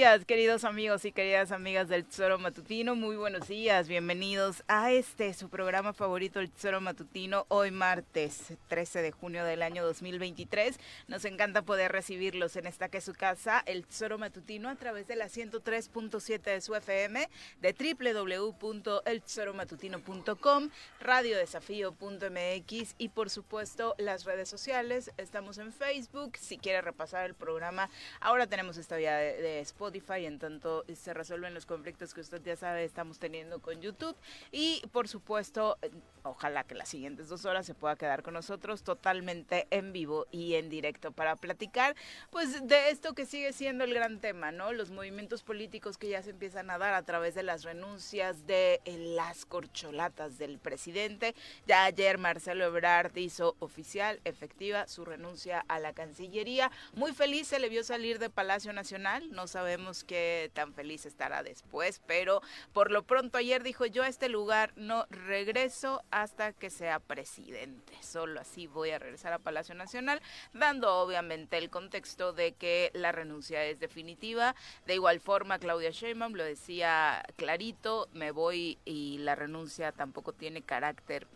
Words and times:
Días, 0.00 0.24
queridos 0.50 0.64
amigos 0.64 1.04
y 1.04 1.12
queridas 1.12 1.52
amigas 1.52 1.88
del 1.88 2.04
Tesoro 2.04 2.36
Matutino. 2.36 2.96
Muy 2.96 3.14
buenos 3.14 3.46
días, 3.46 3.86
bienvenidos 3.86 4.64
a 4.66 4.90
este, 4.90 5.32
su 5.32 5.48
programa 5.48 5.92
favorito, 5.92 6.40
el 6.40 6.50
Tesoro 6.50 6.80
Matutino, 6.80 7.46
hoy 7.46 7.70
martes 7.70 8.54
13 8.66 9.00
de 9.00 9.12
junio 9.12 9.44
del 9.44 9.62
año 9.62 9.84
2023. 9.84 10.80
Nos 11.06 11.24
encanta 11.24 11.62
poder 11.62 11.92
recibirlos 11.92 12.56
en 12.56 12.66
esta 12.66 12.88
que 12.88 12.98
es 12.98 13.04
su 13.04 13.14
casa, 13.14 13.62
el 13.64 13.86
Tesoro 13.86 14.18
Matutino, 14.18 14.68
a 14.68 14.74
través 14.74 15.06
de 15.06 15.14
la 15.14 15.26
103.7 15.26 16.40
de 16.40 16.60
su 16.60 16.74
FM, 16.74 17.28
de 17.60 17.72
www.eltesoromatutino.com, 17.72 20.70
radiodesafío.mx 20.98 22.94
y 22.98 23.08
por 23.10 23.30
supuesto 23.30 23.94
las 23.98 24.24
redes 24.24 24.48
sociales. 24.48 25.12
Estamos 25.16 25.58
en 25.58 25.72
Facebook, 25.72 26.32
si 26.40 26.58
quiere 26.58 26.82
repasar 26.82 27.26
el 27.26 27.34
programa, 27.34 27.88
ahora 28.20 28.48
tenemos 28.48 28.78
esta 28.78 28.96
vía 28.96 29.16
de 29.16 29.40
de, 29.40 29.60
Spotify, 29.60 30.26
en 30.26 30.39
tanto 30.40 30.84
se 30.94 31.14
resuelven 31.14 31.54
los 31.54 31.66
conflictos 31.66 32.12
que 32.12 32.20
usted 32.20 32.42
ya 32.42 32.56
sabe 32.56 32.82
estamos 32.84 33.20
teniendo 33.20 33.60
con 33.60 33.80
YouTube. 33.80 34.16
Y 34.50 34.82
por 34.90 35.06
supuesto, 35.06 35.78
ojalá 36.24 36.64
que 36.64 36.74
las 36.74 36.88
siguientes 36.88 37.28
dos 37.28 37.44
horas 37.44 37.66
se 37.66 37.74
pueda 37.74 37.94
quedar 37.94 38.24
con 38.24 38.34
nosotros 38.34 38.82
totalmente 38.82 39.68
en 39.70 39.92
vivo 39.92 40.26
y 40.32 40.54
en 40.54 40.68
directo 40.68 41.12
para 41.12 41.36
platicar, 41.36 41.94
pues 42.30 42.66
de 42.66 42.90
esto 42.90 43.14
que 43.14 43.26
sigue 43.26 43.52
siendo 43.52 43.84
el 43.84 43.94
gran 43.94 44.18
tema, 44.20 44.50
¿no? 44.50 44.72
Los 44.72 44.90
movimientos 44.90 45.42
políticos 45.42 45.98
que 45.98 46.08
ya 46.08 46.22
se 46.22 46.30
empiezan 46.30 46.70
a 46.70 46.78
dar 46.78 46.94
a 46.94 47.02
través 47.02 47.34
de 47.34 47.42
las 47.42 47.62
renuncias 47.62 48.46
de 48.46 48.80
las 48.86 49.46
corcholatas 49.46 50.38
del 50.38 50.58
presidente. 50.58 51.34
Ya 51.66 51.84
ayer 51.84 52.18
Marcelo 52.18 52.64
Ebrard 52.64 53.16
hizo 53.16 53.54
oficial, 53.60 54.20
efectiva, 54.24 54.88
su 54.88 55.04
renuncia 55.04 55.64
a 55.68 55.78
la 55.78 55.92
Cancillería. 55.92 56.70
Muy 56.94 57.12
feliz 57.12 57.46
se 57.46 57.60
le 57.60 57.68
vio 57.68 57.84
salir 57.84 58.18
de 58.18 58.30
Palacio 58.30 58.72
Nacional 58.72 59.20
no 59.30 59.46
sabemos 59.46 60.04
qué 60.04 60.29
tan 60.52 60.74
feliz 60.74 61.06
estará 61.06 61.42
después, 61.42 62.00
pero 62.06 62.40
por 62.72 62.90
lo 62.90 63.02
pronto 63.02 63.38
ayer 63.38 63.62
dijo 63.62 63.86
yo 63.86 64.02
a 64.02 64.08
este 64.08 64.28
lugar 64.28 64.72
no 64.76 65.06
regreso 65.10 66.02
hasta 66.10 66.52
que 66.52 66.70
sea 66.70 67.00
presidente. 67.00 67.92
Solo 68.00 68.40
así 68.40 68.66
voy 68.66 68.90
a 68.90 68.98
regresar 68.98 69.32
a 69.32 69.38
Palacio 69.38 69.74
Nacional, 69.74 70.20
dando 70.52 70.96
obviamente 70.96 71.58
el 71.58 71.70
contexto 71.70 72.32
de 72.32 72.52
que 72.52 72.90
la 72.94 73.12
renuncia 73.12 73.64
es 73.64 73.80
definitiva. 73.80 74.54
De 74.86 74.94
igual 74.94 75.20
forma, 75.20 75.58
Claudia 75.58 75.90
Sheinbaum 75.90 76.34
lo 76.34 76.44
decía 76.44 77.22
clarito, 77.36 78.08
me 78.12 78.30
voy 78.30 78.78
y 78.84 79.18
la 79.18 79.34
renuncia 79.34 79.92
tampoco 79.92 80.32
tiene 80.32 80.62
carácter 80.62 81.26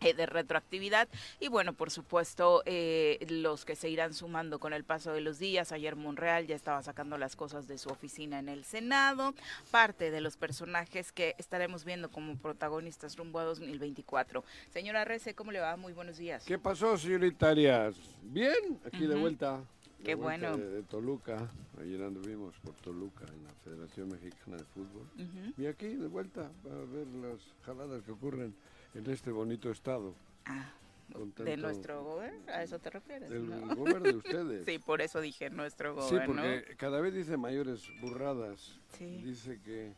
de 0.00 0.26
retroactividad. 0.26 1.08
Y 1.40 1.48
bueno 1.48 1.74
por 1.74 1.90
supuesto 1.90 2.62
eh, 2.64 3.24
los 3.28 3.64
que 3.64 3.76
se 3.76 3.90
irán 3.90 4.14
sumando 4.14 4.58
con 4.58 4.72
el 4.72 4.84
paso 4.84 5.12
de 5.12 5.20
los 5.20 5.38
días 5.38 5.72
ayer 5.72 5.94
Monreal 5.94 6.46
ya 6.46 6.56
estaba 6.56 6.82
sacando 6.82 7.18
las 7.18 7.36
cosas 7.36 7.68
de 7.68 7.76
su 7.76 7.90
oficina 7.90 8.38
en 8.38 8.48
el 8.48 8.64
Senado 8.64 9.34
parte 9.70 10.10
de 10.10 10.20
los 10.20 10.36
personajes 10.36 11.12
que 11.12 11.34
estaremos 11.38 11.84
viendo 11.84 12.10
como 12.10 12.36
protagonistas 12.36 13.16
rumbo 13.16 13.40
a 13.40 13.44
2024 13.44 14.42
señora 14.72 15.04
Rece 15.04 15.34
cómo 15.34 15.52
le 15.52 15.60
va 15.60 15.76
muy 15.76 15.92
buenos 15.92 16.16
días. 16.16 16.44
Qué 16.46 16.58
pasó 16.58 16.96
señorita 16.96 17.50
Arias 17.50 17.94
bien 18.22 18.80
aquí 18.86 19.06
de 19.06 19.16
vuelta. 19.16 19.60
Qué 20.04 20.14
bueno. 20.14 20.56
De, 20.56 20.82
Toluca, 20.84 21.50
ayer 21.78 22.02
anduvimos 22.02 22.54
por 22.60 22.74
Toluca 22.76 23.26
en 23.26 23.44
la 23.44 23.52
Federación 23.62 24.08
Mexicana 24.08 24.56
de 24.56 24.64
Fútbol. 24.64 25.06
Y 25.58 25.66
aquí 25.66 25.88
de 25.88 26.06
vuelta 26.06 26.50
para 26.62 26.76
ver 26.86 27.06
las 27.08 27.40
jaladas 27.66 28.02
que 28.02 28.12
ocurren 28.12 28.54
en 28.94 29.10
este 29.10 29.30
bonito 29.30 29.70
estado. 29.70 30.14
Ah, 30.46 30.70
de 31.38 31.56
nuestro 31.56 32.04
gobierno, 32.04 32.40
¿a 32.52 32.62
eso 32.62 32.78
te 32.78 32.90
refieres? 32.90 33.30
Del 33.30 33.46
gobierno 33.74 34.00
de 34.00 34.16
ustedes. 34.16 34.64
sí, 34.64 34.78
por 34.78 35.00
eso 35.00 35.20
dije 35.20 35.50
nuestro 35.50 35.94
gobierno. 35.94 36.20
Sí, 36.20 36.26
porque 36.26 36.76
cada 36.76 37.00
vez 37.00 37.14
dice 37.14 37.36
mayores 37.36 37.88
burradas. 38.00 38.78
Dice 38.98 39.60
que, 39.64 39.92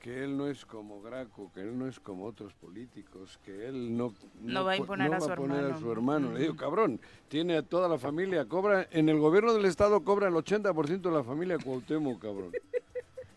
que 0.00 0.24
él 0.24 0.36
no 0.36 0.48
es 0.48 0.64
como 0.64 1.02
Graco, 1.02 1.50
que 1.52 1.60
él 1.60 1.78
no 1.78 1.86
es 1.86 2.00
como 2.00 2.24
otros 2.24 2.54
políticos, 2.54 3.38
que 3.44 3.68
él 3.68 3.96
no, 3.96 4.14
no, 4.40 4.64
va 4.64 4.72
a 4.72 4.76
imponer, 4.76 5.12
a, 5.12 5.20
su 5.20 5.30
a, 5.30 5.78
su 5.78 5.92
hermano. 5.92 6.32
Le 6.32 6.40
digo, 6.40 6.56
cabrón, 6.56 7.00
tiene 7.28 7.56
a 7.56 7.62
toda 7.62 7.88
la 7.88 7.98
familia, 7.98 8.46
cobra, 8.46 8.88
en 8.92 9.08
el 9.08 9.18
gobierno 9.18 9.52
del 9.52 9.66
estado 9.66 10.02
cobra 10.04 10.28
el 10.28 10.34
80% 10.34 11.00
de 11.00 11.10
la 11.10 11.22
familia 11.22 11.58
Cuauhtémoc, 11.58 12.20
cabrón. 12.20 12.52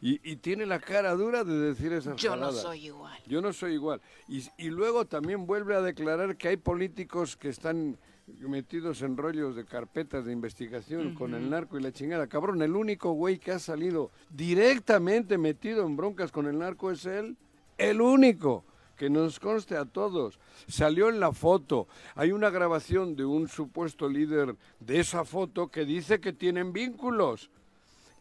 Y, 0.05 0.35
tiene 0.35 0.65
la 0.65 0.79
cara 0.79 1.13
dura 1.13 1.45
de 1.45 1.57
decir 1.57 1.93
esas 1.93 2.17
Yo 2.17 2.35
no 2.35 2.51
soy 2.51 2.87
igual. 2.87 3.17
Yo 3.25 3.41
no 3.41 3.53
soy 3.53 3.75
igual. 3.75 4.01
Y, 4.27 4.43
y 4.57 4.69
luego 4.69 5.05
también 5.05 5.45
vuelve 5.45 5.75
a 5.75 5.81
declarar 5.81 6.35
que 6.35 6.49
hay 6.49 6.57
políticos 6.57 7.37
que 7.37 7.47
están 7.47 7.97
metidos 8.27 9.01
en 9.01 9.15
rollos 9.15 9.55
de 9.55 9.63
carpetas 9.63 10.25
de 10.25 10.33
investigación 10.33 11.15
con 11.15 11.33
el 11.33 11.49
narco 11.49 11.79
y 11.79 11.81
la 11.81 11.93
chingada. 11.93 12.27
Cabrón, 12.27 12.61
el 12.61 12.75
único 12.75 13.13
güey 13.13 13.37
que 13.37 13.51
ha 13.51 13.59
salido 13.59 14.11
directamente 14.29 15.37
metido 15.37 15.85
en 15.85 15.95
broncas 15.95 16.33
con 16.33 16.47
el 16.47 16.59
narco 16.59 16.91
es 16.91 17.05
él. 17.05 17.37
el 17.77 18.01
único 18.01 18.65
que 18.97 19.09
nos 19.09 19.39
conste 19.39 19.77
a 19.77 19.85
todos. 19.85 20.37
Salió 20.67 21.07
en 21.07 21.21
la 21.21 21.31
foto. 21.31 21.87
Hay 22.15 22.33
una 22.33 22.49
grabación 22.49 23.15
de 23.15 23.23
un 23.23 23.47
supuesto 23.47 24.09
líder 24.09 24.57
de 24.81 24.99
esa 24.99 25.23
foto 25.23 25.69
que 25.69 25.85
dice 25.85 26.19
que 26.19 26.33
tienen 26.33 26.73
vínculos 26.73 27.49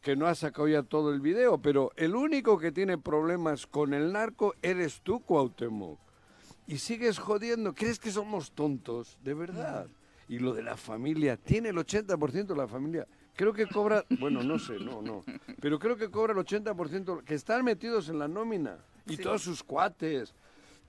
que 0.02 0.16
no 0.16 0.26
ha 0.26 0.34
sacado 0.34 0.66
ya 0.68 0.82
todo 0.82 1.12
el 1.12 1.20
video, 1.20 1.58
pero 1.62 1.92
el 1.96 2.14
único 2.16 2.58
que 2.58 2.72
tiene 2.72 2.98
problemas 2.98 3.66
con 3.66 3.94
el 3.94 4.12
narco 4.12 4.54
eres 4.60 5.00
tú, 5.02 5.20
Cuauhtémoc. 5.20 5.98
Y 6.66 6.78
sigues 6.78 7.18
jodiendo, 7.18 7.74
¿crees 7.74 7.98
que 7.98 8.10
somos 8.10 8.52
tontos? 8.52 9.18
De 9.22 9.32
verdad. 9.34 9.88
Y 10.28 10.38
lo 10.38 10.54
de 10.54 10.62
la 10.62 10.76
familia, 10.76 11.36
tiene 11.36 11.68
el 11.70 11.76
80% 11.76 12.46
de 12.46 12.56
la 12.56 12.66
familia. 12.66 13.06
Creo 13.34 13.52
que 13.52 13.66
cobra, 13.66 14.04
bueno, 14.20 14.42
no 14.42 14.58
sé, 14.58 14.78
no, 14.78 15.02
no. 15.02 15.22
Pero 15.60 15.78
creo 15.78 15.96
que 15.96 16.10
cobra 16.10 16.32
el 16.32 16.38
80% 16.38 17.24
que 17.24 17.34
están 17.34 17.64
metidos 17.64 18.08
en 18.08 18.18
la 18.18 18.28
nómina. 18.28 18.78
Y 19.06 19.16
Sí. 19.16 19.22
todos 19.22 19.42
sus 19.42 19.62
cuates. 19.62 20.34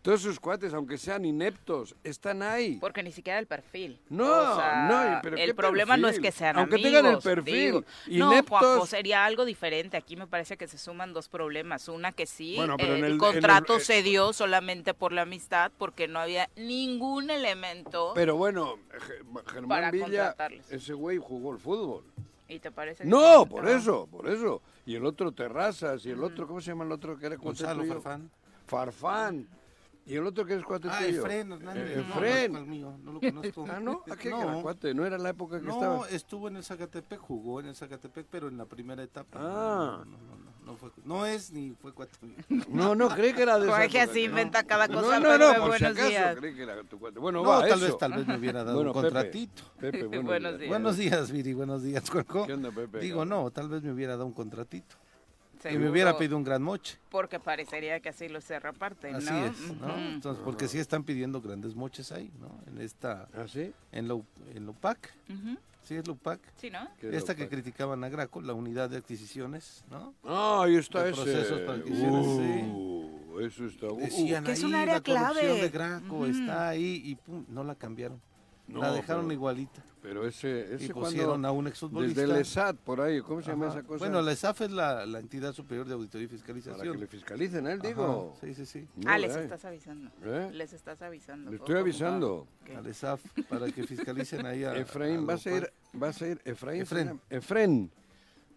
Todos 0.04 0.22
sus 0.22 0.38
cuates, 0.38 0.74
aunque 0.74 0.98
sean 0.98 1.24
ineptos, 1.24 1.96
están 2.04 2.44
ahí. 2.44 2.78
Porque 2.82 3.02
ni 3.02 3.14
siquiera 3.14 3.40
el 3.40 3.48
perfil. 3.48 3.98
No, 4.10 4.26
O 4.26 4.56
sea, 4.58 4.88
no, 5.16 5.20
pero 5.24 5.38
el 5.38 5.46
¿qué 5.46 5.54
problema 5.56 5.96
no 5.96 6.10
es 6.10 6.20
que 6.20 6.30
sean 6.34 6.58
Aunque 6.58 6.76
amigos. 6.76 6.92
tengan 6.92 7.14
el 7.14 7.20
perfil, 7.22 7.54
digo. 7.56 7.84
No, 8.08 8.34
ineptos- 8.34 8.50
Juanjo, 8.60 8.86
sería 8.86 9.24
algo 9.24 9.46
diferente. 9.46 9.96
Aquí 9.96 10.18
me 10.18 10.28
parece 10.28 10.58
que 10.58 10.68
se 10.68 10.78
suman 10.78 11.14
dos 11.14 11.30
problemas. 11.30 11.88
Una 11.88 12.12
que 12.12 12.26
sí, 12.26 12.56
Bueno, 12.58 12.76
pero 12.76 12.96
eh, 12.96 13.00
en 13.00 13.06
el, 13.06 13.12
el- 13.14 13.18
contrato 13.18 13.76
en 13.76 13.80
el- 13.80 13.86
se 13.86 14.04
dio 14.04 14.34
solamente 14.34 14.94
por 14.94 15.14
la 15.14 15.22
amistad 15.22 15.72
porque 15.78 16.10
no 16.10 16.20
había 16.20 16.50
ningún 16.58 17.30
elemento. 17.30 18.12
Pero 18.14 18.36
bueno, 18.36 18.80
Ge- 18.92 19.24
Germán 19.54 19.70
Para 19.70 19.90
Villa, 19.90 20.36
ese 20.70 20.94
güey 20.94 21.18
jugó 21.18 21.54
el 21.54 21.60
fútbol. 21.60 22.04
¿Y 22.50 22.60
te 22.60 22.72
parece 22.72 23.06
No, 23.06 23.46
por 23.46 23.70
eso, 23.70 24.06
por 24.12 24.28
eso. 24.30 24.62
Y 24.86 24.96
el 24.96 25.06
otro 25.06 25.32
Terrazas, 25.32 26.06
y 26.06 26.10
el 26.12 26.22
otro, 26.22 26.46
¿cómo 26.46 26.60
se 26.60 26.72
llama 26.72 26.84
el 26.84 26.92
otro 26.92 27.18
que 27.18 27.26
era 27.28 27.38
Gonzalo? 27.38 27.86
Farfán. 27.86 28.30
Farfán. 28.68 29.48
Y 30.06 30.16
el 30.16 30.28
otro 30.28 30.46
que 30.46 30.56
es 30.56 30.64
cuate 30.64 30.90
Ah, 30.92 31.00
tuyo. 31.00 31.22
Efren 31.22 31.52
Hernández. 31.54 31.92
Eh, 31.92 31.96
No, 31.96 32.04
no, 32.20 32.26
Efren. 32.26 32.52
no 32.54 32.60
es 32.60 32.68
mío, 32.68 32.98
no 33.04 33.12
lo 33.14 33.20
conozco. 33.22 33.66
Ah, 33.72 33.80
¿no? 33.80 34.04
¿A 34.12 34.16
qué 34.18 34.30
no, 34.30 34.42
era 34.42 34.62
cuate? 34.62 34.94
No 34.94 35.06
era 35.06 35.18
la 35.18 35.30
época 35.30 35.60
que 35.62 35.66
no, 35.68 35.74
estaba. 35.74 36.10
estuvo 36.10 36.48
en 36.50 36.58
el 36.58 36.64
Zacatepec, 36.64 37.20
jugó 37.20 37.62
en 37.62 37.68
el 37.68 37.76
Zacatepec, 37.76 38.28
pero 38.30 38.50
en 38.50 38.58
la 38.58 38.66
primera 38.66 39.02
etapa. 39.02 39.40
Ah. 39.42 40.04
No, 40.06 40.06
no, 40.06 40.18
no, 40.18 40.36
no, 40.36 40.72
no 40.74 40.76
fue, 40.78 40.90
no 41.06 41.26
es 41.26 41.52
ni 41.52 41.72
fue 41.72 41.94
cuate 41.94 42.18
mío. 42.22 42.36
No, 42.70 42.96
no, 42.96 43.08
creí 43.10 43.34
que 43.34 43.44
era 43.44 43.58
de 43.60 43.68
Jorge 43.70 44.02
así 44.02 44.20
No. 44.24 44.30
inventa 44.32 44.64
cada 44.64 44.88
No, 44.88 45.02
cosa. 45.02 45.20
no, 45.22 45.38
no, 45.38 45.48
Pepe, 45.48 45.60
por 45.62 45.78
si 45.78 45.84
buenos 45.84 45.98
acaso 45.98 46.10
días. 46.10 46.36
creí 46.38 46.56
que 46.56 46.64
era 46.64 46.84
tu 46.84 47.00
cuate. 47.00 47.20
Bueno, 47.20 47.42
No, 47.44 47.50
va, 47.50 47.60
tal 47.62 47.78
eso. 47.80 47.86
vez, 47.86 47.98
tal 47.98 48.14
vez 48.14 48.28
me 48.28 48.38
hubiera 48.38 48.64
dado 48.66 48.76
Bueno, 48.76 48.92
un 48.92 48.96
Pepe, 49.02 49.06
contratito. 49.14 49.64
Pepe, 49.80 50.04
buenos, 50.08 50.26
Buenos 50.26 50.52
días. 50.52 50.60
días. 50.60 50.70
Buenos 50.70 50.98
días, 50.98 51.32
Viri, 51.32 51.54
buenos 51.54 51.82
días, 51.84 52.10
Juanjo. 52.10 52.46
¿Qué 52.46 52.54
onda, 52.54 52.72
Pepe? 52.72 53.00
Digo, 53.00 53.24
no, 53.24 53.50
tal 53.52 53.70
vez 53.70 53.82
me 53.84 53.92
hubiera 53.94 54.14
dado 54.14 54.26
un 54.26 54.34
contratito. 54.34 54.96
Y 55.64 55.68
me 55.68 55.72
Seguro, 55.74 55.92
hubiera 55.92 56.18
pedido 56.18 56.38
un 56.38 56.44
gran 56.44 56.62
moche. 56.62 56.98
Porque 57.10 57.40
parecería 57.40 58.00
que 58.00 58.10
así 58.10 58.28
lo 58.30 58.42
se 58.42 58.60
reparten, 58.60 59.16
Así 59.16 59.30
¿no? 59.32 59.46
es, 59.46 59.60
¿no? 59.80 59.88
Ujú. 59.88 60.00
Entonces, 60.00 60.44
porque 60.44 60.68
sí 60.68 60.78
están 60.80 61.04
pidiendo 61.04 61.42
grandes 61.42 61.76
moches 61.76 62.12
ahí, 62.12 62.32
¿no? 62.40 62.50
En 62.68 62.82
esta, 62.82 63.28
¿Ah, 63.34 63.46
sí? 63.48 63.72
en 63.92 64.08
la, 64.08 64.20
en 64.54 64.66
la 64.66 64.72
UPAC. 64.72 65.14
Ujú. 65.30 65.58
Sí, 65.84 65.96
es 65.96 66.08
la 66.08 66.14
UPAC. 66.14 66.40
Sí, 66.58 66.70
¿no? 66.70 66.88
¿Qué 67.00 67.10
es 67.10 67.16
Esta 67.16 67.36
que 67.36 67.48
criticaban 67.50 68.04
a 68.04 68.10
Graco, 68.10 68.42
la 68.42 68.54
unidad 68.54 68.90
de 68.90 68.98
adquisiciones, 68.98 69.84
¿no? 69.92 70.14
Ah, 70.24 70.62
ahí 70.64 70.76
está 70.78 71.04
de 71.04 71.12
ese. 71.12 71.22
procesos 71.22 71.60
para 71.62 71.84
que 71.84 71.90
hicieran, 71.90 72.14
Uh, 72.16 73.40
Eso 73.40 73.66
está. 73.66 73.88
uh, 73.88 73.98
Decían 73.98 74.44
Que 74.44 74.52
es 74.52 74.60
ahí, 74.60 74.66
un 74.66 74.76
área 74.76 74.94
la 74.96 75.02
corrupción 75.02 75.34
clave. 75.34 75.62
de 75.62 75.70
Graco 75.70 76.16
Ujú. 76.18 76.26
está 76.26 76.70
ahí 76.70 77.02
y 77.04 77.16
pum, 77.16 77.46
no 77.50 77.64
la 77.64 77.76
cambiaron. 77.76 78.22
No, 78.68 78.80
la 78.82 78.92
dejaron 78.94 79.24
pero- 79.26 79.34
igualita. 79.34 79.84
Pero 80.02 80.28
ese, 80.28 80.68
Y 80.72 80.76
ese 80.84 80.94
pusieron 80.94 81.30
cuando, 81.30 81.48
a 81.48 81.52
un 81.54 81.66
exfutbolista. 81.66 82.20
desde 82.22 82.34
el 82.36 82.42
ESAT, 82.42 82.76
por 82.76 83.00
ahí, 83.00 83.22
¿cómo 83.22 83.42
se 83.42 83.52
llama 83.52 83.68
Ajá. 83.68 83.80
esa 83.80 83.88
cosa? 83.88 84.00
Bueno, 84.00 84.22
la 84.22 84.34
ESAF 84.34 84.60
es 84.62 84.72
la, 84.72 85.06
la 85.06 85.20
entidad 85.20 85.54
superior 85.54 85.88
de 85.88 85.94
auditoría 85.94 86.26
y 86.26 86.28
Para 86.28 86.38
que 86.46 86.54
fiscalización. 86.54 87.00
le 87.00 87.08
fiscalicen 87.08 87.68
a 87.68 87.72
él, 87.72 87.80
Ajá, 87.80 87.88
digo. 87.88 88.36
Sí, 88.42 88.54
sí, 88.54 88.66
sí. 88.66 88.86
No, 88.98 89.10
ah, 89.10 89.18
les 89.18 89.34
eh. 89.34 89.44
estás 89.44 89.64
avisando. 89.64 90.12
¿Eh? 90.26 90.50
Les 90.52 90.74
estás 90.74 91.02
avisando. 91.02 91.52
Le 91.52 91.56
estoy 91.56 91.78
avisando. 91.78 92.48
Al 92.70 92.80
ok. 92.80 92.86
ESAF, 92.88 93.24
para 93.48 93.72
que 93.72 93.84
fiscalicen 93.88 94.46
ahí 94.46 94.66
a. 94.66 94.76
Efraín, 94.76 95.20
a 95.20 95.22
vas 95.22 95.48
a 95.48 95.52
ir, 95.56 95.72
vas 95.94 96.22
a 96.22 96.28
ir, 96.28 96.42
Efraín. 96.44 96.82
Efren. 96.82 97.22
Efren. 97.30 97.92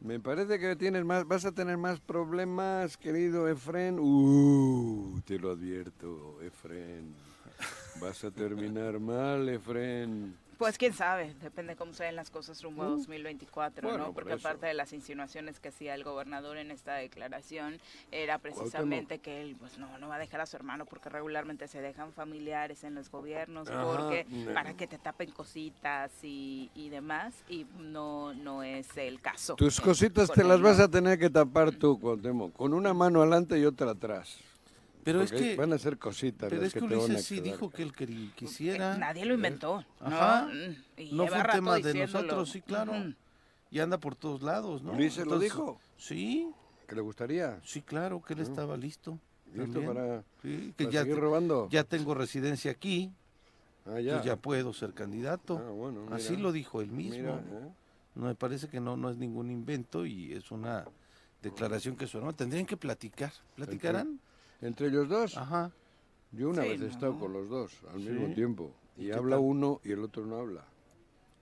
Me 0.01 0.19
parece 0.19 0.59
que 0.59 0.75
tienes 0.75 1.05
más, 1.05 1.29
vas 1.29 1.45
a 1.45 1.53
tener 1.53 1.77
más 1.77 2.01
problemas, 2.01 2.97
querido 2.97 3.49
Efren. 3.49 4.01
Uh, 4.01 5.21
te 5.25 5.39
lo 5.39 5.53
advierto, 5.53 6.43
Efren. 6.43 7.15
Vas 8.01 8.25
a 8.25 8.31
terminar 8.31 8.99
mal, 9.01 9.49
Efren. 9.49 10.37
Pues 10.59 10.79
quién 10.79 10.95
sabe, 10.95 11.35
depende 11.43 11.77
cómo 11.77 11.93
se 11.93 12.05
den 12.05 12.17
las 12.17 12.31
cosas 12.31 12.63
rumbo 12.63 12.83
a 12.83 12.87
2024, 12.87 13.87
Uh. 13.87 13.91
bueno, 13.91 14.07
¿no? 14.07 14.13
por 14.15 14.23
Porque 14.25 14.33
aparte 14.41 14.65
de 14.65 14.73
las 14.73 14.95
insinuaciones 14.95 15.61
que 15.61 15.69
hacía 15.69 15.95
el 15.95 16.03
gobernador 16.03 16.57
en 16.57 16.71
esta 16.71 16.95
declaración, 16.95 17.79
era 18.11 18.39
precisamente 18.39 19.19
que 19.19 19.43
él 19.43 19.55
pues 19.59 19.77
no, 19.77 19.99
no 19.99 20.09
va 20.09 20.15
a 20.15 20.19
dejar 20.19 20.41
a 20.41 20.47
su 20.47 20.57
hermano 20.57 20.87
porque 20.87 21.11
regularmente 21.11 21.69
se 21.69 21.83
dejan 21.83 22.11
familiares 22.15 22.85
en 22.85 22.95
los 22.95 23.11
gobiernos 23.11 23.69
Ajá, 23.69 23.85
porque 23.85 24.25
no. 24.31 24.55
para 24.55 24.73
que 24.75 24.87
te 24.87 24.97
tapen 24.97 25.31
cositas 25.31 26.11
y, 26.23 26.71
y 26.75 26.89
demás 26.89 27.35
y 27.51 27.67
no 27.79 28.33
no 28.33 28.63
es 28.63 28.97
el 28.97 29.21
caso. 29.21 29.57
Tus 29.57 29.79
eh, 29.79 29.83
cositas 29.83 30.31
te 30.33 30.43
las 30.43 30.63
vas 30.63 30.81
a 30.81 30.89
tener 30.91 31.19
que 31.19 31.29
tapar 31.29 31.71
tú, 31.73 32.01
Cuauhtémoc, 32.01 32.55
con 32.55 32.73
una 32.73 32.95
mano 32.95 33.21
adelante 33.21 33.59
y 33.59 33.67
otra 33.67 33.91
atrás. 33.91 34.39
Pero 35.07 35.23
es 35.23 35.31
que. 35.31 35.55
Van 35.55 35.73
a 35.73 35.79
ser 35.79 35.99
cositas 35.99 36.51
Pero 36.51 36.63
las 36.63 36.67
es 36.69 36.75
que 36.75 36.81
te 36.81 36.87
van 36.87 36.95
a 36.95 37.05
Ulises 37.05 37.25
sí 37.25 37.41
dijo 37.41 37.71
que 37.71 37.85
él 37.85 37.93
querí- 37.93 38.27
Eh, 38.27 38.33
quisiera. 38.35 38.99
Nadie 38.99 39.25
lo 39.25 39.35
inventó, 39.35 39.85
Ajá. 40.01 40.43
¿no? 40.43 40.49
Mm, 40.53 40.77
y 40.97 41.13
No 41.13 41.27
fue 41.29 41.39
un 41.41 41.47
tema 41.47 41.75
de 41.77 41.83
diciéndolo. 41.93 42.23
nosotros, 42.25 42.51
sí, 42.51 42.61
claro. 42.61 42.93
Y 43.71 43.79
anda 43.79 43.99
por 43.99 44.17
todos 44.17 44.43
lados, 44.43 44.83
¿no? 44.83 44.93
¿Ulises 44.93 45.25
lo 45.25 45.39
dijo? 45.39 45.81
Sí, 45.97 46.51
¿Que 46.89 46.97
le 46.97 47.03
gustaría? 47.03 47.61
sí, 47.65 47.83
claro, 47.83 48.21
que 48.21 48.35
él 48.35 48.41
estaba 48.41 48.77
listo. 48.77 49.19
¿Listo 49.55 49.75
también. 49.81 49.95
para, 49.95 50.23
Sí, 50.43 50.75
que 50.77 50.85
para 50.85 50.91
ya, 50.95 51.03
seguir 51.03 51.17
robando? 51.19 51.69
ya 51.71 51.85
tengo 51.85 52.15
residencia 52.15 52.73
aquí, 52.73 53.13
Ah, 53.87 54.01
ya. 54.01 54.15
pues 54.15 54.25
ya 54.27 54.35
puedo 54.37 54.73
ser 54.73 54.93
candidato. 54.93 55.63
Ah, 55.65 55.71
bueno, 55.71 56.01
mira. 56.03 56.17
Así 56.17 56.37
lo 56.37 56.51
dijo 56.51 56.81
él 56.81 56.91
mismo. 56.91 57.21
Mira, 57.23 57.35
¿eh? 57.61 57.69
No 58.17 58.27
me 58.27 58.35
parece 58.35 58.67
que 58.69 58.81
no, 58.81 58.97
no 58.97 59.09
es 59.09 59.19
ningún 59.19 59.51
invento 59.53 60.05
y 60.05 60.33
es 60.33 60.51
una 60.51 60.85
declaración 61.43 61.95
que 61.97 62.09
su 62.09 62.17
hermano 62.19 62.35
tendrían 62.35 62.67
que 62.67 62.77
platicar. 62.77 63.33
¿Platicarán? 63.55 64.19
Entre 64.63 64.89
ellos 64.89 65.09
dos, 65.09 65.37
Ajá. 65.37 65.71
yo 66.33 66.49
una 66.51 66.63
Sí, 66.63 66.69
vez 66.71 66.81
he 66.83 66.87
estado 66.87 67.13
no. 67.15 67.19
con 67.21 67.33
los 67.33 67.49
dos 67.49 67.73
al 67.93 68.01
Sí. 68.03 68.09
mismo 68.09 68.35
tiempo. 68.35 68.73
¿Y 68.97 69.11
habla 69.11 69.37
tal? 69.37 69.45
uno 69.45 69.81
y 69.85 69.93
el 69.93 70.03
otro 70.03 70.25
no 70.27 70.37
habla. 70.39 70.65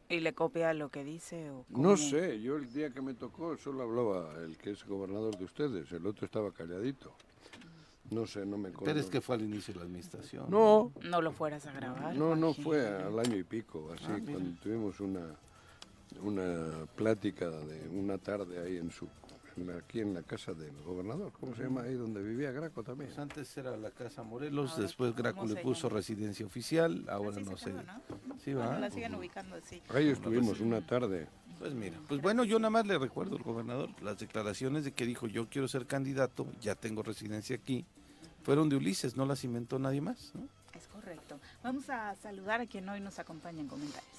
¿Y 0.09 0.21
le 0.21 0.35
copia 0.35 0.75
lo 0.75 0.91
que 0.91 1.03
dice 1.05 1.51
o 1.51 1.65
No 1.71 1.97
sé, 1.97 2.41
yo 2.41 2.57
el 2.57 2.71
día 2.73 2.91
que 2.91 3.01
me 3.01 3.15
tocó 3.15 3.57
solo 3.57 3.83
hablaba 3.85 4.35
el 4.43 4.59
que 4.59 4.71
es 4.73 4.85
gobernador 4.85 5.37
de 5.39 5.45
ustedes, 5.45 5.91
el 5.93 6.07
otro 6.07 6.27
estaba 6.27 6.53
calladito. 6.53 7.15
No 8.11 8.27
sé, 8.27 8.45
no 8.45 8.59
me 8.59 8.69
acuerdo. 8.69 8.85
Pero 8.85 9.01
es 9.01 9.07
que 9.07 9.21
fue 9.23 9.37
al 9.37 9.43
inicio 9.43 9.73
de 9.73 9.81
la 9.81 9.87
administración. 9.87 10.47
No, 10.51 10.93
No 11.03 11.23
lo 11.23 11.33
fueras 11.33 11.67
a 11.67 11.73
grabar. 11.73 12.15
no, 12.15 12.37
no 12.37 12.53
fue 12.53 12.87
al 12.87 13.19
año 13.19 13.37
y 13.37 13.45
pico, 13.45 13.91
así, 13.95 14.05
Ah, 14.09 14.19
cuando 14.23 14.61
tuvimos 14.61 15.01
una, 15.01 15.35
una 16.23 16.87
plática 16.97 17.49
de 17.49 17.89
una 17.89 18.19
tarde 18.19 18.61
ahí 18.61 18.77
en 18.77 18.91
su, 18.91 19.09
aquí 19.79 20.01
en 20.01 20.15
la 20.15 20.23
casa 20.23 20.53
del 20.53 20.73
gobernador, 20.83 21.33
¿cómo 21.39 21.55
se 21.55 21.63
llama 21.65 21.83
ahí 21.83 21.95
donde 21.95 22.23
vivía 22.23 22.51
Graco 22.53 22.83
también? 22.83 23.09
Pues 23.11 23.19
antes 23.19 23.57
era 23.57 23.77
la 23.77 23.91
Casa 23.91 24.23
Morelos, 24.23 24.73
Ahora, 24.73 24.83
después 24.83 25.15
Graco 25.15 25.41
¿cómo 25.43 25.55
le 25.55 25.63
puso 25.63 25.89
llama? 25.89 25.99
residencia 26.01 26.45
oficial, 26.47 27.05
ahora 27.09 27.37
Así 27.37 27.45
no 27.45 27.57
se 27.57 27.65
sé. 27.65 27.71
quedó, 27.71 27.83
¿no? 27.83 28.01
Sí, 28.45 28.55
Bueno, 28.55 28.71
va. 28.71 28.79
la 28.81 28.91
siguen 28.91 29.15
ubicando 29.15 29.57
así. 29.57 29.81
Ahí 29.91 30.09
estuvimos 30.09 30.61
una 30.61 30.85
tarde. 30.87 31.29
Pues 31.59 31.73
mira, 31.73 31.99
pues 32.09 32.21
bueno, 32.21 32.45
yo 32.45 32.59
nada 32.59 32.71
más 32.71 32.87
le 32.87 32.99
recuerdo 32.99 33.37
al 33.37 33.43
gobernador 33.43 33.89
las 34.03 34.19
declaraciones 34.19 34.85
de 34.85 34.93
que 34.93 35.07
dijo 35.07 35.27
yo 35.29 35.49
quiero 35.49 35.69
ser 35.69 35.87
candidato, 35.87 36.47
ya 36.61 36.75
tengo 36.75 37.03
residencia 37.03 37.57
aquí, 37.57 37.87
fueron 38.43 38.69
de 38.69 38.77
Ulises, 38.77 39.17
no 39.17 39.25
las 39.25 39.45
inventó 39.45 39.79
nadie 39.79 40.01
más, 40.01 40.33
¿no? 40.35 40.49
Es 40.77 40.89
correcto. 40.89 41.39
Vamos 41.63 41.89
a 41.89 42.15
saludar 42.17 42.61
a 42.61 42.67
quien 42.67 42.89
hoy 42.89 43.01
nos 43.01 43.21
acompaña 43.21 43.61
en 43.61 43.69
comentarios. 43.69 44.19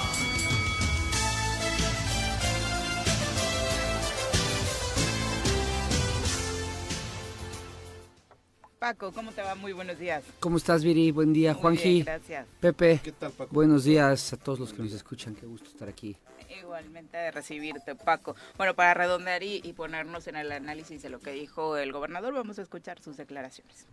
Paco, 8.81 9.11
¿cómo 9.11 9.31
te 9.31 9.43
va? 9.43 9.53
Muy 9.53 9.73
buenos 9.73 9.99
días. 9.99 10.23
¿Cómo 10.39 10.57
estás, 10.57 10.83
Viri? 10.83 11.11
Buen 11.11 11.33
día, 11.33 11.53
Muy 11.53 11.61
Juanji. 11.61 11.89
bien, 11.93 12.05
gracias. 12.05 12.47
Pepe. 12.59 12.99
¿Qué 13.03 13.11
tal, 13.11 13.31
Paco? 13.31 13.53
Buenos 13.53 13.83
días 13.83 14.33
a 14.33 14.37
todos 14.37 14.59
los 14.59 14.73
que 14.73 14.81
nos 14.81 14.91
escuchan. 14.91 15.35
Qué 15.35 15.45
gusto 15.45 15.69
estar 15.69 15.87
aquí. 15.87 16.17
Igualmente 16.59 17.15
de 17.15 17.29
recibirte, 17.29 17.93
Paco. 17.93 18.35
Bueno, 18.57 18.73
para 18.73 18.95
redondear 18.95 19.43
y, 19.43 19.61
y 19.63 19.73
ponernos 19.73 20.25
en 20.25 20.35
el 20.35 20.51
análisis 20.51 20.99
de 21.03 21.09
lo 21.09 21.19
que 21.19 21.29
dijo 21.29 21.77
el 21.77 21.91
gobernador, 21.91 22.33
vamos 22.33 22.57
a 22.57 22.63
escuchar 22.63 22.99
sus 22.99 23.17
declaraciones. 23.17 23.85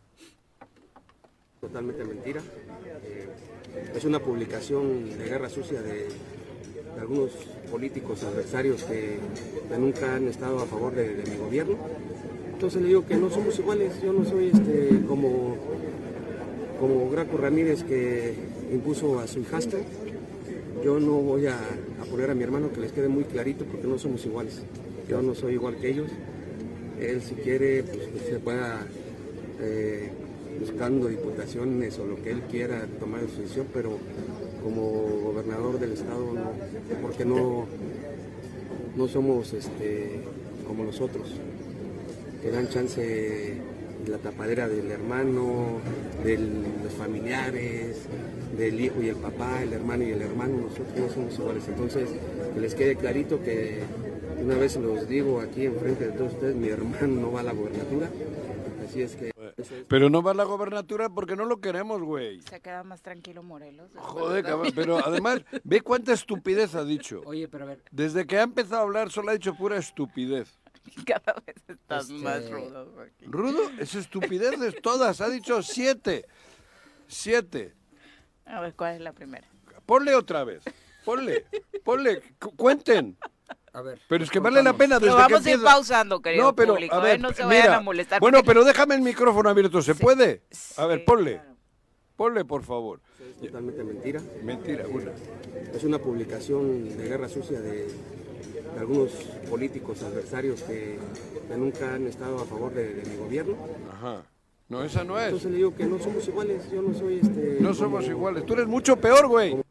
Totalmente 1.60 2.02
mentira. 2.04 2.40
Eh, 3.04 3.28
es 3.94 4.04
una 4.06 4.20
publicación 4.20 5.18
de 5.18 5.22
guerra 5.26 5.50
sucia 5.50 5.82
de, 5.82 6.04
de 6.08 6.98
algunos 6.98 7.32
políticos 7.70 8.22
adversarios 8.22 8.84
que, 8.84 9.18
que 9.68 9.76
nunca 9.76 10.14
han 10.14 10.28
estado 10.28 10.60
a 10.60 10.64
favor 10.64 10.94
de, 10.94 11.14
de 11.14 11.30
mi 11.30 11.36
gobierno. 11.36 11.76
Entonces 12.58 12.82
le 12.82 12.88
digo 12.88 13.06
que 13.06 13.14
no 13.14 13.30
somos 13.30 13.56
iguales, 13.56 14.02
yo 14.02 14.12
no 14.12 14.24
soy 14.24 14.50
este 14.52 15.00
como, 15.06 15.54
como 16.80 17.08
Graco 17.08 17.36
Ramírez 17.36 17.84
que 17.84 18.34
impuso 18.72 19.20
a 19.20 19.28
su 19.28 19.38
hijastra. 19.38 19.78
Yo 20.84 20.98
no 20.98 21.12
voy 21.20 21.46
a, 21.46 21.54
a 21.54 22.04
poner 22.10 22.32
a 22.32 22.34
mi 22.34 22.42
hermano 22.42 22.72
que 22.72 22.80
les 22.80 22.90
quede 22.90 23.06
muy 23.06 23.22
clarito 23.22 23.64
porque 23.64 23.86
no 23.86 23.96
somos 23.96 24.26
iguales. 24.26 24.60
Yo 25.08 25.22
no 25.22 25.36
soy 25.36 25.52
igual 25.52 25.76
que 25.76 25.90
ellos. 25.90 26.10
Él 27.00 27.22
si 27.22 27.36
quiere, 27.36 27.84
pues 27.84 28.08
que 28.08 28.28
se 28.28 28.40
pueda 28.40 28.84
eh, 29.60 30.10
buscando 30.58 31.06
diputaciones 31.06 31.96
o 32.00 32.06
lo 32.06 32.20
que 32.24 32.32
él 32.32 32.42
quiera 32.50 32.88
tomar 32.98 33.20
su 33.32 33.40
decisión, 33.40 33.68
pero 33.72 33.98
como 34.64 34.82
gobernador 35.22 35.78
del 35.78 35.92
estado 35.92 36.32
no, 36.32 36.50
porque 37.02 37.24
no, 37.24 37.66
no 38.96 39.06
somos 39.06 39.52
este, 39.52 40.22
como 40.66 40.82
nosotros, 40.82 41.36
que 42.42 42.50
dan 42.50 42.68
chance 42.68 43.00
de 43.00 44.10
la 44.10 44.18
tapadera 44.18 44.68
del 44.68 44.90
hermano, 44.90 45.80
de 46.24 46.38
los 46.38 46.92
familiares, 46.94 48.06
del 48.56 48.80
hijo 48.80 49.02
y 49.02 49.08
el 49.08 49.16
papá, 49.16 49.62
el 49.62 49.72
hermano 49.72 50.04
y 50.04 50.10
el 50.10 50.22
hermano, 50.22 50.58
nosotros 50.68 50.96
no 50.96 51.08
somos 51.08 51.38
iguales. 51.38 51.68
Entonces, 51.68 52.08
que 52.54 52.60
les 52.60 52.74
quede 52.74 52.96
clarito 52.96 53.42
que 53.42 53.82
una 54.42 54.54
vez 54.56 54.76
los 54.76 55.08
digo 55.08 55.40
aquí 55.40 55.66
enfrente 55.66 56.06
de 56.06 56.12
todos 56.12 56.32
ustedes, 56.34 56.54
mi 56.56 56.68
hermano 56.68 57.08
no 57.08 57.32
va 57.32 57.40
a 57.40 57.42
la 57.44 57.52
gobernatura, 57.52 58.08
así 58.88 59.02
es 59.02 59.16
que... 59.16 59.32
Pero 59.88 60.08
no 60.08 60.22
va 60.22 60.30
a 60.30 60.34
la 60.34 60.44
gobernatura 60.44 61.08
porque 61.08 61.34
no 61.34 61.44
lo 61.44 61.60
queremos, 61.60 62.00
güey. 62.00 62.40
Se 62.42 62.60
queda 62.60 62.84
más 62.84 63.02
tranquilo 63.02 63.42
Morelos. 63.42 63.90
Joder, 63.96 64.44
de- 64.44 64.48
cabrón, 64.48 64.72
pero 64.74 64.98
además, 65.04 65.40
ve 65.64 65.80
cuánta 65.80 66.12
estupidez 66.12 66.76
ha 66.76 66.84
dicho. 66.84 67.22
Oye, 67.26 67.48
pero 67.48 67.64
a 67.64 67.68
ver, 67.68 67.82
Desde 67.90 68.24
que 68.26 68.38
ha 68.38 68.42
empezado 68.42 68.76
a 68.76 68.84
hablar 68.84 69.10
solo 69.10 69.30
ha 69.30 69.32
dicho 69.32 69.56
pura 69.56 69.76
estupidez. 69.76 70.56
Cada 71.06 71.34
vez 71.46 71.56
estás 71.68 72.10
Este- 72.10 72.22
más 72.22 72.50
rudo. 72.50 72.92
Rudo, 73.26 73.70
es 73.78 73.94
estupidez 73.94 74.58
de 74.58 74.72
todas, 74.82 75.20
ha 75.20 75.28
dicho 75.28 75.62
siete. 75.62 76.26
Siete. 77.06 77.74
A 78.46 78.60
ver, 78.60 78.74
¿cuál 78.74 78.94
es 78.96 79.00
la 79.00 79.12
primera? 79.12 79.46
Ponle 79.86 80.14
otra 80.14 80.44
vez. 80.44 80.62
Ponle, 81.04 81.46
ponle, 81.84 82.20
cu- 82.38 82.54
cuenten. 82.56 83.16
a 83.72 83.80
ver. 83.80 83.98
Pero 84.08 84.24
es 84.24 84.30
que 84.30 84.38
contamos. 84.38 84.56
vale 84.56 84.64
la 84.72 84.76
pena 84.76 84.96
desde 84.98 85.06
Lo 85.06 85.16
que 85.16 85.22
vamos 85.22 85.46
a 85.46 85.48
ir 85.48 85.54
empieza- 85.54 85.72
pausando, 85.74 86.20
querido 86.20 86.44
No, 86.44 86.54
pero 86.54 86.74
público. 86.74 86.94
a 86.94 87.00
ver, 87.00 87.16
¿eh? 87.16 87.18
No 87.18 87.32
se 87.32 87.44
mira, 87.44 87.58
vayan 87.60 87.74
a 87.74 87.80
molestar. 87.80 88.20
Bueno, 88.20 88.38
porque- 88.38 88.46
pero 88.48 88.64
déjame 88.64 88.94
el 88.96 89.00
micrófono 89.02 89.48
abierto, 89.48 89.80
¿se 89.80 89.94
puede? 89.94 90.42
A 90.76 90.86
ver, 90.86 90.98
Sí, 90.98 91.04
ponle. 91.06 91.32
claro. 91.34 91.56
Ponle, 92.16 92.44
por 92.44 92.62
favor. 92.64 93.00
Es 93.20 93.40
totalmente 93.40 93.84
mentira. 93.84 94.20
Mentira, 94.42 94.84
una. 94.88 95.12
Es 95.72 95.84
una 95.84 95.98
publicación 95.98 96.96
de 96.98 97.08
guerra 97.08 97.28
sucia 97.28 97.60
de 97.60 97.86
algunos 98.78 99.10
políticos 99.50 100.02
adversarios 100.02 100.62
que, 100.62 100.96
que 101.48 101.56
nunca 101.56 101.94
han 101.94 102.06
estado 102.06 102.38
a 102.38 102.44
favor 102.44 102.72
de, 102.74 102.94
de 102.94 103.10
mi 103.10 103.16
gobierno. 103.16 103.54
Ajá. 103.92 104.22
No, 104.68 104.84
esa 104.84 105.02
no 105.04 105.18
es. 105.18 105.26
Entonces 105.26 105.50
le 105.50 105.56
digo 105.58 105.74
que 105.74 105.86
no 105.86 105.98
somos 105.98 106.26
iguales, 106.28 106.70
yo 106.70 106.82
no 106.82 106.92
soy 106.92 107.20
este... 107.22 107.56
No 107.60 107.68
como- 107.68 107.74
somos 107.74 108.06
iguales. 108.06 108.44
Tú 108.44 108.52
eres 108.54 108.66
mucho 108.66 108.96
peor, 108.96 109.26
güey. 109.26 109.50
Como 109.50 109.64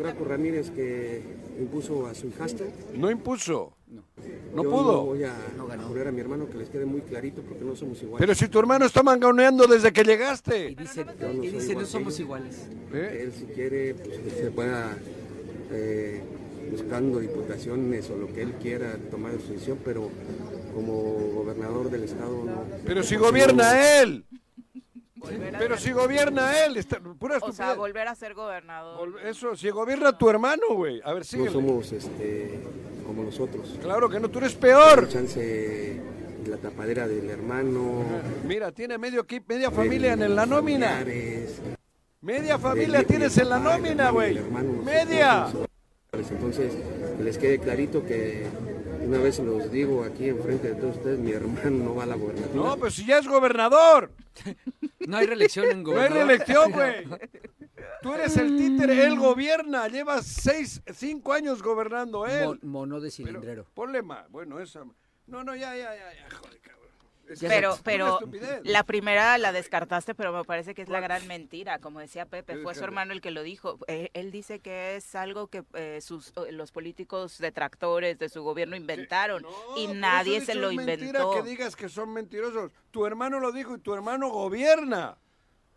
Graco 0.00 0.24
Ramírez 0.24 0.70
que 0.70 1.22
impuso 1.58 2.06
a 2.06 2.14
su 2.14 2.28
hijastra. 2.28 2.66
No 2.94 3.10
impuso. 3.10 3.72
No 4.54 4.62
Yo 4.62 4.70
pudo. 4.70 4.92
No 4.92 5.02
voy 5.06 5.24
a, 5.24 5.32
a 5.34 5.88
poner 5.88 6.08
a 6.08 6.12
mi 6.12 6.20
hermano 6.20 6.48
que 6.48 6.56
les 6.56 6.70
quede 6.70 6.86
muy 6.86 7.00
clarito 7.02 7.42
porque 7.42 7.64
no 7.64 7.74
somos 7.76 8.00
iguales. 8.02 8.20
Pero 8.20 8.34
si 8.34 8.48
tu 8.48 8.58
hermano 8.58 8.86
está 8.86 9.02
mangoneando 9.02 9.66
desde 9.66 9.92
que 9.92 10.00
Y 10.02 10.04
llegaste. 10.04 10.74
dice, 10.78 11.04
Yo 11.20 11.28
no 11.32 11.44
y 11.44 11.48
dice 11.48 11.70
igual 11.72 11.84
no 11.84 11.86
somos 11.90 12.14
ellos". 12.14 12.20
iguales. 12.20 12.66
¿Eh? 12.94 13.20
Él 13.24 13.32
si 13.32 13.44
quiere, 13.46 13.94
pues 13.94 14.18
que 14.18 14.30
se 14.30 14.50
pueda 14.50 14.96
eh, 15.72 16.22
buscando 16.70 17.18
diputaciones 17.20 18.08
o 18.10 18.16
lo 18.16 18.26
que 18.28 18.42
él 18.42 18.52
quiera 18.60 18.96
tomar 19.10 19.32
su 19.40 19.52
decisión, 19.52 19.78
pero 19.84 20.08
como 20.74 20.94
gobernador 21.34 21.90
del 21.90 22.04
estado 22.04 22.44
no. 22.44 22.64
Pero 22.84 23.02
si 23.02 23.16
no- 23.16 23.22
gobierna 23.22 24.00
él. 24.00 24.24
Pero 25.58 25.76
si 25.78 25.92
gobierna 25.92 26.64
él. 26.64 26.76
Está, 26.76 26.98
pura 27.00 27.38
O 27.40 27.52
sea, 27.52 27.74
volver 27.74 28.08
a 28.08 28.14
ser 28.14 28.34
gobernador. 28.34 29.20
Eso, 29.24 29.54
si 29.54 29.70
gobierna 29.70 30.16
tu 30.18 30.28
hermano, 30.28 30.62
güey. 30.74 31.00
A 31.04 31.12
ver, 31.12 31.20
No 31.22 31.24
síguele. 31.24 31.50
somos 31.52 31.92
este, 31.92 32.58
como 33.06 33.22
nosotros. 33.22 33.78
Claro 33.80 34.08
que 34.08 34.18
no, 34.18 34.28
tú 34.28 34.38
eres 34.40 34.54
peor. 34.54 35.08
Chance 35.08 35.38
de 35.40 36.50
la 36.50 36.56
tapadera 36.56 37.06
del 37.06 37.30
hermano. 37.30 38.02
Mira, 38.48 38.72
tiene 38.72 38.98
medio 38.98 39.24
media 39.46 39.70
familia 39.70 40.14
en 40.14 40.34
la 40.34 40.44
nómina. 40.44 40.88
familiares, 40.98 41.60
Media 42.20 42.58
familia 42.58 43.04
tienes 43.04 43.36
en 43.38 43.48
la 43.48 43.58
nómina, 43.60 44.10
güey. 44.10 44.38
nosotros 44.84 45.52
Entonces, 46.14 46.74
que 47.16 47.22
les 47.24 47.38
quede 47.38 47.58
clarito 47.58 48.04
que 48.04 48.46
una 49.06 49.16
vez 49.16 49.38
los 49.38 49.72
digo 49.72 50.04
aquí 50.04 50.28
enfrente 50.28 50.68
de 50.68 50.74
todos 50.78 50.96
ustedes, 50.96 51.18
mi 51.18 51.32
hermano 51.32 51.70
no 51.70 51.94
va 51.94 52.02
a 52.02 52.06
la 52.06 52.16
gobernatura. 52.16 52.54
No, 52.62 52.76
pues 52.76 52.92
si 52.96 53.06
ya 53.06 53.16
es 53.18 53.26
gobernador. 53.26 54.10
No 55.06 55.16
hay 55.16 55.26
reelección 55.26 55.64
en 55.70 55.82
No 55.82 55.90
hay 55.90 55.94
gobernador. 56.10 56.26
reelección, 56.28 56.72
güey. 56.72 57.06
Tú 58.02 58.12
eres 58.14 58.36
el 58.36 58.56
títere, 58.56 59.04
él 59.06 59.18
gobierna. 59.18 59.88
Lleva 59.88 60.22
seis, 60.22 60.80
cinco 60.94 61.32
años 61.32 61.60
gobernando 61.62 62.24
él. 62.26 62.44
Mo- 62.46 62.58
mono 62.80 63.00
de 63.00 63.10
Pero 63.10 63.28
cilindrero. 63.28 63.66
ponle 63.74 64.02
más. 64.02 64.30
Bueno, 64.30 64.60
esa. 64.60 64.84
No, 65.26 65.42
no, 65.42 65.56
ya, 65.56 65.74
ya, 65.76 65.96
ya, 65.96 66.12
ya, 66.14 66.36
joder, 66.36 66.60
Pero, 67.40 67.78
pero 67.84 68.18
la 68.64 68.82
primera 68.84 69.36
la 69.38 69.52
descartaste, 69.52 70.14
pero 70.14 70.32
me 70.32 70.44
parece 70.44 70.74
que 70.74 70.82
es 70.82 70.88
la 70.88 71.00
gran 71.00 71.26
mentira, 71.26 71.78
como 71.78 72.00
decía 72.00 72.26
Pepe, 72.26 72.54
¿Qué 72.56 72.62
fue 72.62 72.74
su 72.74 72.84
hermano 72.84 73.12
el 73.12 73.20
que 73.20 73.30
lo 73.30 73.42
dijo. 73.42 73.78
Eh, 73.86 74.10
él 74.14 74.30
dice 74.30 74.60
que 74.60 74.96
es 74.96 75.14
algo 75.14 75.46
que 75.48 75.64
eh, 75.74 76.00
sus, 76.02 76.32
eh, 76.36 76.52
los 76.52 76.72
políticos 76.72 77.38
detractores 77.38 78.18
de 78.18 78.28
su 78.28 78.42
gobierno 78.42 78.76
inventaron 78.76 79.42
No, 79.42 79.48
y 79.76 79.86
nadie 79.88 80.40
se 80.40 80.54
lo 80.54 80.70
es 80.70 80.76
mentira 80.76 81.06
inventó. 81.06 81.30
que 81.32 81.42
digas 81.42 81.76
que 81.76 81.88
son 81.88 82.12
mentirosos. 82.12 82.72
Tu 82.90 83.06
hermano 83.06 83.40
lo 83.40 83.52
dijo 83.52 83.76
y 83.76 83.78
tu 83.80 83.94
hermano 83.94 84.28
gobierna. 84.30 85.16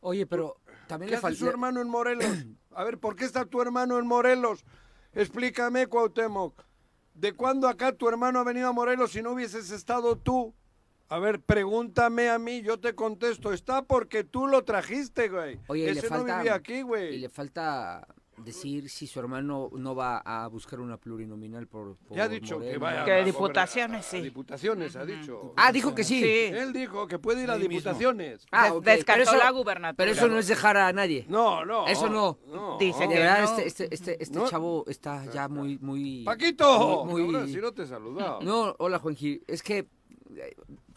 Oye, 0.02 0.26
pero 0.26 0.58
también 0.88 1.08
¿Qué 1.10 1.12
le 1.12 1.18
hace 1.18 1.36
su 1.36 1.46
falta. 1.46 1.50
hermano 1.52 1.82
en 1.82 1.90
Morelos? 1.90 2.28
A 2.72 2.84
ver, 2.84 2.98
¿por 2.98 3.16
qué 3.16 3.26
está 3.26 3.46
tu 3.46 3.62
hermano 3.62 3.98
en 3.98 4.06
Morelos? 4.06 4.66
Explícame, 5.14 5.88
Cuauhtémoc. 5.88 6.64
¿De 7.14 7.32
cuándo 7.34 7.70
acá 7.70 7.94
tu 7.94 8.10
hermano 8.10 8.40
ha 8.40 8.44
venido 8.44 8.68
a 8.68 8.74
Morelos 8.74 9.12
si 9.14 9.22
no 9.22 9.32
hubieses 9.32 9.72
estado 9.72 10.18
tú? 10.18 10.54
A 11.10 11.20
ver, 11.20 11.40
pregúntame 11.40 12.30
a 12.30 12.40
mí, 12.40 12.62
yo 12.62 12.80
te 12.80 12.96
contesto. 12.96 13.54
Está 13.54 13.84
porque 13.84 14.24
tú 14.24 14.48
lo 14.48 14.64
trajiste, 14.64 15.30
güey. 15.30 15.60
Oye, 15.68 15.84
y 15.84 15.86
le 15.94 16.00
Ese 16.00 16.10
no 16.10 16.16
falta. 16.18 16.38
vivía 16.38 16.56
aquí, 16.56 16.74
Y 16.76 16.82
güey. 16.82 17.20
le 17.20 17.30
falta 17.30 18.08
decir 18.38 18.90
si 18.90 19.08
su 19.08 19.20
hermano 19.20 19.70
no 19.74 19.96
va 19.96 20.18
a 20.18 20.48
buscar 20.48 20.80
una 20.80 20.98
plurinominal 20.98 21.68
por. 21.68 21.96
por 21.98 22.18
Ya 22.18 22.24
ha 22.24 22.28
dicho 22.28 22.56
que 22.60 22.66
Morena. 22.66 22.80
vaya. 22.80 23.06
Que 23.06 23.12
a- 23.14 23.16
a 23.18 23.24
diputaciones, 23.24 24.02
gobernar- 24.02 24.12
sí. 24.12 24.18
a 24.18 24.22
diputaciones, 24.24 24.96
ha 24.96 25.06
dicho. 25.06 25.54
Ah, 25.58 25.72
dijo 25.72 25.94
que 25.96 26.04
sí. 26.04 26.20
Sí. 26.20 26.28
Él 26.54 26.74
dijo 26.74 27.08
que 27.08 27.20
puede 27.20 27.44
ir 27.44 27.50
a 27.52 27.54
Ahí 27.54 27.60
mismo. 27.60 27.76
diputaciones. 27.78 28.46
Ah, 28.52 28.64
Des- 28.64 28.72
ok, 28.74 28.84
descartó 28.84 29.24
pero 29.26 29.38
eso- 29.38 29.46
la 29.46 29.52
gubernatura. 29.52 29.96
Pero 29.96 30.12
eso 30.12 30.28
no 30.28 30.40
es 30.40 30.48
dejar 30.48 30.76
a 30.76 30.92
nadie. 30.92 31.26
No, 31.30 31.64
no. 31.64 31.88
Eso 31.88 32.10
no. 32.10 32.40
Dice 32.80 33.04
De 33.04 33.10
que 33.10 33.20
verdad, 33.20 33.40
no. 33.44 33.46
este, 33.46 33.68
este, 33.68 33.94
este, 33.94 34.24
este 34.24 34.38
No. 34.40 34.50
chavo 34.50 34.84
está 34.88 35.24
ya 35.32 35.48
muy, 35.48 35.78
muy. 35.78 36.24
Paquito, 36.24 37.06
Muy- 37.06 37.24
muy- 37.24 37.48
si 37.54 37.58
no 37.58 37.72
te 37.74 37.84
he 37.84 37.88
saludado. 37.88 38.42
No, 38.42 38.76
hola 38.80 38.98
Juanji. 39.00 39.44
Es 39.48 39.62
que 39.64 39.88
eh, 40.38 40.54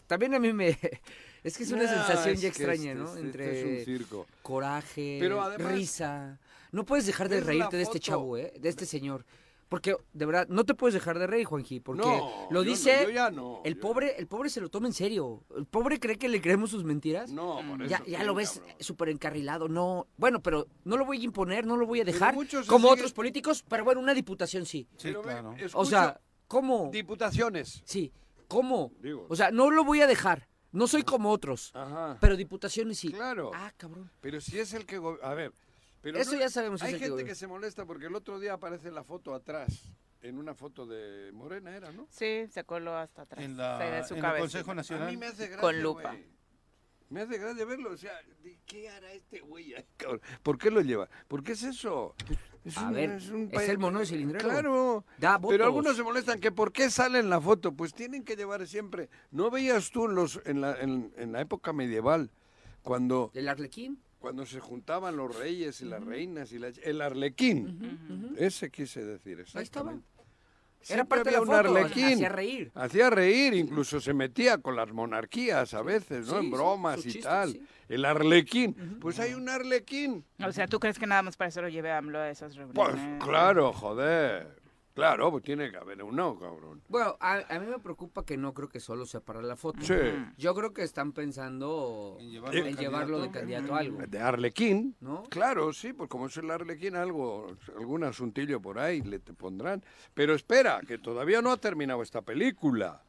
también 0.09 0.33
a 0.33 0.39
mí 0.39 0.51
me. 0.51 0.77
Es 1.41 1.55
que 1.57 1.63
es 1.63 1.71
una 1.71 1.87
sensación 1.87 2.33
es 2.35 2.41
ya 2.41 2.49
extraña, 2.49 2.91
este- 2.91 2.95
¿no? 2.95 3.07
este- 3.07 3.19
Entre 3.21 3.45
este 3.45 3.81
es 3.81 3.87
un 3.87 3.97
circo. 3.97 4.27
coraje, 4.41 5.17
Pero 5.21 5.41
además- 5.41 5.71
risa. 5.71 6.37
No 6.73 6.83
puedes 6.85 7.05
dejar 7.05 7.29
de 7.29 7.37
¿Ves 7.37 7.45
la 7.45 7.49
reírte 7.51 7.77
de 7.77 7.83
este 7.83 7.99
chavo, 8.01 8.35
¿eh? 8.37 8.51
De 8.59 8.67
este 8.67 8.85
señor. 8.85 9.25
Porque, 9.69 9.95
de 10.13 10.25
verdad, 10.25 10.47
no 10.49 10.65
te 10.65 10.73
puedes 10.73 10.93
dejar 10.95 11.17
de 11.17 11.27
reír, 11.27 11.45
Juanji. 11.45 11.79
Porque 11.79 12.01
No, 12.05 12.47
lo 12.51 12.63
yo 12.63 12.69
dice. 12.71 12.97
no, 12.97 13.03
yo 13.03 13.09
ya 13.11 13.31
no, 13.31 13.61
el 13.63 13.75
yo 13.75 13.79
pobre, 13.79 14.15
el 14.17 14.27
pobre 14.27 14.49
se 14.49 14.59
lo 14.59 14.67
toma 14.69 14.87
en 14.87 14.93
serio. 14.93 15.43
El 15.55 15.65
pobre 15.65 15.97
cree 15.99 16.17
que 16.17 16.27
le 16.27 16.41
creemos 16.41 16.71
sus 16.71 16.83
mentiras. 16.83 17.31
No, 17.31 17.61
por 17.65 17.87
Ya, 17.87 17.97
eso, 17.97 18.05
ya 18.07 18.23
lo 18.23 18.33
ves 18.35 18.61
súper 18.81 19.07
encarrilado, 19.09 19.69
no. 19.69 20.07
Bueno, 20.17 20.41
pero 20.41 20.67
no 20.83 20.97
lo 20.97 21.05
voy 21.05 21.21
a 21.21 21.23
imponer, 21.23 21.65
no 21.65 21.77
lo 21.77 21.85
voy 21.85 22.01
a 22.01 22.03
dejar. 22.03 22.33
Como 22.35 22.45
siguen- 22.89 22.93
otros 22.93 23.13
políticos, 23.13 23.63
pero 23.69 23.85
bueno, 23.85 24.01
una 24.01 24.13
diputación 24.13 24.65
sí. 24.65 24.87
Sí, 24.97 25.13
claro. 25.13 25.55
O 25.73 25.85
sea, 25.85 26.19
¿cómo? 26.47 26.89
diputaciones. 26.91 27.81
Sí, 27.85 28.11
¿cómo? 28.49 28.91
Digo. 28.99 29.25
O 29.29 29.35
sea, 29.37 29.51
no 29.51 29.71
lo 29.71 29.85
voy 29.85 30.01
a 30.01 30.07
dejar. 30.07 30.49
No 30.73 30.87
soy 30.87 31.03
como 31.03 31.31
otros. 31.31 31.71
Ajá. 31.73 32.17
Pero 32.19 32.35
diputaciones 32.35 32.99
sí. 32.99 33.11
Claro. 33.13 33.51
Ah, 33.53 33.71
cabrón. 33.77 34.11
Pero 34.19 34.41
si 34.41 34.59
es 34.59 34.73
el 34.73 34.85
que... 34.85 35.01
A 35.23 35.33
ver. 35.33 35.53
Pero 36.01 36.19
Eso 36.19 36.33
no- 36.33 36.39
ya 36.39 36.49
sabemos 36.49 36.81
Hay 36.81 36.89
es 36.89 36.93
el 36.95 36.99
que 36.99 37.05
gente 37.07 37.25
que 37.25 37.35
se 37.35 37.47
molesta 37.47 37.85
porque 37.85 38.05
el 38.07 38.15
otro 38.15 38.39
día 38.39 38.53
aparece 38.53 38.91
la 38.91 39.03
foto 39.03 39.33
atrás. 39.33 39.83
En 40.21 40.37
una 40.37 40.53
foto 40.53 40.85
de 40.85 41.31
Morena 41.31 41.75
era, 41.75 41.91
¿no? 41.93 42.05
Sí, 42.09 42.45
se 42.51 42.65
coló 42.65 42.95
hasta 42.97 43.21
atrás. 43.21 43.43
En, 43.43 43.55
la, 43.55 44.05
su 44.05 44.15
en 44.15 44.21
el. 44.25 44.39
Consejo 44.41 44.71
A 44.71 44.75
Nacional. 44.75 45.09
mí 45.09 45.15
me 45.17 45.27
hace 45.27 45.47
gracia, 45.47 45.61
Con 45.61 45.81
lupa. 45.81 46.13
Me 47.09 47.21
hace 47.21 47.37
gracia 47.37 47.65
verlo. 47.65 47.91
O 47.91 47.97
sea, 47.97 48.13
¿de 48.43 48.59
qué 48.65 48.89
hará 48.89 49.11
este 49.13 49.39
güey? 49.39 49.73
ahí, 49.73 49.83
cabrón? 49.97 50.21
¿Por 50.43 50.57
qué 50.57 50.69
lo 50.69 50.81
lleva? 50.81 51.09
¿Por 51.27 51.43
qué 51.43 51.53
es 51.53 51.63
eso? 51.63 52.13
Es 52.63 52.77
A 52.77 52.87
un- 52.89 52.93
ver, 52.93 53.09
un 53.33 53.49
es 53.51 53.69
el 53.69 53.77
mono 53.79 53.99
de 53.99 54.05
cilindrero. 54.05 54.47
Claro. 54.47 55.05
Da 55.17 55.37
votos. 55.37 55.53
Pero 55.55 55.65
algunos 55.65 55.95
se 55.95 56.03
molestan 56.03 56.39
que 56.39 56.51
por 56.51 56.71
qué 56.71 56.89
sale 56.91 57.19
en 57.19 57.29
la 57.29 57.41
foto. 57.41 57.71
Pues 57.73 57.93
tienen 57.93 58.23
que 58.23 58.35
llevar 58.35 58.67
siempre. 58.67 59.09
¿No 59.31 59.49
veías 59.49 59.89
tú 59.91 60.05
en, 60.05 60.15
los, 60.15 60.39
en, 60.45 60.61
la, 60.61 60.79
en, 60.79 61.11
en 61.17 61.31
la 61.31 61.41
época 61.41 61.73
medieval 61.73 62.29
cuando 62.83 63.31
¿El 63.33 63.47
Arlequín? 63.47 63.99
cuando 64.19 64.45
se 64.45 64.59
juntaban 64.59 65.15
los 65.15 65.35
reyes 65.35 65.79
y 65.81 65.85
las 65.85 66.03
reinas 66.03 66.51
y 66.51 66.59
la- 66.59 66.67
el 66.83 67.01
arlequín. 67.01 68.35
Ese 68.37 68.69
quise 68.69 69.03
decir, 69.05 69.39
estaba. 69.39 69.97
Era 70.87 71.03
parte 71.05 71.25
de 71.29 71.31
la 71.31 71.41
un 71.41 71.47
foto, 71.47 71.57
arlequín. 71.57 72.13
hacía 72.13 72.29
reír. 72.29 72.71
Hacía 72.73 73.09
reír, 73.09 73.53
incluso 73.53 73.99
se 73.99 74.13
metía 74.13 74.59
con 74.59 74.75
las 74.75 74.91
monarquías 74.91 75.73
a 75.73 75.81
veces, 75.81 76.27
¿no? 76.27 76.39
sí, 76.39 76.45
en 76.45 76.51
bromas 76.51 77.05
y 77.05 77.19
tal. 77.19 77.51
sí. 77.53 77.65
El 77.89 78.05
arlequín. 78.05 78.99
Pues 79.01 79.19
hay 79.19 79.33
un 79.33 79.49
arlequín. 79.49 80.23
O 80.45 80.51
sea, 80.51 80.67
¿tú 80.67 80.79
crees 80.79 80.99
que 80.99 81.07
nada 81.07 81.23
más 81.23 81.35
para 81.35 81.47
eso 81.49 81.61
lo 81.63 81.69
lleve 81.69 81.91
AMLO 81.91 82.19
a 82.19 82.29
esas 82.29 82.55
Pues 82.55 82.91
reuniones? 82.93 83.23
claro, 83.23 83.73
joder. 83.73 84.58
Claro, 84.95 85.31
pues 85.31 85.43
tiene 85.43 85.71
que 85.71 85.77
haber 85.77 86.03
uno, 86.03 86.37
cabrón. 86.37 86.81
Bueno, 86.89 87.15
a, 87.21 87.35
a 87.55 87.59
mí 87.59 87.67
me 87.67 87.79
preocupa 87.79 88.25
que 88.25 88.35
no 88.35 88.53
creo 88.53 88.67
que 88.67 88.79
solo 88.81 89.05
sea 89.05 89.21
para 89.21 89.41
la 89.41 89.55
foto. 89.55 89.79
Sí. 89.81 89.93
Yo 90.37 90.53
creo 90.53 90.73
que 90.73 90.83
están 90.83 91.13
pensando 91.13 92.17
En 92.19 92.29
llevarlo 92.31 92.63
de 92.63 92.73
llevarlo, 92.73 93.19
de 93.21 93.31
candidato 93.31 93.75
a 93.75 93.79
algo. 93.79 93.99
De 94.05 94.19
arlequín. 94.19 94.95
¿No? 94.99 95.23
Claro, 95.29 95.71
sí, 95.71 95.93
pues 95.93 96.09
como 96.09 96.25
es 96.25 96.35
el 96.37 96.51
arlequín, 96.51 96.95
algo, 96.97 97.47
algún 97.77 98.03
asuntillo 98.03 98.61
por 98.61 98.77
ahí 98.77 99.01
le 99.01 99.19
te 99.19 99.33
pondrán. 99.33 99.83
Pero 100.13 100.33
espera, 100.33 100.81
que 100.85 100.97
todavía 100.97 101.41
no 101.41 101.51
ha 101.51 101.57
terminado 101.57 102.01
esta 102.01 102.21
película. 102.21 103.01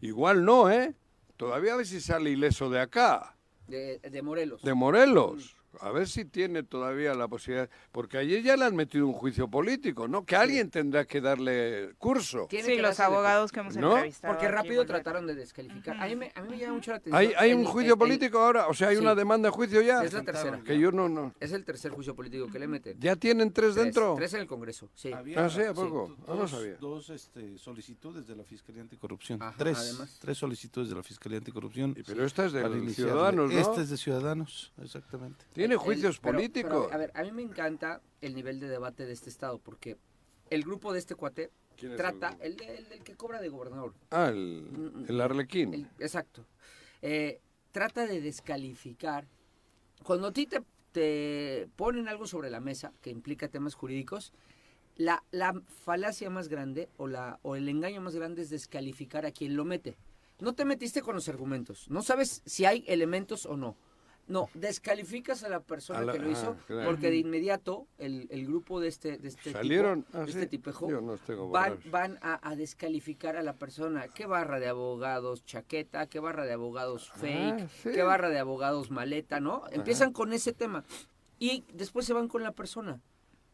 Igual 0.00 0.44
no, 0.44 0.70
¿eh? 0.70 0.94
Todavía 1.38 1.72
a 1.72 1.76
ver 1.76 1.86
si 1.86 2.00
sale 2.00 2.30
ileso 2.30 2.68
de 2.68 2.80
acá, 2.80 3.36
De, 3.68 3.98
de 4.00 4.22
Morelos. 4.22 4.62
de 4.62 4.74
Morelos. 4.74 5.56
A 5.80 5.90
ver 5.90 6.08
si 6.08 6.24
tiene 6.24 6.62
todavía 6.62 7.14
la 7.14 7.28
posibilidad. 7.28 7.68
Porque 7.92 8.18
ayer 8.18 8.42
ya 8.42 8.56
le 8.56 8.64
han 8.64 8.76
metido 8.76 9.06
un 9.06 9.12
juicio 9.14 9.48
político, 9.48 10.06
¿no? 10.08 10.24
Que 10.24 10.36
alguien 10.36 10.70
tendrá 10.70 11.04
que 11.06 11.20
darle 11.20 11.94
curso. 11.98 12.46
Tiene 12.50 12.66
Sí, 12.68 12.76
que 12.76 12.82
los 12.82 13.00
abogados 13.00 13.50
que 13.52 13.60
hemos 13.60 13.76
¿No? 13.76 13.92
entrevistado. 13.94 14.34
Porque 14.34 14.48
rápido 14.48 14.84
trataron 14.86 15.26
de 15.26 15.34
descalificar. 15.34 15.96
A 16.00 16.06
mí 16.06 16.16
me, 16.16 16.32
a 16.34 16.42
mí 16.42 16.48
me 16.50 16.58
llama 16.58 16.74
mucho 16.74 16.90
la 16.90 16.98
atención. 16.98 17.18
¿Hay, 17.20 17.32
hay 17.36 17.52
un 17.54 17.64
juicio 17.64 17.94
el- 17.94 17.98
político 17.98 18.38
ahora? 18.38 18.68
O 18.68 18.74
sea, 18.74 18.88
¿hay 18.88 18.96
Sí. 18.96 19.02
una 19.02 19.14
demanda 19.14 19.48
de 19.48 19.54
juicio 19.54 19.80
ya? 19.82 20.02
Es 20.04 20.12
la 20.12 20.22
tercera. 20.22 20.60
Que 20.64 20.78
yo 20.78 20.92
no, 20.92 21.08
no. 21.08 21.34
Es 21.40 21.52
el 21.52 21.64
tercer 21.64 21.90
juicio 21.92 22.14
político 22.14 22.48
que 22.48 22.58
le 22.58 22.68
meten. 22.68 22.98
¿Ya 23.00 23.16
tienen 23.16 23.52
tres, 23.52 23.72
Tres, 23.74 23.84
dentro? 23.84 24.14
Tres 24.16 24.34
en 24.34 24.40
el 24.40 24.46
Congreso, 24.46 24.90
sí. 24.94 25.12
Había, 25.12 25.44
Ah, 25.44 25.48
sí, 25.50 25.62
¿a 25.62 25.72
poco? 25.72 26.08
do- 26.08 26.16
Ah, 26.20 26.24
no 26.28 26.36
dos, 26.36 26.50
sabía. 26.50 26.76
dos, 26.80 27.10
este, 27.10 27.56
solicitudes 27.58 28.26
de 28.26 28.36
la 28.36 28.44
Fiscalía 28.44 28.82
Anticorrupción. 28.82 29.42
Ajá, 29.42 29.54
tres, 29.56 29.78
además. 29.78 30.18
tres 30.20 30.36
solicitudes 30.38 30.88
de 30.90 30.94
la 30.96 31.02
Fiscalía 31.02 31.38
Anticorrupción. 31.38 31.94
Pero 32.06 32.24
esta 32.24 32.44
es 32.46 32.52
de 32.52 32.90
ciudadanos, 32.94 33.52
¿no? 33.52 33.58
Esta 33.58 33.80
es 33.80 33.88
de 33.90 33.96
Ciudadanos, 33.96 34.72
exactamente. 34.82 35.44
Tiene 35.62 35.74
El- 35.74 35.78
juicios 35.80 36.18
pero- 36.18 36.34
políticos. 36.36 36.86
pero, 36.86 36.92
a 36.92 36.96
ver, 36.96 37.12
a 37.14 37.22
mí 37.22 37.30
me 37.32 37.42
encanta 37.42 38.00
el 38.20 38.34
nivel 38.34 38.58
de 38.58 38.68
debate 38.68 39.06
de 39.06 39.12
este 39.12 39.30
estado, 39.30 39.58
porque 39.58 39.96
el 40.50 40.62
grupo 40.64 40.92
de 40.92 40.98
este 40.98 41.14
cuate 41.14 41.50
¿Quién 41.76 41.92
es 41.92 41.96
trata, 41.98 42.36
el 42.40 42.60
el, 42.62 43.02
que 43.04 43.14
cobra 43.14 43.40
de 43.40 43.48
gobernador, 43.48 43.94
Ah, 44.10 44.28
el, 44.28 45.06
el 45.08 45.20
arlequín. 45.20 45.72
el- 45.72 45.88
exacto, 46.00 46.44
eh, 47.00 47.40
trata 47.70 48.06
de 48.06 48.20
descalificar. 48.20 49.26
Cuando 50.02 50.26
a 50.28 50.32
ti 50.32 50.46
te, 50.46 50.62
te 50.90 51.68
ponen 51.76 52.08
algo 52.08 52.26
sobre 52.26 52.50
la 52.50 52.58
mesa 52.60 52.92
que 53.00 53.10
implica 53.10 53.46
temas 53.48 53.74
jurídicos, 53.74 54.32
la, 54.96 55.22
la 55.30 55.54
falacia 55.84 56.28
más 56.28 56.48
grande 56.48 56.88
o, 56.96 57.06
la, 57.06 57.38
o 57.42 57.54
el 57.56 57.68
engaño 57.68 58.00
más 58.00 58.14
grande 58.16 58.42
es 58.42 58.50
descalificar 58.50 59.24
a 59.26 59.30
quien 59.30 59.56
lo 59.56 59.64
mete. 59.64 59.96
No 60.40 60.54
te 60.54 60.64
metiste 60.64 61.02
con 61.02 61.14
los 61.14 61.28
argumentos, 61.28 61.88
no 61.88 62.02
sabes 62.02 62.42
si 62.44 62.64
hay 62.64 62.84
elementos 62.88 63.46
o 63.46 63.56
no. 63.56 63.76
No, 64.28 64.48
descalificas 64.54 65.42
a 65.42 65.48
la 65.48 65.60
persona 65.60 65.98
A 65.98 66.02
la- 66.04 66.12
que 66.12 66.20
lo 66.20 66.30
hizo 66.30 66.56
ah, 66.58 66.64
claro. 66.66 66.88
porque 66.90 67.10
de 67.10 67.16
inmediato 67.16 67.86
el, 67.98 68.28
el 68.30 68.46
grupo 68.46 68.80
de 68.80 68.88
este, 68.88 69.18
de 69.18 69.28
este 69.28 69.52
Salieron, 69.52 70.04
tipo, 70.04 70.18
ah, 70.18 70.20
de 70.24 70.30
este 70.30 70.40
sí. 70.42 70.46
tipejo, 70.46 70.88
no 70.90 71.18
van, 71.50 71.78
van 71.90 72.18
a, 72.22 72.48
a 72.48 72.54
descalificar 72.56 73.36
a 73.36 73.42
la 73.42 73.54
persona. 73.56 74.06
¿Qué 74.08 74.26
barra 74.26 74.60
de 74.60 74.68
abogados 74.68 75.44
chaqueta? 75.44 76.06
¿Qué 76.06 76.20
barra 76.20 76.44
de 76.46 76.52
abogados 76.52 77.10
fake? 77.16 77.62
Ah, 77.62 77.66
sí. 77.82 77.90
¿Qué 77.92 78.02
barra 78.02 78.28
de 78.30 78.38
abogados 78.38 78.90
maleta? 78.90 79.40
¿No? 79.40 79.64
Empiezan 79.72 80.12
con 80.12 80.32
ese 80.32 80.52
tema 80.52 80.84
y 81.38 81.64
después 81.74 82.06
se 82.06 82.12
van 82.12 82.28
con 82.28 82.42
la 82.44 82.52
persona. 82.52 83.00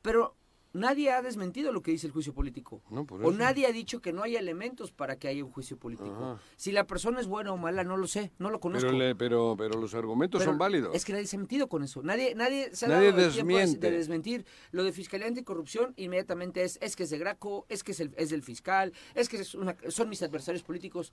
Pero 0.03 0.37
nadie 0.79 1.11
ha 1.11 1.21
desmentido 1.21 1.73
lo 1.73 1.83
que 1.83 1.91
dice 1.91 2.07
el 2.07 2.13
juicio 2.13 2.33
político. 2.33 2.83
No, 2.91 3.05
por 3.07 3.25
O 3.25 3.33
nadie 3.33 3.67
ha 3.67 3.73
dicho 3.73 4.01
que 4.01 4.13
no 4.13 4.23
hay 4.23 4.37
elementos 4.37 4.93
para 4.93 5.19
que 5.19 5.29
haya 5.29 5.45
un 5.45 5.51
juicio 5.51 5.77
político. 5.77 6.15
Ajá. 6.15 6.41
Si 6.57 6.73
la 6.73 6.87
persona 6.87 7.21
es 7.21 7.27
buena 7.27 7.53
o 7.53 7.57
mala, 7.57 7.85
no 7.85 7.97
lo 7.97 8.07
sé, 8.07 8.33
no 8.39 8.51
lo 8.51 8.61
conozco. 8.61 8.87
Pero, 8.89 8.99
le- 8.99 9.15
pero, 9.15 9.55
pero 9.59 9.79
los 9.81 9.95
argumentos 9.95 10.39
Pero 10.41 10.53
son 10.53 10.59
válidos. 10.59 10.95
Es 10.95 11.05
que 11.05 11.13
nadie 11.13 11.27
se 11.27 11.37
ha 11.37 11.41
metido 11.41 11.69
con 11.69 11.83
eso. 11.83 12.03
Nadie, 12.03 12.35
nadie 12.35 12.75
se 12.75 12.87
ha 12.87 12.89
Nadie 12.89 13.13
dado 13.13 13.27
el 13.27 13.33
tiempo 13.33 13.57
de- 13.59 13.67
de 13.77 13.91
desmentir. 13.91 14.47
Lo 14.71 14.85
de 14.85 14.93
Fiscalía 14.93 15.27
Anticorrupción 15.27 15.93
inmediatamente 15.97 16.63
es, 16.63 16.79
es 16.81 16.97
que 16.97 17.03
es 17.03 17.11
de 17.11 17.19
Graco, 17.19 17.67
es 17.69 17.85
que 17.85 17.93
es, 17.93 18.01
el- 18.01 18.15
es 18.17 18.31
del 18.31 18.43
fiscal, 18.43 18.93
es 19.15 19.29
que 19.29 19.39
es 19.39 19.55
una- 19.55 19.77
son 19.89 20.09
mis 20.09 20.23
adversarios 20.23 20.63
políticos. 20.63 21.13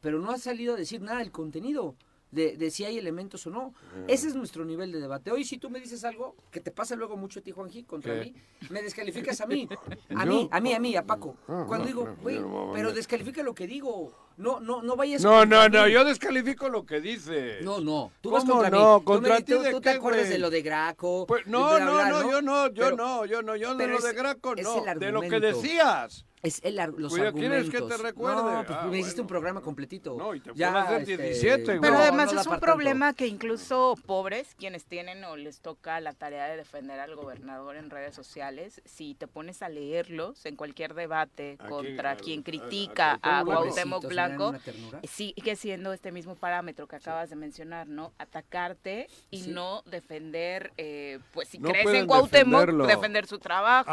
Pero 0.00 0.18
no 0.18 0.30
ha 0.30 0.38
salido 0.38 0.74
a 0.74 0.76
decir 0.76 1.00
nada 1.00 1.18
del 1.20 1.30
contenido. 1.30 1.96
De, 2.34 2.56
de 2.56 2.70
si 2.72 2.84
hay 2.84 2.98
elementos 2.98 3.46
o 3.46 3.50
no. 3.50 3.72
Ese 4.08 4.26
es 4.26 4.34
nuestro 4.34 4.64
nivel 4.64 4.90
de 4.90 4.98
debate. 5.00 5.30
Hoy, 5.30 5.44
si 5.44 5.56
tú 5.56 5.70
me 5.70 5.78
dices 5.78 6.04
algo 6.04 6.34
que 6.50 6.58
te 6.58 6.72
pasa 6.72 6.96
luego 6.96 7.16
mucho 7.16 7.38
a 7.38 7.42
ti, 7.42 7.52
Juanji, 7.52 7.84
contra 7.84 8.14
¿Qué? 8.14 8.32
mí, 8.32 8.34
me 8.70 8.82
descalificas 8.82 9.40
a 9.40 9.46
mí. 9.46 9.68
A 10.16 10.26
mí, 10.26 10.48
a 10.50 10.60
mí, 10.60 10.72
a 10.74 10.80
mí, 10.80 10.96
a 10.96 11.02
Paco. 11.04 11.36
Cuando 11.46 11.78
no, 11.78 11.84
digo, 11.86 12.04
no, 12.06 12.16
güey, 12.16 12.38
no 12.40 12.70
pero 12.74 12.92
descalifica 12.92 13.42
lo 13.42 13.54
que 13.54 13.66
digo. 13.66 14.12
No, 14.36 14.58
no, 14.60 14.82
no 14.82 14.96
vayas 14.96 15.22
No, 15.22 15.46
no, 15.46 15.68
no, 15.68 15.86
mí. 15.86 15.92
yo 15.92 16.04
descalifico 16.04 16.68
lo 16.68 16.84
que 16.84 17.00
dice. 17.00 17.58
No, 17.62 17.80
no, 17.80 18.10
tú 18.20 18.30
vas 18.32 18.42
¿Cómo 18.42 18.54
contra 18.54 18.70
no? 18.70 18.94
mí. 18.94 19.00
Tú, 19.00 19.04
¿Contra 19.04 19.34
me- 19.34 19.42
ti 19.42 19.52
tú- 19.54 19.60
de 19.62 19.70
tú 19.70 19.80
te 19.80 19.90
qué, 19.90 19.96
acuerdas 19.96 20.22
güey? 20.22 20.32
de 20.32 20.38
lo 20.38 20.50
de 20.50 20.62
Graco. 20.62 21.24
Pues 21.26 21.44
de 21.44 21.50
no, 21.52 21.68
bla, 21.76 21.84
no, 21.84 21.92
bla, 21.94 22.08
no, 22.10 22.30
yo 22.30 22.42
no, 22.42 22.66
yo 22.68 22.84
Pero 22.84 22.96
no, 22.96 23.24
yo 23.26 23.42
no, 23.42 23.54
yo 23.56 23.74
no 23.74 23.86
lo 23.86 24.00
de 24.00 24.12
Graco, 24.12 24.54
no, 24.56 24.82
de 24.96 25.12
lo 25.12 25.20
que 25.20 25.38
decías. 25.40 26.24
Es 26.44 26.60
el, 26.62 26.78
ar- 26.78 26.92
los 26.96 27.10
Cuida, 27.12 27.28
argumentos. 27.28 27.70
¿quieres 27.70 27.88
que 27.88 27.96
te 27.96 28.02
recuerde? 28.02 28.36
No, 28.36 28.64
pues 28.66 28.78
Ah, 28.78 28.86
me 28.86 28.98
hiciste 28.98 29.14
bueno. 29.16 29.22
un 29.22 29.28
programa 29.28 29.60
completito. 29.62 30.14
No, 30.16 30.34
y 30.34 30.40
te 30.40 30.50
Ya, 30.54 30.78
hacer 30.82 31.00
este, 31.00 31.16
17, 31.16 31.64
güey. 31.64 31.80
Pero 31.80 31.94
no, 31.94 31.98
además 32.00 32.32
no 32.34 32.40
es 32.40 32.46
un 32.46 32.52
tanto. 32.52 32.66
problema 32.66 33.14
que 33.14 33.26
incluso 33.26 33.94
pobres, 34.06 34.54
quienes 34.58 34.84
tienen 34.84 35.24
o 35.24 35.36
les 35.36 35.60
toca 35.60 35.98
la 36.00 36.12
tarea 36.12 36.44
de 36.46 36.56
defender 36.58 37.00
al 37.00 37.16
gobernador 37.16 37.76
en 37.76 37.88
redes 37.90 38.14
sociales, 38.14 38.82
si 38.84 39.14
te 39.14 39.26
pones 39.26 39.62
a 39.62 39.68
leerlos 39.70 40.44
en 40.46 40.56
cualquier 40.56 40.92
debate 40.94 41.56
Aquí, 41.58 41.68
contra 41.68 42.10
a- 42.12 42.16
quien 42.16 42.42
critica 42.42 43.18
a- 43.22 43.38
a 43.38 43.40
a- 43.40 43.44
Cuauhtémoc 43.44 44.06
Blanco, 44.06 44.52
ternura. 44.64 45.00
sigue 45.10 45.56
siendo 45.56 45.92
este 45.94 46.12
mismo 46.12 46.34
parámetro 46.34 46.86
que 46.86 46.96
acabas 46.96 47.30
de 47.30 47.36
mencionar, 47.36 47.88
¿no? 47.88 48.12
Atacarte 48.18 49.08
y 49.30 49.44
Sí. 49.44 49.50
no 49.50 49.82
defender, 49.86 50.72
eh, 50.76 51.20
pues 51.32 51.48
si 51.48 51.58
No 51.58 51.70
crees 51.70 51.86
en 51.88 52.06
Cuauhtémoc, 52.06 52.60
defenderlo. 52.60 52.86
defender 52.86 53.26
su 53.26 53.38
trabajo, 53.38 53.90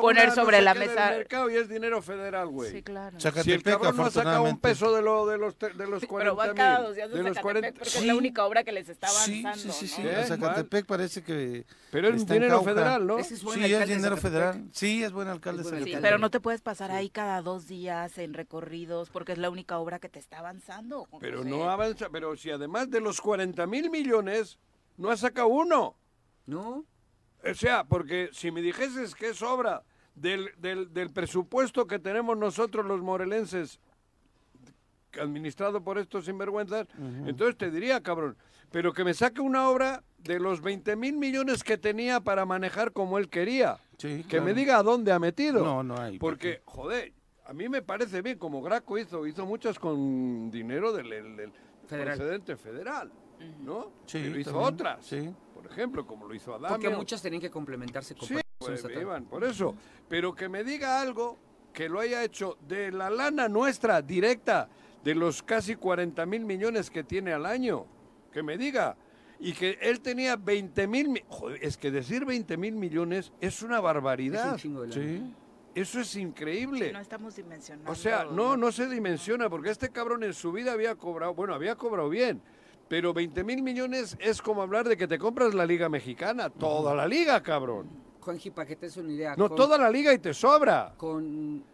poner 0.00 0.32
sobre 0.32 0.60
la 0.62 0.74
mesa... 0.74 1.10
mercado 1.10 1.48
y 1.48 1.56
es 1.56 1.68
dinero 1.68 1.91
federal, 2.00 2.46
güey. 2.48 2.70
Sí, 2.70 2.82
claro. 2.82 3.20
Si 3.20 3.26
el 3.28 3.34
Zacatepec, 3.34 3.64
cabrón 3.74 3.96
no 3.96 4.04
ha 4.06 4.10
sacado 4.10 4.44
un 4.44 4.58
peso 4.58 4.94
de, 4.94 5.02
lo, 5.02 5.26
de, 5.26 5.36
los, 5.36 5.56
te- 5.56 5.70
de 5.74 5.86
los 5.86 6.04
40 6.06 6.16
Pero 6.18 6.36
van 6.36 6.56
cada 6.56 6.80
dos 6.82 6.94
días 6.96 7.10
de, 7.10 7.16
de 7.18 7.22
los 7.24 7.34
Zacatepec 7.36 7.42
40 7.42 7.78
porque 7.78 7.90
Sí. 7.90 7.98
es 7.98 8.04
la 8.06 8.14
única 8.14 8.46
obra 8.46 8.64
que 8.64 8.72
les 8.72 8.88
está 8.88 9.08
Sí, 9.08 9.42
avanzando, 9.44 9.74
sí, 9.74 9.86
sí, 9.88 9.94
sí. 9.96 10.02
¿Eh? 10.06 10.24
Zacatepec 10.26 10.86
parece 10.86 11.22
que. 11.22 11.66
Pero 11.90 12.08
es 12.08 12.26
dinero 12.26 12.62
federal, 12.62 13.06
¿no? 13.06 13.18
Ese 13.18 13.34
es 13.34 13.42
buen 13.44 13.58
Sí, 13.58 13.74
es 13.74 13.88
dinero 13.88 14.16
federal. 14.16 14.64
Sí, 14.72 15.02
es 15.04 15.12
buen 15.12 15.28
alcalde. 15.28 15.60
Es 15.62 15.64
buen 15.68 15.74
Zacatepec. 15.80 15.98
Sí, 15.98 16.02
pero 16.02 16.18
no 16.18 16.30
te 16.30 16.40
puedes 16.40 16.62
pasar 16.62 16.90
ahí 16.92 17.10
cada 17.10 17.42
dos 17.42 17.66
días 17.66 18.16
en 18.18 18.32
recorridos 18.32 19.10
porque 19.10 19.32
es 19.32 19.38
la 19.38 19.50
única 19.50 19.78
obra 19.78 19.98
que 19.98 20.08
te 20.08 20.18
está 20.20 20.38
avanzando. 20.38 21.08
Pero 21.20 21.38
José. 21.38 21.50
no 21.50 21.68
avanza, 21.68 22.08
pero 22.10 22.36
si 22.36 22.50
además 22.50 22.88
de 22.90 23.00
los 23.00 23.20
40 23.20 23.66
mil 23.66 23.90
millones, 23.90 24.58
no 24.96 25.10
ha 25.10 25.16
sacado 25.16 25.48
uno. 25.48 25.96
No, 26.46 26.84
O 27.44 27.54
sea, 27.54 27.82
porque 27.84 28.28
si 28.32 28.50
me 28.52 28.62
dijeses 28.62 29.14
que 29.16 29.30
es 29.30 29.42
obra 29.42 29.82
del, 30.14 30.50
del, 30.58 30.92
del 30.92 31.10
presupuesto 31.10 31.86
que 31.86 31.98
tenemos 31.98 32.36
nosotros 32.36 32.84
los 32.86 33.00
morelenses, 33.00 33.80
administrado 35.20 35.82
por 35.84 35.98
estos 35.98 36.24
sinvergüenzas, 36.24 36.86
entonces 37.26 37.56
te 37.58 37.70
diría, 37.70 38.02
cabrón, 38.02 38.36
pero 38.70 38.92
que 38.94 39.04
me 39.04 39.12
saque 39.12 39.40
una 39.42 39.68
obra 39.68 40.02
de 40.18 40.38
los 40.40 40.62
20 40.62 40.96
mil 40.96 41.16
millones 41.18 41.62
que 41.62 41.76
tenía 41.76 42.20
para 42.20 42.46
manejar 42.46 42.92
como 42.92 43.18
él 43.18 43.28
quería. 43.28 43.78
Sí, 43.98 44.24
Que 44.28 44.38
me 44.40 44.46
claro. 44.46 44.54
diga 44.54 44.78
a 44.78 44.82
dónde 44.82 45.12
ha 45.12 45.18
metido. 45.18 45.62
No, 45.62 45.82
no 45.82 45.98
hay. 46.00 46.18
Porque, 46.18 46.62
joder, 46.64 47.12
a 47.44 47.52
mí 47.52 47.68
me 47.68 47.82
parece 47.82 48.22
bien, 48.22 48.38
como 48.38 48.62
Graco 48.62 48.96
hizo, 48.98 49.26
hizo 49.26 49.44
muchas 49.44 49.78
con 49.78 50.50
dinero 50.50 50.92
del, 50.92 51.10
del- 51.10 51.36
del 51.36 51.52
Federal. 51.86 52.16
procedente 52.16 52.56
federal, 52.56 53.12
¿no? 53.60 53.92
Sí, 54.06 54.20
Pero 54.22 54.38
hizo 54.38 54.50
también, 54.52 54.74
otras, 54.74 55.04
sí. 55.04 55.30
por 55.52 55.66
ejemplo, 55.66 56.06
como 56.06 56.26
lo 56.26 56.34
hizo 56.34 56.52
Adamio. 56.54 56.68
porque 56.70 56.88
muchas 56.88 57.20
tenían 57.20 57.42
que 57.42 57.50
complementarse 57.50 58.14
con 58.14 58.26
Sí, 58.28 58.36
pues. 58.64 58.84
Iván, 59.00 59.24
por 59.24 59.44
eso. 59.44 59.74
Pero 60.08 60.34
que 60.34 60.48
me 60.48 60.64
diga 60.64 61.00
algo 61.00 61.38
que 61.72 61.88
lo 61.88 62.00
haya 62.00 62.22
hecho 62.22 62.58
de 62.68 62.92
la 62.92 63.10
lana 63.10 63.48
nuestra, 63.48 64.02
directa, 64.02 64.68
de 65.02 65.14
los 65.14 65.42
casi 65.42 65.74
40 65.76 66.24
mil 66.26 66.44
millones 66.44 66.90
que 66.90 67.02
tiene 67.04 67.32
al 67.32 67.46
año. 67.46 67.86
Que 68.32 68.42
me 68.42 68.56
diga. 68.56 68.96
Y 69.40 69.52
que 69.54 69.78
él 69.80 70.00
tenía 70.00 70.36
20 70.36 70.86
mil... 70.86 71.24
Es 71.60 71.76
que 71.76 71.90
decir 71.90 72.24
20 72.24 72.56
mil 72.56 72.74
millones 72.76 73.32
es 73.40 73.62
una 73.62 73.76
Es 73.78 73.82
barbaridad. 73.82 74.52
un 74.52 74.58
chingo 74.58 74.82
de 74.82 74.88
lana. 74.88 75.02
Sí. 75.02 75.34
Eso 75.74 76.00
es 76.00 76.14
increíble. 76.16 76.92
No 76.92 77.00
estamos 77.00 77.34
dimensionando. 77.36 77.90
O 77.90 77.94
sea, 77.94 78.24
no, 78.24 78.56
no 78.56 78.70
se 78.70 78.88
dimensiona, 78.88 79.48
porque 79.48 79.70
este 79.70 79.88
cabrón 79.90 80.22
en 80.22 80.34
su 80.34 80.52
vida 80.52 80.72
había 80.72 80.94
cobrado, 80.96 81.34
bueno, 81.34 81.54
había 81.54 81.76
cobrado 81.76 82.10
bien, 82.10 82.42
pero 82.88 83.14
20 83.14 83.42
mil 83.42 83.62
millones 83.62 84.16
es 84.20 84.42
como 84.42 84.60
hablar 84.60 84.86
de 84.86 84.98
que 84.98 85.08
te 85.08 85.18
compras 85.18 85.54
la 85.54 85.64
Liga 85.64 85.88
Mexicana, 85.88 86.50
toda 86.50 86.94
la 86.94 87.06
liga, 87.06 87.42
cabrón. 87.42 87.88
Juanji, 88.22 88.50
para 88.50 88.66
que 88.66 88.76
te 88.76 88.86
des 88.86 88.96
una 88.96 89.12
idea. 89.12 89.34
No, 89.36 89.48
con- 89.48 89.56
toda 89.56 89.76
la 89.78 89.90
liga 89.90 90.12
y 90.14 90.18
te 90.18 90.32
sobra. 90.32 90.94
Con 90.96 91.64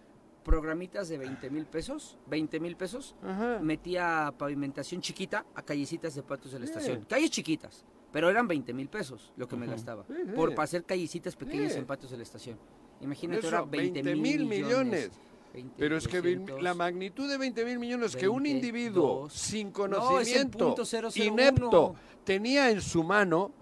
programitas 0.43 1.09
de 1.09 1.19
20 1.19 1.51
mil 1.51 1.67
pesos, 1.67 2.17
20 2.27 2.59
mil 2.61 2.75
pesos, 2.77 3.15
Ajá. 3.23 3.59
metía 3.61 4.33
pavimentación 4.37 5.01
chiquita 5.03 5.45
a 5.55 5.63
callecitas 5.63 6.15
de 6.15 6.23
patios 6.23 6.53
de 6.53 6.59
la 6.61 6.65
Bien. 6.65 6.79
estación. 6.79 7.05
Calles 7.09 7.31
chiquitas. 7.31 7.85
Pero 8.11 8.31
eran 8.31 8.49
20 8.49 8.73
mil 8.73 8.89
pesos 8.89 9.33
lo 9.37 9.47
que 9.47 9.57
me 9.57 9.67
gastaba. 9.67 10.05
Sí, 10.07 10.15
sí. 10.25 10.33
Por 10.35 10.51
para 10.55 10.65
hacer 10.65 10.85
callecitas 10.85 11.37
pequeñas 11.37 11.77
en 11.77 11.85
patios 11.85 12.11
de 12.11 12.17
la 12.17 12.23
estación. 12.23 12.59
Imagínate, 13.03 13.47
Eso, 13.47 13.55
ahora 13.55 13.71
20 13.71 14.03
mil 14.03 14.47
millones. 14.47 14.49
millones. 14.67 15.11
20, 15.53 15.75
Pero 15.77 15.97
es 15.99 16.09
que 16.09 16.21
vein- 16.23 16.41
200. 16.41 16.63
la 16.63 16.73
magnitud 16.75 17.29
de 17.29 17.37
20 17.37 17.65
mil 17.67 17.79
millones 17.79 18.17
que 18.17 18.27
un 18.29 18.43
20, 18.45 18.51
individuo 18.67 19.29
sin 19.29 19.71
conocimiento, 19.71 20.75
inepto, 21.17 21.95
tenía 22.25 22.71
en 22.71 22.81
su 22.81 23.05
mano 23.05 23.53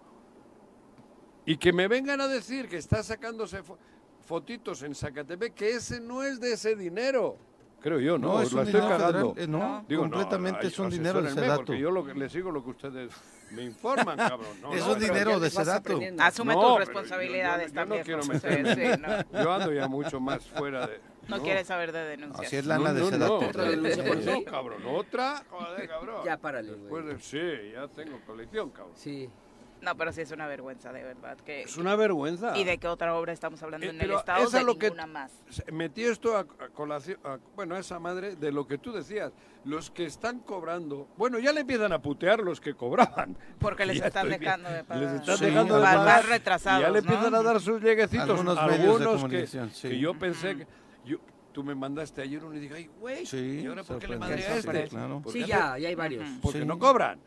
y 1.47 1.57
que 1.57 1.73
me 1.73 1.89
vengan 1.89 2.21
a 2.21 2.29
decir 2.29 2.69
que 2.69 2.77
está 2.77 3.03
sacándose 3.03 3.63
fo- 3.63 3.79
fotitos 4.27 4.83
en 4.83 4.95
Zacatepec, 4.95 5.55
que 5.55 5.71
ese 5.71 6.01
no 6.01 6.23
es 6.23 6.41
de 6.41 6.53
ese 6.53 6.77
dinero. 6.77 7.39
Creo 7.81 8.01
yo, 8.01 8.19
¿no? 8.19 8.33
No, 8.35 8.43
es 8.43 8.53
la 8.53 8.63
un 8.63 8.67
estoy 8.67 8.81
dinero 8.81 8.99
cagando. 8.99 9.35
federal, 9.35 9.45
eh, 9.45 9.47
no, 9.59 9.85
Digo, 9.89 10.03
completamente 10.03 10.61
ay, 10.63 10.67
es 10.69 10.79
un 10.79 10.91
dinero 10.91 11.23
de 11.23 11.31
Sedatu. 11.31 11.57
Porque 11.67 11.79
yo 11.79 11.91
lo 11.91 12.05
que- 12.05 12.15
le 12.15 12.29
sigo 12.29 12.51
lo 12.51 12.65
que 12.65 12.71
ustedes 12.71 13.13
me 13.53 13.63
informan, 13.63 14.17
cabrón. 14.41 14.61
No, 14.61 14.73
Es 14.75 14.85
no, 14.85 14.93
un 14.95 14.99
dinero 14.99 15.39
de 15.39 15.49
aprendiendo. 15.71 16.23
Asume 16.23 16.55
No, 16.55 16.61
tus 16.61 16.69
yo- 16.71 16.79
responsabilidades 16.79 17.73
yo 17.73 17.75
no- 17.75 17.97
yo 17.97 18.01
también. 18.01 18.01
no 18.01 18.05
quiero 18.05 18.25
meterme. 18.27 18.75
sí, 18.97 19.03
no, 19.33 19.43
Yo 19.45 19.53
ando 19.53 19.73
ya 19.73 19.87
mucho 19.89 20.19
más 20.19 20.43
fuera 20.47 20.87
de... 20.89 21.01
no 21.29 21.41
quieres 21.43 21.67
saber 21.69 21.93
de 21.93 22.05
denuncias. 22.07 22.47
Así 22.47 22.57
es 22.57 22.67
lana 22.67 22.93
de 22.93 23.01
no, 23.03 23.09
Sedatu. 23.11 23.41
no, 23.41 23.49
Otra 23.49 23.65
denuncia 23.65 24.05
por 24.05 24.17
no, 24.25 24.45
cabrón, 24.45 24.83
otra, 24.89 25.45
joder, 25.49 25.89
cabrón. 25.89 26.25
Ya 26.25 26.37
párale, 26.39 26.73
Después 26.73 27.05
güey. 27.05 27.15
de, 27.15 27.21
sí, 27.23 27.73
ya 27.73 27.87
tengo 27.89 28.19
colección, 28.27 28.71
cabrón. 28.71 28.95
Sí. 28.97 29.31
No, 29.83 29.97
pero 29.97 30.13
sí 30.13 30.23
es 30.23 30.31
una 30.33 30.47
vergüenza, 30.47 30.93
de 30.93 31.05
verdad. 31.05 31.37
Que, 31.39 31.63
Es 31.63 31.77
una 31.77 31.95
vergüenza. 31.97 32.57
¿Y 32.57 32.65
de 32.65 32.79
qué 32.79 32.89
otra 32.89 33.15
obra 33.15 33.33
estamos 33.33 33.63
hablando 33.63 33.87
Eh, 33.87 33.91
en 33.91 33.97
el 33.97 34.01
pero 34.01 34.19
Estado? 34.19 34.45
esa 34.47 34.59
De 34.59 34.65
lo 34.65 34.79
que- 34.79 34.87
ninguna 34.87 35.07
más. 35.07 35.31
Se- 35.51 35.71
Metí 35.71 36.03
esto 36.05 36.37
a, 36.37 36.41
a 36.41 36.69
colación, 36.75 37.19
a- 37.25 37.39
bueno, 37.55 37.75
a 37.75 37.79
esa 37.79 37.99
madre 37.99 38.37
de 38.37 38.51
lo 38.53 38.67
que 38.67 38.79
tú 38.79 38.93
decías. 38.93 39.33
Los 39.65 39.91
que 39.91 40.07
están 40.07 40.41
cobrando, 40.41 41.09
bueno, 41.17 41.39
ya 41.39 41.53
le 41.53 41.61
empiezan 41.61 41.93
a 41.93 42.01
putear 42.01 42.41
los 42.41 42.61
que 42.61 42.75
cobraban. 42.75 43.37
Porque 43.59 43.85
les 43.87 43.99
Ya 43.99 44.07
están 44.07 44.27
estoy 44.27 44.39
dejando 44.45 44.71
de 44.71 44.83
pagar. 44.85 45.03
Les 45.05 45.13
están 45.21 45.37
Sí, 45.39 45.45
dejando 45.45 45.75
de 45.77 45.83
van 45.83 45.95
pagar. 45.99 46.17
más 46.17 46.29
retrasados, 46.29 46.81
Y 46.81 46.83
ya 46.83 46.89
le 46.89 46.93
¿no? 47.03 47.09
empiezan 47.11 47.35
a 47.35 47.43
dar 47.43 47.61
sus 47.61 47.83
lleguecitos. 47.83 48.31
Algunos 48.31 48.57
medios 48.57 48.71
de 48.79 48.85
Algunos 48.87 49.07
que, 49.15 49.21
comunicación, 49.21 49.71
sí. 49.71 49.89
que 49.91 49.99
yo 49.99 50.15
pensé 50.19 50.57
que... 50.57 50.67
Yo, 51.05 51.19
tú 51.53 51.63
me 51.63 51.75
mandaste 51.75 52.23
ayer 52.23 52.43
uno 52.45 52.55
y 52.57 52.61
dije, 52.61 52.75
ay, 52.75 52.91
güey, 52.99 53.25
Sí, 53.27 53.61
¿y 53.63 53.67
ahora 53.67 53.83
por 53.85 53.99
qué 53.99 54.09
le 54.09 54.15
sorprendente, 54.15 54.43
mandé 54.43 54.47
a 54.47 54.57
este? 54.59 54.83
sí, 54.85 54.91
claro. 54.91 55.21
¿Por 55.23 55.33
Sí, 55.33 55.41
qué 55.41 55.47
ya, 55.47 55.79
ya 55.79 55.89
hay 55.89 55.95
varios. 55.95 56.29
Porque 56.43 56.61
Sí. 56.61 56.65
no 56.67 56.79
cobran. 56.79 57.19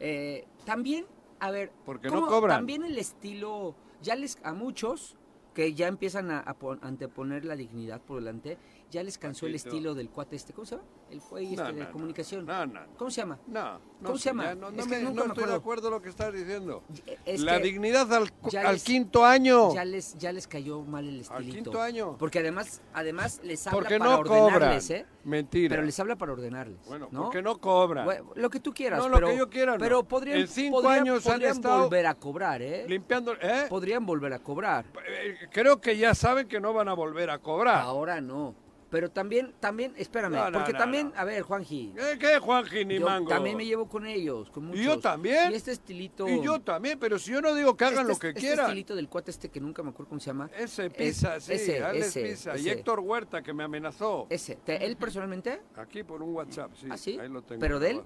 Eh, 0.00 0.44
también, 0.64 1.06
a 1.40 1.50
ver, 1.50 1.72
Porque 1.84 2.08
no 2.08 2.14
¿cómo 2.14 2.26
cobran. 2.28 2.58
También 2.58 2.84
el 2.84 2.98
estilo, 2.98 3.74
ya 4.02 4.16
les, 4.16 4.38
a 4.44 4.52
muchos 4.52 5.16
que 5.54 5.74
ya 5.74 5.86
empiezan 5.86 6.30
a, 6.30 6.40
a 6.40 6.54
pon- 6.54 6.80
anteponer 6.82 7.44
la 7.44 7.54
dignidad 7.56 8.00
por 8.00 8.16
delante, 8.18 8.58
ya 8.94 9.02
les 9.02 9.18
cansó 9.18 9.46
el 9.46 9.56
estilo 9.56 9.92
del 9.94 10.08
cuate 10.08 10.36
este, 10.36 10.52
¿cómo 10.52 10.64
se 10.64 10.76
llama? 10.76 10.86
El 11.10 11.20
güey 11.20 11.50
este 11.50 11.56
No, 11.64 11.72
de 11.72 11.84
no, 11.84 11.90
comunicación. 11.92 12.46
No, 12.46 12.64
no, 12.66 12.80
¿Cómo 12.96 13.10
se 13.10 13.20
llama? 13.22 13.38
no. 13.48 13.72
no 13.74 13.80
¿Cómo 14.04 14.18
se 14.18 14.28
llama? 14.30 14.54
no, 14.54 14.70
me- 14.70 15.00
nunca 15.00 15.22
me 15.24 15.28
estoy 15.28 15.44
de 15.46 15.54
acuerdo. 15.54 15.90
lo 15.90 16.00
que 16.00 16.08
estás 16.08 16.32
diciendo. 16.32 16.82
Es 17.24 17.40
la 17.40 17.58
dignidad 17.58 18.12
al, 18.12 18.30
al 18.64 18.72
les- 18.74 18.84
quinto 18.84 19.24
año. 19.24 19.74
ya 19.74 19.84
les, 19.84 20.16
ya 20.16 20.32
les 20.32 20.46
cayó 20.46 20.80
mal 20.82 21.04
el 21.08 21.14
Al 21.16 21.20
estilito. 21.20 21.54
quinto 21.54 21.82
año. 21.82 22.16
Porque 22.18 22.38
además, 22.38 22.80
además 22.92 23.40
les 23.42 23.66
habla 23.66 23.78
Porque 23.80 23.98
para 23.98 24.16
cobran. 24.18 24.44
ordenarles, 24.44 24.90
¿eh? 24.90 25.06
Mentira. 25.24 25.70
Pero 25.74 25.82
les 25.86 25.98
habla 25.98 26.16
para 26.16 26.32
ordenarles. 26.32 26.78
Bueno, 26.86 27.08
¿no? 27.10 27.22
porque 27.24 27.42
no 27.42 27.58
cobran. 27.58 28.04
Bueno, 28.04 28.30
lo 28.36 28.48
que 28.50 28.60
tú 28.60 28.72
quieras. 28.72 28.98
No, 29.00 29.08
lo 29.08 29.14
pero, 29.16 29.28
que 29.28 29.36
yo 29.38 29.50
quiera, 29.50 29.72
no. 29.72 29.78
Pero 29.78 30.04
podrían, 30.04 30.38
En 30.38 30.48
cinco 30.48 30.82
podrían- 30.82 31.00
años 31.02 31.26
han 31.26 31.32
podrían 31.40 31.60
volver 31.62 32.06
a 32.06 32.14
cobrar, 32.14 32.62
¿eh? 32.62 32.84
Limpiando, 32.88 33.32
¿eh? 33.40 33.66
Podrían 33.68 34.06
volver 34.06 34.32
a 34.34 34.38
cobrar. 34.38 34.84
Eh, 35.08 35.48
Creo 35.50 35.80
que 35.80 35.96
ya 35.96 36.14
saben 36.14 36.46
que 36.46 36.60
no 36.60 36.72
van 36.72 36.88
a 36.88 36.94
volver 36.94 37.30
a 37.30 37.38
cobrar. 37.38 37.80
Ahora 37.80 38.20
no. 38.20 38.54
Pero 38.94 39.10
también, 39.10 39.52
también, 39.58 39.92
espérame, 39.96 40.34
No, 40.36 40.50
no, 40.52 40.58
porque 40.58 40.72
no, 40.72 40.78
también, 40.78 41.10
no. 41.12 41.20
a 41.20 41.24
ver, 41.24 41.42
Juanji, 41.42 41.94
¿Eh, 41.98 42.16
¿Qué, 42.16 42.38
Juanji, 42.38 42.84
ni 42.84 43.00
yo 43.00 43.06
mango? 43.06 43.28
también 43.28 43.56
me 43.56 43.66
llevo 43.66 43.88
con 43.88 44.06
ellos, 44.06 44.48
con 44.50 44.66
muchos. 44.66 44.80
Y 44.80 44.84
yo 44.84 45.00
también. 45.00 45.50
Y 45.50 45.56
este 45.56 45.72
estilito... 45.72 46.28
Y 46.28 46.40
yo 46.40 46.60
también, 46.60 46.96
pero 47.00 47.18
si 47.18 47.32
yo 47.32 47.40
no 47.40 47.52
digo 47.56 47.76
que 47.76 47.86
hagan 47.86 48.02
este, 48.02 48.12
lo 48.12 48.18
que 48.20 48.28
este 48.28 48.40
quieran. 48.40 48.66
estilito 48.66 48.94
del 48.94 49.08
cuate 49.08 49.32
este 49.32 49.48
que 49.48 49.58
nunca 49.60 49.82
me 49.82 49.90
acuerdo 49.90 50.10
cómo 50.10 50.20
se 50.20 50.26
llama. 50.26 50.48
Ese 50.56 50.86
es- 50.86 50.92
pisa, 50.94 51.40
sí, 51.40 51.54
ese, 51.54 51.82
Alex 51.82 52.06
ese, 52.06 52.22
Pisa. 52.22 52.56
Y 52.56 52.60
ese. 52.60 52.70
Héctor 52.70 53.00
Huerta, 53.00 53.42
que 53.42 53.52
me 53.52 53.64
amenazó. 53.64 54.28
Ese, 54.30 54.54
¿te- 54.64 54.86
¿él 54.86 54.96
personalmente? 54.96 55.60
Aquí 55.74 56.04
por 56.04 56.22
un 56.22 56.32
WhatsApp, 56.32 56.70
sí. 56.76 56.86
¿Ah, 56.88 56.96
sí? 56.96 57.18
Ahí 57.18 57.28
lo 57.28 57.42
tengo. 57.42 57.58
¿Pero 57.60 57.80
de 57.80 57.90
él? 57.90 58.02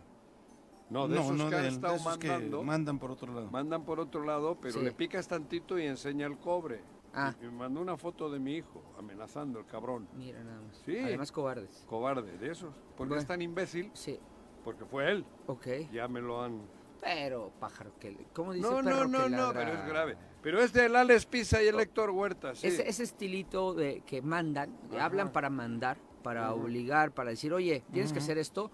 No, 0.89 1.07
de 1.07 1.17
No, 1.17 1.21
esos 1.21 1.37
no 1.37 1.51
que 1.51 1.57
han 1.57 1.63
de 1.65 1.69
él, 1.69 1.75
de 1.75 1.77
estado 1.77 1.97
esos 1.97 2.17
que 2.17 2.29
mandando. 2.29 2.63
mandan 2.63 2.99
por 2.99 3.11
otro 3.11 3.35
lado. 3.35 3.51
Mandan 3.51 3.85
por 3.85 4.01
otro 4.01 4.25
lado, 4.25 4.57
pero 4.59 4.73
Sí. 4.73 4.81
le 4.81 4.93
picas 4.93 5.29
tantito 5.29 5.79
y 5.79 5.85
enseña 5.85 6.27
el 6.27 6.39
cobre. 6.39 6.81
Ah. 7.19 7.35
Y 7.41 7.45
me 7.47 7.51
mandó 7.53 7.81
una 7.81 7.97
foto 7.97 8.31
de 8.31 8.39
mi 8.39 8.55
hijo, 8.57 8.83
amenazando 8.99 9.59
el 9.59 9.67
cabrón. 9.67 10.09
Mira 10.17 10.43
nada 10.45 10.61
más. 10.61 10.77
Sí. 10.85 10.99
Además 10.99 11.33
cobardes. 11.33 11.85
Cobarde, 11.89 12.39
de 12.39 12.51
esos. 12.53 12.73
Porque 12.97 13.09
Bueno. 13.09 13.21
es 13.21 13.27
tan 13.27 13.43
imbécil, 13.43 13.91
Sí, 13.95 14.19
porque 14.65 14.85
fue 14.85 15.11
él. 15.11 15.25
ok. 15.47 15.67
Ya 15.93 16.07
me 16.09 16.21
lo 16.21 16.43
han... 16.43 16.61
Pero 17.01 17.53
pájaro 17.61 17.93
que... 18.01 18.17
¿Cómo 18.33 18.53
dice 18.53 18.69
No, 18.69 18.83
no, 18.83 18.91
perro 18.91 19.09
no, 19.09 19.25
que 19.25 19.31
no, 19.31 19.37
ladra? 19.53 19.61
pero 19.65 19.73
es 19.79 19.87
grave. 19.89 20.17
Pero 20.43 20.61
es 20.61 20.73
del 20.73 20.97
Alex 20.97 21.27
Pisa 21.27 21.63
y 21.63 21.67
el 21.69 21.79
Héctor 21.81 22.11
Huerta, 22.11 22.55
sí. 22.55 22.67
Ese, 22.67 22.89
ese 22.89 23.03
estilito 23.05 23.75
de 23.75 24.03
que 24.07 24.21
mandan, 24.23 24.77
hablan 24.99 25.31
para 25.33 25.49
mandar, 25.51 25.97
para 26.23 26.53
obligar, 26.55 27.13
para 27.13 27.31
decir, 27.31 27.53
oye, 27.53 27.83
tienes 27.93 28.13
que 28.13 28.19
hacer 28.19 28.39
esto, 28.39 28.71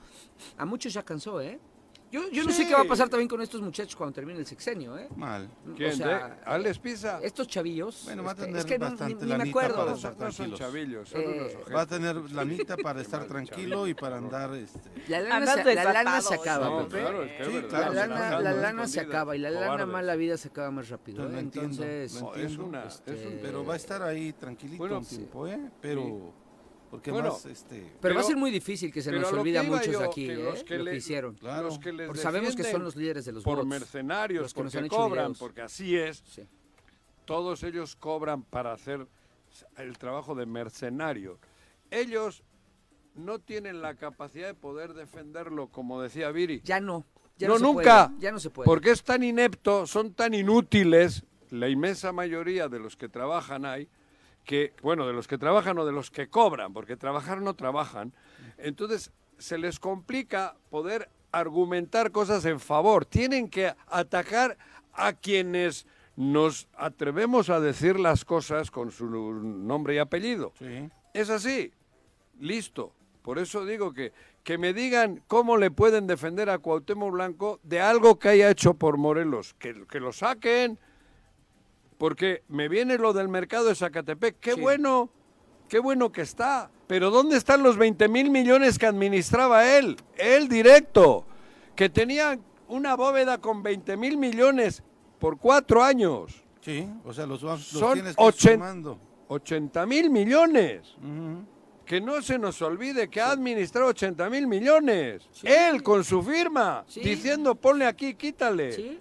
a 0.57 0.64
muchos 0.66 0.92
ya 0.94 1.02
cansó, 1.02 1.40
¿eh? 1.40 1.59
Yo, 2.14 2.31
yo 2.31 2.44
no 2.44 2.53
sé 2.53 2.64
qué 2.68 2.74
va 2.74 2.83
a 2.83 2.85
pasar 2.85 3.09
también 3.09 3.29
con 3.29 3.40
estos 3.42 3.61
muchachos 3.61 3.96
cuando 3.96 4.14
termine 4.14 4.38
el 4.38 4.46
sexenio, 4.46 4.96
¿eh? 4.96 5.09
Mal. 5.16 5.50
¿Quién? 5.77 5.92
O 5.94 5.96
sea, 5.96 6.29
¿De 6.29 6.35
Alex 6.44 6.79
Pisa? 6.79 7.18
estos 7.20 7.48
chavillos, 7.48 8.03
Bueno, 8.05 8.22
va 8.22 8.31
a 8.31 8.33
este, 8.35 8.44
tener 8.44 8.59
es 8.61 8.64
que 8.66 8.79
no- 8.79 8.85
ni, 8.87 8.90
bastante 8.92 9.14
ni 9.14 9.20
me 9.33 9.38
lanita 9.38 9.50
acuerdo. 9.50 9.77
para 9.77 9.90
no, 9.90 9.96
estar 9.96 10.12
son, 10.12 10.20
no 10.20 10.33
son 10.33 10.37
tranquilos. 10.37 10.59
chavillos, 10.61 11.09
son 11.09 11.20
Eh, 11.20 11.24
unos 11.27 11.55
ojetes. 11.57 11.74
Va 11.74 11.81
a 11.81 11.87
tener 11.87 12.16
para 12.77 13.00
estar 13.00 13.24
tranquilo 13.27 13.88
y 13.88 13.94
para 13.94 14.18
andar 14.18 14.55
este, 14.55 14.79
La 15.09 15.20
lana, 15.22 15.55
se, 15.55 15.74
la 15.74 15.85
lana 15.92 16.14
desatados, 16.16 16.24
se 16.29 16.35
acaba, 16.37 16.66
No, 16.70 16.79
Pepe. 16.88 17.00
claro, 17.00 17.22
es 17.24 17.33
que 17.33 17.42
es 17.42 17.48
Sí, 17.48 17.55
verdad, 17.55 17.70
La 17.72 17.79
claro, 17.90 17.92
se 17.92 18.09
lana, 18.09 18.40
la 18.40 18.53
se 18.87 19.00
escondidas, 19.00 19.07
acaba 19.16 19.37
y 19.37 19.38
la 19.40 19.50
lana 19.50 19.66
cobardes. 19.66 19.87
mala 19.88 20.14
vida 20.16 20.37
se 20.37 20.48
acaba 20.48 20.70
más 20.70 20.88
rápido. 20.88 21.24
¿eh? 21.24 21.38
entiendo, 21.40 21.83
Entonces, 21.85 22.14
lo 22.14 22.20
No, 22.20 22.35
es 22.35 22.40
entiendo. 22.42 22.64
una... 22.66 22.85
Este, 22.85 23.12
es 23.20 23.27
un- 23.27 23.38
pero 23.42 23.64
va 23.66 23.72
a 23.74 23.77
estar 23.77 24.03
ahí 24.05 24.33
tranquilito 24.35 24.79
Bueno, 24.79 24.98
un 24.98 25.05
tiempo, 25.05 25.48
¿eh? 25.48 25.59
Pero 25.81 26.33
porque 26.94 27.11
Bueno, 27.11 27.30
más 27.33 27.44
este 27.46 27.90
pero, 28.00 28.14
va 28.14 28.20
a 28.20 28.24
ser 28.24 28.37
muy 28.37 28.52
difícil 28.52 28.92
que 28.92 29.02
se 29.02 29.11
nos 29.11 29.33
olvide 29.33 29.59
a 29.59 29.64
muchos 29.64 29.88
yo, 29.88 30.00
aquí, 30.04 30.28
que 30.28 30.35
¿eh? 30.35 30.37
los 30.37 30.62
que 30.62 30.78
lo 30.78 30.85
le- 30.85 30.90
que 30.92 30.96
hicieron. 30.98 31.35
claro. 31.35 31.64
los 31.64 31.80
que 31.80 31.92
les 31.92 32.07
Porque 32.07 32.22
sabemos 32.22 32.54
que 32.54 32.62
son 32.62 32.85
los 32.85 32.94
líderes 32.94 33.24
de 33.24 33.33
los 33.33 33.42
por 33.42 33.57
bots. 33.57 33.66
mercenarios, 33.68 34.42
los 34.42 34.54
que 34.54 34.62
nos 34.62 34.72
porque 34.72 34.78
han 34.78 34.85
hecho 34.87 34.96
cobran, 34.96 35.24
videos. 35.24 35.38
porque 35.40 35.62
así 35.62 35.96
es. 35.96 36.22
Sí. 36.24 36.46
Todos 37.24 37.64
ellos 37.64 37.96
cobran 37.96 38.44
para 38.44 38.72
hacer 38.72 39.09
el 39.76 39.98
trabajo 39.98 40.37
de 40.37 40.46
mercenario. 40.46 41.40
Ellos 41.90 42.44
no 43.16 43.40
tienen 43.40 43.83
la 43.83 43.96
capacidad 43.96 44.46
de 44.46 44.54
poder 44.54 44.94
defenderlo, 44.94 45.66
como 45.66 46.00
decía 46.00 46.30
Viri. 46.30 46.61
Ya 46.62 46.78
no. 46.78 47.04
Ya 47.38 47.48
No, 47.48 47.59
nunca. 47.59 48.07
puede, 48.11 48.20
ya 48.20 48.30
no 48.30 48.38
se 48.38 48.50
puede. 48.50 48.66
Porque 48.66 48.92
es 48.92 49.02
tan 49.02 49.24
inepto, 49.24 49.88
son 49.88 50.14
tan 50.14 50.33
inútiles, 50.33 51.24
la 51.50 51.68
inmensa 51.68 52.12
mayoría 52.12 52.68
de 52.68 52.78
los 52.78 52.96
que 52.96 53.09
trabajan 53.09 53.64
ahí, 53.64 53.88
que, 54.44 54.72
bueno, 54.83 55.07
de 55.07 55.12
los 55.12 55.26
que 55.26 55.38
trabajan 55.38 55.78
o 55.78 55.87
de 55.87 55.92
los 55.92 56.11
que 56.11 56.28
cobran, 56.28 56.72
porque 56.72 56.96
trabajar 56.96 57.40
no 57.40 57.54
trabajan, 57.54 58.12
entonces 58.59 59.11
se 59.38 59.59
les 59.59 59.80
complica 59.80 60.57
poder 60.70 61.09
argumentar 61.33 62.12
cosas 62.12 62.44
en 62.44 62.61
favor. 62.61 63.04
Tienen 63.04 63.48
que 63.48 63.74
atacar 63.88 64.57
a 64.92 65.12
quienes 65.14 65.87
nos 66.16 66.68
atrevemos 66.76 67.50
a 67.50 67.59
decir 67.59 67.98
las 67.98 68.24
cosas 68.24 68.70
con 68.70 68.92
su 68.92 69.07
nombre 69.07 69.94
y 69.94 69.98
apellido. 69.98 70.52
sí. 70.59 70.88
Es 71.12 71.30
así. 71.30 71.72
Listo. 72.40 72.92
Por 73.22 73.38
eso 73.38 73.64
digo 73.64 73.94
que, 73.94 74.12
que 74.42 74.59
me 74.59 74.74
digan 74.74 75.22
cómo 75.28 75.57
le 75.57 75.70
pueden 75.70 76.09
defender 76.09 76.50
a 76.50 76.59
Cuauhtémoc 76.59 77.12
Blanco 77.12 77.61
de 77.62 77.80
algo 77.80 78.18
que 78.18 78.30
haya 78.30 78.50
hecho 78.50 78.74
por 78.74 78.98
Morelos. 78.98 79.54
Que, 79.54 79.87
que 79.88 80.00
lo 80.00 80.12
saquen. 80.12 80.76
Porque 81.98 82.42
me 82.48 82.68
viene 82.68 82.98
lo 82.98 83.12
del 83.12 83.28
mercado 83.28 83.66
de 83.66 83.74
Zacatepec. 83.74 84.38
Qué 84.40 84.54
Sí. 84.54 84.61
bueno. 84.61 85.11
Qué 85.68 85.78
bueno 85.78 86.12
que 86.12 86.20
está. 86.22 86.70
Pero 86.87 87.11
¿dónde 87.11 87.37
están 87.37 87.62
los 87.62 87.76
20 87.78 88.09
mil 88.09 88.30
millones 88.30 88.78
que 88.78 88.87
administraba 88.87 89.76
él? 89.78 89.96
Él 90.16 90.48
directo. 90.48 91.24
Que 91.74 91.88
tenía 91.88 92.38
una 92.68 92.94
bóveda 92.96 93.38
con 93.38 93.62
20 93.62 93.96
mil 93.96 94.16
millones 94.18 94.83
por 95.18 95.38
cuatro 95.38 95.83
años. 95.83 96.42
Sí, 96.61 96.87
o 97.04 97.12
sea, 97.12 97.26
los, 97.26 97.42
los 97.42 97.62
Son 97.62 97.94
tienes 97.94 98.16
que 98.16 98.22
ochen- 98.22 98.54
sumando. 98.54 98.98
80 99.28 99.87
mil 99.87 100.11
millones. 100.11 100.94
Que 101.87 102.00
no 102.00 102.20
se 102.22 102.38
nos 102.38 102.61
olvide 102.62 103.09
que 103.09 103.20
ha 103.20 103.30
administrado 103.30 103.88
80 103.88 104.28
mil 104.30 104.46
millones. 104.46 105.28
Él 105.42 105.83
con 105.83 106.04
su 106.04 106.22
firma, 106.22 106.85
Sí. 106.87 107.00
diciendo 107.00 107.54
ponle 107.54 107.87
aquí, 107.87 108.14
quítale. 108.14 109.00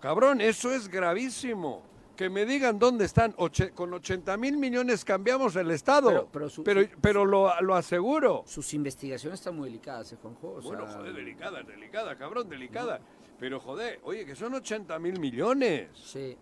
Cabrón, 0.00 0.40
eso 0.40 0.70
es 0.72 0.88
gravísimo. 0.88 1.82
Que 2.16 2.30
me 2.30 2.46
digan 2.46 2.78
dónde 2.78 3.04
están. 3.06 3.34
Oche- 3.36 3.72
con 3.72 3.92
80 3.92 4.36
mil 4.36 4.56
millones 4.56 5.04
cambiamos 5.04 5.56
el 5.56 5.70
Estado. 5.72 6.28
Pero- 6.32 6.48
Pero, 6.48 6.48
pero 6.64 6.88
pero, 7.00 7.20
su- 7.24 7.26
lo, 7.26 7.60
lo 7.60 7.74
aseguro. 7.74 8.44
Sus 8.46 8.72
investigaciones 8.74 9.40
están 9.40 9.56
muy 9.56 9.68
delicadas, 9.68 10.12
¿eh, 10.12 10.16
Juanjo? 10.22 10.48
O 10.58 10.60
Bueno, 10.62 10.86
sea, 10.86 10.98
joder, 10.98 11.12
delicada, 11.14 11.62
delicada, 11.62 12.16
cabrón, 12.16 12.48
delicada. 12.48 13.00
Pero 13.38 13.58
joder, 13.58 14.00
oye, 14.04 14.24
que 14.24 14.36
son 14.36 14.54
80 14.54 14.98
mil 15.00 15.18
millones. 15.18 15.88
Sí. 15.94 16.36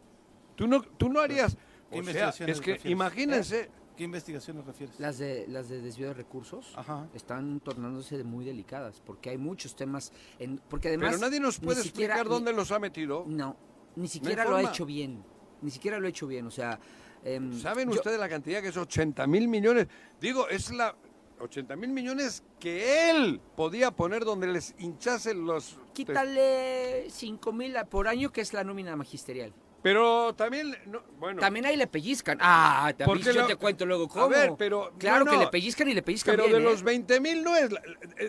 Tú 0.57 0.67
no, 0.69 0.83
tú 0.83 1.09
no 1.09 1.21
harías... 1.21 1.57
¿Qué 1.91 2.01
O 2.01 2.05
sea, 2.05 2.29
es 2.31 2.37
que 2.39 2.47
refieres? 2.73 2.87
imagínense, 2.87 3.71
¿Qué 3.97 4.05
investigaciones 4.05 4.65
refieres? 4.65 4.99
Las 4.99 5.19
de, 5.19 5.47
las 5.49 5.69
de 5.69 5.83
desvío 5.83 6.09
de 6.09 6.15
recursos 6.15 6.73
Ajá. 6.77 7.07
están 7.13 7.61
tornándose 7.61 8.25
muy 8.25 8.45
delicadas 8.47 9.03
porque 9.05 9.29
hay 9.29 9.37
muchos 9.37 9.77
temas. 9.77 10.11
En, 10.39 10.59
porque 10.71 10.89
además. 10.89 11.11
Pero 11.11 11.21
nadie 11.21 11.39
nos 11.41 11.59
puede 11.59 11.83
siquiera- 11.83 12.15
explicar 12.15 12.27
ni- 12.27 12.31
dónde 12.33 12.53
los 12.55 12.73
ha 12.73 12.79
metido. 12.79 13.25
No, 13.29 13.55
ni 13.97 14.09
siquiera 14.09 14.47
lo 14.47 14.57
ha 14.57 14.63
hecho 14.63 14.87
bien. 14.87 15.23
Ni 15.63 15.71
siquiera 15.71 15.99
lo 15.99 16.07
ha 16.07 16.11
hecho 16.11 16.27
bien. 16.27 16.47
O 16.47 16.51
sea. 16.51 16.79
em, 17.25 17.53
¿Saben 17.59 17.89
yo- 17.89 17.95
ustedes 17.97 18.19
la 18.19 18.29
cantidad 18.29 18.61
que 18.61 18.69
es 18.69 18.77
80 18.77 19.27
mil 19.27 19.49
millones? 19.49 19.87
Digo, 20.21 20.49
es 20.49 20.71
la 20.73 20.95
80 21.41 21.75
mil 21.77 21.91
millones 21.91 22.43
que 22.61 23.11
él 23.11 23.41
podía 23.57 23.91
poner 23.91 24.25
donde 24.25 24.47
les 24.47 24.75
hinchasen 24.79 25.45
los... 25.45 25.79
Quítale 25.93 27.07
5 27.11 27.53
mil 27.53 27.75
por 27.91 28.07
año, 28.09 28.31
que 28.31 28.41
es 28.41 28.53
la 28.53 28.63
nómina 28.65 28.95
magisterial. 28.97 29.53
Pero 29.83 30.33
también, 30.37 30.77
no, 30.87 31.03
bueno... 31.19 31.41
También 31.41 31.67
ahí 31.67 31.77
le 31.77 31.89
pellizcan. 31.89 32.39
Ah, 32.41 32.93
Porque 33.05 33.25
yo 33.25 33.33
lo- 33.33 33.47
te 33.49 33.57
cuento 33.57 33.85
luego 33.85 34.05
A 34.05 34.09
cómo. 34.09 34.29
ver, 34.29 34.53
pero... 34.57 34.93
Claro 34.99 35.25
no, 35.25 35.33
que 35.33 35.39
le 35.39 35.49
pellizcan 35.49 35.89
y 35.89 35.95
le 35.95 36.03
pellizcan 36.03 36.35
Pero 36.37 36.45
bien, 36.47 36.59
de 36.63 36.69
¿eh? 36.69 36.71
los 36.71 36.83
20 36.85 37.19
mil 37.21 37.43
no 37.43 37.57
es... 37.57 37.71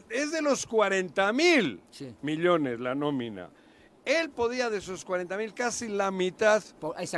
es 0.10 0.32
de 0.32 0.42
los 0.42 0.66
40 0.66 1.32
mil 1.34 1.80
Sí. 1.92 2.16
millones 2.24 2.80
la 2.80 2.96
nómina. 2.96 3.52
Él 4.06 4.30
podía 4.32 4.70
de 4.70 4.80
esos 4.80 5.06
40 5.06 5.38
mil, 5.38 5.54
casi 5.54 5.88
la 5.88 6.12
mitad, 6.12 6.62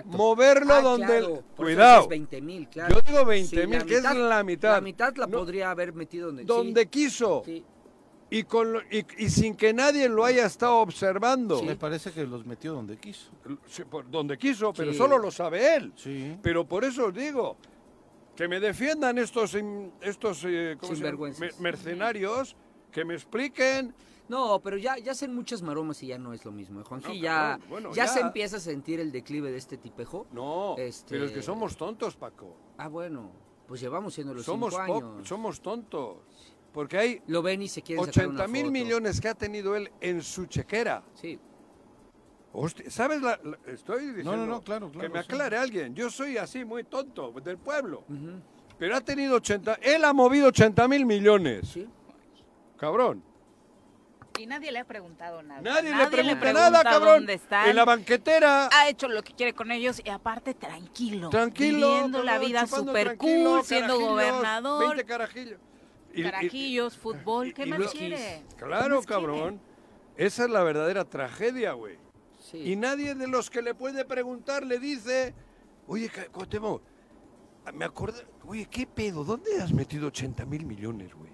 moverlo 0.06 0.74
Ah, 0.74 0.82
donde... 0.82 1.06
claro, 1.08 1.26
él- 1.38 1.44
por 1.56 1.68
eso 1.70 1.76
Cuidado. 1.78 1.96
dices 2.02 2.10
20 2.10 2.42
mil, 2.42 2.68
claro. 2.70 2.96
Yo 2.96 3.02
digo 3.02 3.26
20 3.26 3.62
Sí, 3.62 3.68
mil, 3.68 3.86
que 3.86 3.96
es 3.96 4.04
la 4.04 4.44
mitad. 4.44 4.74
La 4.74 4.82
mitad 4.82 5.16
la 5.16 5.26
No, 5.26 5.40
podría 5.40 5.72
haber 5.72 5.94
metido 5.94 6.28
donde, 6.28 6.44
sí, 6.44 6.48
Donde 6.48 6.88
quiso. 6.88 7.42
sí. 7.46 7.64
Y, 8.30 8.44
con 8.44 8.74
lo- 8.74 8.82
y, 8.92 9.06
y 9.20 9.30
sin 9.30 9.56
que 9.56 9.72
nadie 9.74 10.10
lo 10.10 10.26
haya 10.26 10.46
estado 10.46 10.78
observando. 10.78 11.62
Me 11.64 11.76
parece 11.76 12.12
que 12.12 12.26
los 12.26 12.46
metió 12.46 12.74
donde 12.74 12.98
quiso. 12.98 13.32
Sí, 13.68 13.84
por 13.84 14.10
donde 14.10 14.38
quiso, 14.38 14.74
pero 14.74 14.92
Sí. 14.92 14.98
solo 14.98 15.18
lo 15.18 15.32
sabe 15.32 15.76
él. 15.76 15.94
Sí. 15.96 16.38
Pero 16.42 16.68
por 16.68 16.84
eso 16.84 17.06
os 17.08 17.14
digo, 17.14 17.58
que 18.36 18.48
me 18.48 18.60
defiendan 18.60 19.18
estos, 19.20 19.56
estos 20.02 20.44
eh, 20.46 20.76
¿cómo 20.80 20.94
se 20.94 20.96
llama? 20.96 20.96
Sinvergüenzas. 20.96 21.40
Me- 21.40 21.52
mercenarios, 21.64 22.56
que 22.92 23.06
me 23.06 23.14
expliquen. 23.14 23.94
No, 24.28 24.60
pero 24.64 24.78
ya, 24.78 24.98
ya 24.98 25.12
hacen 25.12 25.34
muchas 25.36 25.62
maromas 25.62 26.02
y 26.04 26.08
ya 26.08 26.18
no 26.18 26.34
es 26.34 26.44
lo 26.46 26.52
mismo. 26.52 26.82
¿eh, 26.82 26.84
Juanji? 26.84 27.08
No, 27.08 27.14
ya, 27.14 27.32
cabrón, 27.52 27.70
bueno, 27.70 27.90
ya, 27.94 28.06
ya. 28.06 28.12
se 28.12 28.20
empieza 28.22 28.58
a 28.58 28.60
sentir 28.60 29.00
el 29.00 29.12
declive 29.12 29.52
de 29.52 29.58
este 29.58 29.78
tipejo. 29.78 30.26
No, 30.32 30.76
Este- 30.78 31.12
pero 31.12 31.26
es 31.26 31.32
que 31.32 31.42
somos 31.42 31.78
tontos, 31.78 32.16
Paco. 32.16 32.56
Ah, 32.78 32.88
bueno, 32.88 33.32
pues 33.68 33.82
llevamos 33.82 34.14
siendo 34.16 34.34
los 34.34 34.44
Somos, 34.46 34.74
cinco 34.74 34.82
años. 34.98 35.28
somos 35.28 35.62
tontos. 35.62 36.18
Porque 36.74 36.98
hay 36.98 37.22
Lo 37.28 37.42
ven 37.42 37.62
y 37.62 37.68
se 37.70 37.82
quieren 37.82 38.04
sacar 38.06 38.26
80 38.26 38.44
una 38.44 38.48
mil 38.52 38.70
millones 38.72 39.22
que 39.22 39.30
ha 39.30 39.36
tenido 39.36 39.76
él 39.76 39.92
en 40.02 40.22
su 40.22 40.46
chequera. 40.48 41.04
Sí, 41.14 41.40
Hostia, 42.58 42.90
¿sabes? 42.90 43.22
La, 43.22 43.38
la- 43.44 43.60
estoy 43.68 44.08
diciendo 44.08 44.38
no, 44.38 44.46
no, 44.46 44.62
claro, 44.62 44.90
que 44.92 45.10
me 45.10 45.20
sí. 45.20 45.26
aclare 45.26 45.58
alguien. 45.58 45.94
Yo 45.94 46.10
soy 46.10 46.38
así, 46.38 46.64
muy 46.64 46.84
tonto, 46.86 47.32
del 47.44 47.58
pueblo. 47.58 48.04
Pero 48.78 48.96
ha 48.96 49.02
tenido 49.02 49.36
80... 49.36 49.76
Él 49.82 50.04
ha 50.06 50.14
movido 50.14 50.48
80 50.48 50.88
mil 50.88 51.06
millones. 51.06 51.68
sí. 51.70 51.88
Cabrón. 52.78 53.24
Y 54.38 54.46
nadie 54.46 54.72
le 54.72 54.80
ha 54.80 54.86
preguntado 54.86 55.42
nada. 55.44 55.62
Nadie, 55.62 55.92
le 55.92 56.08
pregunta 56.08 56.54
nada, 56.54 56.80
pregunta 56.82 56.84
cabrón. 56.84 57.16
dónde 57.16 57.34
están. 57.34 57.70
En 57.70 57.76
la 57.76 57.86
banquetera. 57.86 58.70
ha 58.72 58.90
hecho 58.90 59.08
lo 59.08 59.24
que 59.24 59.34
quiere 59.34 59.54
con 59.54 59.72
ellos 59.72 60.02
y 60.04 60.10
aparte 60.10 60.54
tranquilo. 60.54 61.30
Tranquilo. 61.30 61.88
Viviendo 61.94 62.24
la 62.24 62.38
vida 62.40 62.68
super 62.68 63.18
cool, 63.18 63.64
siendo 63.64 63.98
carajillos, 63.98 64.00
gobernador. 64.10 64.88
20 64.88 65.06
carajillos. 65.06 65.60
Y- 66.14 66.22
y- 66.22 66.24
Carajillos, 66.24 66.98
fútbol, 66.98 67.54
¿qué 67.54 67.64
y 67.66 67.70
más 67.70 67.92
quiere? 67.92 68.44
Claro, 68.58 68.84
¿Qué 68.84 68.96
más 68.96 69.06
cabrón. 69.06 69.62
Esa 70.18 70.44
es 70.46 70.50
la 70.50 70.64
verdadera 70.64 71.04
tragedia, 71.06 71.74
güey. 71.74 71.98
sí. 72.40 72.58
Y 72.72 72.76
nadie 72.78 73.16
de 73.16 73.28
los 73.28 73.50
que 73.50 73.62
le 73.62 73.74
puede 73.74 74.06
preguntar 74.06 74.66
le 74.66 74.80
dice, 74.80 75.34
oye, 75.88 76.08
Ca- 76.10 76.28
Cuauhtémoc, 76.28 76.82
me 77.74 77.84
acordé, 77.86 78.26
oye, 78.48 78.66
¿qué 78.70 78.86
pedo? 78.88 79.24
¿Dónde 79.26 79.62
has 79.62 79.74
metido 79.74 80.08
80 80.08 80.46
mil 80.46 80.66
millones, 80.66 81.14
güey? 81.14 81.32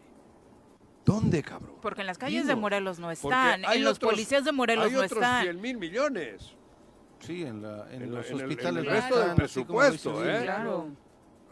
¿Dónde, 1.06 1.42
cabrón? 1.44 1.76
Porque 1.82 2.02
en 2.02 2.08
las 2.08 2.18
calles 2.18 2.46
de. 2.48 2.56
Morelos 2.56 3.00
no 3.00 3.10
están, 3.12 3.66
hay 3.66 3.80
en 3.80 3.84
los 3.86 3.98
otros- 3.98 4.12
policías 4.12 4.46
de 4.46 4.52
Morelos 4.52 4.86
hay 4.86 4.92
no 4.92 4.98
otros 5.00 5.12
están. 5.14 5.44
100 5.44 5.62
mil 5.62 5.78
millones. 5.78 6.56
Sí, 7.20 7.44
en, 7.44 7.62
la, 7.62 7.88
en, 7.92 8.04
En 8.04 8.12
la- 8.14 8.18
los 8.20 8.30
en 8.30 8.34
el- 8.36 8.42
en 8.42 8.46
el 8.46 8.52
hospitales. 8.52 8.86
resto 8.86 9.20
del 9.20 9.36
presupuesto. 9.36 10.26
¿eh? 10.30 10.40
Claro. 10.44 10.88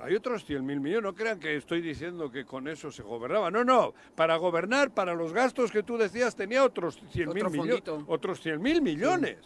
Hay 0.02 0.16
otros 0.16 0.46
100 0.46 0.66
mil 0.66 0.80
millones. 0.80 1.04
No 1.04 1.14
crean 1.16 1.40
que 1.40 1.56
estoy 1.58 1.82
diciendo 1.82 2.32
que 2.32 2.46
con 2.46 2.68
eso 2.68 2.92
se 2.92 3.04
gobernaba. 3.04 3.52
No, 3.52 3.64
no. 3.66 3.94
Para 4.16 4.38
gobernar, 4.38 4.92
para 4.92 5.14
los 5.14 5.34
gastos 5.34 5.72
que 5.72 5.84
tú 5.84 5.98
decías, 5.98 6.36
tenía 6.36 6.64
otros 6.64 7.00
100 7.12 7.30
mil 7.34 7.46
Otro 7.46 7.50
millones. 7.62 7.84
Otros 8.08 8.40
100 8.42 8.62
mil 8.62 8.82
millones. 8.82 9.38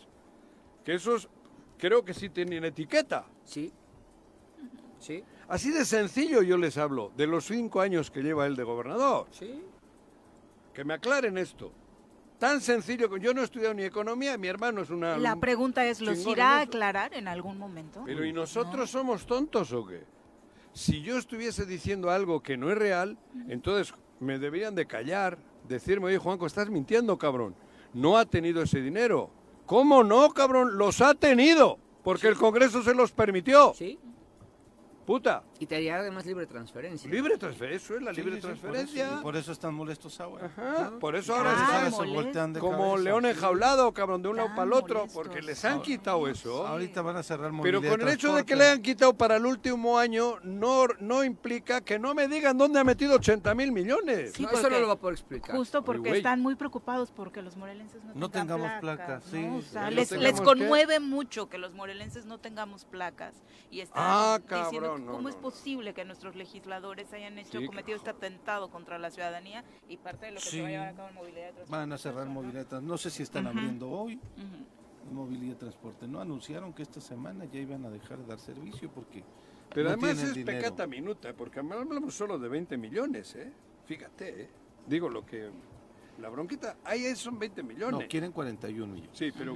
Que 0.86 0.94
esos 0.96 1.28
creo 1.78 2.06
que 2.06 2.14
sí 2.14 2.30
tienen 2.30 2.64
etiqueta. 2.66 3.26
Sí. 3.46 3.72
Sí, 5.00 5.24
Así 5.50 5.72
de 5.72 5.84
sencillo 5.84 6.42
yo 6.44 6.56
les 6.58 6.78
hablo, 6.78 7.12
de 7.18 7.28
los 7.28 7.44
cinco 7.46 7.82
años 7.82 8.10
que 8.10 8.22
lleva 8.22 8.46
él 8.48 8.56
de 8.56 8.64
gobernador. 8.64 9.28
sí. 9.32 9.62
Que 10.74 10.84
me 10.84 10.94
aclaren 10.94 11.38
esto. 11.38 11.72
Tan 12.40 12.60
sencillo, 12.60 13.10
que 13.10 13.20
yo 13.20 13.34
no 13.34 13.42
he 13.42 13.46
estudiado 13.46 13.74
ni 13.74 13.84
economía, 13.84 14.38
mi 14.38 14.48
hermano 14.48 14.82
es 14.82 14.90
una... 14.90 15.18
La 15.18 15.38
pregunta 15.38 15.86
es, 15.86 16.02
¿los 16.02 16.26
irá 16.28 16.58
a 16.58 16.62
aclarar 16.62 17.14
en 17.14 17.28
algún 17.28 17.58
momento? 17.58 18.04
Pero 18.06 18.26
¿y 18.26 18.34
nosotros 18.34 18.90
somos 18.90 19.26
tontos 19.26 19.72
o 19.72 19.86
qué? 19.86 20.04
Si 20.74 21.02
yo 21.02 21.18
estuviese 21.18 21.66
diciendo 21.66 22.10
algo 22.10 22.42
que 22.42 22.58
no 22.58 22.70
es 22.72 22.78
real, 22.78 23.18
entonces 23.48 23.94
me 24.20 24.40
deberían 24.40 24.76
de 24.76 24.88
callar, 24.88 25.38
decirme, 25.70 26.08
oye 26.08 26.18
Juanco, 26.18 26.46
estás 26.46 26.70
mintiendo, 26.70 27.18
cabrón. 27.18 27.56
No 27.94 28.18
ha 28.18 28.26
tenido 28.26 28.64
ese 28.64 28.82
dinero. 28.82 29.30
¿Cómo 29.66 30.04
no, 30.04 30.34
cabrón? 30.34 30.78
Los 30.78 31.00
ha 31.02 31.14
tenido, 31.14 31.78
porque 32.04 32.28
el 32.28 32.36
Congreso 32.36 32.84
se 32.84 32.96
los 32.96 33.12
permitió. 33.12 33.74
Sí. 33.76 34.00
Puta. 35.06 35.44
Y 35.60 35.66
te 35.66 35.76
haría 35.76 35.98
además 35.98 36.26
libre 36.26 36.46
transferencia. 36.46 37.10
Libre 37.12 37.38
transferencia, 37.38 37.86
eso 37.86 37.96
es 37.96 38.02
la 38.02 38.14
Sí, 38.14 38.22
libre 38.22 38.36
sí, 38.36 38.42
por 38.42 38.52
eso- 38.52 38.62
transferencia. 38.62 39.22
Por 39.22 39.36
eso, 39.36 39.52
están 39.52 39.74
molestos 39.74 40.20
ahora. 40.22 40.46
Ajá, 40.46 40.92
Por 41.00 41.16
eso 41.16 41.36
Ah, 41.36 41.40
ahora 41.40 41.92
se 41.92 42.06
voltean 42.06 42.54
de 42.54 42.60
como 42.60 42.78
cabeza. 42.92 43.04
león 43.04 43.26
enjaulado, 43.26 43.92
cabrón, 43.94 44.22
de 44.22 44.30
un 44.30 44.38
lado 44.38 44.50
para 44.50 44.64
el 44.64 44.74
otro, 44.74 45.00
molestos. 45.00 45.14
porque 45.24 45.42
les 45.42 45.64
han 45.66 45.82
quitado 45.82 46.28
eso. 46.28 46.66
Ahorita 46.66 47.02
van 47.02 47.18
a 47.18 47.24
cerrar 47.24 47.52
Pero 47.62 47.82
con 47.82 48.02
el 48.02 48.08
hecho 48.10 48.34
de 48.36 48.46
que 48.46 48.56
le 48.56 48.66
hayan 48.66 48.82
quitado 48.82 49.14
para 49.14 49.36
el 49.38 49.46
último 49.46 49.98
año, 49.98 50.40
no, 50.44 50.86
no 51.00 51.24
implica 51.24 51.82
que 51.82 52.00
no 52.00 52.14
me 52.14 52.28
digan 52.28 52.58
dónde 52.58 52.80
ha 52.80 52.84
metido 52.84 53.16
80 53.16 53.54
mil 53.56 53.72
millones. 53.72 54.34
Sí, 54.36 54.44
no, 54.44 54.52
eso 54.52 54.70
no 54.70 54.80
lo 54.80 54.88
va 54.88 54.94
a 54.94 54.98
poder 54.98 55.14
explicar. 55.16 55.56
Justo 55.56 55.84
porque 55.84 56.12
están 56.18 56.42
muy 56.42 56.56
preocupados 56.56 57.12
porque 57.12 57.42
los 57.42 57.58
morelenses 57.58 58.04
no, 58.04 58.14
No 58.16 58.30
tengan 58.30 58.58
tengamos 58.60 58.80
placas, 58.82 59.24
sí, 59.30 59.40
¿no? 59.42 59.58
O 59.58 59.62
sea, 59.62 59.90
sí. 59.90 59.96
les, 59.96 60.12
les 60.12 60.42
conmueve 60.42 61.00
mucho 61.00 61.50
que 61.50 61.58
los 61.58 61.74
morelenses 61.74 62.26
no 62.26 62.38
tengamos 62.40 62.86
placas 62.86 63.34
y 63.72 63.82
están 63.82 64.04
Ah, 64.06 64.38
diciendo 64.40 64.70
cabrón, 64.72 64.93
no, 64.98 65.12
cómo 65.12 65.24
no, 65.24 65.30
es 65.30 65.36
no. 65.36 65.42
posible 65.42 65.94
que 65.94 66.06
nuestros 66.06 66.36
legisladores 66.36 67.12
hayan 67.14 67.38
hecho 67.40 67.60
Sí, 67.60 67.66
cometido 67.66 67.98
este 67.98 68.10
atentado 68.10 68.70
contra 68.70 68.98
la 68.98 69.10
ciudadanía 69.12 69.64
y 69.90 69.98
parte 69.98 70.26
de 70.28 70.32
lo 70.34 70.38
que 70.40 70.46
se 70.46 70.50
Sí. 70.52 70.62
va 70.62 70.68
a 70.68 70.72
llevar 70.72 70.88
a 70.90 70.94
cabo 70.94 71.10
en 71.10 71.16
movilidad 71.16 71.46
de 71.48 71.52
transporte. 71.54 71.72
Van 71.72 71.92
a 71.94 71.98
cerrar 71.98 72.26
¿no? 72.28 72.34
movilidad. 72.34 72.60
de 72.62 72.66
trans- 72.66 72.84
No 72.84 72.98
sé 72.98 73.10
si 73.10 73.24
están 73.24 73.48
abriendo 73.48 73.90
hoy 73.90 74.20
movilidad 75.12 75.54
de 75.54 75.60
transporte. 75.60 76.08
No 76.08 76.20
anunciaron 76.22 76.74
que 76.74 76.82
esta 76.84 77.02
semana 77.02 77.46
ya 77.46 77.60
iban 77.60 77.86
a 77.86 77.90
dejar 77.90 78.20
de 78.20 78.26
dar 78.26 78.40
servicio 78.40 78.90
porque 78.90 79.24
Pero 79.74 79.90
no 79.90 79.94
además 79.96 80.24
es 80.24 80.34
dinero. 80.34 80.60
pecata 80.60 80.88
minuta, 80.88 81.34
porque 81.34 81.60
hablamos 81.60 82.14
solo 82.14 82.40
de 82.40 82.48
20 82.48 82.78
millones, 82.78 83.36
¿eh? 83.36 83.52
Fíjate, 83.86 84.44
¿eh? 84.44 84.50
Digo 84.88 85.10
lo 85.10 85.26
que... 85.26 85.50
La 86.20 86.30
bronquita, 86.30 86.78
ahí 86.84 87.16
son 87.16 87.40
20 87.40 87.64
No, 87.64 87.70
millones. 87.70 88.08
quieren 88.08 88.32
41 88.32 88.94
millones. 88.94 89.18
Sí, 89.18 89.32
pero, 89.36 89.56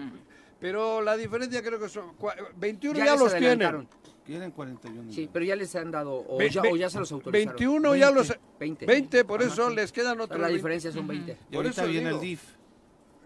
pero 0.60 1.02
la 1.02 1.15
diferencia 1.15 1.62
creo 1.62 1.80
que 1.80 1.88
son... 1.88 2.17
cua- 2.17 2.36
21 2.58 2.97
Ya 2.97 3.06
ya, 3.06 3.15
los 3.15 3.36
tienen. 3.36 3.88
Quieren 4.28 4.52
41 4.52 4.94
millones. 5.04 5.16
Sí, 5.16 5.30
pero 5.32 5.46
ya 5.46 5.56
les 5.56 5.74
han 5.76 5.90
dado, 5.90 6.24
o, 6.28 6.38
Ve- 6.38 6.50
ya, 6.50 6.62
ve- 6.62 6.70
o 6.72 6.76
ya 6.76 6.90
se 6.90 7.00
los 7.00 7.12
autorizaron. 7.13 7.56
21 7.56 7.96
ya 7.96 8.12
los... 8.12 8.38
20. 8.60 8.86
20, 8.86 9.24
por 9.26 9.42
Ajá, 9.42 9.52
eso 9.54 9.70
sí. 9.70 9.76
les 9.76 9.92
quedan 9.94 10.20
otros... 10.20 10.40
La 10.40 10.48
20. 10.48 10.58
diferencia 10.58 10.92
son 10.92 11.08
20. 11.08 11.32
Y 11.32 11.36
Por 11.56 11.56
ahorita 11.66 11.82
eso 11.84 11.90
viene 11.92 12.08
digo. 12.10 12.22
el 12.22 12.28
DIF. 12.28 12.44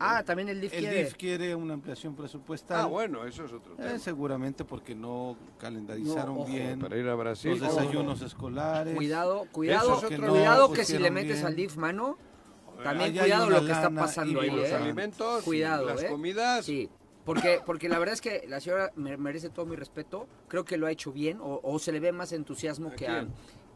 Ah, 0.04 0.24
también 0.24 0.50
el 0.50 0.62
DIF 0.62 0.74
El 0.74 0.80
quiere. 0.80 1.04
DIF 1.04 1.14
quiere 1.16 1.56
una 1.56 1.74
ampliación 1.76 2.16
presupuestal. 2.16 2.82
Ah, 2.82 2.86
bueno, 2.86 3.26
eso 3.26 3.46
es 3.46 3.52
otro 3.54 3.74
Eh, 3.74 3.78
tema. 3.78 4.00
seguramente 4.00 4.64
porque 4.64 4.96
no 4.96 5.36
calendarizaron 5.60 6.38
No, 6.40 6.46
bien 6.46 6.80
Para 6.80 6.98
ir 6.98 7.08
a 7.08 7.16
Brasil. 7.16 7.52
los 7.52 7.62
desayunos 7.62 8.22
escolares. 8.22 8.96
Cuidado, 8.96 9.46
cuidado, 9.52 9.98
Eso 9.98 10.08
es 10.08 10.14
otro- 10.20 10.30
cuidado 10.32 10.72
que 10.74 10.86
si 10.86 10.98
le 11.00 11.10
metes 11.12 11.36
bien. 11.38 11.46
al 11.48 11.56
DIF 11.56 11.78
mano, 11.78 12.18
también 12.84 13.16
cuidado 13.16 13.50
lo 13.50 13.66
que 13.66 13.72
está 13.72 13.90
pasando 13.92 14.44
y 14.44 14.50
ahí, 14.50 14.56
los 14.56 14.70
¿eh? 14.70 14.76
alimentos, 14.76 15.44
Cuidado, 15.44 15.86
las 15.86 16.04
¿eh? 16.04 16.08
comidas. 16.08 16.66
Sí, 16.66 16.90
porque, 17.26 17.62
porque 17.66 17.88
la 17.90 18.00
verdad 18.00 18.14
es 18.14 18.22
que 18.22 18.46
la 18.48 18.60
señora 18.60 18.92
me- 18.96 19.18
merece 19.18 19.50
todo 19.50 19.66
mi 19.66 19.76
respeto. 19.76 20.28
Creo 20.48 20.66
que 20.66 20.78
lo 20.78 20.88
ha 20.88 20.92
hecho 20.92 21.12
bien, 21.12 21.40
o, 21.42 21.60
o 21.64 21.80
se 21.80 21.92
le 21.92 22.00
ve 22.00 22.12
más 22.12 22.32
entusiasmo 22.32 22.90
¿A 22.90 22.96
que 22.96 23.08
a, 23.08 23.28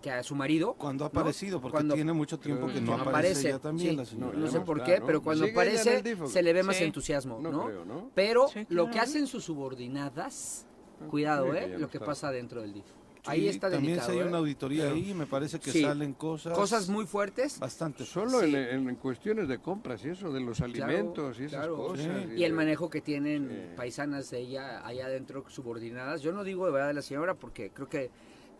que 0.01 0.11
a 0.11 0.23
su 0.23 0.35
marido. 0.35 0.73
Cuando 0.73 1.05
ha 1.05 1.09
¿no? 1.11 1.19
aparecido, 1.19 1.59
porque 1.61 1.73
Cuando- 1.77 1.95
tiene 1.95 2.13
mucho 2.13 2.37
tiempo 2.39 2.67
que 2.67 2.81
no 2.81 2.93
aparece, 2.93 3.09
aparece, 3.09 3.49
ya 3.49 3.59
también 3.59 3.91
sí. 3.91 3.95
la 3.95 4.05
señora. 4.05 4.37
No 4.37 4.47
sé 4.47 4.59
por 4.61 4.79
qué, 4.83 4.91
claro. 4.93 5.05
pero 5.07 5.21
cuando 5.21 5.45
¿Sigue 5.45 5.61
ella 5.61 5.81
aparece 5.81 6.27
se 6.27 6.43
le 6.43 6.53
ve 6.53 6.63
más 6.63 6.75
Sí. 6.77 6.83
entusiasmo, 6.83 7.39
No 7.41 7.51
¿no? 7.51 7.65
creo, 7.65 7.85
¿no? 7.85 8.11
Pero 8.13 8.47
Sí, 8.47 8.65
lo 8.69 8.89
que 8.89 8.99
hacen 8.99 9.25
sus 9.27 9.43
subordinadas, 9.45 10.65
cuidado, 11.09 11.45
sí, 11.47 11.51
que 11.59 11.63
¿eh? 11.65 11.77
Lo 11.79 11.89
que 11.89 11.99
pasa 11.99 12.31
dentro 12.31 12.61
del 12.61 12.73
DIF. 12.73 12.85
Sí, 13.25 13.31
Ahí 13.31 13.47
está 13.47 13.69
También 13.71 13.93
delicado, 13.95 14.11
si 14.13 14.19
hay 14.19 14.23
¿eh? 14.25 14.27
una 14.29 14.37
auditoría 14.37 14.91
ahí, 14.91 15.13
me 15.15 15.25
parece 15.25 15.59
que 15.59 15.71
Sí. 15.71 15.81
salen 15.81 16.13
cosas. 16.13 16.53
Cosas 16.53 16.89
muy 16.89 17.05
fuertes. 17.07 17.59
Bastante. 17.59 18.05
Solo 18.05 18.41
Sí. 18.41 18.55
en, 18.55 18.87
en 18.89 18.95
cuestiones 18.95 19.47
de 19.47 19.59
compras 19.59 20.05
y 20.05 20.09
eso, 20.09 20.31
de 20.31 20.41
los 20.41 20.61
alimentos 20.61 21.39
y 21.39 21.45
esas 21.45 21.59
claro. 21.61 21.75
cosas. 21.77 22.05
Sí. 22.05 22.33
Y 22.37 22.43
el 22.43 22.53
manejo 22.53 22.89
que 22.89 23.01
tienen 23.01 23.49
Sí. 23.49 23.75
paisanas 23.75 24.29
de 24.29 24.39
ella 24.39 24.85
allá 24.85 25.07
adentro 25.07 25.43
subordinadas. 25.49 26.21
Yo 26.21 26.31
no 26.31 26.43
digo 26.43 26.65
de 26.67 26.71
verdad 26.71 26.87
de 26.87 26.93
la 26.93 27.01
señora 27.01 27.33
porque 27.33 27.71
creo 27.71 27.89
que 27.89 28.11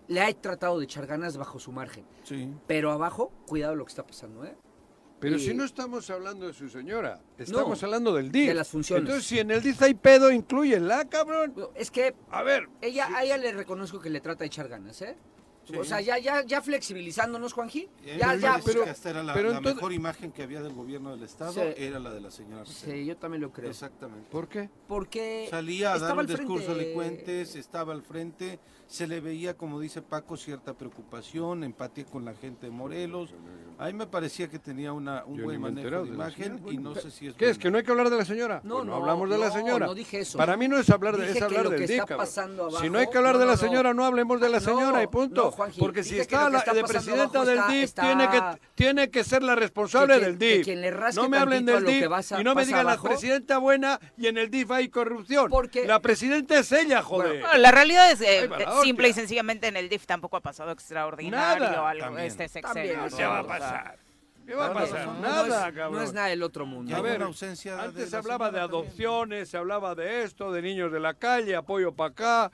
le 0.08 0.22
ha 0.22 0.34
tratado 0.34 0.78
de 0.80 0.86
echar 0.86 1.06
ganas 1.08 1.38
bajo 1.38 1.60
su 1.60 1.72
margen. 1.72 2.04
Sí. 2.24 2.50
Pero 2.68 2.92
abajo, 2.92 3.32
cuidado 3.48 3.76
lo 3.76 3.86
que 3.86 3.90
está 3.90 4.06
pasando, 4.06 4.46
¿eh? 4.46 4.56
Pero 5.20 5.38
Y- 5.38 5.40
si 5.40 5.54
no 5.54 5.64
estamos 5.64 6.10
hablando 6.10 6.46
de 6.48 6.54
su 6.54 6.70
señora, 6.70 7.22
estamos 7.38 7.82
hablando 7.84 8.14
del 8.14 8.32
de 8.32 8.40
DIF. 8.42 8.54
las 8.54 8.68
funciones. 8.68 9.04
Entonces, 9.04 9.26
si 9.26 9.40
en 9.40 9.50
el 9.50 9.62
DIF 9.62 9.82
hay 9.82 9.94
pedo, 9.94 10.32
incluyenla, 10.32 11.06
cabrón. 11.06 11.54
Es 11.74 11.90
que 11.90 12.14
A 12.30 12.44
ver, 12.44 12.68
ella, 12.82 13.08
a 13.16 13.24
ella 13.24 13.38
le 13.38 13.52
reconozco 13.54 14.00
que 14.02 14.10
le 14.10 14.20
trata 14.20 14.40
de 14.40 14.48
echar 14.48 14.68
ganas, 14.68 15.02
¿eh? 15.02 15.16
O 15.80 15.84
sea, 15.84 16.02
ya, 16.02 16.18
ya, 16.20 16.44
ya 16.46 16.62
flexibilizándonos, 16.62 17.54
Juanji. 17.54 17.88
Ya, 18.18 18.36
ya. 18.36 18.60
pero- 18.64 18.84
que 18.84 18.90
esta 18.92 19.10
era 19.10 19.24
la, 19.24 19.34
pero 19.34 19.50
la 19.50 19.58
entonces- 19.58 19.76
mejor 19.76 19.94
imagen 19.94 20.32
que 20.32 20.44
había 20.44 20.62
del 20.62 20.74
gobierno 20.74 21.12
del 21.12 21.24
Estado, 21.24 21.54
Sí. 21.54 21.62
era 21.78 22.00
la 22.00 22.12
de 22.12 22.22
la 22.22 22.32
señora. 22.32 22.66
Sí, 22.66 23.06
yo 23.06 23.18
también 23.18 23.42
lo 23.42 23.52
creo. 23.52 23.70
Exactamente. 23.70 24.28
¿por 24.32 24.48
qué? 24.48 24.70
Porque 24.88 25.48
Salía 25.50 25.94
a 25.94 26.00
dar 26.00 26.12
un 26.14 26.26
frente- 26.26 26.38
discurso 26.42 26.72
elocuente, 26.80 27.42
estaba 27.42 27.94
al 27.94 28.02
frente, 28.04 28.60
se 28.88 29.08
le 29.08 29.20
veía, 29.20 29.56
como 29.58 29.80
dice 29.80 30.02
Paco, 30.02 30.38
cierta 30.38 30.74
preocupación, 30.74 31.64
empatía 31.64 32.06
con 32.06 32.24
la 32.26 32.34
gente 32.36 32.68
de 32.68 32.72
Morelos. 32.72 33.34
A 33.78 33.88
mí 33.88 33.94
me 33.94 34.08
parecía 34.08 34.48
que 34.48 34.60
tenía 34.60 34.94
una, 34.94 35.26
un 35.26 35.38
Yo 35.38 35.44
buen 35.46 35.60
manejo 35.60 35.90
de 35.90 35.98
de 35.98 36.06
la 36.10 36.14
imagen 36.14 36.58
señora, 36.58 36.74
y 36.74 36.78
no 36.78 36.96
sé 36.96 37.12
si 37.12 37.28
es... 37.28 37.36
¿Qué 37.36 37.50
es? 37.50 37.58
¿Que 37.58 37.70
no 37.72 37.78
hay 37.78 37.84
que 37.84 37.92
hablar 37.92 38.10
de 38.10 38.18
la 38.18 38.26
señora? 38.26 38.62
No, 38.64 38.76
Pues 38.76 38.86
no, 38.88 38.96
hablamos 38.96 39.30
de 39.30 39.38
la 39.38 39.48
no, 39.48 39.54
señora. 39.54 39.86
no 39.88 39.94
dije 39.96 40.20
eso. 40.20 40.38
Para 40.38 40.56
mí 40.56 40.68
no 40.68 40.78
es 40.78 40.90
hablar 40.90 41.18
de, 41.18 41.26
es 41.32 41.38
que 41.38 41.44
hablar 41.44 41.64
lo 41.66 41.70
del 41.72 42.04
pasando 42.16 42.72
Si 42.80 42.90
no 42.90 43.00
hay 43.00 43.08
que 43.10 43.18
hablar 43.18 43.34
no, 43.34 43.40
de 43.40 43.46
no, 43.46 43.52
la 43.52 43.58
no. 43.58 43.62
señora, 43.62 43.94
no 43.94 44.06
hablemos 44.06 44.40
de 44.40 44.50
la 44.50 44.60
No, 44.60 44.66
señora 44.66 45.04
y 45.04 45.08
punto. 45.08 45.52
Juanji, 45.56 45.80
Porque 45.80 46.04
si 46.04 46.16
que 46.16 46.22
está 46.22 46.46
que 46.46 46.52
la 46.52 46.58
está 46.60 46.74
de 46.74 46.84
presidenta 46.84 47.46
del 47.46 47.58
está- 47.58 47.68
DIF, 47.72 47.84
está- 47.84 48.02
tiene, 48.04 48.30
que, 48.30 48.42
tiene 48.76 49.10
que 49.10 49.24
ser 49.24 49.44
la 49.44 49.56
responsable 49.56 50.20
Que- 50.20 50.26
del 50.26 50.38
que 50.38 50.46
DIF. 50.58 50.64
quien 50.66 50.82
le 50.82 50.92
rasque 50.92 51.22
no 51.22 51.30
me 51.30 51.38
hablen 51.38 51.66
del 51.66 51.76
lo 51.84 51.90
que 51.90 51.94
DIF 51.96 52.40
y 52.40 52.44
no 52.44 52.54
me 52.56 52.66
digan 52.66 52.86
la 52.86 52.98
presidenta 53.02 53.58
buena 53.58 54.00
y 54.18 54.28
en 54.28 54.38
el 54.38 54.50
DIF 54.52 54.70
hay 54.72 54.90
corrupción. 54.90 55.50
Porque- 55.50 55.86
La 55.88 56.00
presidenta 56.02 56.60
es 56.60 56.72
ella, 56.72 57.02
joder. 57.02 57.42
Bueno, 57.42 57.58
la 57.58 57.72
realidad 57.72 58.12
es 58.12 58.22
eh, 58.22 58.50
Ay, 58.54 58.66
simple 58.84 59.10
y 59.10 59.14
sencillamente 59.14 59.68
en 59.68 59.78
el 59.78 59.90
DIF 59.90 60.06
tampoco 60.06 60.38
ha 60.38 60.42
pasado 60.42 60.72
extraordinario 60.72 61.64
Nada. 61.66 61.90
algo 61.90 62.06
También. 62.06 62.28
este 62.28 62.48
sexenio. 62.50 62.84
¿Qué 62.84 63.26
va 63.26 63.40
a 63.40 63.42
¿no? 63.42 63.48
O 63.48 63.48
sea, 63.48 63.48
pasar? 63.48 63.98
¿Qué 64.46 64.54
va 64.54 64.66
a 64.66 64.68
No, 64.68 64.74
no, 64.76 64.80
pasar? 64.80 65.06
no, 65.08 65.14
no 65.16 65.20
Nada, 65.22 65.36
no 65.48 65.54
es, 65.56 65.76
cabrón. 65.76 65.94
no 65.94 66.02
es 66.04 66.14
nada 66.14 66.28
del 66.28 66.44
otro 66.44 66.66
mundo. 66.68 66.96
A 66.96 67.02
ver, 67.02 67.18
de 67.18 67.26
Antes 67.26 67.40
se 67.40 68.12
la 68.12 68.18
hablaba 68.20 68.52
de 68.52 68.60
también. 68.60 68.64
adopciones, 68.64 69.50
se 69.50 69.58
hablaba 69.58 69.96
de 69.96 70.22
esto, 70.24 70.52
de 70.52 70.62
niños 70.62 70.92
de 70.92 71.00
la 71.00 71.16
calle, 71.16 71.56
apoyo 71.56 71.94
para 71.94 72.10
acá, 72.12 72.52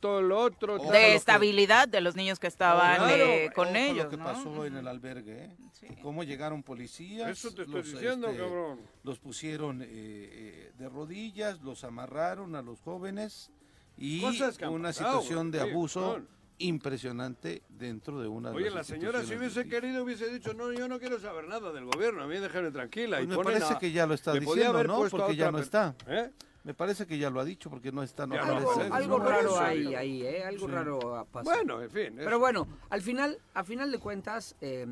todo 0.00 0.20
lo 0.22 0.38
otro. 0.40 0.78
tal. 0.80 0.90
De 0.92 1.14
estabilidad 1.14 1.86
de 1.88 2.00
los 2.00 2.16
niños 2.16 2.38
que 2.38 2.46
estaban 2.46 2.96
Claro. 2.96 3.24
eh, 3.24 3.50
con 3.54 3.68
Ojo 3.68 3.76
ellos, 3.76 4.04
lo 4.04 4.10
que 4.10 4.16
¿no? 4.16 4.24
pasó 4.24 4.64
en 4.66 4.76
el 4.76 4.88
albergue, 4.88 5.44
¿eh? 5.44 5.56
Sí. 5.72 5.86
Cómo 6.02 6.24
llegaron 6.24 6.62
policías. 6.62 7.30
Eso 7.30 7.52
te 7.52 7.62
estoy 7.62 7.76
los, 7.82 7.92
diciendo, 7.92 8.28
este, 8.28 8.40
cabrón. 8.42 8.80
Los 9.02 9.18
pusieron 9.18 9.82
eh, 9.82 9.86
eh, 9.90 10.72
de 10.78 10.88
rodillas, 10.88 11.60
los 11.62 11.84
amarraron 11.84 12.54
a 12.56 12.62
los 12.62 12.80
jóvenes 12.80 13.50
y 13.96 14.20
Cosas 14.20 14.58
una 14.68 14.88
pasado, 14.88 15.20
situación 15.20 15.50
de 15.50 15.60
abuso 15.60 16.00
cabrón. 16.00 16.28
impresionante 16.58 17.62
dentro 17.68 18.20
de 18.20 18.28
una 18.28 18.50
de 18.50 18.56
Oye, 18.56 18.64
las 18.66 18.74
la 18.74 18.84
señora 18.84 19.22
si 19.24 19.34
hubiese 19.36 19.68
querido 19.68 20.02
hubiese 20.04 20.28
dicho, 20.32 20.52
no, 20.54 20.72
yo 20.72 20.88
no 20.88 20.98
quiero 20.98 21.18
saber 21.20 21.46
nada 21.46 21.72
del 21.72 21.84
gobierno, 21.84 22.22
a 22.22 22.26
mí 22.26 22.36
déjame 22.38 22.70
tranquila. 22.70 23.18
Pues 23.18 23.28
y 23.28 23.36
me 23.36 23.44
parece 23.44 23.74
a- 23.74 23.78
que 23.78 23.92
ya 23.92 24.06
lo 24.06 24.14
está 24.14 24.32
diciendo, 24.32 24.82
¿no? 24.84 25.06
Porque 25.08 25.36
ya 25.36 25.50
no 25.52 25.58
está. 25.58 25.94
¿Eh? 26.08 26.30
Me 26.64 26.72
parece 26.72 27.06
que 27.06 27.18
ya 27.18 27.28
lo 27.28 27.40
ha 27.40 27.44
dicho 27.44 27.68
porque 27.68 27.92
no 27.92 28.02
está. 28.02 28.26
No 28.26 28.34
Algo, 28.42 28.70
algo 28.92 29.18
no, 29.18 29.24
raro 29.24 29.50
pero- 29.58 29.60
ahí, 29.60 30.22
¿eh? 30.26 30.44
Algo 30.44 30.66
Sí. 30.66 30.72
raro 30.72 31.16
ha 31.16 31.24
pasado. 31.26 31.54
Bueno, 31.56 31.82
en 31.82 31.90
fin. 31.90 32.18
es- 32.18 32.24
Pero 32.24 32.38
bueno, 32.38 32.66
al 32.88 33.02
final, 33.02 33.38
a 33.52 33.64
final 33.64 33.92
de 33.92 33.98
cuentas, 33.98 34.56
eh, 34.62 34.86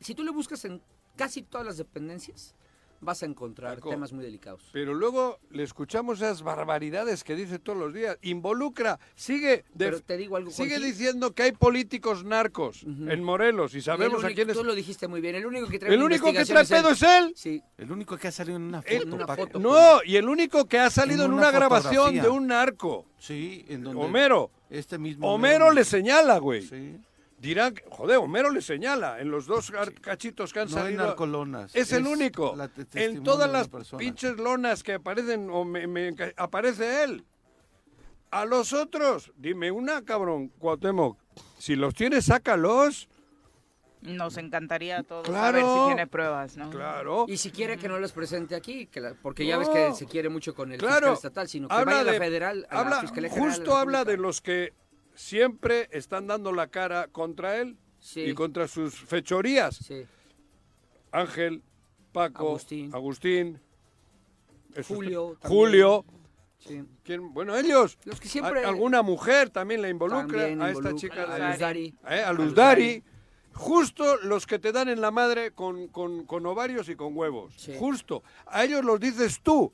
si 0.00 0.14
tú 0.14 0.22
le 0.22 0.30
buscas 0.30 0.62
en 0.66 0.82
casi 1.16 1.42
todas 1.42 1.66
las 1.66 1.78
dependencias, 1.78 2.54
vas 3.04 3.22
a 3.22 3.26
encontrar 3.26 3.76
Paco, 3.76 3.90
temas 3.90 4.12
muy 4.12 4.24
delicados. 4.24 4.62
Pero 4.72 4.94
luego 4.94 5.38
le 5.50 5.62
escuchamos 5.62 6.18
esas 6.18 6.42
barbaridades 6.42 7.22
que 7.24 7.34
dice 7.36 7.58
todos 7.58 7.78
los 7.78 7.92
días. 7.94 8.18
Involucra, 8.22 8.98
sigue, 9.14 9.64
de- 9.74 9.86
Pero 9.86 10.00
te 10.00 10.16
digo 10.16 10.36
algo, 10.36 10.50
sigue 10.50 10.78
diciendo 10.78 11.32
que 11.34 11.44
hay 11.44 11.52
políticos 11.52 12.24
narcos 12.24 12.82
en 12.84 13.22
Morelos 13.22 13.74
y 13.74 13.80
sabemos 13.82 14.14
único- 14.18 14.28
a 14.32 14.34
quiénes. 14.34 14.56
Tú 14.56 14.64
lo 14.64 14.74
dijiste 14.74 15.06
muy 15.08 15.20
bien. 15.20 15.34
El 15.36 15.46
único 15.46 15.68
que 15.68 15.78
trae 15.78 15.94
El 15.94 16.02
único 16.02 16.32
que 16.32 16.44
trae 16.44 16.64
pedo 16.66 16.90
es 16.90 17.02
él. 17.02 17.32
Sí. 17.36 17.62
El 17.78 17.92
único 17.92 18.16
que 18.16 18.28
ha 18.28 18.32
salido 18.32 18.56
en 18.56 18.62
una 18.62 18.82
foto. 18.82 19.14
una 19.14 19.26
Paco. 19.26 19.42
foto. 19.42 19.58
No, 19.58 20.02
y 20.04 20.16
el 20.16 20.28
único 20.28 20.66
que 20.66 20.78
ha 20.78 20.90
salido 20.90 21.24
En 21.24 21.30
en 21.32 21.38
una 21.38 21.50
grabación 21.50 22.14
de 22.14 22.28
un 22.28 22.46
narco. 22.46 23.06
Sí, 23.18 23.64
en 23.68 23.82
donde. 23.84 24.02
Homero. 24.02 24.50
Este 24.70 24.98
mismo. 24.98 25.32
Homero 25.32 25.70
le 25.70 25.84
señala, 25.84 26.38
güey. 26.38 26.62
Sí. 26.62 26.96
Dirán, 27.44 27.74
joder, 27.90 28.16
Homero 28.16 28.48
le 28.50 28.62
señala 28.62 29.20
en 29.20 29.30
los 29.30 29.44
dos 29.44 29.70
cachitos 30.00 30.50
que 30.50 30.60
han 30.60 30.70
No 30.70 30.78
en 30.78 30.82
salido. 30.84 31.06
narcolonas. 31.06 31.76
Es 31.76 31.92
el 31.92 32.06
único. 32.06 32.56
la 32.56 32.70
En 32.94 33.22
todas 33.22 33.50
las 33.52 33.68
persona. 33.68 33.98
pinches 33.98 34.38
lonas 34.38 34.82
que 34.82 34.94
aparecen, 34.94 35.50
o 35.50 35.62
me- 35.62 36.14
aparece 36.38 37.02
él. 37.04 37.22
A 38.30 38.46
los 38.46 38.72
otros, 38.72 39.30
dime 39.36 39.70
una, 39.70 40.02
cabrón, 40.06 40.48
Cuauhtémoc. 40.58 41.18
Si 41.58 41.76
los 41.76 41.92
tienes, 41.94 42.24
sácalos. 42.24 43.08
Nos 44.00 44.38
encantaría 44.38 44.98
a 45.00 45.02
todos 45.02 45.24
Claro. 45.28 45.60
saber 45.60 45.78
si 45.80 45.86
tiene 45.88 46.06
pruebas, 46.06 46.56
¿no? 46.56 46.70
Claro. 46.70 47.26
Y 47.28 47.36
si 47.36 47.50
quiere 47.50 47.76
que 47.76 47.88
no 47.88 47.98
los 47.98 48.12
presente 48.12 48.54
aquí, 48.54 48.86
que 48.86 49.00
la- 49.02 49.14
porque 49.14 49.44
ya 49.46 49.54
No. 49.56 49.60
ves 49.60 49.68
que 49.68 49.94
se 49.94 50.06
quiere 50.06 50.30
mucho 50.30 50.54
con 50.54 50.72
el 50.72 50.78
Claro. 50.78 51.10
fiscal 51.10 51.12
estatal, 51.14 51.48
sino 51.48 51.68
que 51.68 51.74
Habla 51.74 51.84
vaya 51.84 52.00
a 52.00 52.04
la 52.04 52.12
de- 52.12 52.18
federal, 52.18 52.66
a 52.70 52.74
la 52.74 52.80
habla- 52.80 53.00
Fiscalía 53.00 53.28
General 53.30 53.50
justo 53.50 53.70
la 53.70 53.80
habla 53.80 54.04
de 54.06 54.16
los 54.16 54.40
que 54.40 54.72
siempre 55.14 55.88
están 55.92 56.26
dando 56.26 56.52
la 56.52 56.68
cara 56.68 57.08
contra 57.08 57.56
él 57.58 57.76
Sí. 58.00 58.20
y 58.22 58.34
contra 58.34 58.68
sus 58.68 58.94
fechorías. 58.94 59.76
Sí. 59.76 60.04
Ángel, 61.12 61.62
Paco, 62.12 62.58
Agustín. 62.92 63.60
Julio 64.86 65.36
también. 65.40 65.58
Julio. 65.58 66.04
Sí. 66.58 66.82
¿Quién? 67.02 67.32
Bueno, 67.34 67.56
ellos. 67.56 67.98
Los 68.04 68.20
que 68.20 68.28
siempre- 68.28 68.64
alguna 68.64 69.02
mujer 69.02 69.50
también 69.50 69.82
la 69.82 69.88
involucra 69.88 70.40
También 70.40 70.62
a 70.62 70.70
esta 70.70 70.94
chica 70.94 71.22
a 71.32 71.38
de- 71.38 71.48
Luz 71.50 71.58
Dari. 71.58 71.94
¿eh? 72.08 72.22
a 72.22 72.28
A 72.30 72.32
Luz 72.32 72.46
Luz 72.46 72.54
Dari. 72.54 73.02
Justo 73.52 74.16
los 74.22 74.46
que 74.46 74.58
te 74.58 74.72
dan 74.72 74.88
en 74.88 75.00
la 75.00 75.10
madre 75.12 75.52
con, 75.52 75.86
con- 75.88 76.24
con 76.26 76.44
ovarios 76.46 76.88
y 76.88 76.96
con 76.96 77.16
huevos. 77.16 77.54
Sí. 77.56 77.74
Justo. 77.78 78.24
A 78.46 78.64
ellos 78.64 78.84
los 78.84 78.98
dices 78.98 79.40
tú. 79.42 79.72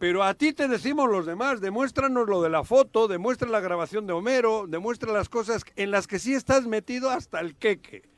Pero 0.00 0.24
a 0.24 0.32
ti 0.32 0.54
te 0.54 0.66
decimos 0.66 1.10
los 1.10 1.26
demás, 1.26 1.60
demuéstranos 1.60 2.26
lo 2.26 2.40
de 2.40 2.48
la 2.48 2.64
foto, 2.64 3.06
demuestra 3.06 3.50
la 3.50 3.60
grabación 3.60 4.06
de 4.06 4.14
Homero, 4.14 4.64
demuestra 4.66 5.12
las 5.12 5.28
cosas 5.28 5.62
en 5.76 5.90
las 5.90 6.06
que 6.06 6.18
sí 6.18 6.32
estás 6.32 6.66
metido 6.66 7.10
hasta 7.10 7.38
el 7.38 7.54
queque. 7.54 8.08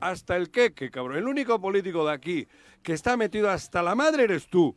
Hasta 0.00 0.36
el 0.36 0.50
queque, 0.50 0.90
cabrón. 0.90 1.18
El 1.18 1.28
único 1.28 1.60
político 1.60 2.06
de 2.06 2.14
aquí 2.14 2.48
que 2.82 2.94
está 2.94 3.18
metido 3.18 3.50
hasta 3.50 3.82
la 3.82 3.94
madre 3.94 4.24
eres 4.24 4.46
tú. 4.48 4.74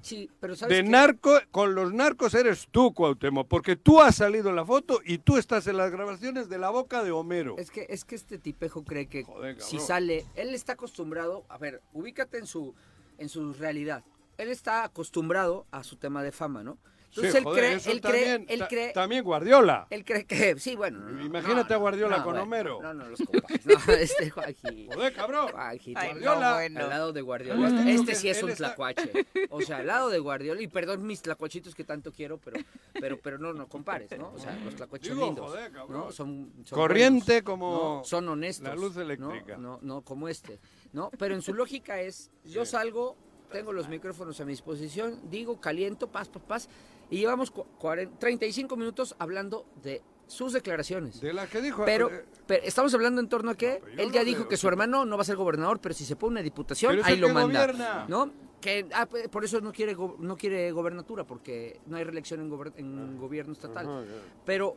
Sí, 0.00 0.30
pero 0.40 0.56
¿sabes 0.56 0.74
De 0.74 0.82
qué? 0.84 0.88
narco, 0.88 1.38
con 1.50 1.74
los 1.74 1.92
narcos 1.92 2.32
eres 2.32 2.66
tú, 2.70 2.94
Cuauhtémoc, 2.94 3.46
porque 3.46 3.76
tú 3.76 4.00
has 4.00 4.14
salido 4.14 4.48
en 4.48 4.56
la 4.56 4.64
foto 4.64 5.02
y 5.04 5.18
tú 5.18 5.36
estás 5.36 5.66
en 5.66 5.76
las 5.76 5.90
grabaciones 5.90 6.48
de 6.48 6.56
la 6.56 6.70
boca 6.70 7.04
de 7.04 7.10
Homero. 7.10 7.56
Es 7.58 7.70
que, 7.70 7.84
es 7.90 8.06
que 8.06 8.14
este 8.14 8.38
tipejo 8.38 8.84
cree 8.84 9.06
que 9.06 9.24
Joder, 9.24 9.60
si 9.60 9.78
sale, 9.78 10.24
él 10.34 10.54
está 10.54 10.72
acostumbrado, 10.72 11.44
a 11.50 11.58
ver, 11.58 11.82
ubícate 11.92 12.38
en 12.38 12.46
su, 12.46 12.74
en 13.18 13.28
su 13.28 13.52
realidad. 13.52 14.02
Él 14.38 14.48
está 14.48 14.84
acostumbrado 14.84 15.66
a 15.70 15.82
su 15.84 15.96
tema 15.96 16.22
de 16.22 16.32
fama, 16.32 16.62
¿no? 16.62 16.78
Entonces 17.16 17.30
Sí, 17.30 17.38
él 17.38 17.44
joder, 17.44 17.60
cree, 17.64 17.74
eso 17.76 17.90
él 17.92 18.00
cree, 18.00 18.12
también, 18.24 18.46
él 18.48 18.68
cree, 18.68 18.92
También 18.92 19.22
Guardiola. 19.22 19.86
él 19.90 20.04
cree 20.04 20.24
que, 20.26 20.58
sí, 20.58 20.74
bueno. 20.74 20.98
no, 20.98 21.10
no, 21.12 21.24
Imagínate 21.24 21.68
no, 21.68 21.74
a 21.76 21.78
Guardiola 21.78 22.16
no, 22.16 22.24
con 22.24 22.32
bueno, 22.32 22.42
Homero. 22.42 22.82
No, 22.82 22.92
no, 22.92 23.08
los 23.08 23.20
compares. 23.20 23.64
No, 23.66 23.74
este 23.94 24.30
Joaquín. 24.30 24.88
Joder, 24.92 25.12
cabrón. 25.14 25.48
Joaquín, 25.52 25.96
Ay, 25.96 26.08
Guardiola, 26.08 26.48
no, 26.50 26.54
bueno. 26.56 26.80
Al 26.80 26.88
lado 26.90 27.12
de 27.12 27.20
Guardiola. 27.20 27.68
Mm. 27.70 27.76
Este, 27.86 27.94
este 27.94 28.14
sí 28.16 28.28
es 28.30 28.42
un 28.42 28.50
está- 28.50 28.66
tlacuache. 28.66 29.12
O 29.50 29.60
sea, 29.62 29.76
al 29.76 29.86
lado 29.86 30.08
de 30.10 30.18
Guardiola, 30.18 30.60
y 30.60 30.66
perdón 30.66 31.06
mis 31.06 31.22
tlacuachitos 31.22 31.76
que 31.76 31.84
tanto 31.84 32.10
quiero, 32.10 32.38
pero, 32.38 32.58
pero, 32.94 33.16
pero 33.20 33.38
no, 33.38 33.52
no 33.52 33.68
compares, 33.68 34.10
¿no? 34.18 34.32
O 34.34 34.38
sea, 34.40 34.52
los 34.64 34.74
tlacuaches 34.74 35.14
Digo, 35.14 35.24
lindos. 35.26 35.46
joder, 35.52 35.70
cabrón. 35.70 36.00
¿no? 36.06 36.10
Son, 36.10 36.52
son 36.64 36.76
Corriente 36.76 37.42
buenos, 37.42 37.44
como 37.44 37.70
¿no? 37.98 38.04
Son 38.04 38.28
honestos. 38.28 38.66
la 38.66 38.74
luz 38.74 38.96
eléctrica. 38.96 39.56
No, 39.56 39.78
no, 39.82 40.00
como 40.02 40.28
este. 40.28 40.58
¿no? 40.92 41.10
Pero 41.16 41.36
en 41.36 41.42
su 41.42 41.54
lógica 41.54 42.00
es, 42.00 42.32
yo 42.44 42.64
salgo, 42.66 43.16
tengo 43.50 43.72
los 43.72 43.88
micrófonos 43.88 44.40
a 44.40 44.44
mi 44.44 44.52
disposición, 44.52 45.20
digo, 45.30 45.60
caliento, 45.60 46.08
paz, 46.08 46.28
paz, 46.28 46.42
paz, 46.46 46.68
y 47.10 47.18
llevamos 47.18 47.50
cu- 47.50 47.66
40 47.78 48.18
35 48.18 48.76
minutos 48.76 49.14
hablando 49.18 49.66
de 49.82 50.02
sus 50.26 50.52
declaraciones. 50.52 51.20
De 51.20 51.32
la 51.34 51.46
que 51.46 51.60
dijo. 51.60 51.84
Pero, 51.84 52.10
eh, 52.10 52.24
pero 52.46 52.64
estamos 52.64 52.94
hablando 52.94 53.20
en 53.20 53.28
torno 53.28 53.50
a 53.50 53.54
que 53.56 53.82
él 53.98 54.10
ya 54.10 54.20
no 54.20 54.24
dijo 54.24 54.40
veo- 54.40 54.48
que 54.48 54.56
su 54.56 54.66
hermano 54.68 55.04
no 55.04 55.16
va 55.16 55.22
a 55.22 55.26
ser 55.26 55.36
gobernador, 55.36 55.80
pero 55.80 55.94
si 55.94 56.04
se 56.04 56.16
pone 56.16 56.32
una 56.32 56.42
diputación, 56.42 56.98
ahí 57.04 57.16
lo 57.18 57.28
manda. 57.28 57.42
gobierna. 57.66 58.06
¿No? 58.08 58.30
Que 58.60 58.86
ah, 58.94 59.06
por 59.30 59.44
eso 59.44 59.60
no 59.60 59.72
quiere 59.72 59.94
no 60.18 60.36
quiere 60.38 60.72
gobernatura 60.72 61.24
porque 61.24 61.78
no 61.86 61.98
hay 61.98 62.04
reelección 62.04 62.40
en, 62.40 62.50
gober- 62.50 62.72
en 62.78 63.18
gobierno 63.18 63.52
estatal. 63.52 63.86
ajá. 63.86 64.04
Pero 64.46 64.76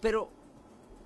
pero 0.00 0.30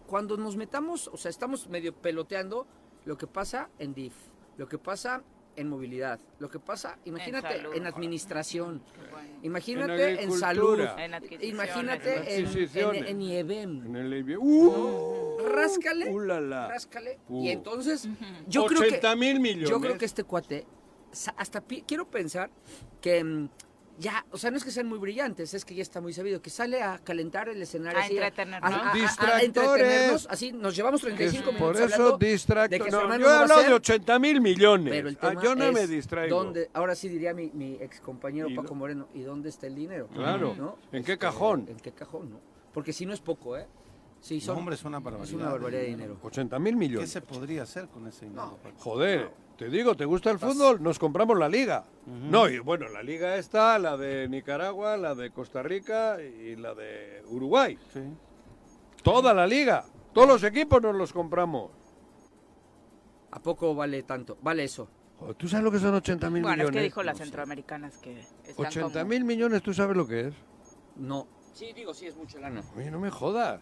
cuando 0.06 0.36
nos 0.36 0.56
metamos, 0.56 1.08
o 1.08 1.16
sea, 1.16 1.30
estamos 1.30 1.68
medio 1.68 1.92
peloteando 1.92 2.66
lo 3.04 3.18
que 3.18 3.26
pasa 3.26 3.68
en 3.80 3.94
DIF, 3.94 4.14
lo 4.58 4.68
que 4.68 4.78
pasa 4.78 5.22
en 5.56 5.68
movilidad, 5.68 6.18
lo 6.38 6.48
que 6.48 6.58
pasa, 6.58 6.98
imagínate, 7.04 7.58
salud. 7.58 7.74
en, 7.74 7.86
administración, 7.86 8.82
imagínate 9.42 10.22
en, 10.22 10.32
salud. 10.32 10.80
En 10.98 11.44
imagínate 11.44 12.38
en, 12.38 13.04
en, 13.06 13.22
IEBEM. 13.22 13.86
En 13.86 13.96
el 13.96 14.38
¡Uh! 14.38 15.38
Ráscale, 15.46 16.10
¡Uh, 16.10 16.20
la, 16.20 16.40
la! 16.40 16.68
ráscale. 16.68 17.18
Uh. 17.28 17.44
Y 17.44 17.50
entonces, 17.50 18.08
yo 18.46 18.66
creo 18.66 18.80
que 18.82 18.88
80 18.88 19.16
mil 19.16 19.40
millones. 19.40 19.68
yo 19.68 19.80
creo 19.80 19.98
que 19.98 20.04
este 20.04 20.24
cuate, 20.24 20.66
hasta 21.36 21.60
pi- 21.60 21.82
quiero 21.86 22.08
pensar 22.10 22.50
que, 23.00 23.22
mm, 23.22 23.48
ya, 23.98 24.24
o 24.30 24.38
sea, 24.38 24.50
no 24.50 24.56
es 24.56 24.64
que 24.64 24.70
sean 24.70 24.86
muy 24.88 24.98
brillantes, 24.98 25.54
es 25.54 25.64
que 25.64 25.74
ya 25.74 25.82
está 25.82 26.00
muy 26.00 26.12
sabido, 26.12 26.40
que 26.42 26.50
sale 26.50 26.82
a 26.82 26.98
calentar 26.98 27.48
el 27.48 27.60
escenario. 27.62 27.98
A 27.98 28.02
así, 28.02 28.14
entretenernos. 28.16 28.72
a- 28.72 28.74
a- 28.74 28.78
a- 28.88 28.90
a 28.90 28.94
Distractores. 28.94 29.44
entretenernos, 29.44 30.26
así, 30.30 30.52
nos 30.52 30.74
llevamos 30.76 31.00
Que 31.02 31.08
es 31.08 31.14
35 31.16 31.44
por 31.52 31.74
minutos 31.74 31.80
eso 31.80 31.94
hablando 32.02 32.18
distracto. 32.18 32.70
de 32.76 32.80
que 32.84 32.90
su 32.90 32.96
No, 32.96 33.18
yo 33.18 33.30
he 33.30 33.36
hablado 33.36 33.62
de 33.62 33.74
80 33.74 34.18
mil 34.18 34.40
millones. 34.40 34.92
Pero 34.92 35.08
el 35.08 35.18
Ah, 35.20 35.28
tema 35.30 35.42
yo 35.42 35.54
no 35.54 35.64
es 35.66 35.72
me 35.74 35.86
distraigo. 35.86 36.36
dónde- 36.36 36.70
ahora 36.72 36.94
sí 36.94 37.08
diría 37.08 37.34
mi, 37.34 37.50
mi 37.52 37.74
ex 37.80 38.00
compañero 38.00 38.48
¿Y 38.48 38.56
Paco 38.56 38.74
Moreno, 38.74 39.08
¿y 39.14 39.20
dónde 39.22 39.48
está 39.50 39.66
el 39.66 39.74
dinero? 39.74 40.08
Claro. 40.08 40.54
¿No? 40.56 40.76
¿En 40.92 41.04
qué 41.04 41.12
Este, 41.12 41.18
cajón? 41.18 41.66
¿En 41.68 41.76
qué 41.76 41.92
cajón, 41.92 42.30
no? 42.30 42.40
Porque 42.72 42.92
si 42.92 43.04
no 43.06 43.12
es 43.12 43.20
poco, 43.20 43.56
¿eh? 43.56 43.66
Sí, 44.20 44.36
No, 44.36 44.40
son, 44.42 44.58
hombre, 44.58 44.76
es 44.76 44.84
una 44.84 44.98
es 44.98 45.04
barbaridad. 45.04 45.34
una 45.34 45.50
barbaridad 45.50 45.80
de 45.80 45.86
dinero. 45.88 46.16
80 46.22 46.58
mil 46.60 46.74
¿Qué 46.74 46.78
millones. 46.78 47.10
se 47.10 47.20
podría 47.20 47.64
hacer 47.64 47.88
con 47.88 48.06
ese 48.06 48.26
dinero? 48.26 48.56
Joder, 48.78 49.30
te 49.56 49.68
digo, 49.68 49.94
¿te 49.96 50.04
gusta 50.04 50.30
el 50.30 50.38
fútbol? 50.38 50.82
Nos 50.82 50.98
compramos 50.98 51.38
la 51.38 51.48
liga. 51.48 51.84
No, 52.06 52.48
y 52.48 52.58
bueno, 52.58 52.88
la 52.88 53.02
liga 53.02 53.36
está, 53.36 53.78
la 53.78 53.96
de 53.96 54.28
Nicaragua, 54.28 54.96
la 54.96 55.14
de 55.14 55.30
Costa 55.30 55.62
Rica 55.62 56.16
y 56.22 56.56
la 56.56 56.74
de 56.74 57.22
Uruguay. 57.28 57.78
Sí. 57.92 58.00
Toda 59.02 59.32
la 59.34 59.46
liga. 59.46 59.84
Todos 60.12 60.28
los 60.28 60.44
equipos 60.44 60.82
nos 60.82 60.94
los 60.94 61.12
compramos. 61.12 61.70
¿A 63.30 63.40
poco 63.40 63.74
vale 63.74 64.02
tanto? 64.02 64.36
Vale 64.42 64.64
eso. 64.64 64.88
Joder, 65.18 65.34
¿Tú 65.36 65.48
sabes 65.48 65.64
lo 65.64 65.70
que 65.70 65.78
son 65.78 65.94
80 65.94 66.28
mil 66.30 66.42
Bueno, 66.42 66.56
millones? 66.56 66.76
es 66.76 66.80
que 66.80 66.84
dijo 66.84 67.02
las 67.02 67.18
No 67.18 67.24
centroamericanas 67.24 67.96
que 67.98 68.20
están 68.20 68.66
80 68.66 69.00
como- 69.00 69.04
mil 69.10 69.24
millones, 69.24 69.62
¿tú 69.62 69.72
sabes 69.72 69.96
lo 69.96 70.06
que 70.06 70.28
es? 70.28 70.34
No. 70.96 71.26
Sí, 71.54 71.72
digo, 71.72 71.94
sí, 71.94 72.06
es 72.06 72.16
mucha 72.16 72.38
lana. 72.40 72.62
Oye, 72.76 72.90
no 72.90 72.98
me 72.98 73.10
jodas. 73.10 73.60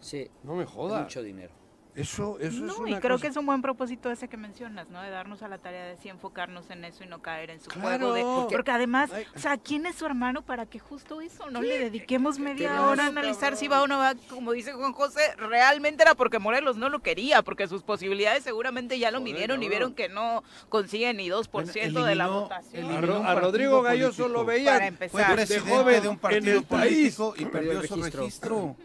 Sí, 0.00 0.30
No 0.44 0.54
me 0.54 0.62
es 0.64 0.68
jodas. 0.70 1.02
mucho 1.02 1.22
dinero. 1.22 1.52
Eso, 1.94 2.38
eso 2.38 2.60
No, 2.60 2.72
es 2.74 2.78
y 2.78 2.82
una 2.92 3.00
creo 3.00 3.14
cosa- 3.16 3.22
que 3.22 3.28
es 3.28 3.36
un 3.36 3.46
buen 3.46 3.60
propósito 3.60 4.08
ese 4.12 4.28
que 4.28 4.36
mencionas, 4.36 4.88
¿no? 4.88 5.02
De 5.02 5.10
darnos 5.10 5.42
a 5.42 5.48
la 5.48 5.58
tarea 5.58 5.84
de 5.86 5.96
sí 5.96 6.08
enfocarnos 6.08 6.70
en 6.70 6.84
eso 6.84 7.02
y 7.02 7.08
no 7.08 7.20
caer 7.20 7.50
en 7.50 7.60
su 7.60 7.70
Claro. 7.70 7.88
juego. 8.10 8.12
De, 8.14 8.22
Porque- 8.22 8.56
porque, 8.56 8.70
además, 8.70 9.10
Ay. 9.12 9.26
o 9.34 9.38
sea, 9.38 9.56
¿quién 9.56 9.84
es 9.84 9.96
su 9.96 10.06
hermano 10.06 10.42
para 10.42 10.64
que 10.66 10.78
justo 10.78 11.20
eso 11.20 11.50
no 11.50 11.60
le 11.60 11.78
dediquemos 11.78 12.38
media 12.38 12.86
hora 12.86 13.04
a 13.04 13.06
analizar 13.08 13.56
si 13.56 13.66
va 13.66 13.82
o 13.82 13.88
no 13.88 13.98
va? 13.98 14.14
Como 14.30 14.52
dice 14.52 14.72
Juan 14.74 14.92
José, 14.92 15.20
realmente 15.38 16.02
era 16.04 16.14
porque 16.14 16.38
Morelos 16.38 16.76
no 16.76 16.88
lo 16.88 17.00
quería, 17.00 17.42
porque 17.42 17.66
sus 17.66 17.82
posibilidades 17.82 18.44
seguramente 18.44 18.96
ya 19.00 19.10
lo 19.10 19.18
Joder, 19.18 19.32
midieron 19.32 19.62
y 19.64 19.68
vieron 19.68 19.94
que 19.94 20.08
no 20.08 20.44
consigue 20.68 21.12
ni 21.14 21.28
2% 21.28 22.04
de 22.04 22.14
la 22.14 22.28
votación. 22.28 22.92
A, 22.92 23.00
Ro- 23.00 23.24
a 23.24 23.34
Rodrigo 23.34 23.82
partido 23.82 23.82
Galloso 23.82 24.16
político. 24.22 24.28
lo 24.38 24.44
veían 24.44 24.96
Para 24.96 25.08
Fue 25.08 25.46
de 25.46 25.58
joven 25.60 26.02
de 26.02 26.08
un 26.08 26.14
en 26.14 26.20
partido 26.20 26.58
el 26.58 26.64
país. 26.64 27.16
político 27.16 27.34
y 27.36 27.44
Perdió 27.46 27.52
perdió 27.52 27.80
el 27.80 27.88
su 27.88 28.18
registro. 28.18 28.76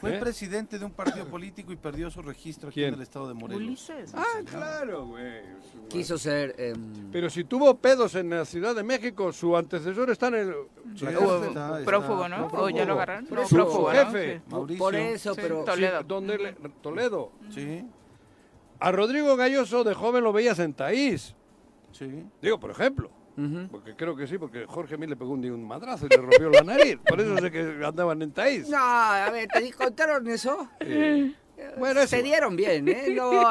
Fue 0.00 0.16
¿Eh? 0.16 0.18
presidente 0.18 0.78
de 0.78 0.84
un 0.86 0.92
partido 0.92 1.26
político 1.26 1.72
y 1.72 1.76
perdió 1.76 2.10
su 2.10 2.22
registro 2.22 2.70
aquí 2.70 2.76
¿Quién? 2.80 2.88
en 2.88 2.94
el 2.94 3.02
estado 3.02 3.28
de 3.28 3.34
Morelos. 3.34 3.62
Ulises. 3.62 4.12
Ah, 4.14 4.24
claro, 4.46 5.06
güey. 5.08 5.42
Quiso 5.90 6.16
ser... 6.16 6.54
em, 6.58 7.10
Pero 7.12 7.28
si 7.28 7.44
tuvo 7.44 7.76
pedos 7.76 8.14
en 8.14 8.30
la 8.30 8.44
Ciudad 8.46 8.74
de 8.74 8.82
México, 8.82 9.30
su 9.32 9.54
antecesor 9.56 10.08
está 10.10 10.28
en 10.28 10.34
el... 10.36 10.54
Sí, 10.96 11.04
la 11.04 11.10
está- 11.12 11.26
cárcel. 11.26 11.48
está- 11.48 11.80
Prófugo, 11.84 12.28
¿no? 12.28 12.36
prófugo. 12.48 12.62
¿O 12.62 12.70
ya 12.70 12.84
lo 12.86 12.94
agarraron? 12.94 13.24
No, 13.24 13.30
prófugo, 13.30 13.70
su 13.72 13.80
¿no? 13.82 13.88
jefe. 13.88 14.36
Sí. 14.38 14.42
Mauricio. 14.50 14.78
por 14.84 14.94
eso, 14.94 15.34
Sí, 15.34 15.40
pero... 15.42 15.64
Toledo. 15.64 16.20
Le- 16.38 16.52
Toledo. 16.80 17.32
Sí, 17.50 17.84
A 18.78 18.92
Rodrigo 18.92 19.36
Galloso 19.36 19.84
de 19.84 19.92
joven 19.94 20.24
lo 20.24 20.32
veías 20.32 20.58
en 20.60 20.72
Taís. 20.72 21.34
sí. 21.92 22.24
Digo, 22.40 22.58
por 22.58 22.70
ejemplo. 22.70 23.10
Porque 23.70 23.94
creo 23.96 24.16
que 24.16 24.26
sí, 24.26 24.38
porque 24.38 24.66
Jorge 24.66 24.96
Mil 24.96 25.10
le 25.10 25.16
pegó 25.16 25.32
un 25.32 25.40
día 25.40 25.52
un 25.52 25.66
madrazo 25.66 26.06
y 26.06 26.08
le 26.08 26.16
rompió 26.16 26.50
la 26.50 26.62
nariz. 26.62 26.98
Por 27.06 27.20
eso 27.20 27.36
sé 27.38 27.50
que 27.50 27.80
andaban 27.84 28.20
en 28.22 28.32
Taís. 28.32 28.68
No, 28.68 28.78
a 28.78 29.30
ver, 29.30 29.48
¿te 29.48 29.72
contaron 29.72 30.26
eso? 30.28 30.68
Eh, 30.80 31.32
bueno, 31.78 32.06
Se 32.06 32.22
dieron 32.22 32.56
bien, 32.56 32.88
¿eh? 32.88 33.04
No, 33.16 33.32
No, 33.32 33.42
no, 33.42 33.48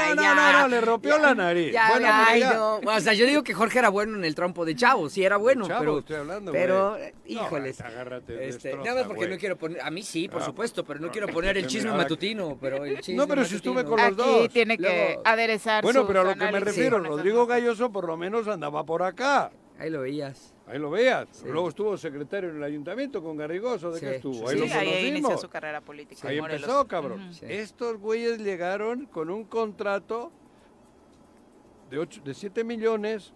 ay, 0.00 0.14
no, 0.16 0.34
no, 0.34 0.60
no, 0.62 0.68
le 0.68 0.80
rompió 0.80 1.18
la 1.18 1.34
nariz. 1.34 1.72
Ya, 1.72 1.88
Bueno, 1.90 2.08
ay, 2.10 2.40
ya- 2.40 2.54
no. 2.54 2.76
O 2.76 3.00
sea, 3.00 3.12
yo 3.12 3.26
digo 3.26 3.42
que 3.42 3.54
Jorge 3.54 3.78
era 3.78 3.88
bueno 3.88 4.16
en 4.16 4.24
el 4.24 4.34
trompo 4.34 4.64
de 4.64 4.74
chavo, 4.74 5.08
sí 5.08 5.24
era 5.24 5.36
bueno, 5.36 5.66
Chavo, 5.66 5.80
pero... 5.80 5.98
estoy 5.98 6.16
hablando, 6.16 6.52
pero, 6.52 6.96
eh, 6.96 7.14
híjoles. 7.26 7.80
No, 7.80 7.86
agárrate, 7.86 8.48
Este, 8.48 8.68
destroza, 8.68 8.88
nada 8.88 9.00
más 9.00 9.08
porque 9.08 9.28
no 9.28 9.38
quiero 9.38 9.56
poner, 9.56 9.80
a 9.80 9.90
mí 9.90 10.02
sí, 10.02 10.28
por 10.28 10.42
Ah, 10.42 10.46
supuesto, 10.46 10.84
pero 10.84 11.00
no 11.00 11.06
no, 11.06 11.12
quiero 11.12 11.28
poner 11.28 11.56
el 11.56 11.66
chisme 11.66 11.90
matutino, 11.92 12.56
pero 12.60 12.84
el 12.84 13.00
chisme 13.00 13.16
No, 13.16 13.26
pero 13.28 13.44
si 13.44 13.56
estuve 13.56 13.84
con 13.84 13.96
los 13.98 14.06
Aquí 14.06 14.14
dos. 14.16 14.48
tiene 14.50 14.76
que 14.76 14.82
Luego- 14.82 15.22
aderezar 15.24 15.82
Bueno, 15.84 16.06
pero 16.06 16.20
a 16.20 16.24
lo 16.24 16.34
que 16.34 16.52
me 16.52 16.60
refiero, 16.60 16.96
esas 16.98 17.08
Rodrigo. 17.08 17.46
Galloso 17.46 17.90
por 17.92 18.06
lo 18.06 18.16
menos 18.16 18.48
andaba 18.48 18.84
por 18.84 19.02
acá. 19.02 19.50
Ahí 19.78 19.90
lo 19.90 20.00
veías. 20.02 20.54
Ahí 20.72 20.78
lo 20.78 20.90
veas. 20.90 21.28
Sí. 21.32 21.44
Luego 21.48 21.68
estuvo 21.68 21.96
secretario 21.98 22.48
en 22.48 22.56
el 22.56 22.62
ayuntamiento 22.62 23.22
con 23.22 23.36
Garrigoso. 23.36 23.90
¿De 23.92 24.00
Sí, 24.00 24.06
qué 24.06 24.14
estuvo? 24.16 24.34
sí, 24.48 24.56
Ahí 24.56 24.68
sí. 24.68 24.74
lo 24.74 24.80
ahí 24.80 25.06
inició 25.08 25.36
su 25.36 25.48
carrera 25.50 25.82
política. 25.82 26.26
Ahí 26.26 26.40
Morelos. 26.40 26.62
empezó, 26.62 26.88
cabrón. 26.88 27.20
Ujú. 27.24 27.34
Sí. 27.34 27.44
Estos 27.46 27.98
güeyes 27.98 28.38
llegaron 28.38 29.04
con 29.04 29.28
un 29.28 29.44
contrato 29.44 30.32
de, 31.90 31.98
ocho, 31.98 32.22
de 32.24 32.32
7 32.32 32.64
millones 32.64 33.34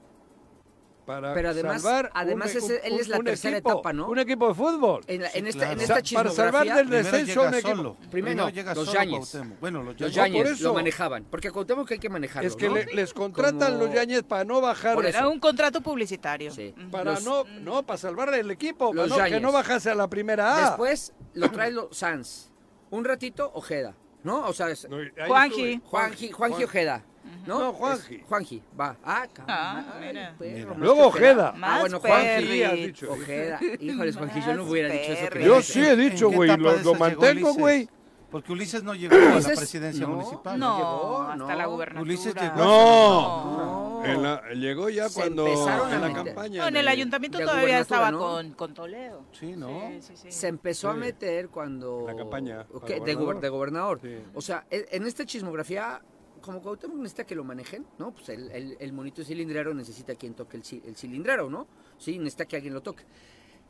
para 1.06 1.32
Pero 1.34 1.50
además- 1.50 1.82
salvar 1.82 2.10
además 2.14 2.50
un, 2.54 2.58
ese- 2.58 2.80
él 2.86 2.94
es 3.00 3.08
la 3.08 3.18
tercera 3.20 3.58
equipo, 3.58 3.72
etapa, 3.72 3.92
¿no? 3.92 4.08
Un 4.08 4.18
equipo 4.18 4.48
de 4.48 4.54
fútbol. 4.54 5.04
En, 5.06 5.22
la- 5.22 5.30
Sí, 5.30 5.38
en 5.38 5.46
esta, 5.46 5.58
claro. 5.60 5.80
en 5.80 5.86
Sa- 5.86 5.98
esta 5.98 6.14
para 6.16 6.30
salvar 6.30 6.66
del 6.76 6.90
descenso 6.90 7.42
un 7.42 7.54
equipo. 7.54 7.76
solo. 7.76 7.96
Primero, 8.10 8.44
los. 8.50 8.52
Cuauhtémoc. 8.90 9.60
Bueno, 9.60 9.78
los 9.82 10.00
los 10.00 10.10
por 10.10 10.10
Yañez 10.10 10.50
eso. 10.50 10.64
lo 10.64 10.74
manejaban, 10.74 11.24
porque 11.30 11.48
a 11.48 11.52
Cuauhtémoc 11.52 11.90
hay 11.92 11.98
que 11.98 12.08
manejarlo, 12.08 12.48
Es 12.48 12.56
que 12.56 12.68
¿no? 12.68 12.74
le- 12.74 12.86
les 12.86 13.14
contratan 13.14 13.74
Como- 13.74 13.84
los 13.84 13.94
Yañez 13.94 14.22
para 14.24 14.44
no 14.44 14.60
bajar. 14.60 15.04
Era 15.06 15.28
un 15.28 15.38
contrato 15.38 15.80
publicitario. 15.80 16.50
Sí. 16.50 16.74
Para 16.90 17.12
Los- 17.12 17.24
no, 17.24 17.44
no, 17.62 17.84
para 17.84 17.96
salvar 17.98 18.34
el 18.34 18.50
equipo, 18.50 18.92
para 18.92 19.06
no- 19.06 19.24
que 19.24 19.40
no 19.40 19.52
bajase 19.52 19.90
a 19.90 19.94
la 19.94 20.08
primera 20.08 20.56
A. 20.56 20.68
Después 20.70 21.12
lo 21.34 21.50
trae 21.50 21.70
los 21.70 21.96
Sanz. 21.96 22.50
Un 22.90 23.04
ratito, 23.04 23.50
Ojeda, 23.54 23.94
¿no? 24.24 24.46
O 24.46 24.52
sea, 24.52 24.70
es 24.70 24.86
Juanji. 25.26 25.80
Juanji, 25.84 26.30
Juanji 26.32 26.64
Ojeda, 26.64 27.04
¿no? 27.46 27.58
No, 27.60 27.72
Juanji. 27.72 28.14
Es 28.16 28.24
Juanji, 28.24 28.62
va. 28.78 28.96
Ah, 29.04 29.26
Ah, 29.46 29.84
cabrón, 29.86 30.00
mira. 30.08 30.34
perro, 30.38 30.74
Mira. 30.74 30.74
Luego 30.78 31.06
Ojeda. 31.06 31.54
Ah, 31.62 31.78
bueno, 31.80 32.00
Juanji 32.00 32.62
has 32.62 32.72
dicho. 32.74 33.12
Ojeda. 33.12 33.60
Híjoles, 33.80 34.16
Juanji, 34.16 34.40
yo 34.40 34.54
no 34.54 34.64
hubiera 34.64 34.88
dicho 34.88 35.12
eso. 35.12 35.30
que 35.30 35.44
Yo 35.44 35.62
sí 35.62 35.80
he 35.84 35.96
dicho, 35.96 36.26
¿En 36.26 36.30
qué 36.30 36.36
güey, 36.36 36.56
lo, 36.56 36.94
mantengo, 36.94 37.54
güey. 37.54 37.88
Porque 38.30 38.52
Ulises 38.52 38.82
no 38.82 38.92
llegó 38.92 39.14
a 39.36 39.40
la 39.40 39.40
presidencia 39.40 40.04
no, 40.06 40.14
municipal. 40.14 40.58
No, 40.58 40.76
llegó, 40.76 41.22
hasta 41.22 41.36
no. 41.36 41.54
la 41.54 41.66
gubernatura. 41.66 42.02
Ulises 42.02 42.34
llegó- 42.34 42.56
No. 42.56 43.56
No. 43.56 44.04
En 44.04 44.22
la- 44.22 44.42
llegó 44.52 44.88
ya 44.90 45.08
Se 45.08 45.14
cuando 45.20 45.46
empezaron 45.46 45.90
a 45.90 45.94
en 45.94 46.00
la 46.00 46.08
meter. 46.08 46.24
campaña. 46.26 46.62
No, 46.62 46.68
en 46.68 46.76
el 46.76 46.88
ayuntamiento 46.88 47.38
todavía 47.38 47.78
estaba 47.78 48.10
¿no? 48.10 48.18
con, 48.18 48.50
con 48.52 48.74
Toledo. 48.74 49.22
Sí, 49.32 49.54
¿no? 49.56 49.88
Sí, 49.88 49.98
sí, 50.02 50.16
sí. 50.16 50.32
Se 50.32 50.48
empezó 50.48 50.90
a 50.90 50.94
meter 50.94 51.48
cuando... 51.48 52.04
La 52.06 52.16
campaña 52.16 52.66
Ok, 52.72 52.82
para 52.82 52.94
de, 53.04 53.14
gobernador. 53.14 53.36
guber- 53.36 53.40
de 53.40 53.48
gobernador. 53.48 54.00
Sí. 54.02 54.16
O 54.34 54.40
sea, 54.42 54.64
e- 54.70 54.86
en 54.90 55.06
esta 55.06 55.24
chismografía, 55.24 56.00
como 56.46 56.62
Cuauhtémoc 56.62 56.96
necesita 56.98 57.24
que 57.24 57.34
lo 57.34 57.44
manejen, 57.44 57.84
¿no? 57.98 58.12
Pues 58.12 58.28
el, 58.30 58.50
el, 58.52 58.76
el 58.80 58.92
monito 58.92 59.22
cilindrero 59.22 59.74
necesita 59.74 60.14
quien 60.14 60.34
toque 60.34 60.56
el, 60.56 60.62
el 60.84 61.50
¿no? 61.50 61.66
Sí, 61.98 62.18
necesita 62.18 62.46
que 62.46 62.56
alguien 62.56 62.72
lo 62.72 62.82
toque. 62.82 63.04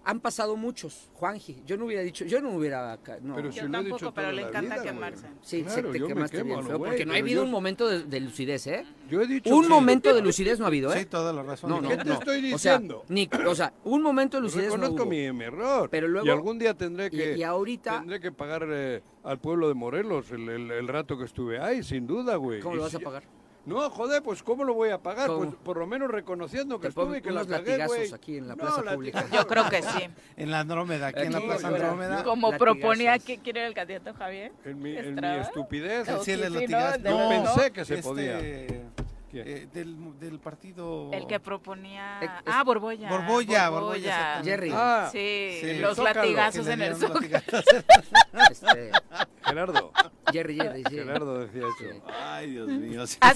Han 0.08 0.20
pasado 0.20 0.54
muchos, 0.56 1.08
Juanji. 1.14 1.62
Yo 1.66 1.76
no 1.76 1.86
hubiera 1.86 2.00
dicho, 2.02 2.24
yo 2.24 2.40
no 2.40 2.50
hubiera... 2.54 2.96
No. 3.22 3.34
Pero 3.34 3.50
si 3.50 3.58
Yo 3.58 3.62
lo 3.64 3.68
he 3.68 3.72
tampoco, 3.72 3.96
dicho 3.96 4.14
pero 4.14 4.30
le 4.30 4.42
encanta 4.42 4.60
vida, 4.60 4.76
güey. 4.76 4.86
quemarse. 4.94 5.26
Sí, 5.42 5.62
Claro, 5.64 5.92
se 5.92 5.98
te 5.98 6.06
quemaste 6.06 6.36
quemo, 6.36 6.46
bien 6.48 6.60
¿no, 6.60 6.66
feo, 6.68 6.78
güey? 6.78 6.90
porque 6.92 7.06
no 7.06 7.12
ha 7.12 7.16
habido 7.16 7.40
yo- 7.40 7.44
un 7.44 7.50
momento 7.50 7.88
de, 7.88 8.04
de 8.04 8.20
lucidez, 8.20 8.66
¿eh? 8.68 8.86
Yo 9.10 9.20
he 9.20 9.26
dicho 9.26 9.52
Un 9.52 9.62
que- 9.64 9.68
momento 9.68 10.14
de 10.14 10.22
lucidez 10.22 10.60
no 10.60 10.64
ha 10.64 10.68
habido, 10.68 10.92
¿eh? 10.94 11.00
Sí, 11.00 11.06
toda 11.06 11.32
la 11.32 11.42
razón. 11.42 11.70
No, 11.70 11.80
no, 11.80 11.88
¿Qué 11.88 11.96
te 11.96 12.04
no. 12.04 12.12
estoy 12.14 12.52
O 12.52 12.58
sea, 12.58 12.74
diciendo? 12.74 13.04
ni, 13.08 13.28
o 13.48 13.54
sea, 13.56 13.72
un 13.82 14.00
momento 14.02 14.36
de 14.36 14.42
lucidez 14.44 14.68
no 14.68 14.74
Reconozco 14.76 15.02
hubo. 15.02 15.10
mi, 15.10 15.32
mi 15.32 15.44
error. 15.44 15.88
Pero 15.90 16.06
luego- 16.06 16.24
y 16.24 16.30
algún 16.30 16.58
día 16.60 16.74
tendré 16.74 17.10
que 17.10 17.36
y 17.36 17.42
ahorita- 17.42 17.98
tendré 17.98 18.20
que 18.20 18.30
pagar 18.30 18.64
eh, 18.70 19.02
al 19.24 19.40
pueblo 19.40 19.66
de 19.66 19.74
Morelos 19.74 20.30
el, 20.30 20.48
el- 20.48 20.70
el 20.70 20.86
rato 20.86 21.18
que 21.18 21.24
estuve 21.24 21.58
ahí, 21.58 21.82
sin 21.82 22.06
duda, 22.06 22.36
güey. 22.36 22.60
¿Cómo 22.60 22.74
Y 22.74 22.78
lo 22.78 22.84
vas 22.84 22.94
a 22.94 23.00
pagar? 23.00 23.24
No, 23.66 23.90
joder, 23.90 24.22
pues 24.22 24.42
¿cómo 24.44 24.62
lo 24.62 24.74
voy 24.74 24.90
a 24.90 24.98
pagar? 24.98 25.26
¿Cómo? 25.26 25.38
Pues 25.40 25.54
por 25.56 25.76
lo 25.76 25.86
menos 25.88 26.08
reconociendo 26.08 26.78
que 26.78 26.86
estuve 26.88 27.18
y 27.18 27.20
que 27.20 27.32
la 27.32 27.42
latigazos 27.42 27.96
güey. 27.96 28.12
aquí 28.14 28.36
en 28.38 28.46
la 28.46 28.54
No, 28.54 28.60
plaza 28.62 28.94
pública. 28.94 29.26
Yo 29.32 29.46
creo 29.46 29.68
que 29.68 29.82
sí. 29.82 30.08
En 30.36 30.50
la 30.52 30.60
Andrómeda, 30.60 31.08
aquí 31.08 31.22
en 31.22 31.32
la 31.32 31.40
Plaza. 31.40 31.68
Andrómeda. 31.68 32.22
Como 32.22 32.52
Latigazos. 32.52 32.78
proponía 32.78 33.18
que 33.18 33.38
quiere 33.38 33.66
el 33.66 33.74
candidato 33.74 34.14
Javier. 34.14 34.52
En 34.64 34.80
mi, 34.80 34.96
en 34.96 35.14
mi 35.16 35.26
estupidez. 35.40 36.08
No, 36.08 36.22
Sí. 36.22 36.36
¿no? 37.02 37.28
Pensé 37.28 37.72
que 37.72 37.84
se 37.84 37.94
este, 37.94 38.08
podía. 38.08 38.38
Eh, 39.44 39.68
del, 39.72 40.18
del 40.18 40.38
partido... 40.38 41.10
El 41.12 41.26
que 41.26 41.40
proponía. 41.40 42.20
Es- 42.20 42.30
Ah, 42.46 42.62
Borbolla. 42.64 43.08
Borbolla, 43.10 43.68
Borbolla, 43.70 43.96
exactamente. 43.98 44.50
Jerry. 44.50 44.70
Ah, 44.74 45.08
Sí, 45.12 45.58
Sí. 45.60 45.78
los 45.78 45.96
Zócalo. 45.96 46.20
latigazos 46.22 46.66
en 46.68 46.82
el 46.82 46.96
zócalo. 46.96 47.26
Este, 48.50 48.90
Gerardo. 49.44 49.92
Jerry, 50.32 50.56
Jerry, 50.56 50.82
sí. 50.88 50.94
Gerardo 50.96 51.38
decía 51.46 51.62
eso. 51.62 51.76
Sí. 51.92 52.00
Ay, 52.22 52.50
Dios 52.50 52.68
mío. 52.68 53.06
sí 53.06 53.18
es 53.20 53.28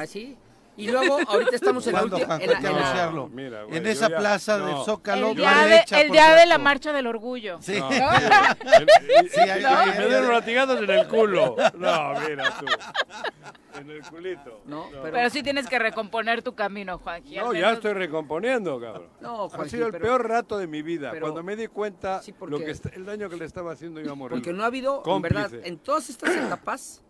Así, 0.00 0.36
Y 0.78 0.90
luego, 0.90 1.18
ahorita 1.26 1.56
estamos 1.56 1.86
en 1.86 1.94
la 1.94 2.00
¿Cuándo, 2.00 2.16
última. 2.16 2.34
En 2.36 2.50
la- 2.50 2.56
hay 2.56 2.60
que 2.62 2.66
en 2.68 2.72
la- 2.74 2.78
anunciarlo? 2.80 3.28
mira, 3.28 3.62
güey, 3.64 3.78
en 3.78 3.86
esa 3.86 4.10
ya- 4.10 4.18
plaza 4.18 4.58
no. 4.58 4.66
del 4.66 4.84
Zócalo, 4.84 5.30
El 5.30 5.36
día, 5.36 5.66
de, 5.66 6.00
el 6.02 6.10
día 6.10 6.34
de 6.34 6.46
la 6.46 6.58
marcha 6.58 6.92
del 6.92 7.06
orgullo. 7.06 7.58
Sí. 7.62 7.78
¿no? 7.80 7.88
Me 9.96 10.06
dieron 10.06 10.32
latigazos 10.32 10.82
en 10.82 10.90
el 10.90 11.08
culo. 11.08 11.56
No, 11.78 12.20
mira 12.28 12.54
tú. 12.58 12.66
En 13.78 13.90
el 13.90 14.02
culito. 14.02 14.62
No, 14.64 14.86
pero- 14.90 15.02
Pero 15.12 15.30
sí 15.30 15.42
tienes 15.42 15.66
que 15.66 15.78
recomponer 15.78 16.42
tu 16.42 16.54
camino, 16.54 16.98
Juanji. 16.98 17.36
al 17.38 17.44
No, 17.44 17.52
ya 17.52 17.58
menos- 17.60 17.72
estoy 17.74 17.92
recomponiendo, 17.92 18.80
cabrón. 18.80 19.08
No, 19.20 19.44
ha 19.44 19.48
Juanji, 19.50 19.70
sido 19.70 19.86
el 19.86 19.92
pero- 19.92 20.04
peor 20.04 20.28
rato 20.28 20.58
de 20.58 20.66
mi 20.66 20.82
vida. 20.82 21.10
pero- 21.10 21.22
cuando 21.26 21.42
me 21.42 21.56
di 21.56 21.66
cuenta 21.68 22.22
Sí, 22.22 22.32
porque- 22.32 22.52
lo 22.52 22.58
que 22.58 22.74
el 22.94 23.04
daño 23.04 23.28
que 23.28 23.36
le 23.36 23.44
estaba 23.44 23.72
haciendo 23.72 24.00
yo 24.00 24.12
a 24.12 24.14
Morelos. 24.14 24.40
Porque 24.40 24.56
no 24.56 24.62
ha 24.62 24.66
habido, 24.66 24.98
en 24.98 25.02
Cómplice. 25.02 25.42
verdad, 25.42 25.60
en 25.66 25.78
todas 25.78 26.08
estas 26.08 26.34
etapas, 26.34 27.02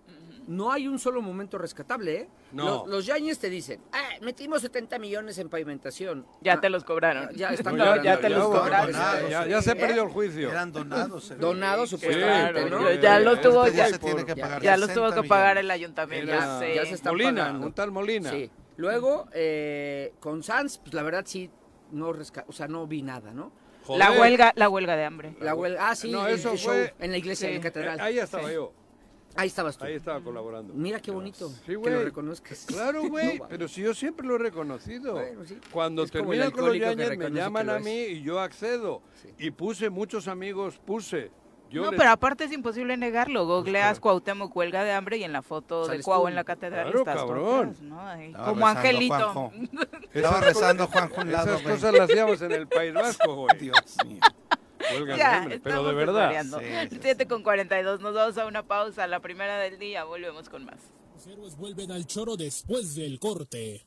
no 0.47 0.71
hay 0.73 0.87
un 0.89 0.99
solo 0.99 1.21
momento 1.23 1.59
rescatable, 1.59 2.15
¿eh? 2.21 2.29
No. 2.53 2.65
Los, 2.65 2.87
los 2.89 3.07
Yañez 3.07 3.39
te 3.39 3.51
dicen, 3.51 3.81
ah, 3.93 4.03
metimos 4.23 4.63
70 4.63 4.99
millones 4.99 5.39
en 5.39 5.49
pavimentación. 5.49 6.27
Ya 6.41 6.55
Ah, 6.55 6.61
te 6.61 6.71
los 6.71 6.85
cobraron. 6.85 7.31
Ya 7.35 7.51
están 7.51 7.77
No, 7.77 8.03
ya 8.03 8.19
te 8.19 8.29
los 8.31 8.47
cobraron. 8.47 8.93
Ya, 8.93 9.29
ya- 9.29 9.47
ya 9.47 9.63
se 9.63 9.75
perdió 9.75 10.05
el 10.05 10.09
juicio. 10.11 10.51
Eran 10.51 10.73
donados. 10.73 11.33
Donados 11.39 11.91
Sí, 11.91 11.97
supuestamente, 11.97 12.71
¿no? 12.71 12.93
Ya 12.93 13.19
los 13.21 13.41
tuvo, 13.41 13.65
Este 13.67 13.77
ya, 13.79 13.89
se 13.89 13.99
tiene 13.99 14.25
que 14.25 14.37
pagar 14.37 14.63
ya 14.63 14.77
los 14.77 14.89
tuvo 14.93 15.07
60 15.07 15.23
que 15.23 15.29
pagar 15.29 15.59
el 15.59 15.71
ayuntamiento. 15.71 16.33
Era- 16.33 16.61
ya 16.75 16.85
se 16.87 16.95
están 16.95 17.13
Molina, 17.15 17.43
pagando. 17.47 17.67
un 17.67 17.73
tal 17.73 17.91
Molina. 17.91 18.31
Sí. 18.31 18.51
Luego, 18.77 19.27
eh, 19.33 20.13
con 20.21 20.43
Sanz, 20.43 20.79
pues 20.79 20.93
la 20.95 21.03
verdad 21.03 21.25
sí, 21.27 21.51
no 21.93 22.13
resca- 22.13 22.45
o 22.47 22.53
sea, 22.53 22.69
no 22.69 22.87
vi 22.87 23.03
nada, 23.03 23.33
¿no? 23.33 23.51
La 23.89 24.11
huelga, 24.13 24.53
la 24.57 24.69
huelga 24.69 24.97
de 24.97 25.05
hambre. 25.05 25.37
La 25.41 25.55
huelga, 25.55 25.89
ah, 25.91 25.95
sí, 25.95 26.11
No, 26.11 26.27
eso 26.27 26.53
el 26.53 26.59
show 26.59 26.73
fue- 26.73 26.95
en 26.99 27.11
la 27.13 27.19
iglesia, 27.19 27.49
Sí. 27.49 27.55
en 27.55 27.61
la 27.61 27.65
catedral. 27.65 27.99
Eh, 28.01 28.03
Ahí 28.03 28.19
estaba 28.19 28.53
yo. 28.53 28.73
Ahí 29.37 29.49
estabas 29.49 29.77
tú. 29.77 29.85
Ahí 29.85 29.95
estaba 29.95 30.21
colaborando. 30.21 30.73
Mira 30.75 31.01
qué 31.01 31.11
bonito 31.11 31.49
Sí, 31.49 31.57
que 31.67 31.73
lo 31.75 31.81
güey. 31.81 32.05
reconozcas. 32.05 32.65
Claro, 32.67 33.03
güey, 33.09 33.39
No, 33.39 33.49
pero 33.49 33.69
si 33.69 33.83
yo 33.83 33.95
siempre 33.95 34.27
lo 34.27 34.37
he 34.37 34.39
reconocido. 34.39 35.15
Bueno, 35.15 35.45
sí. 35.45 35.59
Cuando 35.71 36.05
Es 36.05 36.11
terminan 36.11 36.51
con 36.51 36.67
los 36.67 36.77
Yañez 36.79 37.17
me 37.19 37.31
llaman 37.31 37.71
a 37.71 37.79
mí 37.79 37.91
y 38.05 38.23
yo 38.23 38.41
accedo. 38.41 39.03
Y 39.39 39.51
puse 39.51 39.91
muchos 39.91 40.29
amigos, 40.29 40.79
puse. 40.85 41.31
Yo 41.69 41.83
no, 41.85 41.91
les- 41.91 41.99
pero 41.99 42.11
aparte 42.13 42.45
es 42.45 42.53
imposible 42.53 42.97
negarlo. 42.97 43.45
Googleas 43.45 43.99
Cuauhtémoc 43.99 44.55
huelga 44.57 44.85
de 44.85 44.93
hambre 44.93 45.17
y 45.17 45.25
en 45.25 45.33
la 45.33 45.43
foto 45.43 45.89
de 45.89 46.01
Cuau 46.01 46.23
tú. 46.23 46.29
en 46.29 46.37
la 46.37 46.45
catedral 46.45 46.85
Claro, 46.93 46.99
estás 47.01 47.15
tú 47.17 47.27
cabrón. 47.27 47.61
atrás, 47.71 47.83
¿no? 47.83 48.01
Ahí, 48.09 48.27
Estaba 48.27 48.45
como 48.47 48.61
rezando, 48.67 48.79
angelito. 48.81 49.15
Juanjo. 49.33 49.53
Estaba 50.15 50.41
rezando 50.43 50.87
Juanjo 50.87 51.21
un 51.23 51.33
lado, 51.33 51.47
Esas 51.49 51.63
güey. 51.65 51.75
cosas 51.75 51.93
las 51.95 52.01
hacíamos 52.11 52.43
en 52.43 52.53
el 52.53 52.69
País 52.69 52.95
Vasco, 52.95 53.35
güey. 53.35 53.59
Dios 53.61 53.97
mío. 54.07 54.21
Ya, 55.17 55.39
hambre, 55.39 55.61
pero 55.63 55.85
de 55.85 55.95
verdad. 55.95 56.45
sí, 56.91 56.99
7 57.01 57.27
con 57.27 57.43
42, 57.43 58.01
nos 58.01 58.15
vamos 58.15 58.39
a 58.39 58.47
una 58.47 58.63
pausa, 58.67 59.07
la 59.07 59.21
primera 59.21 59.59
del 59.59 59.79
día, 59.79 60.05
volvemos 60.05 60.49
con 60.49 60.65
más. 60.65 60.79
Los 61.15 61.27
héroes 61.27 61.57
vuelven 61.57 61.91
al 61.93 62.07
choro 62.07 62.37
después 62.37 62.95
del 62.95 63.19
corte. 63.19 63.87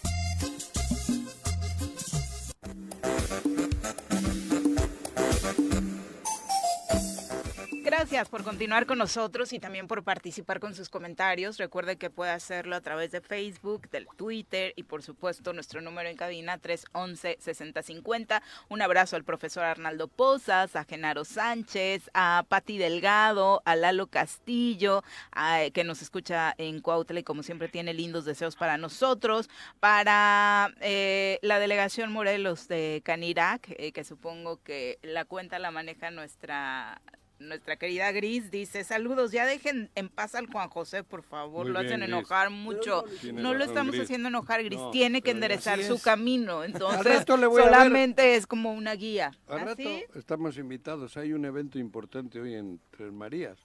Gracias 8.01 8.29
por 8.29 8.43
continuar 8.43 8.87
con 8.87 8.97
nosotros 8.97 9.53
y 9.53 9.59
también 9.59 9.87
por 9.87 10.03
participar 10.03 10.59
con 10.59 10.73
sus 10.73 10.89
comentarios. 10.89 11.59
Recuerde 11.59 11.97
que 11.97 12.09
puede 12.09 12.31
hacerlo 12.31 12.75
a 12.75 12.81
través 12.81 13.11
de 13.11 13.21
Facebook, 13.21 13.87
del 13.91 14.07
Twitter 14.17 14.73
y 14.75 14.81
por 14.81 15.03
supuesto 15.03 15.53
nuestro 15.53 15.81
número 15.81 16.09
en 16.09 16.17
cabina 16.17 16.59
311-6050. 16.59 18.41
Un 18.69 18.81
abrazo 18.81 19.17
al 19.17 19.23
profesor 19.23 19.65
Arnaldo 19.65 20.07
Pozas, 20.07 20.75
a 20.75 20.83
Genaro 20.83 21.25
Sánchez, 21.25 22.09
a 22.15 22.43
Pati 22.49 22.79
Delgado, 22.79 23.61
a 23.65 23.75
Lalo 23.75 24.07
Castillo, 24.07 25.03
a- 25.31 25.65
que 25.71 25.83
nos 25.83 26.01
escucha 26.01 26.55
en 26.57 26.81
Cuautla 26.81 27.19
y 27.19 27.23
como 27.23 27.43
siempre 27.43 27.67
tiene 27.69 27.93
lindos 27.93 28.25
deseos 28.25 28.55
para 28.55 28.79
nosotros, 28.79 29.47
para 29.79 30.73
eh, 30.81 31.37
la 31.43 31.59
delegación 31.59 32.11
Morelos 32.11 32.67
de 32.67 33.03
Canirac, 33.05 33.69
eh, 33.77 33.91
que 33.91 34.03
supongo 34.03 34.59
que 34.63 34.97
la 35.03 35.23
cuenta 35.23 35.59
la 35.59 35.69
maneja 35.69 36.09
nuestra 36.09 36.99
nuestra 37.47 37.75
querida 37.75 38.11
Gris 38.11 38.51
dice, 38.51 38.83
saludos, 38.83 39.31
ya 39.31 39.45
dejen 39.45 39.89
en 39.95 40.09
paz 40.09 40.35
al 40.35 40.47
Juan 40.47 40.69
José, 40.69 41.03
por 41.03 41.23
favor, 41.23 41.65
Muy 41.65 41.73
lo 41.73 41.79
bien, 41.79 41.93
hacen 41.93 41.99
Gris. 42.01 42.09
enojar 42.09 42.49
mucho. 42.49 43.03
No 43.33 43.53
lo 43.53 43.63
estamos 43.63 43.91
Gris. 43.93 44.03
haciendo 44.05 44.29
enojar, 44.29 44.63
Gris, 44.63 44.79
No, 44.79 44.91
tiene 44.91 45.21
que 45.21 45.31
enderezar 45.31 45.81
su 45.83 45.95
es. 45.95 46.03
camino, 46.03 46.63
entonces 46.63 47.03
rato 47.19 47.37
le 47.37 47.47
voy 47.47 47.61
a 47.61 47.65
ver. 47.65 47.73
solamente 47.73 48.35
es 48.35 48.47
como 48.47 48.71
una 48.73 48.93
guía. 48.93 49.31
Al 49.47 49.59
¿Ah, 49.59 49.65
rato 49.65 49.89
estamos 50.15 50.57
invitados. 50.57 51.17
Hay 51.17 51.33
un 51.33 51.45
evento 51.45 51.79
importante 51.79 52.39
hoy 52.39 52.53
en 52.55 52.79
Tres 52.91 53.11
Marías 53.11 53.57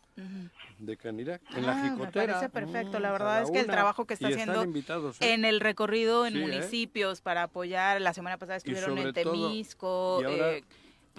de 0.79 0.97
Canirac, 0.97 1.43
en 1.55 1.67
la 1.67 1.73
Ah, 1.73 1.83
me 1.83 1.91
Jicotera. 1.91 2.33
parece 2.35 2.49
perfecto. 2.49 2.99
La 2.99 3.11
Mm, 3.11 3.13
verdad 3.13 3.37
la 3.41 3.43
es 3.45 3.51
que 3.51 3.61
el 3.61 3.67
trabajo 3.67 4.07
que 4.07 4.15
está 4.15 4.29
haciendo 4.29 4.65
invitados, 4.65 5.21
¿eh? 5.21 5.35
en 5.35 5.45
el 5.45 5.61
recorrido 5.61 6.25
en 6.27 6.33
Sí, 6.33 6.39
¿eh? 6.39 6.43
municipios 6.43 7.21
para 7.21 7.43
apoyar, 7.45 8.01
la 8.01 8.15
semana 8.15 8.39
pasada 8.39 8.57
estuvieron 8.57 8.97
en 8.97 9.05
sobre 9.13 9.23
todo- 9.25 9.33
Temisco. 9.51 10.19
y 10.23 10.25
ahora 10.25 10.53
eh, 10.55 10.65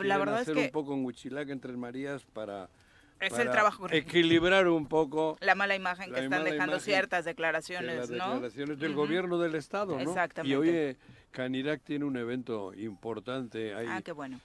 la 0.04 0.16
quieren 0.16 0.20
verdad 0.20 0.36
es 0.42 0.42
hacer 0.42 0.56
que 0.56 0.66
un 0.66 0.72
poco 0.72 0.94
en 0.94 1.06
Huichilac, 1.06 1.50
en 1.50 1.60
Tres 1.60 1.78
Marías, 1.78 2.26
para, 2.26 2.70
es 3.20 3.32
el 3.32 3.38
para 3.38 3.52
trabajo 3.52 3.82
correcto. 3.82 4.10
equilibrar 4.10 4.68
un 4.68 4.88
poco 4.88 5.38
la 5.42 5.56
mala 5.56 5.76
imagen 5.76 6.12
la 6.12 6.18
que 6.20 6.24
están 6.26 6.44
dejando 6.44 6.80
ciertas 6.80 7.26
de 7.26 7.32
declaraciones, 7.32 7.98
las 7.98 8.10
¿no? 8.10 8.16
declaraciones 8.34 8.80
del 8.80 8.92
Ujú. 8.92 9.02
gobierno 9.02 9.38
del 9.40 9.56
Estado, 9.56 9.94
¿no? 9.96 10.02
Exactamente. 10.02 10.50
Y 10.52 10.56
hoy 10.56 10.98
Canirac 11.32 11.84
tiene 11.84 12.06
un 12.06 12.18
evento 12.18 12.74
importante. 12.74 13.74
Hay, 13.76 13.88
Ah, 13.90 14.02
qué 14.02 14.12
bueno. 14.12 14.40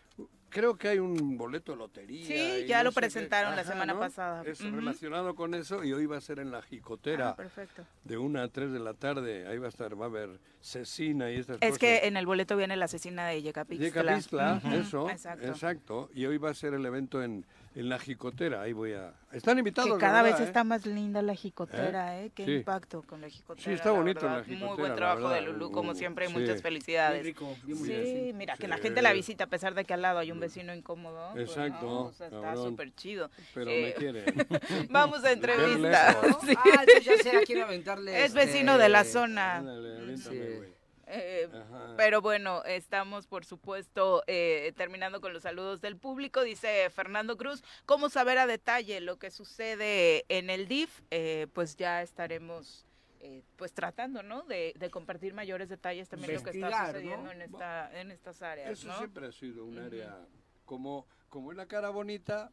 Creo 0.52 0.76
que 0.76 0.88
hay 0.88 0.98
un 0.98 1.38
boleto 1.38 1.72
de 1.72 1.78
lotería. 1.78 2.26
Sí, 2.26 2.66
ya 2.66 2.78
no 2.78 2.84
lo 2.84 2.92
presentaron 2.92 3.56
la 3.56 3.64
semana 3.64 3.94
¿no? 3.94 3.98
pasada. 4.00 4.42
Es 4.44 4.60
relacionado 4.60 5.34
con 5.34 5.54
eso 5.54 5.82
y 5.82 5.92
hoy 5.94 6.04
va 6.04 6.18
a 6.18 6.20
ser 6.20 6.38
en 6.40 6.50
la 6.50 6.60
Jicotera. 6.60 7.30
Ah, 7.30 7.36
perfecto. 7.36 7.84
de 8.04 8.18
una 8.18 8.42
a 8.42 8.48
tres 8.48 8.70
de 8.70 8.78
la 8.78 8.92
tarde, 8.92 9.46
ahí 9.46 9.56
va 9.56 9.66
a 9.66 9.68
estar, 9.70 9.98
va 9.98 10.04
a 10.04 10.08
haber 10.08 10.38
cecina 10.60 11.30
y 11.30 11.36
estas 11.36 11.56
Es 11.60 11.70
cosas. 11.70 11.78
que 11.78 12.06
en 12.06 12.16
el 12.18 12.26
boleto 12.26 12.56
viene 12.56 12.76
la 12.76 12.84
asesina 12.84 13.26
de 13.28 13.40
Yecapixtla. 13.40 13.86
Yecapixtla, 13.88 14.60
Ujú, 14.62 14.74
eso, 14.74 15.10
Exacto. 15.10 15.46
exacto. 15.48 16.10
Y 16.14 16.26
hoy 16.26 16.36
va 16.36 16.50
a 16.50 16.54
ser 16.54 16.74
el 16.74 16.84
evento 16.84 17.22
en, 17.22 17.46
en 17.74 17.88
la 17.88 17.98
Jicotera, 17.98 18.60
ahí 18.62 18.72
voy 18.72 18.92
a... 18.92 19.12
Están 19.32 19.58
invitados, 19.58 19.92
Que 19.94 19.98
cada 19.98 20.20
vez 20.22 20.32
verdad, 20.32 20.44
¿eh? 20.44 20.48
está 20.48 20.62
más 20.64 20.84
linda 20.84 21.22
la 21.22 21.34
jicotera, 21.34 22.20
¿eh? 22.20 22.30
Qué 22.34 22.44
Sí. 22.44 22.52
impacto 22.56 23.00
con 23.02 23.22
la 23.22 23.30
jicotera. 23.30 23.64
Sí, 23.64 23.72
está 23.72 23.86
la 23.90 23.96
bonito 23.98 24.20
verdad. 24.20 24.36
la 24.40 24.44
Muy 24.46 24.54
jicotera, 24.56 24.74
buen 24.76 24.90
la 24.90 24.96
trabajo 24.96 25.28
de. 25.30 25.40
Lulú, 25.40 25.70
como 25.72 25.92
Uh, 25.92 25.94
siempre, 25.94 26.26
y 26.26 26.28
sí. 26.28 26.34
muchas 26.38 26.60
felicidades. 26.60 27.22
Bien 27.22 27.34
rico, 27.34 27.56
bien 27.64 27.78
Sí, 27.78 27.92
bonito. 28.20 28.36
mira, 28.36 28.56
que 28.58 28.68
la 28.68 28.76
gente 28.76 29.00
la 29.00 29.12
visita 29.14 29.44
a 29.44 29.46
pesar 29.46 29.74
de 29.74 29.84
que 29.86 29.94
al 29.94 30.02
lado 30.02 30.18
hay 30.18 30.30
un 30.30 30.38
vecino 30.40 30.74
incómodo. 30.74 31.30
pues, 31.32 31.48
Exacto, 31.48 31.86
no, 31.86 32.00
o 32.02 32.12
sea, 32.12 32.26
está 32.26 32.56
súper 32.56 32.94
chido. 32.94 33.30
Pero 33.54 33.70
Eh, 33.70 33.82
me 33.86 33.94
quiere. 33.94 34.24
Vamos 34.90 35.24
a 35.24 35.32
entrevista. 35.32 36.16
Ah, 36.22 36.84
entonces 36.86 37.04
ya 37.04 37.16
sé 37.22 37.36
a 37.38 37.40
quién 37.42 37.62
aventarle. 37.62 38.24
Es 38.24 38.34
vecino 38.34 38.76
de 38.76 38.88
la 38.90 39.00
este, 39.00 39.12
zona. 39.14 39.56
Ándale, 39.56 39.96
aviéntame, 39.98 40.50
güey. 40.56 40.71
Eh, 41.14 41.48
pero 41.96 42.22
bueno, 42.22 42.64
estamos 42.64 43.26
por 43.26 43.44
supuesto 43.44 44.22
eh, 44.26 44.72
terminando 44.76 45.20
con 45.20 45.32
los 45.32 45.42
saludos 45.42 45.80
del 45.82 45.96
público. 45.98 46.42
Dice 46.42 46.88
Fernando 46.90 47.36
Cruz, 47.36 47.62
¿cómo 47.84 48.08
saber 48.08 48.38
a 48.38 48.46
detalle 48.46 49.00
lo 49.00 49.18
que 49.18 49.30
sucede 49.30 50.24
en 50.28 50.48
el 50.48 50.68
DIF? 50.68 51.02
Eh, 51.10 51.48
pues 51.52 51.76
ya 51.76 52.00
estaremos 52.00 52.86
eh, 53.20 53.42
pues 53.56 53.72
tratando, 53.72 54.22
¿no? 54.22 54.42
De, 54.42 54.72
de 54.76 54.90
compartir 54.90 55.34
mayores 55.34 55.68
detalles 55.68 56.08
también 56.08 56.32
de 56.32 56.38
lo 56.38 56.42
que 56.44 56.50
está 56.50 56.86
sucediendo 56.86 57.24
¿no? 57.24 57.30
en, 57.30 57.42
esta, 57.42 58.00
en 58.00 58.10
estas 58.10 58.42
áreas, 58.42 58.70
Eso 58.70 58.88
¿no? 58.88 58.98
siempre 58.98 59.26
ha 59.26 59.32
sido 59.32 59.64
un 59.64 59.78
área, 59.78 60.26
como, 60.64 61.06
como 61.28 61.52
es 61.52 61.56
la 61.56 61.66
cara 61.66 61.90
bonita, 61.90 62.50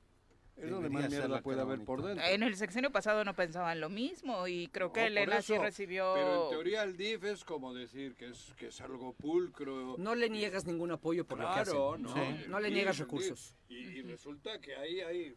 es 0.62 0.70
donde 0.70 0.90
más 0.90 1.10
mierda 1.10 1.42
puede 1.42 1.62
haber 1.62 1.84
por 1.84 2.02
dentro. 2.04 2.26
En 2.26 2.44
el 2.44 2.56
sexenio 2.56 2.92
pasado 2.92 3.24
no 3.24 3.34
pensaban 3.34 3.80
lo 3.80 3.90
mismo 3.90 4.48
y 4.48 4.68
creo 4.68 4.88
No, 4.88 4.94
que 4.94 5.02
por 5.02 5.08
Elena 5.08 5.42
sí 5.42 5.58
recibió... 5.58 6.14
Pero 6.16 6.44
en 6.46 6.50
teoría 6.50 6.84
el 6.84 6.98
DIF 6.98 7.24
es 7.24 7.44
como 7.46 7.74
decir 7.74 8.16
que 8.16 8.28
es, 8.28 8.54
que 8.58 8.68
es 8.68 8.82
algo 8.82 9.14
pulcro. 9.14 9.96
No 9.98 10.16
le 10.16 10.30
niegas 10.30 10.66
ningún 10.66 10.92
apoyo 10.92 11.26
por 11.26 11.40
lo 11.40 11.48
que. 11.48 11.54
Claro, 11.64 11.98
no. 11.98 12.16
No, 12.16 12.48
no 12.48 12.60
le 12.60 12.68
DIF, 12.68 12.76
niegas 12.76 12.98
DIF. 12.98 13.06
recursos. 13.06 13.56
Y, 13.70 13.76
y 13.76 14.02
resulta 14.02 14.60
que 14.60 14.76
ahí 14.76 15.02
hay, 15.02 15.36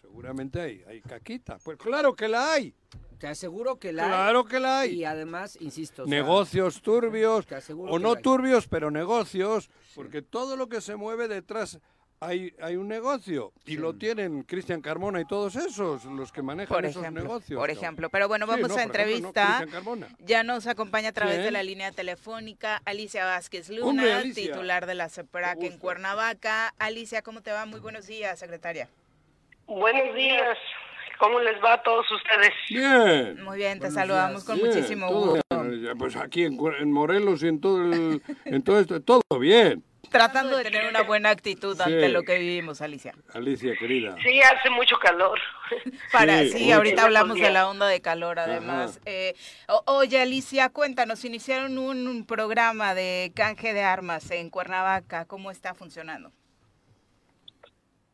seguramente 0.00 0.60
hay, 0.60 0.82
hay 0.86 1.00
caquita. 1.00 1.58
Pues 1.64 1.78
claro 1.78 2.14
que 2.14 2.28
la 2.28 2.52
hay. 2.52 2.74
Te 3.18 3.28
aseguro 3.28 3.78
que 3.78 3.92
la 3.92 4.02
hay. 4.04 4.08
Claro 4.10 4.44
que 4.44 4.58
la 4.58 4.80
hay. 4.80 4.94
Y 4.94 5.04
además, 5.04 5.56
insisto. 5.60 6.02
o 6.02 6.06
sea, 6.06 6.14
negocios 6.14 6.82
turbios, 6.82 7.46
te 7.46 7.54
aseguro 7.54 7.92
o 7.92 7.96
que 7.96 8.02
no 8.02 8.10
la 8.12 8.16
hay. 8.16 8.22
turbios, 8.22 8.66
pero 8.66 8.90
negocios, 8.90 9.70
porque 9.94 10.22
todo 10.22 10.56
lo 10.56 10.68
que 10.68 10.80
se 10.80 10.96
mueve 10.96 11.28
detrás 11.28 11.78
hay, 12.22 12.54
hay 12.60 12.76
un 12.76 12.86
negocio. 12.88 13.52
Y 13.66 13.76
lo 13.76 13.94
tienen 13.94 14.44
Cristian 14.44 14.80
Carmona 14.80 15.20
y 15.20 15.24
todos 15.24 15.56
esos, 15.56 16.04
los 16.04 16.30
que 16.30 16.40
manejan 16.42 16.74
Por 16.74 16.86
esos 16.86 17.02
ejemplo, 17.02 17.22
negocios. 17.24 17.58
por 17.58 17.70
ejemplo. 17.70 18.08
Pero 18.10 18.28
bueno, 18.28 18.46
Sí, 18.46 18.50
vamos 18.52 18.68
no, 18.68 18.74
a 18.74 18.76
por 18.78 18.78
ejemplo, 18.78 19.00
no, 19.02 19.10
entrevista. 19.10 20.14
Ya 20.20 20.42
nos 20.44 20.66
acompaña 20.66 21.08
a 21.08 21.12
través 21.12 21.42
de 21.42 21.50
la 21.50 21.62
línea 21.62 21.90
telefónica 21.90 22.80
Alicia 22.84 23.24
Vázquez 23.24 23.68
Luna, 23.70 23.86
Hombre, 23.86 24.12
Alicia. 24.12 24.52
titular 24.52 24.86
de 24.86 24.94
la 24.94 25.08
CEPRAC 25.08 25.62
en. 25.62 25.78
Cuernavaca. 25.78 26.68
Alicia, 26.78 27.22
¿cómo 27.22 27.42
te 27.42 27.50
va? 27.50 27.66
Muy 27.66 27.80
buenos 27.80 28.06
días, 28.06 28.38
secretaria. 28.38 28.88
Buenos 29.66 30.14
días. 30.14 30.56
¿Cómo 31.18 31.38
les 31.40 31.54
va 31.62 31.74
a 31.74 31.82
todos 31.82 32.04
ustedes? 32.10 32.50
Bien. 32.68 33.42
Muy 33.44 33.56
bien, 33.58 33.74
te 33.74 33.86
Buenos 33.86 33.94
saludamos 33.94 34.32
días. 34.32 34.44
con 34.44 34.56
Bien, 34.56 34.68
muchísimo 34.68 35.08
gusto. 35.12 35.40
Pues 35.98 36.16
aquí 36.16 36.44
en, 36.44 36.56
Cuer- 36.58 36.80
en 36.82 36.90
Morelos 36.92 37.42
y 37.42 37.48
en 37.48 37.60
todo 37.60 37.80
el, 37.82 38.22
en 38.44 38.62
todo 38.62 38.80
esto, 38.80 39.00
todo 39.00 39.22
bien. 39.38 39.82
Tratando 40.12 40.56
de 40.58 40.64
tener 40.64 40.86
una 40.88 41.02
buena 41.02 41.30
actitud 41.30 41.76
Sí. 41.76 41.82
ante 41.82 42.08
lo 42.10 42.22
que 42.22 42.38
vivimos, 42.38 42.80
Alicia. 42.82 43.14
Alicia, 43.34 43.74
querida. 43.78 44.14
Sí, 44.22 44.40
hace 44.42 44.70
mucho 44.70 44.96
calor. 44.98 45.40
Para, 46.12 46.40
Sí, 46.40 46.50
sí, 46.50 46.64
mucho. 46.64 46.76
ahorita 46.76 47.04
hablamos 47.04 47.38
de 47.40 47.50
la 47.50 47.68
onda 47.68 47.86
de 47.88 48.00
calor, 48.00 48.38
además. 48.38 49.00
Eh, 49.06 49.34
o- 49.68 49.82
oye, 49.86 50.20
Alicia, 50.20 50.68
cuéntanos, 50.68 51.24
iniciaron 51.24 51.78
un, 51.78 52.06
un 52.06 52.26
programa 52.26 52.94
de 52.94 53.32
canje 53.34 53.72
de 53.72 53.82
armas 53.82 54.30
en 54.30 54.50
Cuernavaca. 54.50 55.24
¿Cómo 55.24 55.50
está 55.50 55.74
funcionando? 55.74 56.30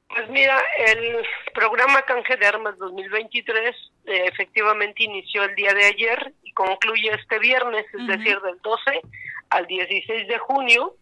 Pues 0.08 0.28
mira, 0.30 0.58
el 0.86 1.16
programa 1.52 2.00
Canje 2.02 2.36
de 2.36 2.46
Armas 2.46 2.78
2023 2.78 3.76
eh, 4.06 4.24
efectivamente 4.32 5.02
inició 5.04 5.44
el 5.44 5.54
día 5.54 5.74
de 5.74 5.84
ayer 5.84 6.32
y 6.42 6.52
concluye 6.52 7.10
este 7.12 7.38
viernes, 7.38 7.84
es 7.92 8.06
decir, 8.06 8.40
del 8.40 8.58
12 8.62 9.02
al 9.50 9.66
16 9.66 10.26
de 10.28 10.38
junio, 10.38 10.94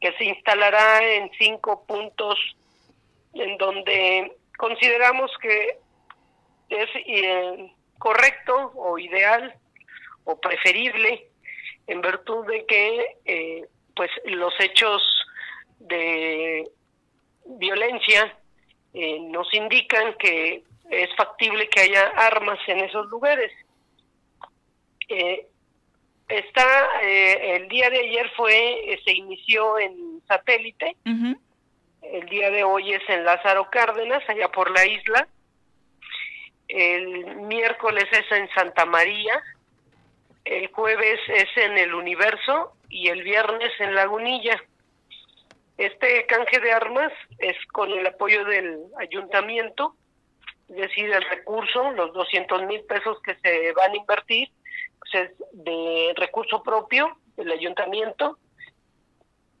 que 0.00 0.12
se 0.12 0.24
instalará 0.24 1.02
en 1.02 1.30
cinco 1.38 1.84
puntos 1.86 2.38
en 3.34 3.56
donde 3.58 4.36
consideramos 4.56 5.30
que 5.40 5.78
es 6.68 6.88
eh, 6.94 7.72
correcto 7.98 8.72
o 8.74 8.98
ideal 8.98 9.54
o 10.24 10.38
preferible 10.40 11.28
en 11.86 12.00
virtud 12.00 12.46
de 12.46 12.66
que 12.66 13.16
eh, 13.24 13.64
pues 13.94 14.10
los 14.24 14.52
hechos 14.60 15.02
de 15.78 16.68
violencia 17.44 18.36
eh, 18.92 19.20
nos 19.20 19.52
indican 19.54 20.14
que 20.18 20.64
es 20.90 21.16
factible 21.16 21.68
que 21.68 21.80
haya 21.80 22.08
armas 22.16 22.58
en 22.66 22.80
esos 22.80 23.06
lugares. 23.08 23.52
Eh, 25.08 25.46
está 26.28 27.00
eh, 27.02 27.56
el 27.56 27.68
día 27.68 27.90
de 27.90 28.00
ayer 28.00 28.30
fue 28.36 28.92
eh, 28.92 29.00
se 29.04 29.12
inició 29.12 29.78
en 29.78 30.22
satélite, 30.26 30.96
el 32.02 32.26
día 32.28 32.50
de 32.50 32.64
hoy 32.64 32.92
es 32.92 33.02
en 33.08 33.24
Lázaro 33.24 33.68
Cárdenas, 33.70 34.22
allá 34.28 34.48
por 34.48 34.70
la 34.70 34.86
isla. 34.86 35.28
El 36.68 37.36
miércoles 37.42 38.04
es 38.12 38.30
en 38.32 38.48
Santa 38.50 38.84
María, 38.86 39.40
el 40.44 40.68
jueves 40.68 41.20
es 41.28 41.48
en 41.56 41.78
el 41.78 41.94
Universo. 41.94 42.76
Y 42.88 43.08
el 43.08 43.22
viernes 43.22 43.72
en 43.78 43.94
Lagunilla. 43.94 44.62
Este 45.76 46.24
canje 46.26 46.60
de 46.60 46.72
armas 46.72 47.12
es 47.38 47.56
con 47.72 47.90
el 47.90 48.06
apoyo 48.06 48.44
del 48.44 48.80
ayuntamiento, 48.98 49.94
es 50.68 50.76
decir, 50.76 51.12
el 51.12 51.22
recurso, 51.22 51.90
los 51.92 52.12
200 52.14 52.62
mil 52.62 52.80
pesos 52.84 53.20
que 53.22 53.34
se 53.36 53.72
van 53.72 53.92
a 53.92 53.96
invertir, 53.96 54.48
es 55.12 55.30
de 55.52 56.12
recurso 56.16 56.62
propio 56.62 57.16
del 57.36 57.50
ayuntamiento 57.52 58.38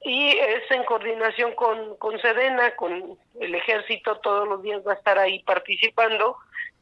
y 0.00 0.28
es 0.28 0.70
en 0.70 0.84
coordinación 0.84 1.52
con, 1.54 1.96
con 1.96 2.20
Sedena, 2.20 2.76
con 2.76 3.18
el 3.40 3.54
ejército, 3.54 4.18
todos 4.18 4.46
los 4.46 4.62
días 4.62 4.82
va 4.86 4.92
a 4.92 4.96
estar 4.96 5.18
ahí 5.18 5.42
participando, 5.42 6.36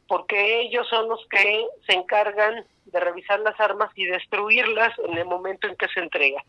porque 0.07 0.61
ellos 0.61 0.87
son 0.89 1.09
los 1.09 1.27
que 1.29 1.67
se 1.87 1.95
encargan 1.95 2.67
de 2.85 3.01
revisar 3.01 3.41
las 3.41 3.59
armas 3.59 3.91
y 3.95 4.05
destruirlas 4.05 4.93
en 4.99 5.17
el 5.17 5.25
momento 5.25 5.67
en 5.67 5.77
que 5.77 5.89
se 5.89 6.01
entregan. 6.01 6.45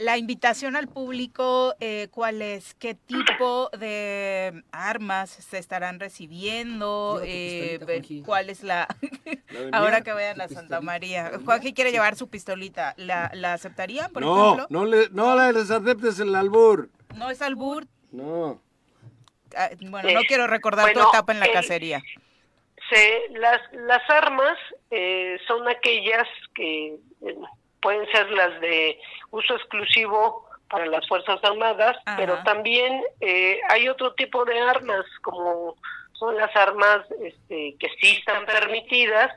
La 0.00 0.16
invitación 0.16 0.76
al 0.76 0.86
público, 0.86 1.74
eh, 1.80 2.06
¿cuál 2.12 2.40
es? 2.40 2.74
¿Qué 2.74 2.94
tipo 2.94 3.68
de 3.76 4.62
armas 4.70 5.28
se 5.28 5.58
estarán 5.58 5.98
recibiendo? 5.98 7.20
Eh. 7.24 7.80
¿Cuál 8.24 8.48
es 8.48 8.62
la...? 8.62 8.86
Ahora 9.72 10.02
que 10.02 10.12
vayan 10.12 10.40
a 10.40 10.46
Santa. 10.46 10.80
María. 10.80 11.32
Juanji 11.44 11.72
quiere 11.74 11.90
llevar 11.90 12.14
su 12.14 12.28
pistolita. 12.30 12.94
¿La, 12.96 13.32
la 13.34 13.54
aceptaría, 13.54 14.08
por 14.08 14.22
No, 14.22 14.44
ejemplo? 14.54 14.66
no, 14.70 14.84
le, 14.86 15.08
no 15.10 15.50
les 15.50 15.68
aceptes 15.68 16.20
el 16.20 16.32
albur. 16.36 16.90
No 17.16 17.28
es 17.28 17.42
albur. 17.42 17.84
No. 18.12 18.62
Ah, 19.56 19.70
Bueno, 19.80 20.12
no 20.12 20.20
Eh, 20.20 20.24
quiero 20.28 20.46
recordar 20.46 20.92
tu 20.92 21.00
etapa 21.00 21.32
en 21.32 21.40
la 21.40 21.46
el- 21.46 21.52
cacería. 21.52 22.00
Se, 22.88 23.20
las, 23.36 23.60
las 23.72 24.08
armas 24.08 24.56
eh, 24.92 25.38
son 25.48 25.66
aquellas 25.68 26.28
que 26.54 26.94
eh, 27.22 27.34
pueden 27.80 28.06
ser 28.12 28.30
las 28.30 28.60
de 28.60 29.00
uso 29.30 29.54
exclusivo 29.54 30.48
para 30.68 30.86
las 30.86 31.06
Fuerzas 31.08 31.38
Armadas, 31.42 31.96
Ajá. 32.04 32.16
pero 32.16 32.42
también 32.42 33.02
eh, 33.20 33.58
hay 33.70 33.88
otro 33.88 34.14
tipo 34.14 34.44
de 34.44 34.60
armas, 34.60 35.04
como 35.22 35.76
son 36.12 36.36
las 36.36 36.54
armas 36.56 37.00
este, 37.22 37.76
que 37.78 37.88
sí 38.00 38.16
están 38.18 38.44
permitidas, 38.44 39.32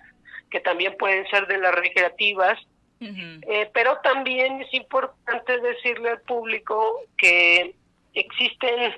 que 0.49 0.59
también 0.59 0.95
pueden 0.97 1.27
ser 1.29 1.47
de 1.47 1.57
las 1.57 1.73
recreativas, 1.73 2.59
eh, 2.99 3.67
pero 3.73 3.97
también 4.03 4.61
es 4.61 4.71
importante 4.75 5.59
decirle 5.59 6.11
al 6.11 6.21
público 6.21 6.99
que 7.17 7.73
existen 8.13 8.95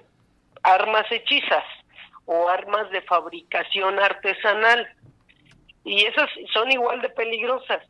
armas 0.62 1.06
hechizas 1.10 1.64
o 2.26 2.50
armas 2.50 2.89
de 2.91 3.02
fabricación 3.04 4.00
artesanal 4.00 4.89
y 5.86 6.04
esas 6.04 6.30
son 6.54 6.70
igual 6.72 7.02
de 7.02 7.10
peligrosas. 7.10 7.82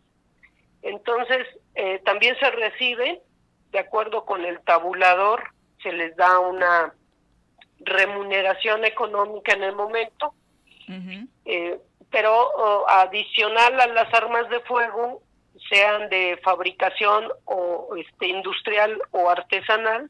Entonces, 0.84 1.48
eh, 1.76 2.00
también 2.06 2.36
se 2.40 2.52
recibe, 2.52 3.22
de 3.72 3.80
acuerdo 3.80 4.26
con 4.26 4.46
el 4.46 4.60
tabulador, 4.62 5.44
se 5.82 5.92
les 5.92 6.16
da 6.16 6.40
una 6.40 6.94
remuneración 7.80 8.86
económica 8.86 9.54
en 9.54 9.64
el 9.64 9.76
momento, 9.76 10.34
eh, 11.46 11.80
pero 12.12 12.32
oh, 12.56 12.86
adicional 12.88 13.80
a 13.80 13.88
las 13.88 14.14
armas 14.14 14.48
de 14.50 14.60
fuego, 14.62 15.22
sean 15.70 16.10
de 16.10 16.40
fabricación 16.44 17.32
o 17.46 17.96
este 17.96 18.28
industrial 18.28 19.02
o 19.12 19.30
artesanal, 19.30 20.08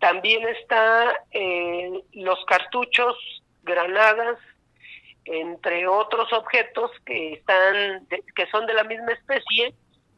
también 0.00 0.46
está 0.48 1.14
eh, 1.30 2.02
los 2.12 2.42
cartuchos, 2.46 3.16
granadas, 3.62 4.38
entre 5.26 5.86
otros 5.86 6.30
objetos 6.32 6.90
que 7.06 7.34
están 7.34 8.06
de- 8.08 8.22
que 8.34 8.46
son 8.50 8.66
de 8.66 8.74
la 8.74 8.84
misma 8.84 9.12
especie 9.12 9.74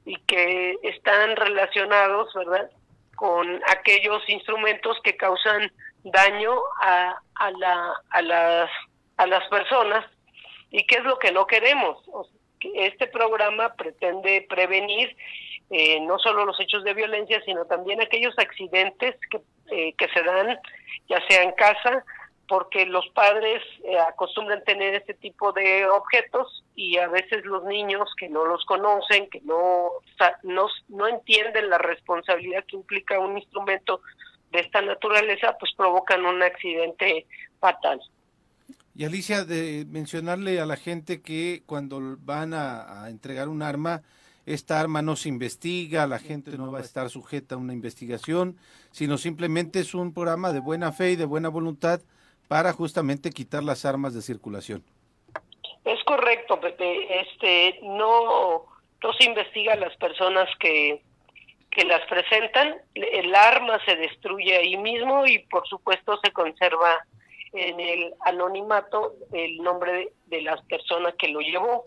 y 0.07 0.17
que 0.21 0.79
están 0.83 1.37
relacionados, 1.37 2.33
¿verdad? 2.33 2.71
con 3.17 3.61
aquellos 3.69 4.23
instrumentos 4.29 4.99
que 5.03 5.17
causan 5.17 5.73
daño 6.05 6.55
a, 6.81 7.19
a, 7.35 7.51
la, 7.51 7.95
a, 8.11 8.23
las, 8.23 8.71
a 9.17 9.27
las 9.27 9.49
personas 9.49 10.05
y 10.71 10.87
qué 10.87 10.99
es 10.99 11.05
lo 11.05 11.19
que 11.19 11.33
no 11.33 11.47
queremos. 11.47 11.99
Este 12.61 13.07
programa 13.09 13.75
pretende 13.75 14.47
prevenir 14.49 15.17
eh, 15.71 16.01
no 16.01 16.19
solo 16.19 16.45
los 16.45 16.61
hechos 16.61 16.85
de 16.85 16.95
violencia, 16.95 17.43
sino 17.45 17.65
también 17.65 18.01
aquellos 18.01 18.39
accidentes 18.39 19.17
que, 19.31 19.41
eh, 19.71 19.95
que 19.99 20.09
se 20.09 20.23
dan, 20.23 20.59
ya 21.09 21.27
sea 21.27 21.43
en 21.43 21.53
casa, 21.53 22.05
porque 22.49 22.87
los 22.87 23.09
padres 23.09 23.63
eh, 23.85 23.99
acostumbran 23.99 24.63
tener 24.65 24.95
este 24.95 25.15
tipo 25.15 25.53
de 25.53 25.87
objetos 25.87 26.65
y 26.75 26.99
a 26.99 27.09
veces 27.09 27.45
los 27.45 27.65
niños 27.65 28.09
que 28.19 28.29
no 28.29 28.45
los 28.45 28.65
conocen, 28.65 29.29
que 29.31 29.41
no, 29.41 29.91
no, 30.43 30.67
no 30.89 31.09
entienden 31.09 31.71
la 31.71 31.79
responsabilidad 31.79 32.65
que 32.67 32.77
implica 32.77 33.19
un 33.19 33.39
instrumento 33.39 34.01
de 34.53 34.61
esta 34.61 34.81
naturaleza, 34.81 35.57
pues 35.59 35.73
provocan 35.77 36.25
un 36.25 36.43
accidente 36.43 37.27
fatal. 37.59 38.01
Y 38.95 39.05
Alicia, 39.05 39.45
de 39.45 39.85
mencionarle 39.89 40.61
a 40.61 40.67
la 40.67 40.77
gente 40.77 41.21
que 41.21 41.63
cuando 41.67 42.17
van 42.21 42.55
a, 42.55 43.05
a 43.05 43.11
entregar 43.11 43.49
un 43.49 43.63
arma, 43.63 44.03
esta 44.47 44.81
arma 44.81 45.03
no 45.03 45.17
se 45.17 45.29
investiga, 45.29 46.07
la 46.07 46.19
gente 46.19 46.57
no 46.57 46.71
va 46.71 46.79
a 46.79 46.83
estar 46.83 47.11
sujeta 47.11 47.57
a 47.57 47.59
una 47.59 47.73
investigación, 47.73 48.57
sino 48.93 49.19
simplemente 49.19 49.81
es 49.81 49.95
un 49.95 50.15
programa 50.15 50.53
de 50.53 50.61
buena 50.61 50.93
fe 50.93 51.11
y 51.11 51.17
de 51.17 51.25
buena 51.25 51.49
voluntad 51.49 52.01
para 52.49 52.73
justamente 52.73 53.31
quitar 53.31 53.63
las 53.63 53.85
armas 53.85 54.15
de 54.15 54.23
circulación. 54.23 54.85
Es 55.85 56.03
correcto, 56.05 56.61
Pepe. 56.61 57.21
Este, 57.21 57.79
no, 57.83 58.67
se 59.19 59.25
investiga 59.25 59.75
a 59.75 59.77
las 59.77 59.97
personas 59.97 60.49
que, 60.59 61.03
que 61.71 61.85
las 61.85 62.05
presentan. 62.09 62.77
El 62.95 63.35
arma 63.35 63.79
se 63.85 63.97
destruye 63.97 64.57
ahí 64.57 64.77
mismo 64.77 65.27
y, 65.27 65.39
por 65.41 65.67
supuesto, 65.69 66.19
se 66.23 66.33
conserva 66.33 67.05
en 67.53 67.81
el 67.81 68.15
anonimato 68.25 69.15
el 69.33 69.59
nombre 69.59 69.93
de, 69.93 70.13
de 70.27 70.43
las 70.43 70.61
personas 70.63 71.15
que 71.15 71.29
lo 71.29 71.41
llevó. 71.41 71.87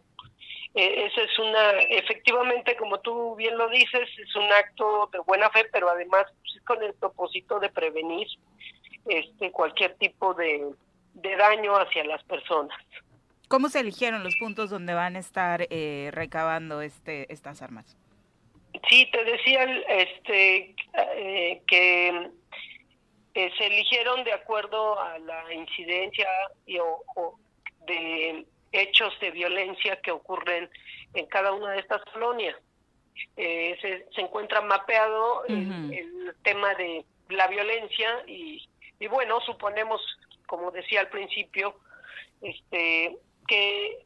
Eh, 0.76 1.12
es 1.16 1.40
una, 1.40 1.72
efectivamente, 1.90 2.76
como 2.78 3.00
tú 3.00 3.36
bien 3.36 3.58
lo 3.58 3.70
dices, 3.70 4.08
es 4.18 4.36
un 4.36 4.52
acto 4.52 5.10
de 5.12 5.20
buena 5.20 5.50
fe, 5.50 5.66
pero 5.72 5.90
además 5.90 6.26
pues, 6.42 6.56
es 6.56 6.62
con 6.64 6.82
el 6.84 6.94
propósito 6.94 7.60
de 7.60 7.70
prevenir 7.70 8.28
este 9.10 9.52
cualquier 9.52 9.96
tipo 9.96 10.34
de, 10.34 10.72
de 11.14 11.36
daño 11.36 11.76
hacia 11.76 12.04
las 12.06 12.24
personas. 12.24 12.78
¿Cómo 13.48 13.70
se 13.70 13.80
eligieron 13.80 14.24
los 14.24 14.36
puntos 14.40 14.70
donde 14.70 14.94
van 14.94 15.16
a 15.16 15.20
estar 15.20 15.66
eh, 15.72 16.10
recabando 16.14 16.82
este, 16.82 17.32
estas 17.34 17.62
armas? 17.64 17.98
Sí, 18.88 19.10
te 19.12 19.24
decía 19.24 19.64
este 19.90 20.76
eh, 20.94 21.62
que 21.66 22.30
eh, 23.34 23.52
se 23.58 23.66
eligieron 23.66 24.24
de 24.24 24.34
acuerdo 24.34 25.00
a 25.00 25.18
la 25.18 25.52
incidencia 25.54 26.28
y, 26.68 26.78
o, 26.78 27.02
o 27.16 27.40
de 27.88 28.46
hechos 28.72 29.20
de 29.20 29.32
violencia 29.32 30.00
que 30.02 30.12
ocurren 30.12 30.70
en 31.16 31.26
cada 31.26 31.52
una 31.52 31.72
de 31.72 31.80
estas 31.80 32.04
colonias. 32.14 32.56
Eh, 33.36 33.76
se, 33.82 34.06
se 34.14 34.22
encuentra 34.22 34.62
mapeado 34.62 35.44
el, 35.46 35.68
Ujú. 35.68 35.94
el 35.94 36.36
tema 36.44 36.74
de 36.76 37.04
la 37.30 37.48
violencia 37.48 38.24
y, 38.28 38.69
y 39.00 39.08
bueno, 39.08 39.40
suponemos, 39.42 40.02
como 40.48 40.72
decía 40.72 41.02
al 41.02 41.10
principio, 41.10 41.76
este 42.42 43.18
que 43.48 44.06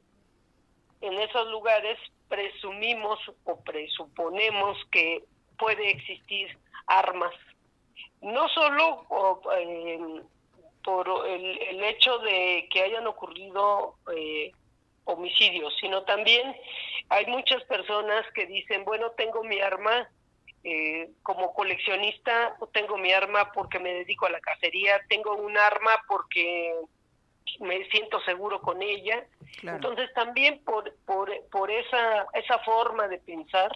en 1.01 1.19
esos 1.19 1.49
lugares 1.49 1.97
presumimos 2.29 3.19
o 3.43 3.59
presuponemos 3.61 4.77
que 4.91 5.23
puede 5.57 5.89
existir 5.89 6.57
armas, 6.87 7.33
no 8.21 8.47
solo 8.49 9.05
eh, 9.57 10.21
por 10.83 11.27
el, 11.27 11.61
el, 11.61 11.83
hecho 11.83 12.19
de 12.19 12.67
que 12.71 12.83
hayan 12.83 13.05
ocurrido 13.07 13.95
eh, 14.15 14.51
homicidios, 15.05 15.75
sino 15.79 16.03
también 16.03 16.55
hay 17.09 17.25
muchas 17.27 17.63
personas 17.65 18.25
que 18.33 18.45
dicen, 18.45 18.85
bueno, 18.85 19.11
tengo 19.11 19.43
mi 19.43 19.59
arma 19.59 20.09
eh, 20.63 21.09
como 21.23 21.53
coleccionista, 21.53 22.55
tengo 22.71 22.97
mi 22.97 23.11
arma 23.11 23.51
porque 23.51 23.79
me 23.79 23.93
dedico 23.93 24.25
a 24.25 24.29
la 24.29 24.39
cacería, 24.39 25.01
tengo 25.09 25.35
un 25.35 25.57
arma 25.57 25.91
porque 26.07 26.73
me 27.59 27.83
siento 27.89 28.21
seguro 28.21 28.61
con 28.61 28.81
ella. 28.81 29.25
Entonces 29.61 30.11
también 30.13 30.63
por, 30.63 30.93
por, 31.05 31.29
por 31.51 31.69
esa, 31.69 32.27
esa 32.33 32.59
forma 32.59 33.07
de 33.07 33.17
pensar 33.19 33.71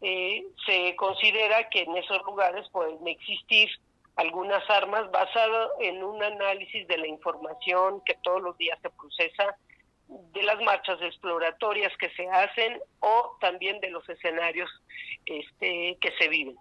eh, 0.00 0.44
se 0.66 0.96
considera 0.96 1.68
que 1.68 1.82
en 1.82 1.96
esos 1.96 2.22
lugares 2.24 2.68
pueden 2.70 3.06
existir 3.06 3.70
algunas 4.16 4.68
armas 4.68 5.10
basado 5.10 5.70
en 5.80 6.02
un 6.02 6.22
análisis 6.22 6.86
de 6.88 6.98
la 6.98 7.06
información 7.06 8.02
que 8.04 8.14
todos 8.22 8.42
los 8.42 8.58
días 8.58 8.78
se 8.82 8.90
procesa 8.90 9.56
de 10.32 10.42
las 10.42 10.60
marchas 10.62 11.00
exploratorias 11.02 11.92
que 11.98 12.10
se 12.10 12.28
hacen 12.28 12.80
o 13.00 13.36
también 13.40 13.80
de 13.80 13.90
los 13.90 14.08
escenarios 14.08 14.70
este, 15.26 15.96
que 16.00 16.12
se 16.18 16.28
viven. 16.28 16.56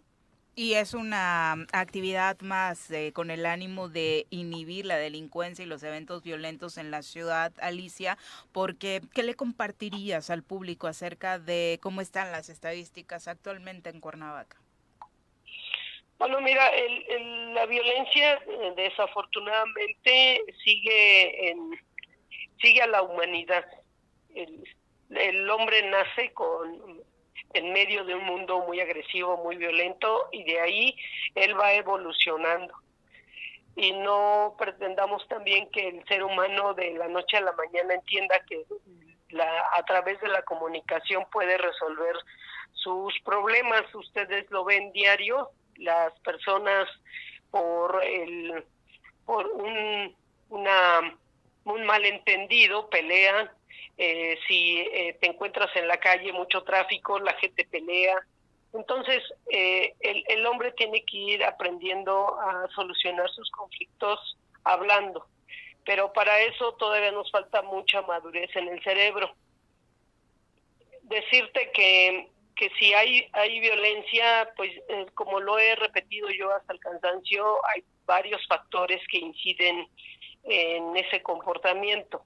Y 0.53 0.73
es 0.73 0.93
una 0.93 1.53
actividad 1.71 2.39
más 2.41 2.91
eh, 2.91 3.13
con 3.13 3.31
el 3.31 3.45
ánimo 3.45 3.87
de 3.87 4.27
inhibir 4.31 4.85
la 4.85 4.97
delincuencia 4.97 5.63
y 5.63 5.67
los 5.67 5.81
eventos 5.81 6.23
violentos 6.23 6.77
en 6.77 6.91
la 6.91 7.03
ciudad, 7.03 7.53
Alicia, 7.61 8.17
porque 8.51 9.01
¿qué 9.13 9.23
le 9.23 9.35
compartirías 9.35 10.29
al 10.29 10.43
público 10.43 10.87
acerca 10.87 11.39
de 11.39 11.79
cómo 11.81 12.01
están 12.01 12.33
las 12.33 12.49
estadísticas 12.49 13.29
actualmente 13.29 13.89
en 13.89 14.01
Cuernavaca? 14.01 14.57
Bueno, 16.19 16.39
mira, 16.41 16.69
la 17.53 17.65
violencia 17.65 18.33
eh, 18.33 18.73
desafortunadamente 18.75 20.43
sigue 20.63 21.49
en, 21.49 21.79
sigue 22.61 22.81
a 22.81 22.87
la 22.87 23.01
humanidad. 23.01 23.65
El, 24.33 25.49
hombre 25.49 25.89
nace 25.89 26.31
con 26.33 27.01
en 27.53 27.73
medio 27.73 28.05
de 28.05 28.15
un 28.15 28.23
mundo 28.23 28.63
muy 28.65 28.79
agresivo, 28.79 29.37
muy 29.37 29.57
violento, 29.57 30.29
y 30.31 30.43
de 30.43 30.59
ahí 30.61 30.95
él 31.35 31.59
va 31.59 31.73
evolucionando. 31.73 32.73
Y 33.75 33.91
no 33.93 34.55
pretendamos 34.57 35.27
también 35.27 35.69
que 35.71 35.87
el 35.87 36.05
ser 36.07 36.23
humano 36.23 36.73
de 36.73 36.93
la 36.93 37.07
noche 37.07 37.37
a 37.37 37.41
la 37.41 37.51
mañana 37.53 37.95
entienda 37.95 38.39
que 38.45 38.63
la, 39.29 39.65
a 39.75 39.83
través 39.83 40.19
de 40.21 40.29
la 40.29 40.43
comunicación 40.43 41.25
puede 41.31 41.57
resolver 41.57 42.15
sus 42.73 43.13
problemas. 43.21 43.83
Ustedes 43.93 44.49
lo 44.49 44.63
ven 44.63 44.91
diario, 44.93 45.49
las 45.75 46.17
personas 46.21 46.87
por 47.49 48.01
el 48.03 48.63
por 49.25 49.47
un 49.47 50.15
una 50.49 51.17
un 51.65 51.85
malentendido 51.85 52.89
pelean 52.89 53.49
eh, 53.97 54.37
si 54.47 54.79
eh, 54.79 55.17
te 55.21 55.27
encuentras 55.27 55.69
en 55.75 55.87
la 55.87 55.99
calle 55.99 56.33
mucho 56.33 56.63
tráfico, 56.63 57.19
la 57.19 57.33
gente 57.33 57.65
pelea. 57.65 58.17
Entonces, 58.73 59.21
eh, 59.51 59.93
el, 59.99 60.23
el 60.27 60.45
hombre 60.45 60.71
tiene 60.71 61.03
que 61.03 61.17
ir 61.17 61.43
aprendiendo 61.43 62.39
a 62.39 62.67
solucionar 62.73 63.29
sus 63.29 63.51
conflictos 63.51 64.37
hablando, 64.63 65.27
pero 65.85 66.13
para 66.13 66.41
eso 66.41 66.73
todavía 66.73 67.11
nos 67.11 67.29
falta 67.31 67.61
mucha 67.61 68.01
madurez 68.03 68.49
en 68.55 68.69
el 68.69 68.81
cerebro. 68.81 69.35
Decirte 71.03 71.71
que, 71.71 72.29
que 72.55 72.69
si 72.79 72.93
hay, 72.93 73.27
hay 73.33 73.59
violencia, 73.59 74.51
pues 74.55 74.71
como 75.13 75.39
lo 75.41 75.59
he 75.59 75.75
repetido 75.75 76.29
yo 76.29 76.51
hasta 76.55 76.73
el 76.73 76.79
cansancio, 76.79 77.57
hay 77.67 77.83
varios 78.05 78.41
factores 78.47 79.01
que 79.09 79.19
inciden 79.19 79.87
en 80.43 80.95
ese 80.97 81.21
comportamiento. 81.21 82.23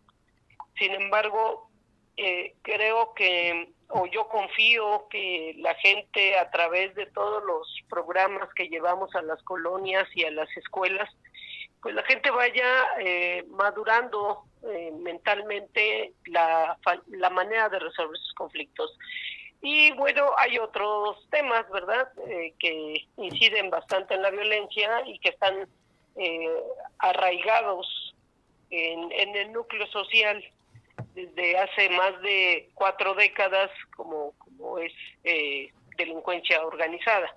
Sin 0.77 0.91
embargo, 0.93 1.69
eh, 2.17 2.55
creo 2.61 3.13
que, 3.13 3.73
o 3.89 4.05
yo 4.07 4.27
confío 4.29 5.07
que 5.09 5.55
la 5.57 5.75
gente 5.75 6.37
a 6.37 6.49
través 6.49 6.95
de 6.95 7.07
todos 7.07 7.43
los 7.43 7.67
programas 7.89 8.47
que 8.55 8.69
llevamos 8.69 9.13
a 9.15 9.21
las 9.21 9.41
colonias 9.43 10.07
y 10.15 10.23
a 10.23 10.31
las 10.31 10.49
escuelas, 10.55 11.09
pues 11.81 11.93
la 11.93 12.03
gente 12.03 12.31
vaya 12.31 12.67
eh, 12.99 13.43
madurando 13.49 14.43
eh, 14.63 14.91
mentalmente 14.97 16.13
la, 16.25 16.77
la 17.07 17.29
manera 17.29 17.69
de 17.69 17.79
resolver 17.79 18.17
sus 18.17 18.33
conflictos. 18.33 18.97
Y 19.61 19.91
bueno, 19.93 20.31
hay 20.37 20.57
otros 20.57 21.27
temas, 21.31 21.67
¿verdad?, 21.69 22.11
que 22.59 23.07
inciden 23.17 23.71
bastante 23.71 24.13
en 24.13 24.21
la 24.21 24.29
violencia 24.29 25.01
y 25.07 25.17
que 25.19 25.29
están 25.29 25.67
arraigados 26.99 28.04
en, 28.69 29.11
en 29.11 29.35
el 29.35 29.51
núcleo 29.51 29.87
social 29.87 30.43
desde 31.13 31.57
hace 31.57 31.89
más 31.89 32.21
de 32.21 32.69
cuatro 32.73 33.13
décadas 33.15 33.71
como, 33.95 34.33
como 34.37 34.79
es 34.79 34.93
eh, 35.23 35.71
delincuencia 35.97 36.65
organizada 36.65 37.35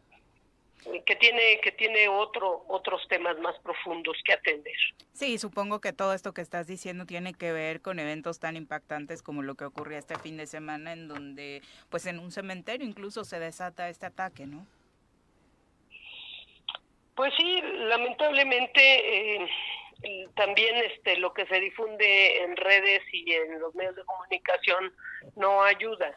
eh, 0.87 1.03
que 1.05 1.16
tiene 1.16 1.61
que 1.62 1.72
tiene 1.72 2.09
otro 2.09 2.64
otros 2.68 3.07
temas 3.09 3.39
más 3.39 3.59
profundos 3.61 4.16
que 4.24 4.33
atender. 4.33 4.76
Sí, 5.12 5.39
supongo 5.39 5.81
que 5.81 5.93
todo 5.93 6.14
esto 6.14 6.33
que 6.33 6.41
estás 6.41 6.66
diciendo 6.66 7.05
tiene 7.07 7.35
que 7.35 7.53
ver 7.53 7.81
con 7.81 7.99
eventos 7.99 8.39
tan 8.39 8.57
impactantes 8.57 9.22
como 9.22 9.43
lo 9.43 9.55
que 9.57 9.64
ocurrió 9.64 9.99
este 9.99 10.18
fin 10.18 10.37
de 10.37 10.47
semana 10.47 10.93
en 10.93 11.09
donde 11.09 11.62
pues 11.89 12.07
en 12.07 12.18
un 12.18 12.31
cementerio 12.31 12.87
incluso 12.87 13.24
se 13.24 13.41
desata 13.41 13.89
este 13.89 14.07
ataque, 14.07 14.47
¿no? 14.47 14.66
Pues 17.16 17.33
sí, 17.37 17.61
lamentablemente 17.62 19.41
eh, 19.43 19.49
también 20.35 20.77
este 20.77 21.17
lo 21.17 21.33
que 21.33 21.47
se 21.47 21.61
difunde 21.61 22.43
en 22.43 22.57
redes 22.57 23.03
y 23.13 23.33
en 23.33 23.59
los 23.59 23.75
medios 23.75 23.97
de 23.97 24.05
comunicación 24.05 24.93
no 25.37 25.63
ayuda 25.63 26.17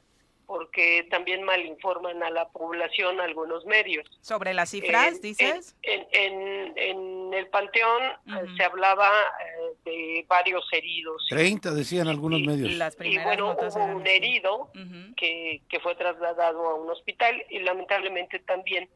porque 0.52 1.08
también 1.10 1.44
malinforman 1.44 2.22
a 2.24 2.30
la 2.30 2.50
población 2.50 3.22
algunos 3.22 3.66
medios. 3.66 4.06
¿Sobre 4.20 4.54
las 4.54 4.72
cifras, 4.72 5.22
dices? 5.22 5.78
En, 5.82 6.06
en, 6.12 6.74
en, 6.76 7.34
el 7.34 7.48
Panteón 7.48 8.04
eh, 8.04 8.48
se 8.58 8.64
hablaba 8.66 9.08
eh, 9.08 9.78
de 9.86 10.26
varios 10.28 10.68
heridos. 10.74 11.26
30 11.30 11.72
decían 11.72 12.10
algunos 12.10 12.42
medios. 12.42 12.70
y 13.00 13.18
bueno, 13.20 13.56
hubo 13.58 13.86
un 13.96 14.06
herido 14.06 14.70
que, 15.16 15.62
que 15.70 15.80
fue 15.80 15.96
trasladado 15.96 16.68
a 16.68 16.76
un 16.76 16.90
hospital 16.90 17.46
y 17.50 17.60
lamentablemente 17.60 18.40
también 18.40 18.90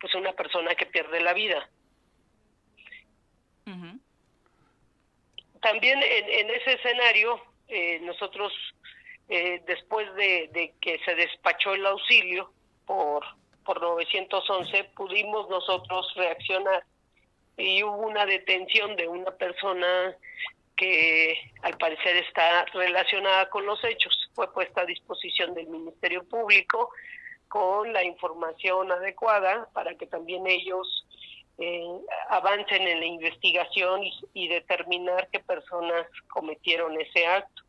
pues 0.00 0.12
una 0.16 0.32
persona 0.32 0.74
que 0.74 0.86
pierde 0.86 1.20
la 1.20 1.32
vida. 1.32 1.70
También 5.62 6.00
en, 6.02 6.50
ese 6.50 6.72
escenario, 6.74 7.40
eh, 7.68 8.00
nosotros, 8.00 8.52
eh, 9.28 9.62
después 9.64 10.12
de, 10.16 10.74
que 10.80 10.98
se 11.04 11.14
despachó 11.14 11.74
el 11.74 11.86
auxilio 11.86 12.52
por, 12.84 13.24
por 13.64 13.80
911, 13.80 14.84
pudimos 14.96 15.48
nosotros 15.48 16.12
reaccionar 16.16 16.84
y 17.56 17.80
hubo 17.84 18.08
una 18.08 18.26
detención 18.26 18.96
de 18.96 19.06
una 19.06 19.30
persona 19.30 20.16
que 20.76 21.38
al 21.62 21.78
parecer 21.78 22.16
está 22.16 22.64
relacionada 22.72 23.48
con 23.48 23.64
los 23.64 23.82
hechos. 23.84 24.30
Fue 24.34 24.52
puesta 24.52 24.80
a 24.80 24.86
disposición 24.86 25.54
del 25.54 25.68
Ministerio 25.68 26.24
Público 26.24 26.90
con 27.46 27.92
la 27.92 28.02
información 28.02 28.90
adecuada 28.90 29.68
para 29.72 29.94
que 29.94 30.08
también 30.08 30.44
ellos 30.48 31.01
eh, 31.58 31.84
avancen 32.30 32.82
en 32.82 33.00
la 33.00 33.06
investigación 33.06 34.00
y, 34.34 34.48
determinar 34.48 35.28
qué 35.30 35.40
personas 35.40 36.06
cometieron 36.28 37.00
ese 37.00 37.26
acto. 37.26 37.62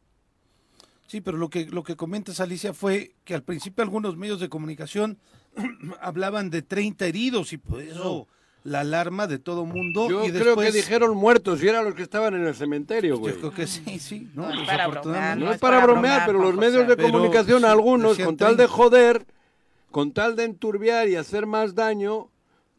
Sí, 1.07 1.21
pero 1.21 1.38
lo 1.38 1.49
que 1.49 1.65
lo 1.65 1.84
que 1.84 1.95
comentas 1.95 2.39
Alicia 2.39 2.73
fue 2.73 3.11
que 3.23 3.36
al 3.36 3.43
principio 3.43 3.84
algunos 3.84 4.17
medios 4.17 4.39
de 4.39 4.49
comunicación 4.49 5.19
hablaban 6.01 6.49
de 6.49 6.61
30 6.61 7.05
heridos 7.05 7.53
y 7.53 7.57
por 7.57 7.81
eso 7.81 8.27
la 8.63 8.79
alarma 8.79 9.27
de 9.27 9.39
todo 9.39 9.65
mundo. 9.65 10.09
Yo 10.09 10.25
y 10.25 10.31
creo 10.31 10.55
que 10.55 10.71
dijeron 10.71 11.15
muertos 11.15 11.61
y 11.61 11.67
eran 11.67 11.86
los 11.86 11.95
que 11.95 12.03
estaban 12.03 12.34
en 12.34 12.45
el 12.45 12.55
cementerio, 12.55 13.17
güey. 13.17 13.34
Yo 13.34 13.39
creo 13.39 13.51
que 13.51 13.67
sí, 13.67 13.99
sí. 13.99 14.29
No, 14.34 14.49
es 14.49 14.65
para 14.65 14.88
bromear, 14.88 15.38
no, 15.38 15.51
es 15.51 15.59
para, 15.59 15.86
bromear, 15.86 16.25
pero 16.25 16.39
los 16.39 16.55
medios 16.55 16.88
de 16.88 16.97
comunicación, 16.97 17.65
algunos, 17.65 18.17
con 18.17 18.38
tal 18.38 18.57
de 18.57 18.67
joder, 18.67 19.25
con 19.91 20.13
tal 20.13 20.36
de 20.36 20.45
enturbiar 20.45 21.09
y 21.09 21.15
hacer 21.15 21.45
más 21.45 21.75
daño, 21.75 22.29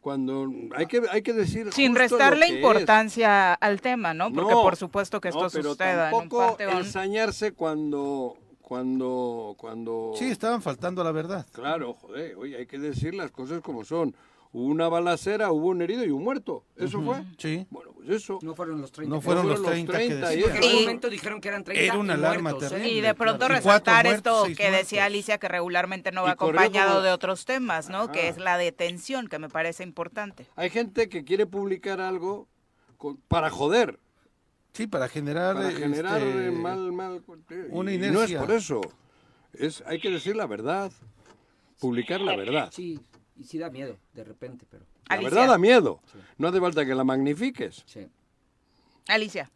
cuando 0.05 0.47
hay 0.75 0.85
que 0.85 1.01
hay 1.09 1.23
que 1.23 1.33
decir 1.33 1.73
sin 1.73 1.95
restarle 1.95 2.47
importancia 2.47 3.55
al 3.55 3.81
tema 3.81 4.13
no 4.13 4.31
porque 4.31 4.53
por 4.53 4.75
supuesto 4.75 5.19
que 5.19 5.29
esto 5.29 5.49
suceda 5.49 6.09
en 6.09 6.15
un 6.15 6.29
panteón 6.29 6.77
ensañarse 6.77 7.53
cuando 7.53 8.37
cuando 8.61 9.55
cuando 9.57 10.11
sí 10.15 10.25
estaban 10.25 10.61
faltando 10.61 11.01
a 11.01 11.05
la 11.05 11.11
verdad. 11.11 11.47
Claro 11.51 11.95
joder 11.95 12.35
oye 12.35 12.55
hay 12.55 12.67
que 12.67 12.77
decir 12.77 13.15
las 13.15 13.31
cosas 13.31 13.61
como 13.61 13.83
son 13.83 14.15
hubo 14.55 14.67
una 14.67 14.87
balacera, 14.87 15.51
hubo 15.51 15.67
un 15.67 15.81
herido 15.81 16.05
y 16.05 16.11
un 16.11 16.23
muerto. 16.23 16.63
¿Eso 16.77 16.99
Ujú. 16.99 17.07
fue? 17.13 17.23
Sí. 17.37 17.67
Bueno, 17.69 17.91
pues 17.93 18.09
eso. 18.09 18.39
No 18.41 18.55
fueron 18.55 18.79
los 18.79 18.89
30. 18.91 19.13
No 19.13 19.19
fueron 19.21 19.49
los 19.49 19.61
30 19.61 19.97
que 19.97 20.05
y. 20.05 20.11
En 20.13 20.23
algún 20.23 20.73
momento 20.81 21.09
dijeron 21.09 21.41
que 21.41 21.49
eran 21.49 21.63
30 21.65 21.83
Era 21.83 21.97
una 21.97 22.13
y 22.13 22.15
alarma 22.17 22.51
muertos, 22.51 22.71
¿eh? 22.71 22.75
terrible. 22.75 22.93
Y 22.97 23.01
de 23.01 23.13
pronto 23.15 23.47
resaltar 23.49 24.07
esto 24.07 24.29
muertos, 24.31 24.45
seis 24.45 24.57
que 24.57 24.71
decía. 24.71 25.05
Alicia, 25.05 25.37
que 25.39 25.49
regularmente 25.49 26.11
no 26.13 26.23
va 26.23 26.31
acompañado 26.31 26.91
como- 26.93 27.01
de 27.01 27.11
otros 27.11 27.43
temas, 27.45 27.89
¿no? 27.89 28.11
Que 28.13 28.21
Ajá. 28.21 28.29
es 28.29 28.37
la 28.37 28.57
detención, 28.57 29.27
que 29.27 29.39
me 29.39 29.49
parece 29.49 29.83
importante. 29.83 30.47
Hay 30.55 30.69
gente 30.69 31.09
que 31.09 31.25
quiere 31.25 31.45
publicar 31.45 31.99
algo 31.99 32.47
con- 32.97 33.17
para 33.27 33.49
joder, 33.49 33.99
Sí, 34.71 34.87
para 34.87 35.07
generar, 35.09 35.55
para 35.55 35.69
este, 35.69 35.81
generar 35.81 36.21
eh, 36.21 36.51
mal, 36.51 36.91
mal. 36.93 37.21
una 37.69 37.91
y 37.93 37.97
No 37.97 38.03
es 38.05 38.11
inercia. 38.13 38.39
por 38.39 38.51
eso. 38.51 38.81
Es, 39.53 39.83
hay 39.85 39.99
que 39.99 40.09
decir 40.09 40.35
la 40.35 40.47
verdad. 40.47 40.91
Publicar 41.79 42.21
la 42.21 42.35
verdad. 42.35 42.69
Sí, 42.73 42.99
y 43.37 43.43
sí 43.43 43.57
da 43.57 43.69
miedo, 43.69 43.97
de 44.13 44.23
repente, 44.23 44.65
pero... 44.69 44.85
La 45.07 45.15
Alicia. 45.15 45.29
verdad 45.35 45.47
da 45.53 45.57
miedo. 45.57 46.01
No 46.37 46.47
hace 46.47 46.59
falta 46.59 46.85
que 46.85 46.95
la 46.95 47.03
magnifiques. 47.03 47.83
Sí. 47.85 48.07
Alicia. 49.07 49.49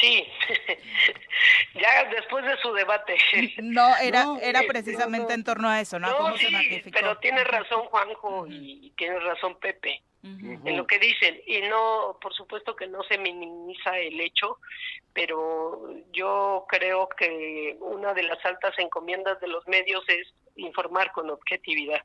Sí, 0.00 0.24
ya 1.74 2.04
después 2.10 2.44
de 2.44 2.56
su 2.58 2.72
debate. 2.74 3.16
No, 3.62 3.96
era, 3.96 4.24
No, 4.24 4.38
era 4.40 4.62
precisamente 4.68 5.24
no, 5.24 5.28
no. 5.28 5.34
en 5.34 5.44
torno 5.44 5.68
a 5.68 5.80
eso, 5.80 5.98
¿no? 5.98 6.08
No, 6.08 6.16
¿Cómo 6.18 6.36
sí, 6.36 6.46
se 6.46 6.90
pero 6.90 7.16
tiene 7.18 7.42
razón 7.44 7.84
Juanjo 7.84 8.46
y, 8.46 8.86
y 8.86 8.90
tiene 8.90 9.18
razón 9.20 9.58
Pepe 9.58 10.02
en 10.22 10.76
lo 10.76 10.86
que 10.86 10.98
dicen. 10.98 11.40
Y 11.46 11.60
no, 11.62 12.18
por 12.20 12.34
supuesto 12.34 12.74
que 12.74 12.86
no 12.86 13.02
se 13.04 13.18
minimiza 13.18 13.96
el 13.98 14.20
hecho, 14.20 14.58
pero 15.12 15.90
yo 16.12 16.66
creo 16.68 17.08
que 17.16 17.76
una 17.80 18.14
de 18.14 18.24
las 18.24 18.44
altas 18.44 18.74
encomiendas 18.78 19.40
de 19.40 19.48
los 19.48 19.66
medios 19.68 20.04
es 20.08 20.26
informar 20.56 21.12
con 21.12 21.30
objetividad. 21.30 22.02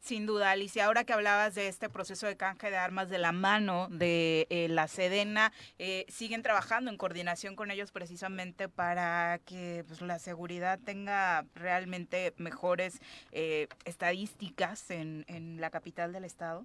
Sin 0.00 0.26
duda, 0.26 0.50
Alicia, 0.50 0.86
ahora 0.86 1.04
que 1.04 1.12
hablabas 1.12 1.54
de 1.54 1.68
este 1.68 1.88
proceso 1.88 2.26
de 2.26 2.36
canje 2.36 2.70
de 2.70 2.76
armas 2.76 3.10
de 3.10 3.18
la 3.18 3.32
mano 3.32 3.88
de 3.90 4.46
eh, 4.50 4.68
la 4.68 4.88
Sedena, 4.88 5.52
eh, 5.78 6.06
siguen 6.08 6.42
trabajando 6.42 6.90
en 6.90 6.96
coordinación 6.96 7.56
con 7.56 7.70
ellos 7.70 7.92
precisamente 7.92 8.68
para 8.68 9.40
que 9.44 9.84
pues, 9.86 10.00
la 10.00 10.18
seguridad 10.18 10.78
tenga 10.78 11.44
realmente 11.54 12.34
mejores 12.38 13.00
eh, 13.32 13.68
estadísticas 13.84 14.90
en, 14.90 15.24
en 15.28 15.60
la 15.60 15.70
capital 15.70 16.12
del 16.12 16.24
estado. 16.24 16.64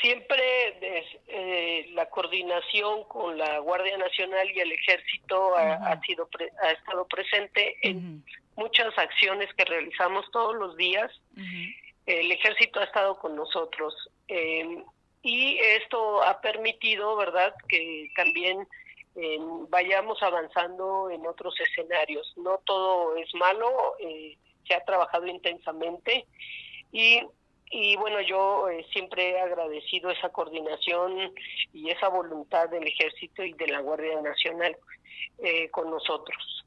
Siempre 0.00 0.42
des- 0.80 1.20
eh, 1.28 1.86
la 1.92 2.08
coordinación 2.08 3.04
con 3.04 3.36
la 3.38 3.58
Guardia 3.58 3.96
Nacional 3.98 4.50
y 4.50 4.58
el 4.60 4.72
Ejército 4.72 5.54
ha, 5.56 6.00
sido 6.02 6.26
pre- 6.28 6.50
ha 6.62 6.70
estado 6.72 7.06
presente 7.06 7.76
en 7.82 8.24
muchas 8.56 8.96
acciones 8.98 9.52
que 9.54 9.64
realizamos 9.64 10.28
todos 10.32 10.54
los 10.56 10.76
días. 10.76 11.10
El 12.06 12.32
Ejército 12.32 12.80
ha 12.80 12.84
estado 12.84 13.18
con 13.18 13.36
nosotros 13.36 13.94
eh, 14.28 14.82
y 15.22 15.58
esto 15.58 16.22
ha 16.24 16.40
permitido, 16.40 17.14
verdad, 17.16 17.54
que 17.68 18.08
también 18.16 18.66
eh, 19.14 19.38
vayamos 19.68 20.20
avanzando 20.22 21.10
en 21.10 21.24
otros 21.26 21.54
escenarios. 21.60 22.32
No 22.36 22.58
todo 22.64 23.14
es 23.16 23.32
malo, 23.34 23.70
eh, 24.00 24.36
se 24.66 24.74
ha 24.74 24.84
trabajado 24.84 25.26
intensamente 25.26 26.24
y 26.90 27.20
y 27.72 27.96
bueno, 27.96 28.20
yo 28.20 28.68
eh, 28.68 28.86
siempre 28.92 29.30
he 29.30 29.40
agradecido 29.40 30.10
esa 30.10 30.28
coordinación 30.28 31.32
y 31.72 31.90
esa 31.90 32.08
voluntad 32.08 32.68
del 32.68 32.86
Ejército 32.86 33.42
y 33.42 33.52
de 33.54 33.66
la 33.66 33.80
Guardia 33.80 34.20
Nacional 34.20 34.76
eh, 35.38 35.70
con 35.70 35.90
nosotros. 35.90 36.64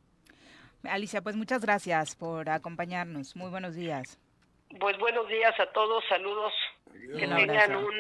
Alicia, 0.84 1.22
pues 1.22 1.36
muchas 1.36 1.62
gracias 1.62 2.16
por 2.16 2.50
acompañarnos. 2.50 3.36
Muy 3.36 3.50
buenos 3.50 3.76
días. 3.76 4.20
Pues 4.80 4.98
buenos 4.98 5.28
días 5.30 5.58
a 5.60 5.72
todos, 5.72 6.04
saludos. 6.10 6.52
Que 6.92 7.26
Un 7.28 7.36
tengan 7.36 7.76
un 7.76 7.94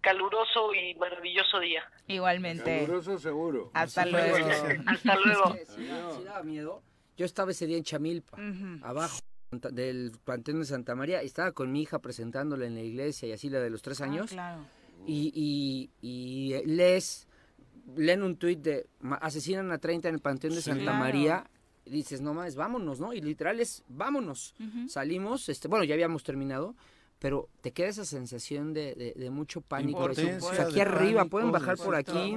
caluroso 0.00 0.74
y 0.74 0.94
maravilloso 0.96 1.60
día. 1.60 1.82
Igualmente. 2.08 2.80
Caluroso 2.80 3.18
seguro. 3.18 3.70
Hasta 3.74 4.06
luego. 4.06 4.36
Hasta 4.86 5.16
luego. 5.16 5.54
Da- 5.78 6.24
daba 6.24 6.42
miedo. 6.42 6.82
Yo 7.16 7.26
estaba 7.26 7.50
ese 7.50 7.66
día 7.66 7.76
en 7.76 7.84
Chamilpa, 7.84 8.38
abajo 8.82 9.18
del 9.50 10.12
Panteón 10.24 10.60
de 10.60 10.64
Santa 10.66 10.94
María, 10.94 11.22
estaba 11.22 11.52
con 11.52 11.72
mi 11.72 11.82
hija 11.82 11.98
presentándola 11.98 12.66
en 12.66 12.74
la 12.74 12.82
iglesia 12.82 13.28
y 13.28 13.32
así 13.32 13.50
la 13.50 13.58
de 13.60 13.70
los 13.70 13.82
tres 13.82 14.00
Ah, 14.00 14.04
años. 14.04 14.30
claro. 14.30 14.62
y, 15.06 15.32
y, 16.02 16.06
y 16.06 16.66
lees, 16.66 17.26
leen 17.96 18.22
un 18.22 18.36
tuit 18.36 18.60
de 18.60 18.86
"Ma- 19.00 19.16
asesinan 19.16 19.72
a 19.72 19.78
30 19.78 20.08
en 20.10 20.14
el 20.16 20.20
Panteón 20.20 20.52
de 20.54 20.60
Sí. 20.60 20.66
Santa 20.70 20.82
Claro. 20.84 20.98
María. 20.98 21.50
Y 21.86 21.90
dices, 21.90 22.20
no 22.20 22.34
más, 22.34 22.54
vámonos, 22.54 23.00
¿no? 23.00 23.12
Y 23.14 23.20
literal 23.22 23.58
es, 23.60 23.82
vámonos. 23.88 24.54
Salimos, 24.88 25.48
este, 25.48 25.66
bueno, 25.68 25.84
ya 25.84 25.94
habíamos 25.94 26.22
terminado, 26.22 26.76
pero 27.18 27.48
te 27.62 27.72
queda 27.72 27.88
esa 27.88 28.04
sensación 28.04 28.74
de, 28.74 28.94
de- 28.94 29.14
de 29.16 29.30
mucho 29.30 29.62
pánico. 29.62 30.02
de 30.02 30.08
decir, 30.10 30.24
Impotencia, 30.26 30.64
pues, 30.64 30.68
aquí 30.70 30.80
arriba, 30.80 31.20
pánico, 31.20 31.30
pueden 31.30 31.48
de 31.48 31.52
bajar 31.52 31.76
por 31.78 31.94
aquí, 31.96 32.36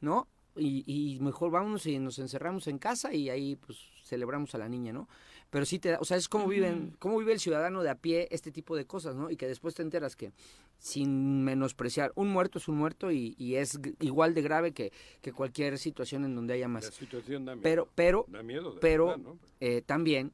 ¿no? 0.00 0.28
Y, 0.56 0.84
y 0.86 1.18
mejor 1.20 1.50
vámonos 1.50 1.84
y 1.86 1.98
nos 1.98 2.18
encerramos 2.20 2.66
en 2.68 2.78
casa 2.78 3.12
y 3.12 3.28
ahí 3.28 3.56
pues 3.56 3.78
celebramos 4.04 4.54
a 4.54 4.58
la 4.58 4.68
niña, 4.68 4.92
¿no? 4.92 5.08
Pero 5.50 5.64
sí 5.64 5.78
te 5.78 5.90
da, 5.90 5.98
o 6.00 6.04
sea, 6.04 6.16
es 6.16 6.28
como 6.28 6.48
viven, 6.48 6.94
cómo 6.98 7.18
vive 7.18 7.32
el 7.32 7.38
ciudadano 7.40 7.82
de 7.82 7.90
a 7.90 7.94
pie 7.94 8.26
este 8.32 8.50
tipo 8.50 8.76
de 8.76 8.84
cosas, 8.84 9.14
¿no? 9.14 9.30
Y 9.30 9.36
que 9.36 9.46
después 9.46 9.74
te 9.74 9.82
enteras 9.82 10.16
que 10.16 10.32
sin 10.78 11.44
menospreciar, 11.44 12.12
un 12.16 12.28
muerto 12.28 12.58
es 12.58 12.68
un 12.68 12.76
muerto 12.76 13.10
y, 13.12 13.34
y 13.38 13.54
es 13.54 13.78
igual 14.00 14.34
de 14.34 14.42
grave 14.42 14.72
que, 14.72 14.92
que 15.22 15.32
cualquier 15.32 15.78
situación 15.78 16.24
en 16.24 16.34
donde 16.34 16.54
haya 16.54 16.64
La 16.64 16.68
más. 16.68 16.86
situación 16.86 17.44
da 17.44 17.54
miedo. 17.54 17.62
Pero, 17.62 17.88
pero, 17.94 18.24
Da 18.28 18.42
miedo, 18.42 18.72
de 18.72 18.80
pero 18.80 19.06
verdad, 19.06 19.22
¿no? 19.22 19.38
eh, 19.60 19.82
también 19.86 20.32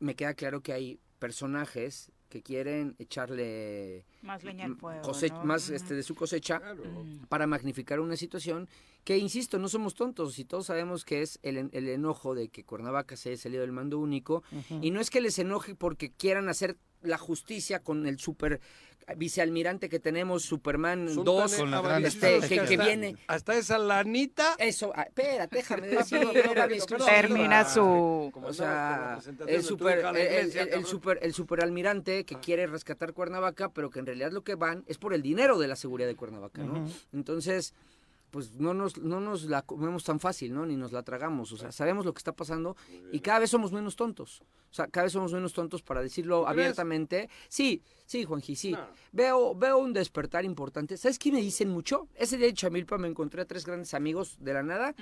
me 0.00 0.14
queda 0.14 0.34
claro 0.34 0.60
que 0.60 0.72
hay 0.72 1.00
personajes 1.18 2.10
que 2.32 2.42
quieren 2.42 2.96
echarle 2.98 4.06
Más 4.22 4.42
leña 4.42 4.64
al 4.64 4.76
fuego. 4.76 5.02
cose- 5.02 5.28
¿no? 5.28 5.44
más 5.44 5.68
este 5.68 5.94
de 5.94 6.02
su 6.02 6.14
cosecha 6.14 6.60
Claro. 6.60 6.82
para 7.28 7.46
magnificar 7.46 8.00
una 8.00 8.16
situación 8.16 8.68
que, 9.04 9.18
insisto, 9.18 9.58
no 9.58 9.68
somos 9.68 9.94
tontos 9.94 10.38
y 10.38 10.46
todos 10.46 10.66
sabemos 10.66 11.04
que 11.04 11.20
es 11.20 11.38
el, 11.42 11.58
en- 11.58 11.70
el 11.74 11.88
enojo 11.88 12.34
de 12.34 12.48
que 12.48 12.64
Cuernavaca 12.64 13.16
se 13.16 13.28
haya 13.30 13.38
salido 13.38 13.60
del 13.60 13.72
mando 13.72 13.98
único 13.98 14.42
y 14.80 14.90
no 14.92 15.00
es 15.00 15.10
que 15.10 15.20
les 15.20 15.38
enoje 15.38 15.74
porque 15.74 16.10
quieran 16.10 16.48
hacer 16.48 16.78
la 17.02 17.18
justicia 17.18 17.80
con 17.80 18.06
el 18.06 18.18
super 18.18 18.60
vicealmirante 19.16 19.88
que 19.88 19.98
tenemos, 19.98 20.42
Superman 20.42 21.06
2, 21.24 21.54
Con 21.56 21.70
la 21.70 21.80
gran 21.80 22.04
este, 22.04 22.26
avarientosos 22.26 22.48
que, 22.48 22.54
que 22.54 22.74
hasta- 22.74 22.84
viene... 22.84 23.16
Hasta 23.26 23.54
esa 23.56 23.78
lanita. 23.78 24.54
Eso, 24.58 24.92
ah, 24.94 25.02
espérate, 25.02 25.56
déjame 25.56 25.86
decir. 25.88 26.20
Termina 27.04 27.64
su... 27.64 28.30
Como 28.32 28.48
O 28.48 28.52
sea, 28.52 29.18
el 29.46 29.62
super, 29.62 29.98
el, 30.16 30.56
el- 30.56 30.84
super, 30.86 31.18
el 31.22 31.34
superalmirante 31.34 32.24
que 32.24 32.36
quiere 32.40 32.66
rescatar 32.66 33.12
Cuernavaca, 33.12 33.70
pero 33.70 33.90
que 33.90 33.98
en 33.98 34.06
realidad 34.06 34.32
lo 34.32 34.42
que 34.44 34.54
van 34.54 34.84
es 34.86 34.98
por 34.98 35.14
el 35.14 35.22
dinero 35.22 35.58
de 35.58 35.68
la 35.68 35.76
seguridad 35.76 36.08
de 36.08 36.16
Cuernavaca, 36.16 36.62
¿no? 36.62 36.88
Entonces, 37.12 37.74
pues 38.32 38.54
no 38.56 38.72
nos, 38.72 38.96
no 38.96 39.20
nos 39.20 39.44
la 39.44 39.60
comemos 39.62 40.02
tan 40.04 40.18
fácil, 40.18 40.54
¿no? 40.54 40.64
Ni 40.66 40.74
nos 40.74 40.90
la 40.90 41.02
tragamos, 41.02 41.52
o 41.52 41.56
sea, 41.58 41.70
sabemos 41.70 42.04
lo 42.06 42.14
que 42.14 42.18
está 42.18 42.32
pasando 42.32 42.76
y 43.12 43.20
cada 43.20 43.38
vez 43.40 43.50
somos 43.50 43.70
menos 43.72 43.94
tontos. 43.94 44.40
O 44.70 44.74
sea, 44.74 44.86
cada 44.88 45.04
vez 45.04 45.12
somos 45.12 45.34
menos 45.34 45.52
tontos 45.52 45.82
para 45.82 46.00
decirlo 46.00 46.48
abiertamente. 46.48 47.28
Sí, 47.48 47.82
sí, 48.06 48.24
Juanji, 48.24 48.56
sí. 48.56 48.72
No. 48.72 48.86
Veo, 49.12 49.54
veo 49.54 49.76
un 49.76 49.92
despertar 49.92 50.46
importante. 50.46 50.96
¿Sabes 50.96 51.18
qué 51.18 51.30
me 51.30 51.42
dicen 51.42 51.68
mucho? 51.68 52.08
Ese 52.14 52.38
día 52.38 52.48
en 52.48 52.54
Chamilpa 52.54 52.96
me 52.96 53.06
encontré 53.06 53.42
a 53.42 53.44
tres 53.44 53.66
grandes 53.66 53.92
amigos 53.92 54.38
de 54.40 54.54
la 54.54 54.62
nada 54.62 54.94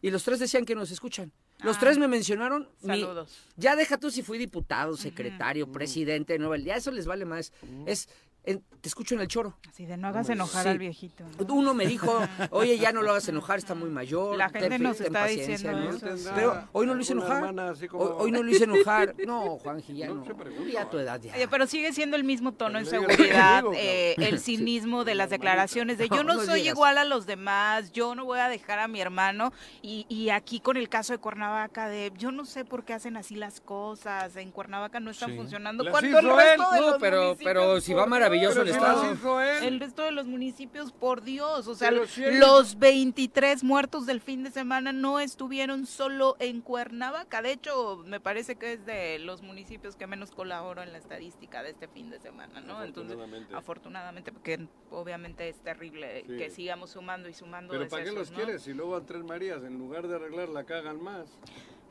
y 0.00 0.10
los 0.10 0.24
tres 0.24 0.40
decían 0.40 0.64
que 0.64 0.74
nos 0.74 0.90
escuchan. 0.90 1.30
Los 1.60 1.76
Ah. 1.76 1.80
tres 1.80 1.98
me 1.98 2.08
mencionaron 2.08 2.68
mi- 2.80 3.00
Saludos. 3.00 3.38
ya 3.56 3.76
deja 3.76 3.96
tú 3.96 4.10
si 4.10 4.22
fui 4.22 4.36
diputado, 4.38 4.96
secretario, 4.96 5.70
presidente, 5.70 6.36
no, 6.40 6.52
ya 6.56 6.74
eso 6.74 6.90
les 6.90 7.06
vale 7.06 7.24
más. 7.24 7.52
Es, 7.86 8.08
en- 8.44 8.62
te 8.80 8.88
escucho 8.88 9.14
en 9.14 9.20
el 9.20 9.28
choro. 9.28 9.56
Así 9.68 9.86
de 9.86 9.96
no 9.96 10.08
hagas 10.08 10.28
enojar 10.28 10.64
Sí. 10.64 10.68
al 10.70 10.78
viejito. 10.78 11.22
¿no? 11.38 11.54
Uno 11.54 11.72
me 11.72 11.86
dijo, 11.86 12.18
oye, 12.50 12.76
ya 12.78 12.90
no 12.92 13.00
lo 13.02 13.10
hagas 13.12 13.28
enojar, 13.28 13.58
está 13.58 13.76
muy 13.76 13.88
mayor. 13.90 14.36
La 14.36 14.48
gente 14.48 14.68
ten- 14.70 14.82
nos 14.82 14.96
ten 14.96 15.06
está 15.06 15.20
paciencia", 15.20 15.54
diciendo 15.72 15.90
¿no? 15.90 15.96
eso, 15.96 16.16
sí. 16.16 16.28
Pero 16.34 16.68
hoy 16.72 16.86
no 16.86 16.94
lo 16.94 17.00
hice 17.00 17.12
enojar. 17.12 17.36
hermana 17.36 17.70
así 17.70 17.86
como- 17.86 18.02
Hoy, 18.02 18.14
hoy 18.18 18.32
no 18.32 18.42
lo 18.42 18.50
hice 18.50 18.64
enojar. 18.64 19.14
No, 19.24 19.58
Juanji, 19.58 19.94
ya 19.96 20.08
No 20.08 20.14
no. 20.16 20.24
se 20.24 20.34
pregunta. 20.34 20.70
Ya 20.72 20.82
a 20.82 20.90
tu 20.90 20.98
edad 20.98 21.20
ya. 21.20 21.32
Pero 21.48 21.66
sigue 21.68 21.92
siendo 21.92 22.16
el 22.16 22.24
mismo 22.24 22.52
tono 22.52 22.80
que 22.80 22.86
seguridad, 22.86 23.62
eh, 23.74 24.14
el 24.18 24.40
cinismo 24.40 25.04
de 25.04 25.14
las 25.14 25.30
declaraciones 25.30 25.98
de 25.98 26.08
yo 26.08 26.24
No, 26.24 26.42
soy 26.44 26.66
igual 26.68 26.98
a 26.98 27.04
los 27.04 27.26
demás, 27.26 27.92
yo 27.92 28.16
no 28.16 28.24
voy 28.24 28.40
a 28.40 28.48
dejar 28.48 28.80
a 28.80 28.88
mi 28.88 29.00
hermano 29.00 29.52
y, 29.80 30.06
y 30.08 30.30
aquí 30.30 30.58
con 30.58 30.76
el 30.76 30.88
caso 30.88 31.12
de 31.12 31.18
Cuernavaca 31.18 31.88
de 31.88 32.12
yo 32.18 32.32
no 32.32 32.44
sé 32.44 32.64
por 32.64 32.84
qué 32.84 32.94
hacen 32.94 33.16
así 33.16 33.36
las 33.36 33.60
cosas, 33.60 34.34
en 34.36 34.50
Cuernavaca 34.50 34.98
no 34.98 35.12
están 35.12 35.30
Sí. 35.30 35.36
funcionando 35.36 35.84
cuando 35.88 36.18
el 36.18 36.24
resto 36.26 36.64
él. 36.72 36.74
de 36.74 36.80
No, 36.80 36.90
los 36.90 36.98
pero, 37.00 37.36
pero 37.44 37.80
si 37.80 37.94
va 37.94 38.02
por 38.06 38.10
maravilloso 38.40 38.62
el 38.62 38.66
Pero 38.68 38.78
si 38.78 38.84
estado. 38.84 39.02
las 39.04 39.18
hizo 39.18 39.40
él. 39.40 39.64
el 39.64 39.80
resto 39.80 40.02
de 40.02 40.12
los 40.12 40.26
municipios, 40.26 40.92
por 40.92 41.22
Dios, 41.22 41.66
o 41.66 41.74
sea, 41.74 41.90
Pero 41.90 42.06
si 42.06 42.24
él- 42.24 42.38
los 42.40 42.78
23 42.78 43.64
muertos 43.64 44.06
del 44.06 44.20
fin 44.20 44.42
de 44.44 44.50
semana 44.50 44.92
no 44.92 45.20
estuvieron 45.20 45.86
solo 45.86 46.36
en 46.38 46.60
Cuernavaca. 46.60 47.42
De 47.42 47.52
hecho, 47.52 48.02
me 48.06 48.20
parece 48.20 48.56
que 48.56 48.74
es 48.74 48.86
de 48.86 49.18
los 49.18 49.42
municipios 49.42 49.96
que 49.96 50.06
menos 50.06 50.30
colaboro 50.30 50.82
en 50.82 50.92
la 50.92 50.98
estadística 50.98 51.62
de 51.62 51.70
este 51.70 51.88
fin 51.88 52.10
de 52.10 52.18
semana, 52.20 52.60
¿no? 52.60 52.82
Entonces, 52.82 53.16
Afortunadamente. 53.54 54.32
porque 54.32 54.66
obviamente 54.90 55.48
es 55.48 55.60
terrible 55.60 56.24
Sí. 56.26 56.36
que 56.36 56.50
sigamos 56.50 56.90
sumando 56.90 57.28
y 57.28 57.34
sumando 57.34 57.72
Pero 57.72 57.88
¿para 57.88 58.04
qué 58.04 58.12
los 58.12 58.30
¿no? 58.30 58.36
quieres? 58.36 58.62
Si 58.62 58.72
luego 58.72 58.96
a 58.96 59.04
Tres 59.04 59.22
Marías, 59.24 59.62
en 59.64 59.78
lugar 59.78 60.06
de 60.08 60.16
arreglar, 60.16 60.48
la 60.48 60.64
cagan 60.64 61.02
más. 61.02 61.26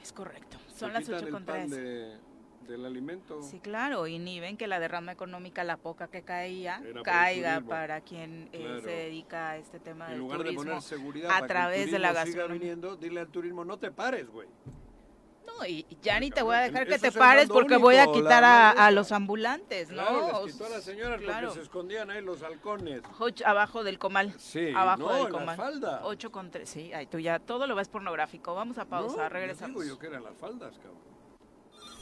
Es 0.02 0.12
correcto. 0.12 0.58
Se 0.68 0.80
Son 0.80 0.94
las 0.94 1.04
quitan 1.04 1.16
8 1.18 1.26
el 1.28 1.32
con 1.34 1.46
pan 1.46 1.70
3. 1.70 2.20
De- 2.62 2.72
del 2.72 2.86
alimento. 2.86 3.42
Sí, 3.44 3.60
claro, 3.60 4.08
inhiben 4.08 4.58
que 4.58 4.68
la 4.68 4.80
derrama 4.80 5.12
económica, 5.12 5.64
la 5.64 5.78
poca 5.78 6.08
que 6.08 6.22
caía, 6.24 6.82
Era 6.86 7.02
caiga 7.04 7.62
para 7.62 8.02
quien 8.02 8.50
eh, 8.54 8.60
Claro. 8.60 8.82
se 8.82 8.88
dedica 8.90 9.50
a 9.52 9.58
este 9.58 9.80
tema 9.80 10.06
En 10.06 10.12
del 10.12 10.20
lugar 10.20 10.38
de 10.40 10.44
turismo 10.46 10.64
poner 10.66 10.82
seguridad 10.82 11.30
a 11.32 11.34
para 11.34 11.40
que 11.40 11.44
el 11.44 11.48
través 11.50 11.92
de 11.92 12.00
la 12.00 12.08
turismo 12.10 12.26
siga 12.26 12.38
gastronomía. 12.44 12.60
viniendo, 12.60 12.96
dile 12.96 13.20
al 13.20 13.28
turismo, 13.28 13.66
no 13.66 13.78
te 13.78 13.92
pares, 13.92 14.30
güey. 14.30 14.48
No, 15.46 15.66
y 15.68 15.86
ya 16.02 16.18
ni 16.20 16.32
te 16.32 16.42
voy 16.44 16.56
a 16.56 16.60
dejar 16.60 16.88
que 16.88 16.98
te 16.98 17.12
pares 17.12 17.50
porque 17.50 17.76
voy 17.76 17.98
a 17.98 18.08
quitar 18.12 18.44
a, 18.44 18.70
a 18.72 18.90
los 18.92 19.12
ambulantes, 19.12 19.90
¿no? 19.90 19.96
Claro, 20.02 20.46
les 20.46 20.54
quitó 20.54 20.66
a 20.66 20.70
las 20.70 20.84
señoras 20.84 21.20
claro. 21.20 21.48
porque 21.50 21.60
se 21.60 21.64
escondían 21.66 22.10
ahí 22.10 22.22
los 22.24 22.42
halcones. 22.42 23.02
Hoch, 23.20 23.42
abajo 23.44 23.84
del 23.84 24.00
comal. 24.00 24.34
Sí, 24.40 24.70
abajo 24.74 25.02
no, 25.02 25.10
del 25.10 25.18
en 25.28 25.34
la 25.34 25.40
comal. 25.40 25.58
falda. 25.58 26.02
8 26.06 26.32
con 26.32 26.52
3. 26.52 26.70
Sí, 26.70 26.94
ay, 26.94 27.06
tú 27.08 27.20
ya 27.20 27.40
todo 27.40 27.68
lo 27.68 27.76
ves 27.76 27.90
pornográfico. 27.90 28.56
Vamos 28.56 28.78
a 28.78 28.86
pausa, 28.86 29.24
No, 29.24 29.30
regresamos. 29.30 29.84
Digo 29.84 29.96
yo 29.96 30.00
que 30.00 30.08
eran 30.08 30.24
las 30.24 30.38
faldas, 30.38 30.78
cabrón. 30.78 31.11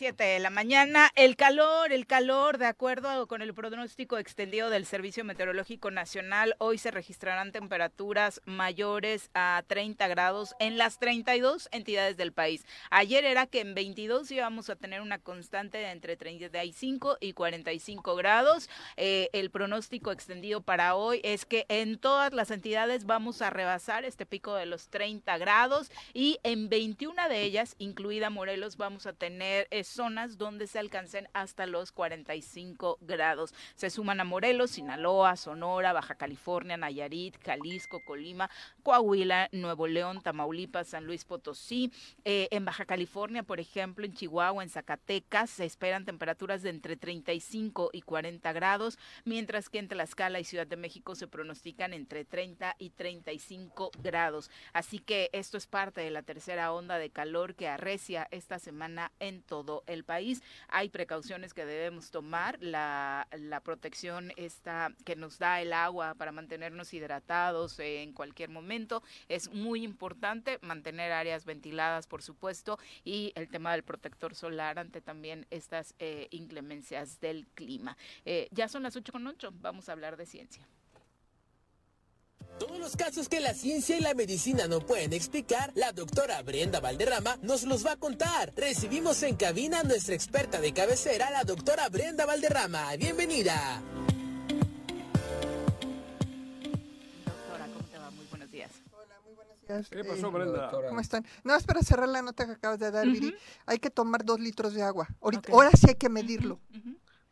7 0.00 0.24
de 0.24 0.38
la 0.38 0.48
mañana. 0.48 1.10
El 1.14 1.36
calor, 1.36 1.92
el 1.92 2.06
calor, 2.06 2.56
de 2.56 2.64
acuerdo 2.64 3.26
con 3.26 3.42
el 3.42 3.52
pronóstico 3.52 4.16
extendido 4.16 4.70
del 4.70 4.86
Servicio 4.86 5.26
Meteorológico 5.26 5.90
Nacional, 5.90 6.54
hoy 6.56 6.78
se 6.78 6.90
registrarán 6.90 7.52
temperaturas 7.52 8.40
mayores 8.46 9.28
a 9.34 9.62
30 9.66 10.08
grados 10.08 10.54
en 10.58 10.78
las 10.78 10.98
32 10.98 11.68
entidades 11.70 12.16
del 12.16 12.32
país. 12.32 12.64
Ayer 12.88 13.26
era 13.26 13.44
que 13.46 13.60
en 13.60 13.74
22 13.74 14.30
íbamos 14.30 14.70
a 14.70 14.76
tener 14.76 15.02
una 15.02 15.18
constante 15.18 15.76
de 15.76 15.90
entre 15.90 16.16
35 16.16 17.18
y 17.20 17.34
45 17.34 18.16
grados. 18.16 18.70
Eh, 18.96 19.28
el 19.34 19.50
pronóstico 19.50 20.12
extendido 20.12 20.62
para 20.62 20.94
hoy 20.94 21.20
es 21.24 21.44
que 21.44 21.66
en 21.68 21.98
todas 21.98 22.32
las 22.32 22.50
entidades 22.50 23.04
vamos 23.04 23.42
a 23.42 23.50
rebasar 23.50 24.06
este 24.06 24.24
pico 24.24 24.54
de 24.54 24.64
los 24.64 24.88
30 24.88 25.36
grados 25.36 25.92
y 26.14 26.38
en 26.42 26.70
21 26.70 27.28
de 27.28 27.42
ellas, 27.42 27.74
incluida 27.76 28.30
Morelos, 28.30 28.78
vamos 28.78 29.04
a 29.04 29.12
tener 29.12 29.68
eh, 29.70 29.84
zonas 29.90 30.38
donde 30.38 30.66
se 30.66 30.78
alcancen 30.78 31.28
hasta 31.32 31.66
los 31.66 31.92
45 31.92 32.98
grados. 33.00 33.54
Se 33.74 33.90
suman 33.90 34.20
a 34.20 34.24
Morelos, 34.24 34.72
Sinaloa, 34.72 35.36
Sonora, 35.36 35.92
Baja 35.92 36.14
California, 36.14 36.76
Nayarit, 36.76 37.36
Jalisco, 37.44 38.00
Colima, 38.04 38.50
Coahuila, 38.80 39.48
Nuevo 39.52 39.86
León, 39.86 40.20
Tamaulipas, 40.22 40.88
San 40.88 41.06
Luis 41.06 41.24
Potosí. 41.24 41.92
Eh, 42.24 42.48
en 42.50 42.64
Baja 42.64 42.84
California, 42.84 43.42
por 43.42 43.60
ejemplo, 43.60 44.04
en 44.04 44.14
Chihuahua, 44.14 44.62
en 44.62 44.70
Zacatecas, 44.70 45.50
se 45.50 45.64
esperan 45.64 46.04
temperaturas 46.04 46.62
de 46.62 46.70
entre 46.70 46.96
35 46.96 47.90
y 47.92 48.02
40 48.02 48.52
grados, 48.52 48.98
mientras 49.24 49.68
que 49.68 49.78
en 49.78 49.88
Tlaxcala 49.88 50.40
y 50.40 50.44
Ciudad 50.44 50.66
de 50.66 50.76
México 50.76 51.14
se 51.14 51.26
pronostican 51.26 51.92
entre 51.92 52.24
30 52.24 52.76
y 52.78 52.90
35 52.90 53.90
grados. 54.02 54.50
Así 54.72 54.98
que 54.98 55.30
esto 55.32 55.56
es 55.56 55.66
parte 55.66 56.00
de 56.00 56.10
la 56.10 56.22
tercera 56.22 56.72
onda 56.72 56.98
de 56.98 57.10
calor 57.10 57.54
que 57.54 57.68
arrecia 57.68 58.28
esta 58.30 58.58
semana 58.58 59.12
en 59.20 59.42
todo 59.42 59.82
el 59.86 60.04
país. 60.04 60.42
Hay 60.68 60.88
precauciones 60.88 61.54
que 61.54 61.64
debemos 61.64 62.10
tomar, 62.10 62.58
la, 62.60 63.26
protección 63.64 64.32
que 65.04 65.16
nos 65.16 65.38
da 65.38 65.60
el 65.60 65.72
agua 65.72 66.14
para 66.14 66.32
mantenernos 66.32 66.94
hidratados 66.94 67.78
en 67.78 68.12
cualquier 68.12 68.48
momento 68.48 68.69
es 69.28 69.52
muy 69.52 69.84
importante, 69.84 70.58
mantener 70.62 71.12
áreas 71.12 71.44
ventiladas, 71.44 72.06
por 72.06 72.22
supuesto, 72.22 72.78
y 73.04 73.32
el 73.34 73.48
tema 73.48 73.72
del 73.72 73.82
protector 73.82 74.34
solar 74.34 74.78
ante 74.78 75.00
también 75.00 75.46
estas 75.50 75.94
eh, 75.98 76.28
inclemencias 76.30 77.20
del 77.20 77.46
clima. 77.48 77.96
Eh, 78.24 78.48
ya 78.50 78.68
son 78.68 78.82
las 78.82 78.96
8 78.96 79.12
con 79.12 79.26
8, 79.26 79.52
vamos 79.60 79.88
a 79.88 79.92
hablar 79.92 80.16
de 80.16 80.26
ciencia. 80.26 80.66
Todos 82.58 82.78
los 82.78 82.96
casos 82.96 83.28
que 83.28 83.40
la 83.40 83.54
ciencia 83.54 83.96
y 83.96 84.00
la 84.00 84.12
medicina 84.12 84.66
no 84.68 84.80
pueden 84.80 85.12
explicar, 85.14 85.72
la 85.74 85.92
doctora 85.92 86.42
Brenda 86.42 86.78
Valderrama 86.80 87.38
nos 87.42 87.62
los 87.62 87.86
va 87.86 87.92
a 87.92 87.96
contar. 87.96 88.52
Recibimos 88.54 89.22
en 89.22 89.36
cabina 89.36 89.80
a 89.80 89.82
nuestra 89.82 90.14
experta 90.14 90.60
de 90.60 90.74
cabecera, 90.74 91.30
la 91.30 91.44
doctora 91.44 91.88
Brenda 91.88 92.26
Valderrama. 92.26 92.94
Bienvenida. 92.96 93.82
¿Qué 99.90 100.04
pasó, 100.04 100.30
Brenda? 100.30 100.70
¿Cómo 100.88 101.00
están? 101.00 101.24
No, 101.44 101.54
es 101.56 101.64
para 101.64 101.82
cerrar 101.82 102.08
la 102.08 102.22
nota 102.22 102.46
que 102.46 102.52
acabas 102.52 102.78
de 102.78 102.90
dar, 102.90 103.06
Viri. 103.06 103.34
Hay 103.66 103.78
que 103.78 103.90
tomar 103.90 104.24
dos 104.24 104.40
litros 104.40 104.74
de 104.74 104.82
agua. 104.82 105.08
Ahorita, 105.20 105.48
Ok. 105.48 105.54
Ahora 105.54 105.70
sí 105.72 105.86
hay 105.88 105.94
que 105.96 106.08
medirlo. 106.08 106.60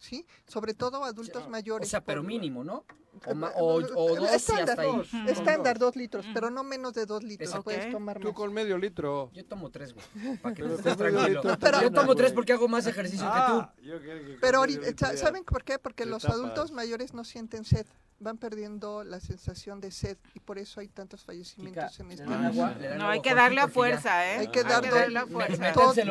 ¿Sí? 0.01 0.24
Sobre 0.47 0.74
todo 0.74 1.03
adultos 1.03 1.45
O 1.47 1.49
mayores. 1.51 1.89
sea, 1.89 2.01
pero 2.05 2.22
mínimo, 2.22 2.62
¿no? 2.62 2.84
O, 3.26 3.30
Eh, 3.32 3.53
o, 3.57 3.74
o 3.74 4.14
dos 4.14 4.30
y 4.30 4.34
estándar, 4.36 4.70
hasta 4.78 4.82
ahí. 4.82 4.97
dos, 4.97 5.09
estándar 5.26 5.76
dos 5.76 5.97
litros, 5.97 6.24
pero 6.32 6.51
no 6.51 6.62
menos 6.62 6.95
de 6.95 7.05
dos 7.05 7.24
litros. 7.24 7.53
Ok. 7.53 7.64
Puedes 7.64 7.91
tomar 7.91 8.20
Tú 8.20 8.28
más. 8.28 8.36
con 8.36 8.53
medio 8.53 8.78
litro. 8.78 9.28
Yo 9.32 9.45
tomo 9.45 9.70
tres, 9.70 9.93
güey. 9.93 10.07
Para 10.43 10.55
que 10.55 10.62
Pero 10.62 10.74
estés 10.76 10.97
tranquilo. 10.97 11.43
yo 11.82 11.91
tomo 11.91 12.14
tres 12.14 12.32
porque 12.32 12.53
hago 12.53 12.68
más 12.68 12.86
ejercicio 12.86 13.26
Ah, 13.28 13.72
que 13.76 13.86
yo 13.86 13.99
creo 13.99 14.24
que 14.24 14.36
Pero 14.41 14.59
ahorita, 14.59 15.16
¿saben 15.16 15.43
por 15.43 15.64
qué? 15.64 15.80
Porque 15.80 16.07
los 16.07 16.24
adultos 16.26 16.70
mayores 16.70 17.12
no 17.12 17.24
sienten 17.24 17.64
sed, 17.64 17.86
van 18.20 18.36
perdiendo 18.36 19.04
la 19.04 19.20
sensación 19.20 19.80
de 19.80 19.90
sed 19.92 20.16
y 20.34 20.40
por 20.40 20.58
eso 20.58 20.80
hay 20.80 20.88
tantos 20.88 21.24
fallecimientos 21.24 22.00
en 22.00 22.10
este 22.10 22.24
dan 22.24 22.46
agua, 22.46 22.74
No, 22.76 22.84
hay 23.08 23.18
agua 23.18 23.22
que 23.22 23.34
darle 23.34 23.60
a 23.60 23.68
fuerza, 23.68 24.26
¿eh? 24.26 24.38
Hay 24.38 24.48
que 24.48 24.58
Hay 24.60 24.64
dar 24.64 24.82
que 24.82 24.90
darle 24.90 25.18
a 25.20 25.26
fuerza. 25.26 25.72
fuerza, 25.72 26.00
¿eh? 26.02 26.04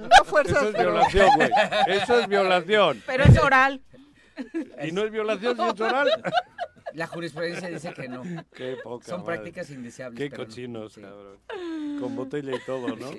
no 0.00 0.24
fuerzas, 0.24 0.56
Eso 0.56 0.68
es 0.68 0.74
pero- 0.76 0.90
violación, 0.92 1.28
güey. 1.36 1.50
Eso 1.88 2.18
es 2.20 2.28
violación. 2.28 3.02
Pero 3.06 3.24
es 3.24 3.38
oral. 3.38 3.82
Y 4.82 4.92
no 4.92 5.04
es 5.04 5.10
violación 5.10 5.56
si 5.56 5.62
es 5.62 5.80
oral. 5.80 6.08
La 6.94 7.06
jurisprudencia 7.06 7.68
dice 7.68 7.92
que 7.92 8.08
no. 8.08 8.22
Qué 8.52 8.76
poca 8.82 9.06
Son 9.06 9.20
madre. 9.20 9.34
prácticas 9.34 9.70
indeseables. 9.70 10.18
Qué 10.18 10.30
no. 10.30 10.36
cochinos, 10.36 10.94
cabrón. 10.96 11.38
Con 12.00 12.16
botella 12.16 12.56
y 12.56 12.60
todo, 12.64 12.96
¿no? 12.96 13.10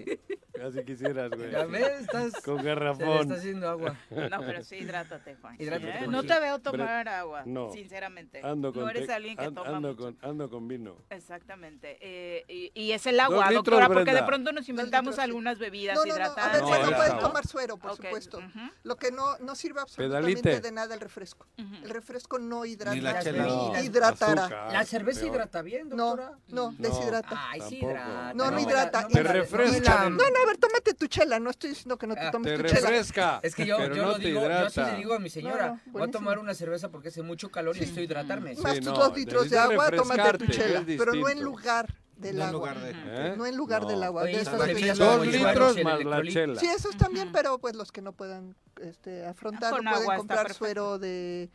Así 0.68 0.84
quisieras, 0.84 1.30
güey. 1.32 1.52
Ya 1.52 1.66
ves, 1.66 2.02
estás- 2.02 2.34
Con 2.44 2.58
se 2.58 2.64
le 2.64 2.70
garrafón. 2.70 3.22
está 3.22 3.34
haciendo 3.36 3.70
agua. 3.70 3.96
No, 4.10 4.40
pero 4.42 4.64
sí, 4.64 4.76
hidrátate, 4.78 5.36
Juan. 5.36 5.56
Hidrátate, 5.60 6.04
¿eh? 6.04 6.08
No 6.08 6.24
te 6.24 6.40
veo 6.40 6.58
Bre- 6.58 6.62
tomar 6.62 7.08
agua, 7.10 7.44
no. 7.46 7.72
sinceramente. 7.72 8.42
Ando 8.44 8.74
con 8.74 8.84
no 8.84 8.90
eres 8.90 9.08
te- 9.08 9.14
alguien 9.14 9.38
que 9.38 9.46
an- 9.46 9.56
toma 9.56 9.78
ando 9.78 9.90
mucho. 9.90 10.02
con, 10.04 10.18
ando 10.22 10.50
con 10.50 10.68
vino. 10.68 10.98
Exactamente. 11.10 11.98
Eh, 12.02 12.44
y, 12.48 12.72
y 12.74 12.92
es 12.92 13.06
el 13.08 13.20
agua, 13.20 13.46
litros, 13.50 13.66
doctora, 13.66 13.88
porque 13.88 14.14
de 14.14 14.24
pronto 14.24 14.52
nos 14.52 14.68
inventamos 14.70 15.18
algunas 15.20 15.58
bebidas 15.58 15.96
No, 15.96 16.02
no, 16.06 16.08
no, 16.08 16.14
a 16.14 16.18
hidratantes. 16.18 16.52
ver, 16.54 16.62
No, 16.62 16.68
bueno, 16.68 16.90
es 16.90 16.96
pueden 16.96 17.12
agua. 17.14 17.28
tomar 17.28 17.48
suero, 17.48 17.78
por 17.78 17.96
supuesto. 17.96 18.40
Lo 18.84 18.96
que 18.98 19.12
no, 19.12 19.38
no 19.40 19.56
sirve 19.56 19.82
absolutamente 19.82 20.42
Pedalite. 20.42 20.62
de 20.68 20.72
nada 20.74 20.94
el 20.94 21.00
refresco. 21.02 21.46
El 21.58 21.90
refresco 21.90 22.40
no 22.40 22.66
hidrata. 22.66 22.96
Ni 22.96 23.02
la 23.02 23.20
chela. 23.22 23.82
hidratará. 23.84 24.44
azúcar, 24.46 24.74
¿La 24.74 24.84
cerveza 24.86 25.22
peor. 25.22 25.34
hidrata 25.36 25.62
bien, 25.62 25.90
No, 25.90 25.96
doctora? 26.16 26.32
no, 26.50 26.72
No, 26.72 26.76
deshidrata. 26.78 27.50
Ay, 27.50 27.62
sí 27.70 27.78
hidrata. 27.78 28.34
No, 28.34 28.52
no 28.52 28.60
hidrata. 28.60 29.08
Te 29.08 29.24
refresca. 29.24 30.10
No, 30.10 30.18
no, 30.18 30.41
a 30.42 30.46
ver, 30.46 30.58
tómate 30.58 30.94
tu 30.94 31.08
chela. 31.08 31.40
No 31.40 31.50
estoy 31.50 31.72
diciendo 31.72 31.98
que 31.98 32.08
no 32.08 32.16
te 32.16 32.22
Ah, 32.22 32.32
tomes 32.32 32.52
Te 32.52 32.58
tu 32.64 32.70
chela. 32.70 32.90
refresca. 32.90 33.40
Es 33.44 33.56
que 33.56 33.66
yo, 33.66 33.78
pero 33.78 33.96
yo 33.96 34.02
no 34.04 34.08
lo 34.10 34.18
te 34.18 34.28
digo, 34.28 34.42
yo 34.42 34.48
sí 34.48 34.52
hidrata. 34.52 34.92
le 34.92 34.98
digo 34.98 35.14
a 35.14 35.20
mi 35.20 35.30
señora, 35.30 35.68
No, 35.68 35.74
no, 35.86 35.92
voy 35.94 36.04
a 36.04 36.08
tomar 36.12 36.40
una 36.40 36.54
cerveza 36.54 36.90
porque 36.90 37.10
hace 37.10 37.22
mucho 37.22 37.50
calor 37.52 37.76
y 37.76 37.80
necesito 37.80 38.02
hidratarme. 38.02 38.56
Más 38.56 38.76
tus 38.78 38.86
no, 38.86 38.94
dos 38.94 39.16
litros 39.16 39.50
de 39.50 39.58
agua, 39.60 39.92
tómate 39.92 40.38
tu 40.38 40.48
chela. 40.48 40.84
Pero 40.86 41.14
no 41.14 41.30
en 41.30 41.42
lugar 41.42 41.94
del 42.18 42.38
No 42.38 42.44
en 42.44 42.50
agua. 42.50 42.74
lugar 42.74 42.80
de. 42.82 42.92
¿Eh? 42.92 43.34
No 43.38 43.46
en 43.48 43.58
lugar 43.58 43.82
No. 43.84 43.88
del 43.90 44.04
agua. 44.04 44.24
Oye, 44.24 44.44
de 44.44 44.58
bebidas 44.68 44.98
Dos 44.98 45.26
litros 45.28 45.84
más 45.84 46.04
la 46.04 46.22
chela. 46.24 46.60
Sí, 46.60 46.68
esos 46.68 46.96
también, 46.98 47.32
pero 47.32 47.58
pues 47.60 47.76
los 47.76 47.92
que 47.92 48.02
no 48.02 48.12
puedan 48.14 48.56
este, 48.82 49.26
afrontarlo 49.26 49.78
Con 49.78 49.86
pueden 50.04 50.18
comprar 50.18 50.54
suero 50.54 51.00
de, 51.00 51.50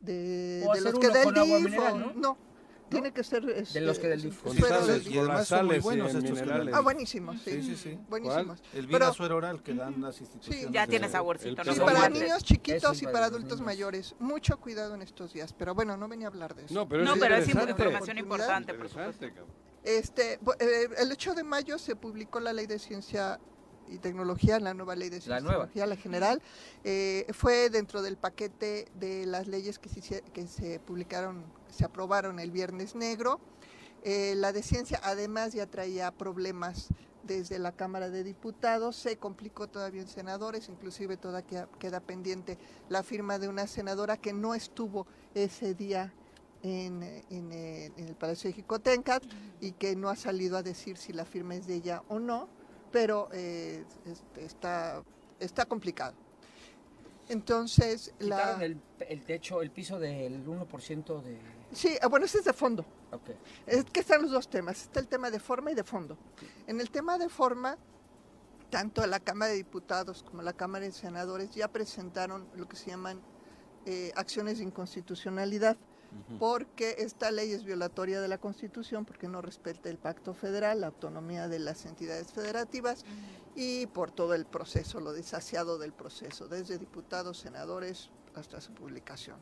de, 0.00 0.60
de 0.74 0.80
los 0.82 0.98
que 0.98 1.06
uno 1.06 1.10
da 1.14 1.18
el 1.20 1.24
con 1.24 1.38
agua 1.38 1.56
DIF. 1.58 1.64
mineral, 1.70 2.12
no, 2.16 2.38
Tiene 2.90 3.12
que 3.12 3.24
ser... 3.24 3.44
De 3.44 3.80
los 3.80 3.98
que 3.98 4.08
del 4.08 4.18
este, 4.18 4.28
DIF. 4.28 4.42
Con 4.42 4.56
suero 4.56 4.80
sales, 4.80 5.04
del 5.04 5.14
y 5.14 5.18
además 5.18 5.48
son 5.48 5.66
muy 5.66 5.68
sales 5.68 5.82
y 5.82 5.84
buenos 5.84 6.10
en 6.10 6.16
estos 6.18 6.40
minerales. 6.40 6.74
Ah, 6.74 6.80
buenísimos, 6.80 7.40
sí. 7.42 7.50
Sí, 7.50 7.62
sí, 7.62 7.76
sí. 7.76 7.98
Buenísimos. 8.08 8.62
El 8.74 8.86
Pero- 8.86 8.98
Vina 8.98 9.12
Suero 9.12 9.36
Oral 9.36 9.62
que 9.62 9.74
dan 9.74 10.00
las 10.00 10.20
instituciones. 10.20 10.70
Ya 10.70 10.86
tiene 10.86 11.08
saborcito. 11.08 11.62
Y 11.62 11.74
Son 11.74 11.86
para 11.86 12.08
niños 12.08 12.44
chiquitos 12.44 13.02
y 13.02 13.06
para 13.06 13.26
adultos 13.26 13.60
mayores. 13.60 14.14
Mucho 14.18 14.58
cuidado 14.58 14.94
en 14.94 15.02
estos 15.02 15.32
días. 15.32 15.52
Pero 15.52 15.74
bueno, 15.74 15.96
no 15.96 16.08
venía 16.08 16.26
a 16.26 16.30
hablar 16.30 16.54
de 16.54 16.64
eso. 16.64 16.74
No, 16.74 16.88
pero 16.88 17.04
No, 17.04 17.14
es 17.14 17.20
pero 17.20 17.36
es 17.36 17.48
información 17.48 18.18
importante, 18.18 18.74
por 18.74 18.88
supuesto. 18.88 19.26
Este, 19.82 20.34
eh, 20.34 20.88
el 20.98 21.10
8 21.10 21.34
de 21.34 21.42
mayo 21.42 21.78
se 21.78 21.96
publicó 21.96 22.38
la 22.38 22.52
ley 22.52 22.66
de 22.66 22.78
ciencia 22.78 23.40
y 23.88 23.98
tecnología, 23.98 24.60
la 24.60 24.74
nueva 24.74 24.94
ley 24.94 25.08
de 25.08 25.20
ciencia 25.20 25.38
y 25.40 25.42
nueva. 25.42 25.66
tecnología, 25.66 25.86
la 25.86 25.96
general. 25.96 26.42
Eh, 26.84 27.26
fue 27.32 27.70
dentro 27.70 28.02
del 28.02 28.16
paquete 28.16 28.88
de 28.94 29.26
las 29.26 29.46
leyes 29.48 29.78
que 29.78 29.88
se, 29.88 30.22
que 30.22 30.46
se 30.46 30.80
publicaron, 30.80 31.44
se 31.72 31.84
aprobaron 31.84 32.38
el 32.38 32.50
viernes 32.50 32.94
negro. 32.94 33.40
Eh, 34.02 34.34
la 34.36 34.52
de 34.52 34.62
ciencia 34.62 35.00
además 35.02 35.52
ya 35.52 35.66
traía 35.66 36.10
problemas 36.10 36.88
desde 37.22 37.58
la 37.58 37.72
Cámara 37.72 38.08
de 38.08 38.24
Diputados, 38.24 38.96
se 38.96 39.18
complicó 39.18 39.68
todavía 39.68 40.00
en 40.00 40.08
senadores, 40.08 40.68
inclusive 40.68 41.16
todavía 41.16 41.68
queda 41.78 42.00
pendiente 42.00 42.56
la 42.88 43.02
firma 43.02 43.38
de 43.38 43.48
una 43.48 43.66
senadora 43.66 44.16
que 44.16 44.32
no 44.32 44.54
estuvo 44.54 45.06
ese 45.34 45.74
día 45.74 46.14
en, 46.62 47.02
en, 47.30 47.52
eh, 47.52 47.92
en 47.96 48.08
el 48.08 48.14
Palacio 48.14 48.48
de 48.48 48.54
Jicotencat 48.54 49.22
y 49.60 49.72
que 49.72 49.96
no 49.96 50.08
ha 50.08 50.16
salido 50.16 50.56
a 50.56 50.62
decir 50.62 50.96
si 50.96 51.12
la 51.12 51.24
firma 51.24 51.54
es 51.54 51.66
de 51.66 51.74
ella 51.74 52.02
o 52.08 52.18
no, 52.18 52.48
pero 52.90 53.28
eh, 53.32 53.84
está, 54.36 55.02
está 55.38 55.66
complicado. 55.66 56.14
Entonces, 57.28 58.12
la... 58.18 58.58
El 58.64 59.22
techo, 59.24 59.62
el 59.62 59.70
piso 59.70 59.98
del 60.00 60.44
1% 60.44 61.22
de... 61.22 61.38
Sí, 61.72 61.96
ah, 62.02 62.08
bueno, 62.08 62.26
ese 62.26 62.38
es 62.38 62.44
de 62.44 62.52
fondo. 62.52 62.84
Ok. 63.12 63.30
Es 63.66 63.84
que 63.84 64.00
están 64.00 64.22
los 64.22 64.30
dos 64.30 64.48
temas. 64.48 64.82
Está 64.82 65.00
el 65.00 65.08
tema 65.08 65.30
de 65.30 65.38
forma 65.38 65.70
y 65.70 65.74
de 65.74 65.84
fondo. 65.84 66.16
En 66.66 66.80
el 66.80 66.90
tema 66.90 67.18
de 67.18 67.28
forma, 67.28 67.78
tanto 68.70 69.06
la 69.06 69.20
Cámara 69.20 69.50
de 69.50 69.58
Diputados 69.58 70.22
como 70.22 70.42
la 70.42 70.52
Cámara 70.52 70.84
de 70.84 70.92
Senadores 70.92 71.50
ya 71.50 71.68
presentaron 71.68 72.48
lo 72.54 72.68
que 72.68 72.76
se 72.76 72.90
llaman 72.90 73.20
eh, 73.86 74.12
acciones 74.16 74.58
de 74.58 74.64
inconstitucionalidad, 74.64 75.76
porque 76.40 76.96
esta 76.98 77.30
ley 77.30 77.52
es 77.52 77.62
violatoria 77.62 78.20
de 78.20 78.26
la 78.26 78.38
Constitución, 78.38 79.04
porque 79.04 79.28
no 79.28 79.42
respeta 79.42 79.88
el 79.88 79.96
pacto 79.96 80.34
federal, 80.34 80.80
la 80.80 80.88
autonomía 80.88 81.46
de 81.46 81.60
las 81.60 81.86
entidades 81.86 82.32
federativas 82.32 83.04
y 83.54 83.86
por 83.86 84.10
todo 84.10 84.34
el 84.34 84.44
proceso, 84.44 84.98
lo 84.98 85.12
desasiado 85.12 85.78
del 85.78 85.92
proceso, 85.92 86.48
desde 86.48 86.78
diputados, 86.78 87.38
senadores 87.38 88.10
hasta 88.34 88.60
su 88.60 88.72
publicación. 88.72 89.36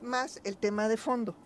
Más 0.00 0.40
el 0.42 0.56
tema 0.56 0.88
de 0.88 0.96
fondo. 0.96 1.36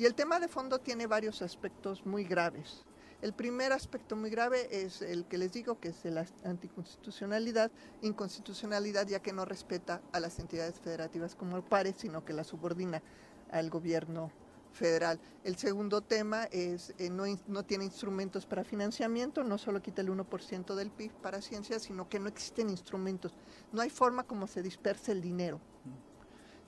Y 0.00 0.06
el 0.06 0.14
tema 0.14 0.40
de 0.40 0.48
fondo 0.48 0.78
tiene 0.78 1.06
varios 1.06 1.42
aspectos 1.42 2.06
muy 2.06 2.24
graves. 2.24 2.86
El 3.20 3.34
primer 3.34 3.70
aspecto 3.70 4.16
muy 4.16 4.30
grave 4.30 4.66
es 4.82 5.02
el 5.02 5.26
que 5.26 5.36
les 5.36 5.52
digo, 5.52 5.78
que 5.78 5.88
es 5.88 6.02
de 6.02 6.10
la 6.10 6.24
anticonstitucionalidad, 6.42 7.70
inconstitucionalidad 8.00 9.06
ya 9.06 9.20
que 9.20 9.34
no 9.34 9.44
respeta 9.44 10.00
a 10.12 10.20
las 10.20 10.38
entidades 10.38 10.80
federativas 10.80 11.34
como 11.34 11.62
pares, 11.62 11.96
sino 11.98 12.24
que 12.24 12.32
las 12.32 12.46
subordina 12.46 13.02
al 13.50 13.68
gobierno 13.68 14.32
federal. 14.72 15.20
El 15.44 15.58
segundo 15.58 16.00
tema 16.00 16.44
es 16.44 16.94
eh, 16.96 17.10
no, 17.10 17.24
no 17.46 17.66
tiene 17.66 17.84
instrumentos 17.84 18.46
para 18.46 18.64
financiamiento, 18.64 19.44
no 19.44 19.58
solo 19.58 19.82
quita 19.82 20.00
el 20.00 20.08
1% 20.08 20.76
del 20.76 20.90
PIB 20.90 21.12
para 21.20 21.42
ciencia, 21.42 21.78
sino 21.78 22.08
que 22.08 22.18
no 22.18 22.28
existen 22.30 22.70
instrumentos. 22.70 23.34
No 23.70 23.82
hay 23.82 23.90
forma 23.90 24.22
como 24.22 24.46
se 24.46 24.62
disperse 24.62 25.12
el 25.12 25.20
dinero. 25.20 25.60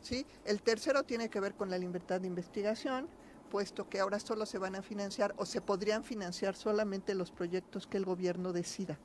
¿sí? 0.02 0.26
El 0.44 0.60
tercero 0.60 1.04
tiene 1.04 1.30
que 1.30 1.40
ver 1.40 1.54
con 1.54 1.70
la 1.70 1.78
libertad 1.78 2.20
de 2.20 2.26
investigación, 2.26 3.08
puesto 3.52 3.86
que 3.86 4.00
ahora 4.00 4.18
solo 4.18 4.46
se 4.46 4.56
van 4.56 4.76
a 4.76 4.82
financiar 4.82 5.34
o 5.36 5.44
se 5.44 5.60
podrían 5.60 6.04
financiar 6.04 6.56
solamente 6.56 7.14
los 7.14 7.30
proyectos 7.30 7.86
que 7.86 7.98
el 7.98 8.06
gobierno 8.06 8.54
decida. 8.54 8.98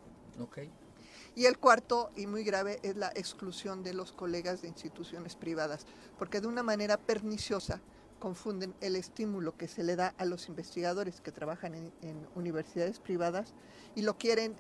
Y 1.36 1.48
el 1.48 1.58
cuarto, 1.58 2.12
y 2.16 2.28
muy 2.28 2.46
grave, 2.46 2.80
es 2.82 2.96
la 2.96 3.12
exclusión 3.14 3.84
de 3.84 3.94
los 3.94 4.14
colegas 4.14 4.62
de 4.62 4.70
instituciones 4.70 5.36
privadas, 5.36 5.86
porque 6.18 6.40
de 6.40 6.48
una 6.48 6.64
manera 6.64 6.96
perniciosa 6.96 7.82
confunden 8.20 8.74
el 8.80 8.96
estímulo 8.96 9.58
que 9.58 9.68
se 9.68 9.84
le 9.84 9.98
da 9.98 10.16
a 10.18 10.24
los 10.24 10.48
investigadores 10.48 11.20
que 11.20 11.34
trabajan 11.34 11.76
en, 11.76 11.92
en 12.02 12.26
universidades 12.34 13.00
privadas 13.00 13.54
y 13.96 14.04
lo 14.04 14.18
quieren 14.18 14.56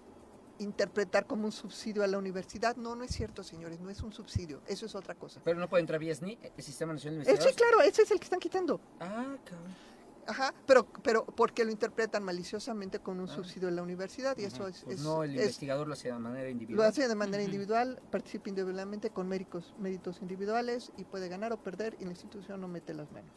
interpretar 0.59 1.25
como 1.27 1.45
un 1.45 1.51
subsidio 1.51 2.03
a 2.03 2.07
la 2.07 2.17
universidad. 2.17 2.75
No, 2.75 2.95
no 2.95 3.03
es 3.03 3.11
cierto, 3.11 3.43
señores, 3.43 3.79
no 3.79 3.89
es 3.89 4.01
un 4.01 4.11
subsidio, 4.13 4.61
eso 4.67 4.85
es 4.85 4.95
otra 4.95 5.15
cosa. 5.15 5.41
Pero 5.43 5.59
no 5.59 5.69
puede 5.69 5.81
entrar 5.81 5.99
vía 5.99 6.13
SNI, 6.13 6.37
el 6.57 6.63
Sistema 6.63 6.93
Nacional 6.93 7.19
de 7.19 7.23
Eh, 7.23 7.25
sí, 7.25 7.31
Investigadores. 7.31 7.55
claro, 7.77 7.89
ese 7.89 8.01
es 8.03 8.11
el 8.11 8.19
que 8.19 8.23
están 8.25 8.39
quitando. 8.39 8.79
Ah, 8.99 9.35
cabrón. 9.45 9.87
Ajá, 10.29 10.53
pero, 10.65 10.85
pero 11.03 11.25
porque 11.25 11.63
lo 11.63 11.71
interpretan 11.71 12.21
maliciosamente 12.21 12.99
con 12.99 13.17
un 13.21 13.29
subsidio 13.29 13.69
de 13.69 13.75
la 13.75 13.81
universidad 13.81 14.37
y 14.37 14.43
eso 14.43 14.67
es, 14.67 14.83
Pues 14.83 14.97
es- 14.99 15.05
no, 15.05 15.23
el 15.23 15.35
es- 15.35 15.41
investigador 15.41 15.87
lo 15.87 15.93
hace 15.93 16.09
de 16.11 16.19
manera 16.19 16.43
lo 16.43 16.49
individual. 16.49 16.85
hace 16.89 17.07
de 17.07 17.15
manera 17.15 17.41
individual, 17.43 18.01
participa 18.11 18.49
individualmente 18.49 19.09
con 19.09 19.29
méritos, 19.29 19.73
méritos 19.79 20.21
individuales 20.21 20.91
y 20.97 21.05
puede 21.05 21.29
ganar 21.29 21.53
o 21.53 21.63
perder 21.63 21.95
y 22.01 22.03
la 22.03 22.11
institución 22.11 22.59
no 22.59 22.67
mete 22.67 22.93
las 22.93 23.09
manos. 23.13 23.31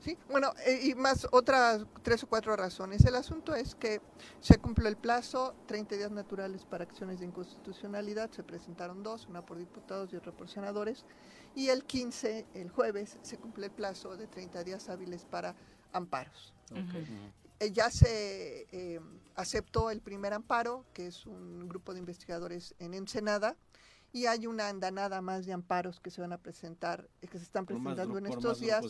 ¿Sí? 0.00 0.16
Bueno, 0.30 0.52
eh, 0.66 0.80
y 0.84 0.94
más 0.94 1.26
otras 1.30 1.84
tres 2.02 2.22
o 2.24 2.26
cuatro 2.26 2.56
razones. 2.56 3.04
El 3.04 3.14
asunto 3.14 3.54
es 3.54 3.74
que 3.74 4.00
se 4.40 4.58
cumplió 4.58 4.88
el 4.88 4.96
plazo, 4.96 5.54
30 5.66 5.96
días 5.96 6.10
naturales 6.10 6.64
para 6.64 6.84
acciones 6.84 7.20
de 7.20 7.26
inconstitucionalidad, 7.26 8.30
se 8.30 8.42
presentaron 8.42 9.02
dos, 9.02 9.26
una 9.26 9.44
por 9.44 9.58
diputados 9.58 10.12
y 10.12 10.16
otra 10.16 10.32
por 10.32 10.48
senadores, 10.48 11.04
y 11.54 11.68
el 11.68 11.84
15, 11.84 12.46
el 12.54 12.70
jueves, 12.70 13.18
se 13.22 13.38
cumple 13.38 13.66
el 13.66 13.72
plazo 13.72 14.16
de 14.16 14.26
30 14.26 14.64
días 14.64 14.88
hábiles 14.88 15.24
para 15.24 15.54
amparos. 15.92 16.54
Eh, 17.60 17.72
ya 17.72 17.90
se 17.90 18.66
eh, 18.72 19.00
aceptó 19.34 19.90
el 19.90 20.00
primer 20.00 20.32
amparo, 20.32 20.86
que 20.94 21.08
es 21.08 21.26
un 21.26 21.68
grupo 21.68 21.92
de 21.92 21.98
investigadores 21.98 22.74
en 22.78 22.94
Ensenada, 22.94 23.56
y 24.12 24.26
hay 24.26 24.46
una 24.46 24.68
andanada 24.68 25.20
más 25.20 25.46
de 25.46 25.52
amparos 25.52 26.00
que 26.00 26.10
se 26.10 26.20
van 26.20 26.32
a 26.32 26.38
presentar, 26.38 27.08
eh, 27.22 27.28
que 27.28 27.38
se 27.38 27.44
están 27.44 27.64
presentando 27.66 28.18
en 28.18 28.24
estos 28.38 28.60
días 28.66 28.80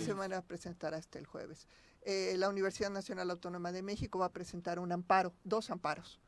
y 0.00 0.04
se 0.04 0.12
van 0.14 0.32
a 0.32 0.42
presentar 0.42 0.94
hasta 0.94 1.18
el 1.18 1.26
jueves. 1.26 1.66
Eh, 2.02 2.34
la 2.38 2.48
Universidad 2.48 2.90
Nacional 2.90 3.30
Autónoma 3.30 3.70
de 3.72 3.82
México 3.82 4.18
va 4.18 4.26
a 4.26 4.32
presentar 4.32 4.78
un 4.78 4.90
amparo, 4.92 5.32
dos 5.44 5.70
amparos, 5.70 6.20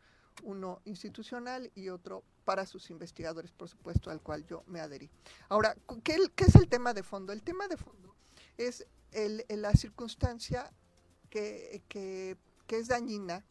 uno 0.42 0.80
institucional 0.84 1.70
y 1.74 1.88
otro 1.88 2.22
para 2.44 2.66
sus 2.66 2.90
investigadores, 2.90 3.50
por 3.52 3.68
supuesto, 3.68 4.10
al 4.10 4.20
cual 4.20 4.44
yo 4.44 4.62
me 4.66 4.80
adherí. 4.80 5.10
Ahora, 5.48 5.74
¿qué, 6.02 6.18
qué 6.36 6.44
es 6.44 6.54
el 6.56 6.68
tema 6.68 6.92
de 6.92 7.02
fondo? 7.02 7.32
El 7.32 7.42
tema 7.42 7.66
de 7.68 7.76
fondo 7.76 8.14
es 8.58 8.86
el- 9.12 9.44
el- 9.48 9.62
la 9.62 9.72
circunstancia 9.72 10.70
que, 11.30 11.82
que- 11.88 12.36
que 12.66 12.76
es 12.78 12.88
dañina 12.88 13.44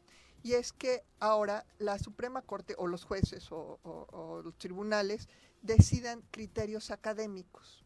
y 0.44 0.54
es 0.54 0.74
que 0.74 1.06
ahora 1.20 1.66
la 1.80 1.98
Suprema 1.98 2.42
Corte 2.42 2.76
o 2.78 2.86
los 2.86 3.06
jueces 3.06 3.48
o, 3.50 4.42
los 4.44 4.58
tribunales 4.58 5.30
decidan 5.62 6.22
criterios 6.32 6.92
académicos. 6.92 7.86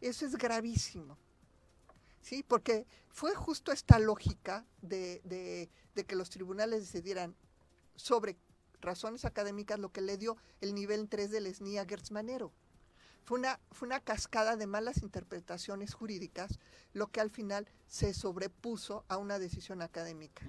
Eso 0.00 0.24
es 0.24 0.36
gravísimo. 0.36 1.18
¿Sí? 2.22 2.42
Porque 2.42 2.86
fue 3.10 3.34
justo 3.34 3.72
esta 3.72 3.98
lógica 3.98 4.64
de, 4.80 5.68
que 6.06 6.16
los 6.16 6.30
tribunales 6.30 6.80
decidieran 6.80 7.36
sobre 7.94 8.38
razones 8.80 9.24
académicas 9.26 9.78
lo 9.78 9.92
que 9.92 10.00
le 10.00 10.16
dio 10.16 10.38
el 10.60 10.74
nivel 10.74 11.08
3 11.08 11.30
del 11.30 11.54
SNI 11.54 11.78
a 11.78 11.84
Gertz 11.84 12.10
Manero. 12.10 12.52
Fue 13.24 13.38
una, 13.38 13.60
fue 13.70 13.86
una 13.86 14.00
cascada 14.00 14.56
de 14.56 14.66
malas 14.66 15.02
interpretaciones 15.02 15.94
jurídicas, 15.94 16.58
lo 16.92 17.08
que 17.08 17.20
al 17.20 17.30
final 17.30 17.68
se 17.86 18.14
sobrepuso 18.14 19.04
a 19.08 19.18
una 19.18 19.38
decisión 19.38 19.82
académica. 19.82 20.42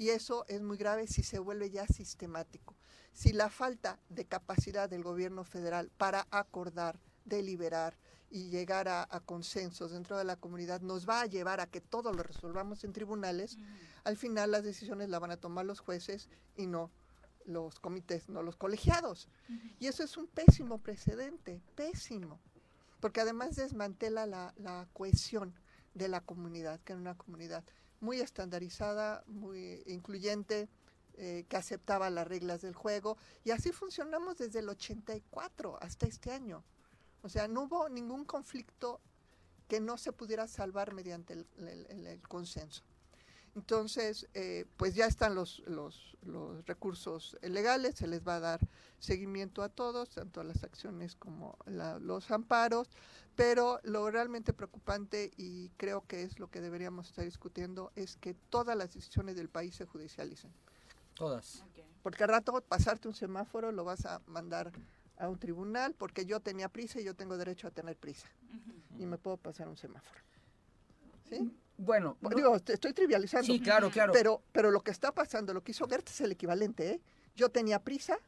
Y 0.00 0.08
eso 0.08 0.46
es 0.48 0.62
muy 0.62 0.78
grave 0.78 1.06
si 1.06 1.22
se 1.22 1.38
vuelve 1.38 1.68
ya 1.68 1.86
sistemático. 1.86 2.74
Si 3.12 3.34
la 3.34 3.50
falta 3.50 4.00
de 4.08 4.24
capacidad 4.24 4.88
del 4.88 5.02
gobierno 5.02 5.44
federal 5.44 5.90
para 5.98 6.26
acordar, 6.30 6.98
deliberar 7.26 7.98
y 8.30 8.48
llegar 8.48 8.88
a, 8.88 9.06
a 9.10 9.20
consensos 9.20 9.92
dentro 9.92 10.16
de 10.16 10.24
la 10.24 10.36
comunidad 10.36 10.80
nos 10.80 11.06
va 11.06 11.20
a 11.20 11.26
llevar 11.26 11.60
a 11.60 11.66
que 11.66 11.82
todo 11.82 12.14
lo 12.14 12.22
resolvamos 12.22 12.82
en 12.84 12.94
tribunales, 12.94 13.58
al 14.02 14.16
final 14.16 14.52
las 14.52 14.64
decisiones 14.64 15.10
las 15.10 15.20
van 15.20 15.32
a 15.32 15.36
tomar 15.36 15.66
los 15.66 15.80
jueces 15.80 16.30
y 16.56 16.66
no 16.66 16.90
los 17.44 17.78
comités, 17.78 18.30
no 18.30 18.42
los 18.42 18.56
colegiados. 18.56 19.28
Y 19.80 19.86
eso 19.86 20.02
es 20.02 20.16
un 20.16 20.28
pésimo 20.28 20.78
precedente, 20.78 21.60
pésimo, 21.74 22.40
porque 23.00 23.20
además 23.20 23.54
desmantela 23.54 24.24
la, 24.24 24.54
la 24.56 24.88
cohesión 24.94 25.52
de 25.92 26.08
la 26.08 26.22
comunidad, 26.22 26.80
que 26.80 26.94
era 26.94 27.02
una 27.02 27.18
comunidad 27.18 27.64
muy 28.00 28.20
estandarizada, 28.20 29.22
muy 29.26 29.82
incluyente, 29.86 30.68
eh, 31.14 31.44
que 31.48 31.56
aceptaba 31.56 32.08
las 32.08 32.26
reglas 32.26 32.62
del 32.62 32.74
juego, 32.74 33.18
y 33.44 33.50
así 33.50 33.72
funcionamos 33.72 34.38
desde 34.38 34.60
el 34.60 34.68
84 34.68 35.78
hasta 35.82 36.06
este 36.06 36.32
año. 36.32 36.64
O 37.22 37.28
sea, 37.28 37.46
no 37.46 37.62
hubo 37.62 37.88
ningún 37.88 38.24
conflicto 38.24 39.00
que 39.68 39.80
no 39.80 39.98
se 39.98 40.12
pudiera 40.12 40.48
salvar 40.48 40.94
mediante 40.94 41.34
el, 41.34 42.20
consenso. 42.26 42.82
Entonces, 43.56 44.28
eh, 44.34 44.64
pues 44.76 44.94
ya 44.94 45.06
están 45.06 45.34
los, 45.34 45.60
los, 45.66 46.16
los 46.22 46.64
recursos 46.66 47.36
legales, 47.42 47.96
se 47.96 48.06
les 48.06 48.26
va 48.26 48.36
a 48.36 48.40
dar 48.40 48.60
seguimiento 49.00 49.62
a 49.62 49.68
todos, 49.68 50.10
tanto 50.10 50.40
a 50.40 50.44
las 50.44 50.62
acciones 50.62 51.16
como 51.16 51.56
la- 51.66 51.98
los 51.98 52.30
amparos, 52.30 52.88
pero 53.34 53.80
lo 53.82 54.08
realmente 54.10 54.52
preocupante 54.52 55.32
y 55.36 55.70
creo 55.76 56.06
que 56.06 56.22
es 56.22 56.38
lo 56.38 56.48
que 56.48 56.60
deberíamos 56.60 57.08
estar 57.08 57.24
discutiendo 57.24 57.90
es 57.96 58.16
que 58.16 58.34
todas 58.34 58.76
las 58.76 58.92
decisiones 58.94 59.34
del 59.36 59.48
país 59.48 59.74
se 59.74 59.86
judicialicen. 59.86 60.52
Todas. 61.14 61.64
Porque 62.02 62.22
al 62.22 62.30
rato 62.30 62.60
pasarte 62.62 63.08
un 63.08 63.14
semáforo 63.14 63.72
lo 63.72 63.84
vas 63.84 64.06
a 64.06 64.20
mandar 64.26 64.70
a 65.18 65.28
un 65.28 65.38
tribunal 65.38 65.94
porque 65.94 66.24
yo 66.24 66.40
tenía 66.40 66.68
prisa 66.68 67.00
y 67.00 67.04
yo 67.04 67.14
tengo 67.14 67.36
derecho 67.36 67.66
a 67.66 67.70
tener 67.70 67.96
prisa 67.96 68.26
y 68.98 69.06
me 69.06 69.18
puedo 69.18 69.36
pasar 69.36 69.68
un 69.68 69.76
semáforo. 69.76 70.20
¿Sí? 71.28 71.50
Bueno, 71.82 72.18
Bueno, 72.20 72.36
digo, 72.36 72.60
te- 72.60 72.74
estoy 72.74 72.92
trivializando. 72.92 73.46
Sí, 73.46 73.58
claro, 73.58 73.90
claro. 73.90 74.12
Pero, 74.12 74.42
pero 74.52 74.70
lo 74.70 74.82
que 74.82 74.90
está 74.90 75.12
pasando, 75.12 75.54
lo 75.54 75.62
que 75.64 75.72
hizo 75.72 75.88
Gertz 75.88 76.10
es 76.12 76.20
el 76.20 76.32
equivalente, 76.32 76.90
¿eh? 76.90 77.00
Yo 77.34 77.48
tenía 77.48 77.82
prisa, 77.82 78.18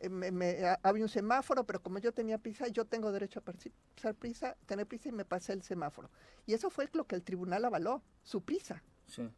eh, 0.00 0.08
me- 0.08 0.32
me- 0.32 0.64
a- 0.66 0.80
había 0.82 1.04
un 1.04 1.08
semáforo, 1.08 1.64
pero 1.64 1.80
como 1.80 2.00
yo 2.00 2.12
tenía 2.12 2.38
prisa, 2.38 2.66
yo 2.66 2.84
tengo 2.84 3.12
derecho 3.12 3.38
a 3.38 3.42
pasar 3.44 4.14
prisa, 4.16 4.56
tener 4.66 4.86
prisa 4.88 5.08
y 5.08 5.12
me 5.12 5.24
pasé 5.24 5.52
el 5.52 5.62
semáforo. 5.62 6.10
Y 6.46 6.54
eso 6.54 6.68
fue 6.68 6.88
lo 6.94 7.04
que 7.06 7.14
el 7.14 7.22
tribunal 7.22 7.64
avaló, 7.64 8.02
su 8.24 8.42
prisa. 8.42 8.82
Sí. 9.06 9.30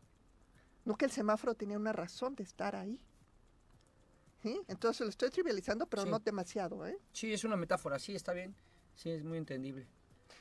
No 0.86 0.96
que 0.96 1.04
el 1.04 1.10
semáforo 1.10 1.54
tenía 1.54 1.76
una 1.76 1.92
razón 1.92 2.34
de 2.36 2.42
estar 2.44 2.74
ahí. 2.74 3.02
¿Sí? 4.42 4.62
Entonces 4.68 5.00
lo 5.02 5.10
estoy 5.10 5.28
trivializando, 5.30 5.86
pero 5.86 6.04
Sí. 6.04 6.08
no 6.10 6.20
demasiado, 6.20 6.86
¿eh? 6.86 6.98
Sí, 7.12 7.34
es 7.34 7.44
una 7.44 7.56
metáfora, 7.56 7.98
sí, 7.98 8.14
está 8.14 8.32
bien. 8.32 8.54
Sí, 8.94 9.10
es 9.10 9.24
muy 9.24 9.36
entendible. 9.36 9.86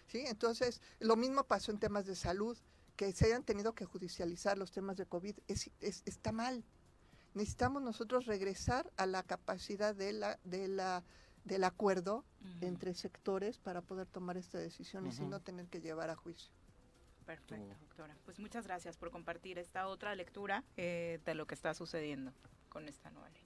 ¿Sí? 0.08 0.24
Entonces, 0.26 0.82
lo 1.00 1.16
mismo 1.16 1.44
pasó 1.44 1.72
en 1.72 1.80
temas 1.80 2.06
de 2.06 2.16
salud, 2.16 2.58
que 2.96 3.12
se 3.14 3.26
hayan 3.28 3.44
tenido 3.44 3.74
que 3.74 3.86
judicializar 3.86 4.58
los 4.58 4.72
temas 4.72 4.98
de 4.98 5.06
COVID, 5.06 5.38
es, 5.48 5.70
es- 5.82 6.02
está 6.06 6.32
mal. 6.32 6.64
Necesitamos 7.36 7.84
nosotros 7.84 8.26
regresar 8.26 8.92
a 8.98 9.06
la 9.06 9.22
capacidad 9.22 9.94
de 9.94 10.14
la, 10.14 10.40
de 10.44 10.68
la, 10.68 11.04
del 11.44 11.64
acuerdo 11.64 12.26
entre 12.62 12.96
sectores 12.96 13.60
para 13.60 13.82
poder 13.82 14.08
tomar 14.08 14.38
estas 14.38 14.62
decisiones 14.62 15.20
y 15.20 15.26
no 15.28 15.40
tener 15.42 15.68
que 15.68 15.80
llevar 15.80 16.10
a 16.10 16.16
juicio. 16.16 16.52
Perfecto, 17.26 17.56
doctora. 17.82 18.16
Pues 18.26 18.40
muchas 18.40 18.66
gracias 18.66 18.98
por 18.98 19.12
compartir 19.12 19.60
esta 19.60 19.88
otra 19.88 20.16
lectura 20.16 20.64
eh, 20.78 21.20
de 21.26 21.36
lo 21.36 21.46
que 21.46 21.54
está 21.56 21.74
sucediendo 21.74 22.32
con 22.70 22.88
esta 22.88 23.12
nueva 23.12 23.30
ley. 23.30 23.44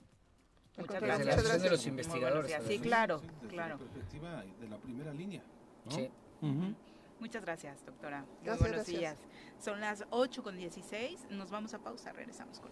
Muchas 0.78 1.02
gracias. 1.02 1.20
muchas 1.20 1.44
gracias. 1.44 1.64
de 1.64 1.70
los 1.70 1.86
investigadores. 1.88 2.56
Sí, 2.68 2.80
claro, 2.80 3.20
Desde 3.20 3.48
claro. 3.50 3.74
la 3.78 3.80
perspectiva 3.84 4.44
de 4.44 4.68
la 4.70 4.78
primera 4.78 5.14
línea. 5.14 5.44
¿no? 5.86 5.92
Sí. 5.92 6.10
Ujú. 6.42 6.74
Muchas 7.20 7.44
gracias, 7.44 7.86
doctora. 7.86 8.22
Muy 8.22 8.30
Gracias, 8.46 8.60
buenos 8.60 8.76
gracias. 8.88 9.00
días. 9.00 9.18
Son 9.64 9.80
las 9.80 10.04
8 10.10 10.42
con 10.44 10.58
16. 10.58 11.20
Nos 11.30 11.52
vamos 11.52 11.74
a 11.74 11.80
pausa. 11.80 12.12
Regresamos 12.14 12.60
con 12.60 12.72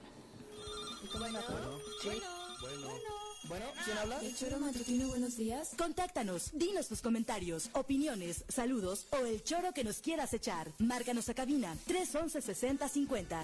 Bueno, 3.48 3.66
¿quién 3.86 3.98
habla? 3.98 4.20
El 4.22 4.36
choro 4.36 4.60
matutino, 4.60 5.08
buenos 5.08 5.38
días. 5.38 5.72
Contáctanos, 5.78 6.52
dinos 6.54 6.88
tus 6.88 7.02
comentarios, 7.02 7.70
opiniones, 7.74 8.44
saludos 8.50 9.08
o 9.12 9.18
el 9.26 9.44
choro 9.44 9.72
que 9.74 9.84
nos 9.84 10.00
quieras 10.00 10.34
echar. 10.34 10.72
Márcanos 10.80 11.30
a 11.30 11.34
cabina 11.34 11.76
311 11.88 12.42
6050. 12.42 13.44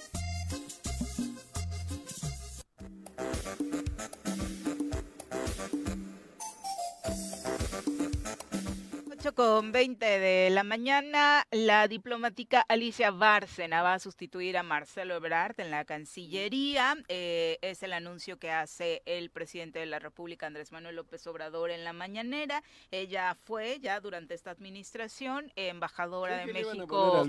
8 9.31 9.35
con 9.35 9.71
20 9.71 10.05
de 10.05 10.49
la 10.49 10.63
mañana, 10.63 11.45
la 11.51 11.87
diplomática 11.87 12.61
Alicia 12.61 13.11
Bárcena 13.11 13.81
va 13.81 13.93
a 13.93 13.99
sustituir 13.99 14.57
a 14.57 14.63
Marcelo 14.63 15.15
Ebrard 15.15 15.59
en 15.59 15.71
la 15.71 15.85
Cancillería. 15.85 16.95
Eh, 17.07 17.57
es 17.61 17.83
el 17.83 17.93
anuncio 17.93 18.39
que 18.39 18.51
hace 18.51 19.01
el 19.05 19.29
presidente 19.29 19.79
de 19.79 19.85
la 19.85 19.99
República, 19.99 20.47
Andrés 20.47 20.71
Manuel 20.71 20.95
López 20.95 21.25
Obrador, 21.27 21.71
en 21.71 21.83
la 21.83 21.93
mañanera. 21.93 22.63
Ella 22.89 23.35
fue 23.35 23.79
ya 23.79 23.99
durante 23.99 24.33
esta 24.33 24.51
administración 24.51 25.51
embajadora 25.55 26.37
de 26.37 26.53
México. 26.53 27.23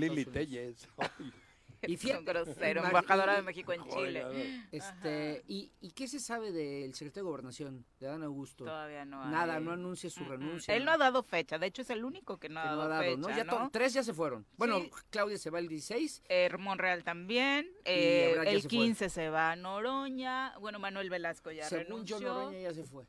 Y 1.93 1.97
fíjate, 1.97 2.19
un 2.19 2.25
grosero, 2.25 2.83
embajadora 2.85 3.35
de 3.35 3.41
México 3.41 3.73
en 3.73 3.83
Chile. 3.87 4.63
Este, 4.71 5.43
¿y, 5.47 5.71
¿Y 5.81 5.91
qué 5.91 6.07
se 6.07 6.19
sabe 6.19 6.51
del 6.51 6.93
secretario 6.93 7.23
de 7.25 7.29
Gobernación, 7.29 7.85
de 7.99 8.07
Adán 8.07 8.23
Augusto? 8.23 8.65
Todavía 8.65 9.05
no 9.05 9.21
hay. 9.23 9.29
Nada, 9.31 9.59
no 9.59 9.71
anuncia 9.71 10.09
su 10.09 10.21
Mm, 10.21 10.25
mm. 10.25 10.29
renuncia. 10.29 10.75
Él 10.75 10.85
no 10.85 10.91
ha 10.91 10.97
dado 10.97 11.23
fecha, 11.23 11.57
de 11.59 11.67
hecho 11.67 11.81
es 11.81 11.89
el 11.89 12.03
único 12.05 12.37
que 12.39 12.49
no 12.49 12.59
ha 12.59 12.63
que 12.63 12.69
no 12.69 12.75
dado, 12.77 12.81
ha 12.83 12.87
dado, 12.87 13.03
fecha, 13.03 13.17
¿no? 13.17 13.29
Ya 13.37 13.43
¿no? 13.43 13.69
tres 13.71 13.93
ya 13.93 14.03
se 14.03 14.13
fueron. 14.13 14.45
Bueno, 14.57 14.79
Sí. 14.79 14.91
Claudia 15.09 15.37
se 15.37 15.49
va 15.49 15.59
el 15.59 15.67
16. 15.67 16.23
Eh, 16.29 16.49
Monreal 16.57 17.03
también. 17.03 17.69
eh, 17.85 18.35
el 18.45 18.61
se 18.61 18.69
fue. 18.69 18.69
15 18.69 19.09
se 19.09 19.29
va 19.29 19.51
a 19.51 19.55
Noroña. 19.55 20.57
Bueno, 20.59 20.79
Manuel 20.79 21.09
Velasco 21.09 21.51
ya 21.51 21.65
Según 21.67 22.05
yo, 22.05 22.17
renunció. 22.17 22.33
Noroña 22.33 22.59
ya 22.59 22.73
se 22.73 22.83
fue. 22.83 23.05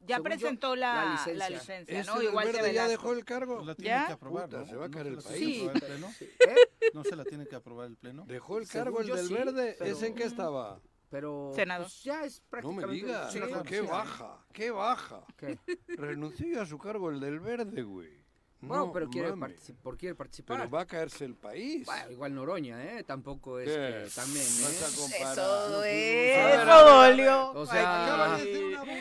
Ya 0.00 0.16
según 0.16 0.16
yo, 0.16 0.22
presentó 0.38 0.76
la 0.76 0.94
la, 1.04 1.10
licencia. 1.12 1.34
la 1.34 1.50
licencia, 1.50 2.00
¿Ese 2.00 2.10
¿no? 2.10 2.22
Igual 2.22 2.46
que 2.46 2.52
verde 2.52 2.72
ya 2.74 2.88
dejó 2.88 3.12
el 3.12 3.24
cargo? 3.24 3.64
La 3.64 3.74
tiene 3.74 3.88
¿Ya? 3.90 4.06
que 4.06 4.12
aprobar, 4.12 4.44
Puta, 4.46 4.58
¿no? 4.60 4.66
se 4.66 4.76
va 4.76 4.84
a 4.84 4.88
¿No 4.88 4.94
caer 4.94 5.06
el 5.08 5.14
país. 5.18 5.26
tiene 5.26 5.40
que 5.40 5.52
Sí. 5.52 5.60
aprobar 5.68 5.76
el 5.76 5.82
pleno? 5.82 6.10
¿Eh? 6.20 6.90
¿No 6.94 7.04
se 7.04 7.16
la 7.16 7.24
tiene 7.24 7.46
que 7.46 7.56
aprobar 7.56 7.86
el 7.88 7.96
pleno? 7.96 8.24
Dejó 8.26 8.58
el 8.58 8.66
Según 8.66 8.84
cargo 8.84 9.00
el 9.00 9.06
yo 9.08 9.16
del 9.16 9.26
sí, 9.28 9.34
verde. 9.34 9.76
pero- 9.78 9.90
¿Ese 9.90 10.06
en 10.08 10.14
qué 10.14 10.24
estaba? 10.24 10.80
Pero 11.10 11.50
Senado. 11.56 11.84
pues, 11.84 12.04
ya 12.04 12.24
es 12.24 12.40
No 12.40 12.48
prácticamente... 12.50 12.86
me 12.86 12.92
digas. 12.94 13.32
Sí, 13.32 13.40
claro, 13.40 13.62
qué 13.64 13.80
sí. 13.80 13.86
baja, 13.86 14.46
qué 14.52 14.70
baja. 14.70 15.24
¿Qué? 15.36 15.58
Renunció 15.88 16.62
a 16.62 16.66
su 16.66 16.78
cargo 16.78 17.10
el 17.10 17.18
del 17.18 17.40
verde, 17.40 17.82
güey. 17.82 18.19
Bueno, 18.62 18.86
No 18.86 18.92
pero 18.92 19.08
quiere, 19.08 19.34
mames. 19.34 19.56
partici- 19.58 19.74
por 19.82 19.96
quiere 19.96 20.14
participar. 20.14 20.58
Pero 20.58 20.70
va 20.70 20.82
a 20.82 20.86
caerse 20.86 21.24
el 21.24 21.34
país. 21.34 21.86
Bueno, 21.86 22.10
igual 22.10 22.34
Noroña, 22.34 22.84
¿eh? 22.84 23.04
Tampoco 23.04 23.58
es 23.58 23.68
¿Qué? 23.70 23.74
que 24.04 24.10
también, 24.14 24.44
Vas 24.44 24.82
a 24.82 24.88
¿eh? 24.88 25.00
comparar. 25.00 25.38
Eso, 25.86 26.64
No, 26.66 26.74
eso 26.84 26.90
dolió. 27.06 27.52
O 27.52 27.66
sea, 27.66 28.38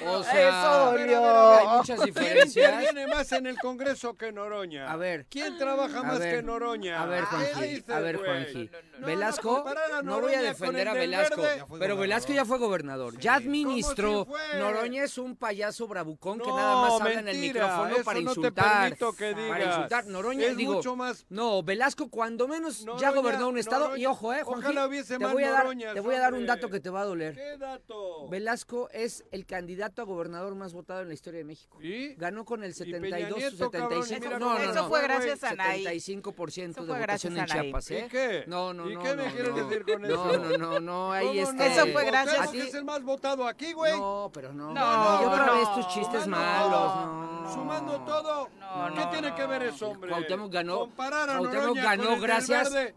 o 0.07 0.23
sea, 0.23 0.49
Eso 0.49 0.91
dolió. 0.91 1.57
hay 1.57 1.77
muchas 1.77 1.99
¿Quién 1.99 2.06
diferencias. 2.14 2.72
interviene 2.84 3.07
más 3.14 3.31
en 3.34 3.48
el 3.48 3.57
Congreso 3.57 4.15
que 4.15 4.31
Noroña? 4.31 4.90
A 4.91 4.95
ver. 4.95 5.26
¿Quién 5.30 5.57
trabaja 5.57 6.03
más 6.03 6.19
ver, 6.19 6.36
que 6.38 6.44
Noroña? 6.44 7.02
A 7.02 7.06
ver, 7.06 7.23
¿Qué 7.30 7.36
Juanji, 7.53 7.84
a 7.91 7.99
ver? 7.99 8.15
Juanji. 8.18 8.69
No, 8.99 9.07
Velasco, 9.07 9.65
no, 9.91 9.95
a 9.98 10.02
no 10.03 10.22
voy 10.22 10.34
a 10.36 10.41
defender 10.41 10.88
a 10.88 10.94
Velasco, 10.94 11.41
pero. 11.77 11.98
Velasco 11.98 12.31
ya 12.34 12.45
fue 12.45 12.57
gobernador, 12.57 13.18
ya 13.19 13.36
administró. 13.36 14.26
¿Cómo 14.26 14.38
si? 14.38 14.57
Noroña 14.57 15.03
es 15.03 15.18
un 15.18 15.36
payaso 15.36 15.88
bravucón 15.88 16.40
que 16.40 16.48
nada 16.48 16.76
más 16.81 17.02
habla 17.02 17.19
en 17.19 17.27
el 17.27 17.38
micrófono 17.40 17.90
eso 17.95 18.03
para 18.06 18.19
no 18.22 18.31
te 18.34 18.40
insultar. 18.40 18.81
permito 18.84 19.14
que 19.14 19.48
Para 19.49 19.65
insultar. 19.65 20.05
Noroña, 20.07 20.45
Es 20.47 20.57
digo, 20.57 20.73
mucho 20.76 20.95
más- 20.95 21.26
no, 21.30 21.63
Velasco 21.63 22.09
cuando 22.09 22.47
menos 22.47 22.80
ya 22.80 22.85
Noroña- 22.85 23.11
gobernó 23.15 23.49
un 23.49 23.57
estado 23.57 23.95
y 23.97 24.03
Noroña- 24.03 24.09
ojo, 24.11 24.34
eh, 24.34 24.43
Juanji, 24.43 24.63
ojalá 24.65 24.88
hubiese 24.88 25.17
te 25.17 25.23
más 25.23 25.34
voy 25.34 25.43
a 25.43 25.51
dar, 25.51 25.63
Noroñas, 25.63 25.93
te 25.93 25.99
voy 25.99 26.15
a 26.15 26.19
dar 26.19 26.34
un 26.34 26.45
dato 26.45 26.69
que 26.69 26.80
te 26.80 26.89
va 26.89 27.01
a 27.01 27.05
doler. 27.05 27.35
¿Qué 27.35 27.57
dato? 27.57 28.27
Velasco 28.30 28.89
es 28.91 29.23
el 29.31 29.45
candidato 29.45 30.01
a 30.01 30.05
gobernador 30.05 30.55
más 30.55 30.73
votado 30.73 31.01
en 31.01 31.07
la 31.09 31.13
historia 31.13 31.39
de 31.39 31.43
México. 31.45 31.81
¿Y? 31.81 32.15
Ganó 32.15 32.45
con 32.45 32.63
el 32.63 32.73
Peña 32.73 32.85
72, 32.85 33.38
Nieto, 33.38 33.71
cabrón, 33.71 33.99
y 33.99 34.03
75. 34.03 34.26
mira 34.27 34.39
no, 34.39 34.59
no. 34.59 34.71
Eso 34.71 34.88
fue 34.88 35.01
gracias 35.01 35.43
a 35.43 35.49
Anaí. 35.49 35.84
75% 35.99 36.81
Eso 36.84 36.93
de 36.93 36.99
votación 36.99 37.38
en. 37.38 37.45
Chiapas, 37.45 37.91
¿eh? 37.91 38.03
¿Y 38.05 38.09
qué? 38.09 38.43
No, 38.47 38.73
no, 38.73 38.89
¿Y 38.89 38.95
no. 38.95 39.01
qué 39.03 39.15
me 39.15 39.26
no, 39.26 39.31
quieres 39.34 39.49
no. 39.55 39.55
decir 39.67 39.85
con 39.85 40.05
eso? 40.05 40.38
no, 40.38 40.57
no, 40.57 40.80
no. 40.80 41.15
Eso 41.15 41.88
fue 41.91 42.05
gracias- 42.05 42.39
a 42.47 42.51
que 42.51 42.61
ti- 42.61 42.67
es 42.67 42.73
el 42.73 42.85
más 42.85 43.03
votado 43.03 43.47
aquí, 43.47 43.73
güey. 43.73 43.97
No, 43.97 44.30
pero 44.34 44.53
no. 44.53 44.73
No, 44.73 45.21
y 45.21 45.26
otra 45.26 45.51
vez 45.53 45.73
tus 45.76 45.88
chistes 45.88 46.27
malos, 46.27 46.95
no. 46.95 47.53
Sumando 47.53 47.99
todo. 48.01 48.49
No, 48.59 48.93
¿Qué 48.93 49.05
tiene 49.11 49.30
no. 49.30 49.35
Que 49.40 49.45
ver 49.48 49.64
eso, 49.64 49.90
hombre? 49.90 50.10
Cuauhtémoc 50.10 50.52
ganó, 50.52 50.80
Comparar 50.80 51.30
a 51.30 51.38
Cuauhtémoc 51.38 51.76
ganó 51.78 52.10
con 52.10 52.22
gracias, 52.22 52.74
verde, 52.74 52.94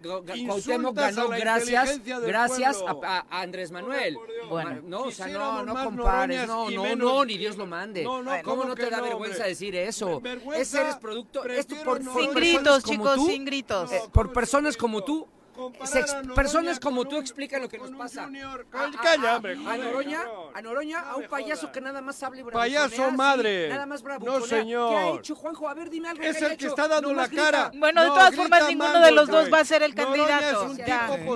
Cuauhtémoc 0.47 0.99
a 0.99 1.01
ganó 1.11 1.29
la 1.29 1.39
gracias, 1.39 2.01
gracias 2.27 2.83
a, 2.87 2.91
a- 3.07 3.27
a 3.31 3.41
Andrés 3.43 3.71
Manuel. 3.71 4.17
Bueno. 4.49 4.81
no, 4.85 5.01
o 5.05 5.11
sea, 5.11 5.27
no, 5.29 5.63
no 5.65 5.75
compares, 5.85 6.47
no, 6.47 6.71
no, 6.71 6.83
menos- 6.83 6.99
no, 7.13 7.25
ni 7.25 7.39
Dios 7.39 7.57
lo 7.57 7.67
mande. 7.67 8.03
No, 8.05 8.23
no, 8.23 8.31
¿Cómo 8.43 8.63
¿cómo 8.63 8.65
no 8.65 8.75
te 8.75 8.89
da 8.91 9.01
vergüenza 9.01 9.45
decir 9.45 9.75
eso? 9.77 10.21
Vergüenza, 10.21 10.61
Ese 10.63 10.81
eres 10.81 10.97
producto, 10.97 11.45
esto 11.45 11.75
por, 11.85 12.03
Sin 12.03 12.33
gritos, 12.35 12.85
chicos, 12.85 13.15
tú, 13.17 13.27
sin 13.27 13.45
gritos. 13.45 13.93
eh, 13.93 14.03
por 14.13 14.33
personas 14.33 14.77
como 14.77 15.03
tú, 15.03 15.27
Comparar 15.55 15.87
se 15.89 16.01
ex- 16.01 16.11
a 16.13 16.17
Noroña 16.23 16.35
personas 16.35 16.81
como 16.81 17.05
tú 17.05 17.19
explican 17.19 17.61
lo 17.63 17.69
que 17.69 17.79
nos 17.79 17.91
pasa. 17.91 18.25
junior. 18.25 18.67
A, 18.73 18.85
a- 18.85 18.91
Calla, 18.91 19.33
a- 19.33 19.37
hombre, 19.37 19.53
a 19.53 19.57
joder, 19.59 19.81
Noroña, 19.81 20.21
a 20.55 20.63
Noroña, 20.63 20.99
a 21.01 21.13
No 21.13 21.19
un 21.19 21.29
payaso 21.29 21.71
que 21.71 21.81
nada 21.81 22.01
más 22.01 22.23
hable 22.23 22.43
Payaso 22.45 22.89
bravuconea, 22.89 23.11
sí, 23.11 23.17
madre. 23.17 23.69
Nada 23.69 23.87
más 23.87 24.01
No, 24.01 24.05
bravuconea. 24.07 24.49
señor. 24.49 24.91
¿Qué 24.91 24.97
ha 24.97 25.09
hecho 25.19 25.35
Juanjo? 25.37 25.69
A 25.69 25.75
ver, 25.75 25.91
dime 25.91 26.09
algo 26.09 26.23
Es 26.23 26.41
el 26.41 26.57
que 26.57 26.67
está 26.67 26.89
dando 26.89 27.13
la 27.13 27.29
cara. 27.29 27.71
Bueno, 27.77 28.03
de 28.03 28.09
No, 28.09 28.15
todas 28.15 28.35
formas, 28.35 28.69
ninguno 28.69 29.01
de 29.01 29.11
los 29.13 29.29
dos 29.29 29.53
va 29.53 29.59
a 29.61 29.65
ser 29.65 29.83
el 29.83 29.95
Noroña 29.95 30.27
candidato. 30.41 30.61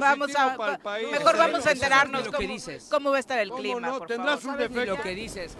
vamos 0.01 0.35
a, 0.35 0.59
mejor 1.11 1.37
No 1.37 1.39
vamos 1.39 1.67
a 1.67 1.71
enterarnos 1.73 2.25
lo 2.25 2.31
que 2.33 2.37
cómo, 2.39 2.49
dices. 2.49 2.89
cómo 2.91 3.11
va 3.11 3.17
a 3.19 3.21
estar 3.21 3.39
el 3.39 3.49
¿Cómo 3.51 3.61
clima, 3.61 3.81
no? 3.81 4.01
Tendrás 4.01 4.45
un 4.45 4.53
¿Sabes 4.53 4.71
ni 4.71 4.75
defecto. 4.77 4.97
lo 4.97 5.03
que 5.03 5.15
dices? 5.15 5.53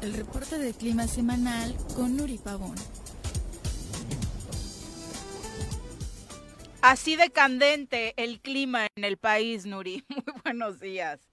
El 0.00 0.14
reporte 0.14 0.58
de 0.58 0.72
clima 0.74 1.06
semanal 1.08 1.74
con 1.96 2.16
Nuri 2.16 2.38
Pavón. 2.38 2.76
Así 6.80 7.16
de 7.16 7.30
candente 7.30 8.14
el 8.16 8.40
clima 8.40 8.86
en 8.94 9.04
el 9.04 9.16
país, 9.16 9.66
Nuri. 9.66 10.04
Muy 10.08 10.40
buenos 10.44 10.78
días. 10.80 11.28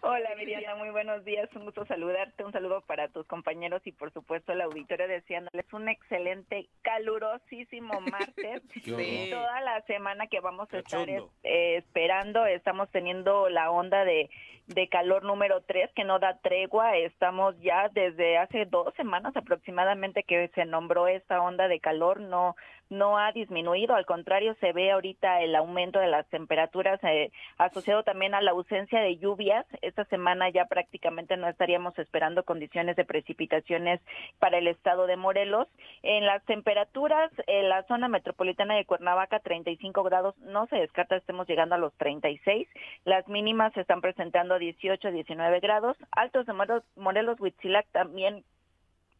Hola 0.00 0.30
Miriana, 0.36 0.76
muy 0.76 0.90
buenos 0.90 1.24
días, 1.24 1.48
un 1.56 1.64
gusto 1.64 1.84
saludarte, 1.86 2.44
un 2.44 2.52
saludo 2.52 2.82
para 2.82 3.08
tus 3.08 3.26
compañeros 3.26 3.82
y 3.84 3.90
por 3.90 4.12
supuesto 4.12 4.52
al 4.52 4.60
auditorio 4.60 5.08
deseándoles 5.08 5.66
un 5.72 5.88
excelente, 5.88 6.68
calurosísimo 6.82 8.00
martes. 8.12 8.62
Sí. 8.84 9.28
Toda 9.30 9.60
la 9.60 9.82
semana 9.82 10.28
que 10.28 10.40
vamos 10.40 10.72
a 10.72 10.78
estar 10.78 11.08
eh, 11.08 11.76
esperando, 11.76 12.46
estamos 12.46 12.88
teniendo 12.90 13.48
la 13.48 13.70
onda 13.70 14.04
de, 14.04 14.30
de 14.66 14.88
calor 14.88 15.24
número 15.24 15.62
3 15.62 15.90
que 15.94 16.04
no 16.04 16.18
da 16.18 16.38
tregua, 16.38 16.96
estamos 16.96 17.58
ya 17.60 17.88
desde 17.88 18.38
hace 18.38 18.66
dos 18.66 18.94
semanas 18.94 19.36
aproximadamente 19.36 20.22
que 20.22 20.48
se 20.54 20.64
nombró 20.64 21.08
esta 21.08 21.40
onda 21.42 21.68
de 21.68 21.80
calor, 21.80 22.20
no 22.20 22.54
no 22.90 23.18
ha 23.18 23.32
disminuido, 23.32 23.94
al 23.94 24.06
contrario, 24.06 24.54
se 24.60 24.72
ve 24.72 24.90
ahorita 24.90 25.42
el 25.42 25.54
aumento 25.54 25.98
de 25.98 26.08
las 26.08 26.26
temperaturas 26.28 26.98
eh, 27.04 27.30
asociado 27.58 28.02
también 28.02 28.34
a 28.34 28.40
la 28.40 28.52
ausencia 28.52 29.00
de 29.00 29.18
lluvias. 29.18 29.66
Esta 29.82 30.04
semana 30.06 30.48
ya 30.50 30.66
prácticamente 30.66 31.36
no 31.36 31.48
estaríamos 31.48 31.98
esperando 31.98 32.44
condiciones 32.44 32.96
de 32.96 33.04
precipitaciones 33.04 34.00
para 34.38 34.58
el 34.58 34.68
estado 34.68 35.06
de 35.06 35.16
Morelos. 35.16 35.68
En 36.02 36.26
las 36.26 36.44
temperaturas, 36.44 37.30
en 37.46 37.68
la 37.68 37.82
zona 37.84 38.08
metropolitana 38.08 38.76
de 38.76 38.84
Cuernavaca, 38.84 39.40
35 39.40 40.02
grados, 40.02 40.36
no 40.38 40.66
se 40.66 40.76
descarta 40.76 41.16
estemos 41.16 41.46
llegando 41.46 41.74
a 41.74 41.78
los 41.78 41.94
36. 41.94 42.68
Las 43.04 43.28
mínimas 43.28 43.72
se 43.74 43.80
están 43.80 44.00
presentando 44.00 44.54
a 44.54 44.58
18, 44.58 45.10
19 45.10 45.60
grados. 45.60 45.96
Altos 46.12 46.46
de 46.46 46.54
Morelos, 46.96 47.40
Huitzilac 47.40 47.86
también 47.92 48.44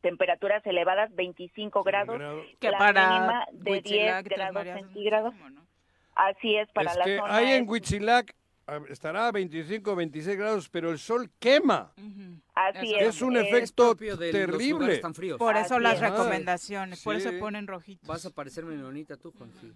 temperaturas 0.00 0.64
elevadas, 0.66 1.14
25 1.14 1.82
grados, 1.82 2.20
Que 2.60 2.70
la 2.70 2.78
para 2.78 3.08
mínima 3.10 3.44
de 3.52 3.70
Huitzilac, 3.72 4.24
10 4.24 4.24
Tres 4.24 4.36
grados 4.38 4.54
Marías, 4.54 4.78
centígrados. 4.80 5.34
Así 6.14 6.56
es, 6.56 6.68
para 6.72 6.90
es 6.90 6.96
la 6.98 7.04
que 7.04 7.16
zona. 7.18 7.36
ahí 7.36 7.52
en 7.52 7.68
Huitzilac 7.68 8.34
estará 8.90 9.28
a 9.28 9.32
25, 9.32 9.96
26 9.96 10.36
grados, 10.36 10.68
pero 10.68 10.90
el 10.90 10.98
sol 10.98 11.30
quema. 11.38 11.92
Así 12.54 12.94
es. 12.94 13.16
es. 13.16 13.22
un 13.22 13.36
es 13.36 13.46
efecto 13.46 13.94
de 13.94 14.30
terrible. 14.32 14.98
tan 14.98 15.14
fríos. 15.14 15.38
Por 15.38 15.56
eso 15.56 15.74
Así 15.76 15.82
las 15.82 15.94
es. 15.94 16.00
recomendaciones, 16.00 17.02
por 17.02 17.14
eso 17.16 17.30
Sí. 17.30 17.36
ponen 17.38 17.66
rojitos. 17.66 18.06
Vas 18.08 18.26
a 18.26 18.30
parecer 18.30 18.64
menonita 18.64 19.16
tú, 19.16 19.32
Juanji. 19.32 19.72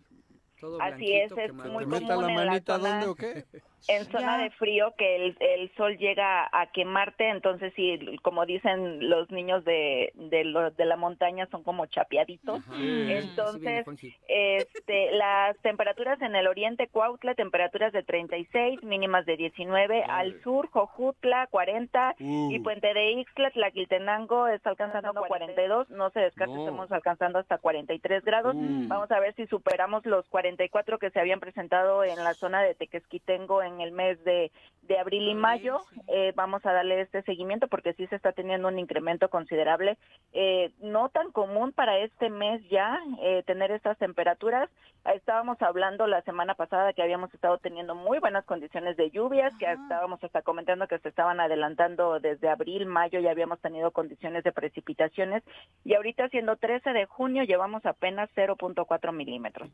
Todo 0.61 0.81
Así 0.81 1.12
es, 1.12 1.31
blanquito, 1.31 1.40
es 1.40 1.47
quemado. 1.47 1.73
muy 1.73 1.85
¿Que 1.85 1.90
meta 1.90 2.15
común 2.15 2.23
la 2.23 2.31
en 2.31 2.36
la 2.36 2.44
manita 2.44 2.77
zona- 2.78 2.89
dónde 2.90 3.07
o 3.07 3.15
qué? 3.15 3.44
En 3.88 4.04
zona 4.12 4.38
de 4.38 4.50
frío 4.50 4.94
que 4.96 5.16
el, 5.16 5.36
el 5.40 5.74
sol 5.76 5.96
llega 5.98 6.48
a 6.52 6.66
quemarte, 6.72 7.28
entonces 7.28 7.72
sí, 7.74 7.98
como 8.22 8.46
dicen 8.46 9.09
los 9.10 9.30
niños 9.30 9.64
de, 9.64 10.12
de, 10.14 10.44
lo- 10.44 10.70
de 10.70 10.84
la 10.84 10.96
montaña 10.96 11.46
son 11.50 11.62
como 11.62 11.86
chapeaditos. 11.86 12.62
Entonces, 13.10 13.84
este, 14.28 15.10
las 15.12 15.56
temperaturas 15.59 16.20
en 16.22 16.34
el 16.36 16.46
oriente, 16.46 16.88
Cuautla, 16.88 17.34
temperaturas 17.34 17.92
de 17.92 18.02
36, 18.02 18.82
mínimas 18.82 19.26
de 19.26 19.36
19, 19.36 20.04
al 20.04 20.40
sur, 20.42 20.68
Jojutla, 20.70 21.46
40, 21.48 22.14
y 22.18 22.59
Uh. 22.59 22.62
Puente 22.62 22.94
de 22.94 23.10
Ixtla, 23.12 23.50
Tlaquiltenango 23.50 24.46
está 24.46 24.70
alcanzando 24.70 25.12
42, 25.26 25.90
no 25.90 26.10
se 26.10 26.20
descarta, 26.20 26.54
No. 26.54 26.60
estamos 26.60 26.92
alcanzando 26.92 27.38
hasta 27.40 27.59
43 27.59 28.24
grados. 28.24 28.54
Uh. 28.54 28.88
Vamos 28.88 29.10
a 29.10 29.18
ver 29.20 29.34
si 29.34 29.46
superamos 29.46 30.06
los 30.06 30.28
44 30.28 30.98
que 30.98 31.10
se 31.10 31.18
habían 31.20 31.40
presentado 31.40 32.04
en 32.04 32.22
la 32.22 32.34
zona 32.34 32.62
de 32.62 32.74
Tequesquitengo 32.74 33.62
en 33.62 33.72
el 33.81 33.93
mes 33.93 34.23
de, 34.24 34.51
de 34.82 34.99
abril 34.99 35.28
y 35.28 35.35
mayo. 35.35 35.81
Eh, 36.09 36.32
vamos 36.35 36.65
a 36.66 36.73
darle 36.73 37.01
este 37.01 37.23
seguimiento 37.23 37.69
porque 37.69 37.94
sí 37.94 38.07
se 38.09 38.16
está 38.16 38.32
teniendo 38.32 38.69
un 38.69 38.78
incremento 38.78 39.28
considerable. 39.31 39.97
Eh, 40.32 40.73
no 40.81 41.09
tan 41.09 41.31
común 41.31 41.73
para 41.73 41.99
este 41.99 42.31
mes 42.31 42.62
ya 42.69 43.01
eh, 43.23 43.43
tener 43.47 43.70
estas 43.70 43.97
temperaturas. 43.99 44.69
Estábamos 45.15 45.61
hablando 45.62 46.07
la 46.07 46.23
semana 46.23 46.55
pasada 46.55 46.93
que 46.93 47.03
habíamos 47.03 47.32
estado 47.35 47.59
teniendo 47.59 47.94
muy 47.94 48.19
buenas 48.20 48.44
condiciones 48.44 48.97
de 48.97 49.11
lluvias, 49.11 49.53
que 49.59 49.70
estábamos 49.70 50.23
hasta 50.23 50.43
comentando 50.43 50.86
que 50.86 50.99
se 51.01 51.09
estaban 51.09 51.40
adelantando 51.40 52.20
desde 52.20 52.49
abril, 52.49 52.86
mayo, 52.86 53.19
ya 53.19 53.32
habíamos 53.32 53.61
tenido 53.61 53.90
condiciones 53.90 54.44
de 54.44 54.53
precipitaciones 54.53 55.43
y 55.85 55.94
ahorita 55.94 56.28
siendo 56.28 56.55
13 56.55 56.93
de 56.93 57.07
junio 57.07 57.43
llevamos 57.43 57.85
apenas 57.85 58.31
0.4 58.36 59.12
milímetros, 59.12 59.70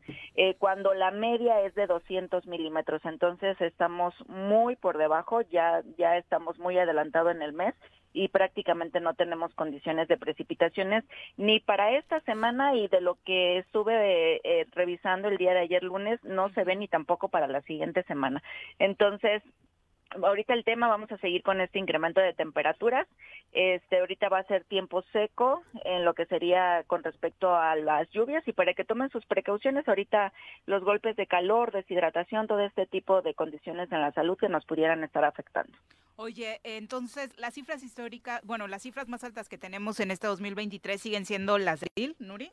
cuando 0.58 0.94
la 0.94 1.10
media 1.10 1.60
es 1.60 1.74
de 1.74 1.86
200 1.86 2.46
milímetros, 2.46 3.04
entonces 3.04 3.60
estamos 3.60 3.87
muy 4.28 4.76
por 4.76 4.98
debajo, 4.98 5.42
ya, 5.42 5.82
ya 5.96 6.16
estamos 6.16 6.58
muy 6.58 6.78
adelantado 6.78 7.30
en 7.30 7.42
el 7.42 7.52
mes 7.52 7.74
y 8.12 8.28
prácticamente 8.28 9.00
no 9.00 9.14
tenemos 9.14 9.54
condiciones 9.54 10.08
de 10.08 10.16
precipitaciones 10.16 11.04
ni 11.36 11.60
para 11.60 11.96
esta 11.96 12.20
semana 12.20 12.74
y 12.74 12.88
de 12.88 13.00
lo 13.00 13.16
que 13.24 13.58
estuve 13.58 13.94
eh, 14.34 14.40
eh, 14.44 14.66
revisando 14.72 15.28
el 15.28 15.36
día 15.36 15.52
de 15.52 15.60
ayer 15.60 15.82
lunes 15.82 16.22
no 16.24 16.50
se 16.50 16.64
ve 16.64 16.76
ni 16.76 16.88
tampoco 16.88 17.28
para 17.28 17.46
la 17.46 17.62
siguiente 17.62 18.02
semana. 18.04 18.42
Entonces, 18.78 19.42
ahorita 20.10 20.54
el 20.54 20.64
tema 20.64 20.88
vamos 20.88 21.10
a 21.12 21.18
seguir 21.18 21.42
con 21.42 21.60
este 21.60 21.78
incremento 21.78 22.20
de 22.20 22.32
temperaturas. 22.32 23.06
Este 23.52 23.98
ahorita 23.98 24.28
va 24.28 24.40
a 24.40 24.46
ser 24.46 24.64
tiempo 24.64 25.02
seco 25.12 25.62
en 25.84 26.04
lo 26.04 26.14
que 26.14 26.26
sería 26.26 26.84
con 26.86 27.02
respecto 27.02 27.54
a 27.54 27.76
las 27.76 28.08
lluvias 28.10 28.46
y 28.46 28.52
para 28.52 28.74
que 28.74 28.84
tomen 28.84 29.10
sus 29.10 29.24
precauciones 29.26 29.88
ahorita 29.88 30.32
los 30.66 30.84
golpes 30.84 31.16
de 31.16 31.26
calor, 31.26 31.72
deshidratación, 31.72 32.46
todo 32.46 32.60
este 32.60 32.86
tipo 32.86 33.22
de 33.22 33.34
condiciones 33.34 33.90
en 33.92 34.00
la 34.00 34.12
salud 34.12 34.36
que 34.36 34.48
nos 34.48 34.64
pudieran 34.64 35.02
estar 35.04 35.24
afectando. 35.24 35.76
Oye, 36.16 36.60
entonces 36.64 37.30
las 37.38 37.54
cifras 37.54 37.82
históricas, 37.82 38.40
bueno, 38.44 38.66
las 38.66 38.82
cifras 38.82 39.08
más 39.08 39.22
altas 39.24 39.48
que 39.48 39.56
tenemos 39.56 40.00
en 40.00 40.10
este 40.10 40.26
2023 40.26 41.00
siguen 41.00 41.24
siendo 41.24 41.58
las 41.58 41.80
de 41.80 42.14
Nuri. 42.18 42.50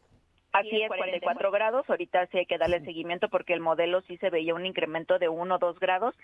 Así 0.60 0.82
es, 0.82 0.88
44 0.88 1.52
grados. 1.52 1.90
Ahorita 1.90 2.26
sí 2.28 2.38
hay 2.40 2.46
que 2.46 2.58
darle 2.58 2.80
seguimiento 2.82 3.30
porque 3.30 3.54
el 3.54 3.60
modelo 3.60 4.02
sí 4.02 4.18
se 4.18 4.30
veía 4.30 4.54
un 4.56 4.66
incremento 4.66 5.20
de 5.20 5.30
1 5.30 5.56
o 5.56 5.58
2 5.60 5.80
grados. 5.80 6.16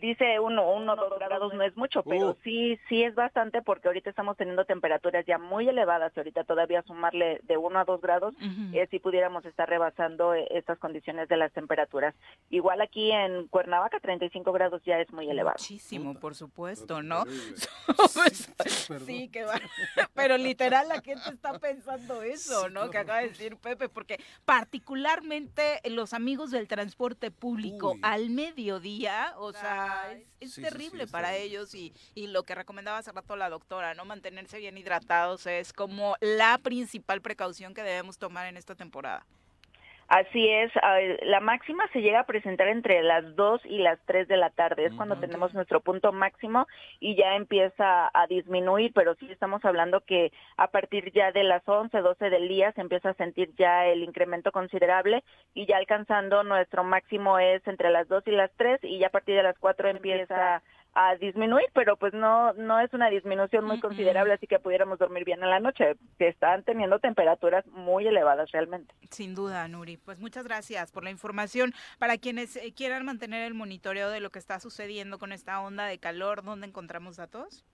Dice 0.00 0.38
1 0.40 0.70
1 0.72 0.92
o 0.92 0.96
2 0.96 1.18
grados 1.18 1.54
no 1.54 1.62
es 1.62 1.76
mucho, 1.76 2.02
pero 2.02 2.30
Uh. 2.30 2.36
sí 2.44 2.78
sí 2.88 3.02
es 3.02 3.14
bastante 3.14 3.62
porque 3.62 3.88
ahorita 3.88 4.10
estamos 4.10 4.36
teniendo 4.36 4.64
temperaturas 4.64 5.24
ya 5.26 5.38
muy 5.38 5.68
elevadas. 5.68 6.12
y 6.16 6.20
Ahorita 6.20 6.44
todavía 6.44 6.82
sumarle 6.82 7.40
de 7.44 7.56
1 7.56 7.78
a 7.78 7.84
2 7.84 8.00
grados, 8.00 8.34
eh, 8.72 8.86
si 8.90 8.98
pudiéramos 8.98 9.44
estar 9.44 9.68
rebasando 9.68 10.34
eh, 10.34 10.46
estas 10.50 10.78
condiciones 10.78 11.28
de 11.28 11.36
las 11.36 11.52
temperaturas. 11.52 12.14
Igual 12.50 12.80
aquí 12.80 13.10
en 13.12 13.46
Cuernavaca, 13.48 14.00
35 14.00 14.52
grados 14.52 14.82
ya 14.84 14.98
es 15.00 15.10
muy 15.12 15.28
elevado. 15.30 15.56
Muchísimo, 15.58 16.14
por 16.14 16.34
supuesto, 16.34 17.02
¿no? 17.02 17.24
sí, 19.06 19.28
que 19.28 19.44
va. 19.44 19.54
Pero 20.14 20.36
literal 20.36 20.88
la 20.88 21.00
gente 21.00 21.30
está 21.30 21.58
pensando 21.58 22.22
eso, 22.22 22.68
¿no? 22.68 22.90
Que 22.90 22.98
acaba 22.98 23.20
de 23.20 23.28
decir 23.28 23.56
Pepe, 23.56 23.75
porque 23.76 24.22
particularmente 24.44 25.80
los 25.84 26.12
amigos 26.12 26.50
del 26.50 26.68
transporte 26.68 27.30
público 27.30 27.96
al 28.02 28.30
mediodía, 28.30 29.34
o 29.38 29.52
sea, 29.52 30.12
es, 30.12 30.18
es 30.18 30.26
Sí, 30.40 30.46
sí, 30.46 30.54
sí, 30.54 30.62
terrible 30.62 31.06
para 31.06 31.36
ellos 31.36 31.74
y, 31.74 31.92
y 32.14 32.28
lo 32.28 32.42
que 32.42 32.54
recomendaba 32.54 32.98
hace 32.98 33.12
rato 33.12 33.36
la 33.36 33.50
doctora, 33.50 33.94
¿no? 33.94 34.04
Mantenerse 34.04 34.58
bien 34.58 34.78
hidratados 34.78 35.46
es 35.46 35.72
como 35.72 36.16
la 36.20 36.58
principal 36.58 37.20
precaución 37.20 37.74
que 37.74 37.82
debemos 37.82 38.18
tomar 38.18 38.46
en 38.46 38.56
esta 38.56 38.74
temporada. 38.74 39.26
Así 40.08 40.48
es, 40.48 40.70
la 41.22 41.40
máxima 41.40 41.88
se 41.92 42.00
llega 42.00 42.20
a 42.20 42.26
presentar 42.26 42.68
entre 42.68 43.02
las 43.02 43.34
2 43.34 43.62
y 43.64 43.78
las 43.78 43.98
3 44.06 44.28
de 44.28 44.36
la 44.36 44.50
tarde, 44.50 44.86
es 44.86 44.94
cuando 44.94 45.18
tenemos 45.18 45.52
nuestro 45.52 45.80
punto 45.80 46.12
máximo 46.12 46.68
y 47.00 47.16
ya 47.16 47.34
empieza 47.34 48.08
a 48.14 48.26
disminuir, 48.28 48.92
pero 48.94 49.16
sí 49.16 49.26
estamos 49.32 49.64
hablando 49.64 50.02
que 50.02 50.32
a 50.56 50.68
partir 50.68 51.12
ya 51.12 51.32
de 51.32 51.42
las 51.42 51.68
11, 51.68 51.98
12 51.98 52.30
del 52.30 52.46
día 52.46 52.70
se 52.72 52.82
empieza 52.82 53.10
a 53.10 53.14
sentir 53.14 53.50
ya 53.56 53.86
el 53.86 54.04
incremento 54.04 54.52
considerable 54.52 55.24
y 55.54 55.66
ya 55.66 55.76
alcanzando 55.76 56.44
nuestro 56.44 56.84
máximo 56.84 57.40
es 57.40 57.66
entre 57.66 57.90
las 57.90 58.06
2 58.06 58.28
y 58.28 58.30
las 58.30 58.52
3 58.56 58.84
y 58.84 58.98
ya 58.98 59.08
a 59.08 59.10
partir 59.10 59.34
de 59.34 59.42
las 59.42 59.58
4 59.58 59.88
empieza 59.88 60.62
a 60.98 61.14
disminuir, 61.16 61.66
pero 61.74 61.96
pues 61.98 62.14
no 62.14 62.54
no 62.54 62.80
es 62.80 62.92
una 62.94 63.10
disminución 63.10 63.66
muy 63.66 63.78
considerable, 63.80 64.32
así 64.32 64.46
que 64.46 64.58
pudiéramos 64.58 64.98
dormir 64.98 65.26
bien 65.26 65.42
en 65.42 65.50
la 65.50 65.60
noche, 65.60 65.96
que 66.18 66.28
están 66.28 66.62
teniendo 66.64 66.98
temperaturas 66.98 67.66
muy 67.66 68.06
elevadas 68.06 68.50
realmente. 68.50 68.94
Sin 69.10 69.34
duda, 69.34 69.68
Nuri. 69.68 69.98
Pues 69.98 70.18
muchas 70.18 70.44
gracias 70.44 70.90
por 70.92 71.04
la 71.04 71.10
información. 71.10 71.74
Para 71.98 72.16
quienes 72.16 72.56
eh, 72.56 72.72
quieran 72.74 73.04
mantener 73.04 73.42
el 73.42 73.52
monitoreo 73.52 74.08
de 74.08 74.20
lo 74.20 74.30
que 74.30 74.38
está 74.38 74.58
sucediendo 74.58 75.18
con 75.18 75.32
esta 75.32 75.60
onda 75.60 75.84
de 75.84 75.98
calor, 75.98 76.42
¿dónde 76.42 76.66
encontramos 76.66 77.16
datos? 77.16 77.66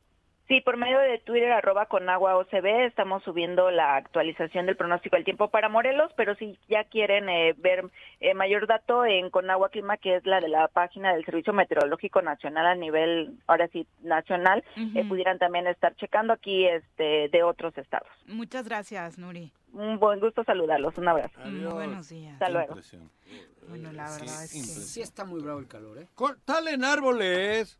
Sí, 0.53 0.61
por 0.61 0.77
medio 0.77 0.99
de 0.99 1.19
Twitter, 1.21 1.51
arroba 1.51 1.87
con 1.87 2.11
agua 2.11 2.37
OCB, 2.37 2.85
estamos 2.85 3.23
subiendo 3.23 3.71
la 3.71 3.97
actualización 3.97 4.67
del 4.67 4.77
pronóstico 4.77 5.17
del 5.17 5.25
tiempo 5.25 5.49
para 5.49 5.71
Morelos, 5.71 6.13
pero 6.15 6.35
si 6.35 6.59
ya 6.69 6.85
quieren 6.85 7.31
eh, 7.31 7.55
ver 7.57 7.87
eh, 8.21 8.35
mayor 8.35 8.67
dato 8.67 9.07
en 9.07 9.31
Conagua 9.31 9.71
Clima, 9.71 9.97
que 9.97 10.17
es 10.17 10.27
la 10.27 10.41
de 10.41 10.49
la 10.51 10.69
página 10.69 11.15
del 11.15 11.25
Servicio 11.25 11.55
Meteorológico 11.55 12.21
Nacional 12.21 12.67
a 12.67 12.75
nivel, 12.75 13.39
ahora 13.47 13.67
sí, 13.69 13.87
nacional, 14.03 14.63
eh, 14.77 15.07
pudieran 15.09 15.39
también 15.39 15.67
estar 15.69 15.97
checando 15.97 16.35
aquí 16.35 16.67
este 16.67 17.31
de 17.31 17.43
otros 17.43 17.75
estados. 17.79 18.11
Muchas 18.27 18.69
gracias, 18.69 19.17
Nuri. 19.17 19.51
Un 19.73 19.99
buen 19.99 20.21
gusto 20.21 20.45
saludarlos, 20.45 20.99
un 20.99 21.09
abrazo. 21.09 21.33
Muy 21.47 21.65
buenos 21.73 22.11
días. 22.11 22.35
Hasta 22.35 22.51
luego. 22.51 22.75
Bueno, 23.71 23.91
la 23.93 24.03
verdad 24.11 24.45
es 24.45 24.53
que... 24.53 24.59
Sí 24.59 25.01
está 25.01 25.25
muy 25.25 25.41
bravo 25.41 25.61
el 25.61 25.67
calor, 25.69 25.97
¿eh? 25.97 26.09
Co- 26.15 26.37
Talen 26.45 26.85
árboles. 26.85 27.79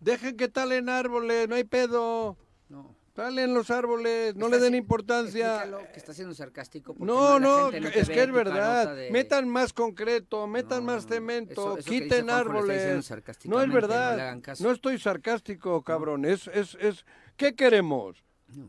Dejen 0.00 0.36
que 0.36 0.48
talen 0.48 0.88
árboles, 0.88 1.48
no 1.48 1.54
hay 1.54 1.64
pedo. 1.64 2.36
No. 2.68 2.96
Talen 3.12 3.52
los 3.52 3.70
árboles, 3.70 4.34
no 4.36 4.48
le 4.48 4.58
den 4.58 4.74
importancia. 4.74 5.64
Que 5.92 5.98
está 5.98 6.14
siendo 6.14 6.34
sarcástico. 6.34 6.94
No, 6.98 7.38
no, 7.40 7.70
te 7.70 7.78
es 8.00 8.08
que 8.08 8.22
es 8.22 8.32
verdad. 8.32 8.94
de- 8.96 9.10
Metan 9.10 9.48
más 9.48 9.72
concreto, 9.72 10.46
metan 10.46 10.84
más 10.84 11.06
cemento, 11.06 11.52
eso- 11.52 11.78
eso 11.78 11.90
quiten 11.90 12.30
árboles. 12.30 13.10
No 13.44 13.60
es 13.60 13.68
no 13.68 13.74
verdad. 13.74 14.38
No 14.60 14.70
estoy 14.70 14.98
sarcástico, 14.98 15.82
cabrón. 15.82 16.24
Es, 16.24 16.46
es, 16.48 16.76
es, 16.80 17.04
¿qué 17.36 17.54
queremos? 17.54 18.24
No. 18.48 18.68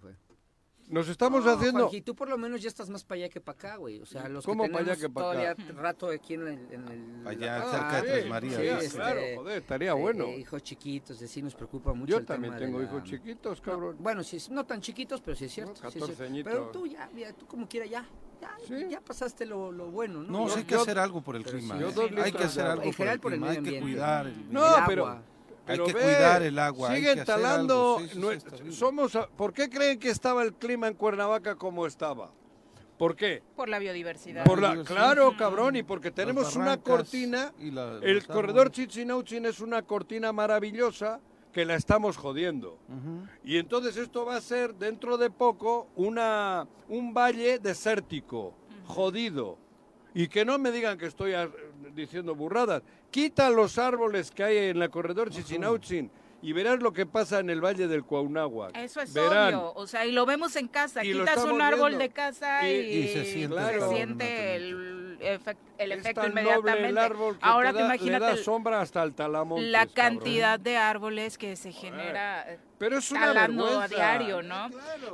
Nos 0.91 1.07
estamos 1.07 1.45
No, 1.45 1.51
haciendo. 1.51 1.79
Juanji, 1.79 2.01
tú 2.01 2.13
por 2.15 2.27
lo 2.29 2.37
menos 2.37 2.61
ya 2.61 2.67
estás 2.67 2.89
más 2.89 3.03
para 3.05 3.19
allá 3.19 3.29
que 3.29 3.39
para 3.39 3.57
acá, 3.57 3.75
güey. 3.77 4.01
O 4.01 4.05
sea, 4.05 4.27
los 4.27 4.45
¿Cómo 4.45 4.63
que 4.65 4.69
pa' 4.71 4.79
allá 4.79 4.95
tenemos 4.95 5.13
que 5.15 5.19
todavía 5.21 5.51
acá? 5.51 5.63
rato 5.81 6.09
aquí 6.09 6.33
en 6.33 6.47
el... 6.47 6.67
En 6.71 6.87
el 7.21 7.27
Allá, 7.27 7.57
Ah, 7.63 7.71
cerca 7.71 8.01
de 8.01 8.11
Tres 8.11 8.23
sí, 8.23 8.29
Marías. 8.29 8.55
sí, 8.55 8.61
Sí, 8.61 8.67
este, 8.85 8.97
claro, 8.97 9.21
joder, 9.37 9.57
estaría 9.59 9.93
bueno. 9.93 10.25
eh, 10.25 10.37
hijos 10.39 10.61
chiquitos, 10.63 11.19
de 11.19 11.27
sí 11.29 11.41
nos 11.41 11.55
preocupa 11.55 11.93
mucho 11.93 12.11
Yo 12.11 12.17
el 12.17 12.25
también 12.25 12.53
tema 12.53 12.59
de 12.59 12.65
tengo 12.65 12.79
la- 12.79 12.85
hijos 12.85 13.03
chiquitos, 13.03 13.61
cabrón. 13.61 13.95
Bueno, 13.99 14.21
sí, 14.23 14.37
no 14.51 14.65
tan 14.65 14.81
chiquitos, 14.81 15.21
pero 15.21 15.37
sí 15.37 15.45
es 15.45 15.53
cierto. 15.53 15.73
sí 15.75 15.77
es 15.77 15.81
14 15.93 16.05
cierto. 16.15 16.23
añitos. 16.25 16.51
Pero 16.53 16.65
tú 16.71 16.85
ya, 16.87 17.09
mira, 17.13 17.31
tú 17.33 17.45
como 17.47 17.67
quiera 17.69 17.85
ya. 17.85 18.05
Ya, 18.41 18.87
ya 18.89 18.99
pasaste 19.01 19.45
lo, 19.45 19.71
lo 19.71 19.91
bueno, 19.91 20.23
¿no? 20.23 20.29
No, 20.31 20.47
Ya- 20.47 20.53
sí 20.53 20.59
hay 20.59 20.65
que 20.65 20.71
yo- 20.73 20.81
hacer 20.81 20.97
algo 20.99 21.21
por 21.21 21.35
el 21.35 21.43
clima. 21.43 21.77
sí, 21.77 21.83
¿eh? 21.83 21.93
yo 21.95 22.23
Hay 22.23 22.31
que 22.33 22.43
hacer 22.43 22.61
agua. 22.63 22.73
algo 22.73 22.83
En 22.83 22.89
por 22.89 22.95
general 22.97 23.13
el 23.15 23.19
por 23.21 23.33
el 23.33 23.39
clima. 23.39 23.51
Hay 23.51 23.57
medio 23.59 23.71
que 23.71 23.77
ambiente. 23.77 23.81
cuidar 23.99 24.27
el, 24.27 24.51
No, 24.53 24.77
el 24.77 24.83
pero, 24.87 25.21
agua. 25.61 25.73
Hay 25.73 25.77
pero 25.77 25.85
que 25.85 25.93
ve, 25.93 26.01
cuidar 26.01 26.41
el 26.43 26.59
agua, 26.59 26.95
Siguen 26.95 27.23
talando. 27.23 27.99
sí, 27.99 28.71
somos, 28.71 29.15
a- 29.15 29.27
¿Por 29.27 29.53
qué 29.53 29.69
creen 29.69 29.99
que 29.99 30.09
estaba 30.09 30.43
el 30.43 30.53
clima 30.53 30.87
en 30.87 30.93
Cuernavaca 30.95 31.55
como 31.55 31.85
estaba? 31.85 32.31
¿Por 32.97 33.15
qué? 33.15 33.41
Por 33.55 33.67
la 33.67 33.79
biodiversidad. 33.79 34.43
Por 34.45 34.61
la, 34.61 34.83
claro, 34.83 35.35
cabrón, 35.35 35.75
y 35.75 35.83
porque 35.83 36.11
tenemos 36.11 36.55
una 36.55 36.77
cortina. 36.77 37.51
y 37.59 37.71
la- 37.71 37.99
el 38.01 38.25
corredor. 38.27 38.69
Chichinauchin 38.71 39.45
es 39.45 39.59
una 39.59 39.81
cortina 39.81 40.31
maravillosa 40.31 41.19
que 41.51 41.65
la 41.65 41.75
estamos 41.75 42.15
jodiendo. 42.17 42.77
Y 43.43 43.57
entonces 43.57 43.97
esto 43.97 44.25
va 44.25 44.35
a 44.37 44.41
ser 44.41 44.75
dentro 44.75 45.17
de 45.17 45.29
poco 45.29 45.89
una, 45.95 46.67
un 46.89 47.13
valle 47.13 47.59
desértico, 47.59 48.53
jodido. 48.85 49.57
Y 50.13 50.27
que 50.27 50.45
no 50.45 50.59
me 50.59 50.71
digan 50.71 50.97
que 50.97 51.07
estoy 51.07 51.33
ah, 51.33 51.49
diciendo 51.95 52.35
burradas. 52.35 52.83
Quita 53.11 53.49
los 53.49 53.77
árboles 53.77 54.31
que 54.31 54.43
hay 54.43 54.57
en 54.69 54.79
la 54.79 54.89
corredor 54.89 55.29
Chichinauchin 55.29 56.09
y 56.41 56.53
verás 56.53 56.79
lo 56.81 56.91
que 56.93 57.05
pasa 57.05 57.39
en 57.39 57.49
el 57.49 57.63
valle 57.63 57.87
del 57.87 58.03
Cuauhnáhuac. 58.03 58.75
Eso 58.77 59.01
es 59.01 59.13
Verán. 59.13 59.53
obvio, 59.53 59.73
o 59.75 59.85
sea, 59.85 60.05
y 60.05 60.11
lo 60.11 60.25
vemos 60.25 60.55
en 60.55 60.67
casa, 60.69 61.03
Y 61.03 61.11
quitas 61.13 61.43
un 61.43 61.61
árbol 61.61 61.89
viendo. 61.89 61.99
de 61.99 62.09
casa 62.09 62.67
y, 62.67 62.73
Y- 62.73 62.97
y 63.03 63.07
se 63.09 63.25
siente 63.25 63.55
se 63.57 63.61
claro. 63.69 63.91
siente 63.91 64.55
el, 64.55 65.17
efecto 65.77 66.25
inmediatamente. 66.25 66.51
noble 66.71 66.87
el 66.89 66.97
árbol 66.97 67.33
que 67.37 67.45
Ahora 67.45 67.69
te 67.71 67.75
te 67.77 67.79
da- 67.81 67.85
imagínate 67.95 68.19
le 68.21 68.25
da 68.25 68.31
el- 68.31 68.37
sombra 68.43 68.81
hasta 68.81 69.03
el 69.03 69.13
talamontes, 69.13 69.69
la 69.69 69.85
cabrón. 69.85 69.93
cantidad 69.95 70.59
de 70.59 70.77
árboles 70.77 71.37
que 71.37 71.55
se 71.57 71.71
genera 71.73 72.45
eh, 72.53 72.59
Pero 72.81 72.97
es 72.97 73.11
una 73.11 73.27
talando 73.27 73.63
a 73.65 73.69
vergüenza. 73.87 73.95
diario, 73.95 74.41
¿no? 74.41 74.69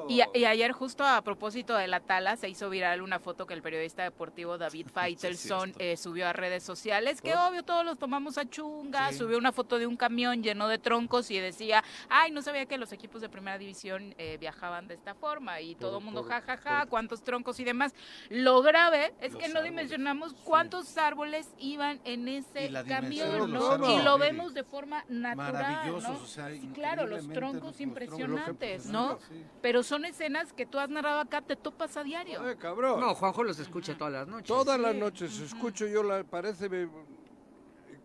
Y, 0.07 0.21
a- 0.21 0.29
y 0.33 0.45
ayer 0.45 0.71
justo 0.71 1.03
a 1.05 1.21
propósito 1.21 1.75
de 1.75 1.87
la 1.89 1.99
tala 1.99 2.37
se 2.37 2.47
hizo 2.47 2.69
viral 2.69 3.01
una 3.01 3.19
foto 3.19 3.45
que 3.45 3.53
el 3.53 3.61
periodista 3.61 4.03
deportivo 4.03 4.57
David 4.57 4.87
Faitelson 4.93 5.73
eh, 5.77 5.97
subió 5.97 6.29
a 6.29 6.33
redes 6.33 6.63
sociales, 6.63 7.21
que 7.21 7.35
obvio 7.35 7.63
todos 7.63 7.83
los 7.83 7.99
tomamos 7.99 8.37
a 8.37 8.49
chunga, 8.49 9.11
subió 9.11 9.37
una 9.37 9.51
foto 9.51 9.79
de 9.79 9.85
un 9.85 9.97
camión 9.97 10.41
lleno 10.43 10.69
de 10.69 10.77
troncos 10.77 11.29
y 11.29 11.39
decía, 11.39 11.83
ay, 12.09 12.31
no 12.31 12.41
sabía 12.41 12.65
que 12.67 12.77
los 12.77 12.93
equipos 12.93 13.19
de 13.21 13.27
primera 13.27 13.57
división 13.57 14.15
eh, 14.17 14.37
viajaban 14.39 14.87
de 14.87 14.93
esta 14.93 15.13
forma 15.13 15.59
y 15.59 15.75
todo 15.75 15.97
el 15.97 16.05
mundo 16.05 16.23
jajaja, 16.23 16.85
cuántos 16.85 17.21
troncos 17.21 17.59
y 17.59 17.65
demás. 17.65 17.93
Lo 18.29 18.61
grave 18.61 19.13
es 19.19 19.33
Los 19.33 19.41
que 19.41 19.49
no 19.49 19.55
árboles, 19.59 19.63
dimensionamos 19.71 20.33
cuántos 20.45 20.97
árboles 20.97 21.49
iban 21.59 21.99
en 22.05 22.29
ese 22.29 22.71
camión, 22.87 23.51
¿no? 23.51 23.71
árboles, 23.71 23.99
Y 23.99 24.03
lo 24.05 24.17
vemos 24.17 24.53
de 24.53 24.63
forma 24.63 25.03
natural, 25.09 25.53
Maravillosos, 25.53 26.03
¿no? 26.09 26.23
o 26.23 26.25
sea, 26.25 26.49
claro, 26.73 27.05
los 27.07 27.27
troncos 27.27 27.56
troncos 27.59 27.81
impresionantes, 27.81 28.85
¿no? 28.87 29.17
Pero 29.61 29.83
son 29.83 30.05
escenas 30.05 30.53
que 30.53 30.65
tú 30.65 30.79
has 30.79 30.89
narrado 30.89 31.19
acá, 31.19 31.41
te 31.41 31.55
topas 31.55 31.97
a 31.97 32.03
diario. 32.03 32.41
cabrón. 32.59 32.99
No, 32.99 33.13
Juanjo 33.15 33.43
los 33.43 33.59
escucha 33.59 33.97
todas 33.97 34.13
las 34.13 34.27
noches. 34.27 34.47
Todas 34.47 34.79
las 34.79 34.95
noches 34.95 35.39
escucho 35.39 35.85
yo, 35.87 36.03
la, 36.03 36.23
parece, 36.23 36.69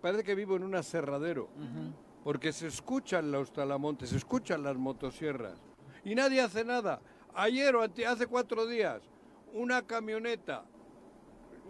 parece 0.01 0.25
que 0.25 0.35
vivo 0.35 0.57
en 0.57 0.65
un 0.65 0.75
aserradero, 0.75 1.49
porque 2.25 2.53
se 2.53 2.67
escuchan 2.69 3.31
los 3.33 3.53
talamontes, 3.53 4.11
se 4.11 4.17
escuchan 4.17 4.63
las 4.63 4.77
motosierras, 4.77 5.59
y 6.05 6.15
nadie 6.15 6.41
hace 6.41 6.65
nada. 6.65 7.01
Ayer 7.35 7.75
o 7.77 7.83
ante- 7.83 8.07
hace 8.07 8.27
cuatro 8.27 8.67
días, 8.67 9.01
una 9.55 9.83
camioneta, 9.83 10.65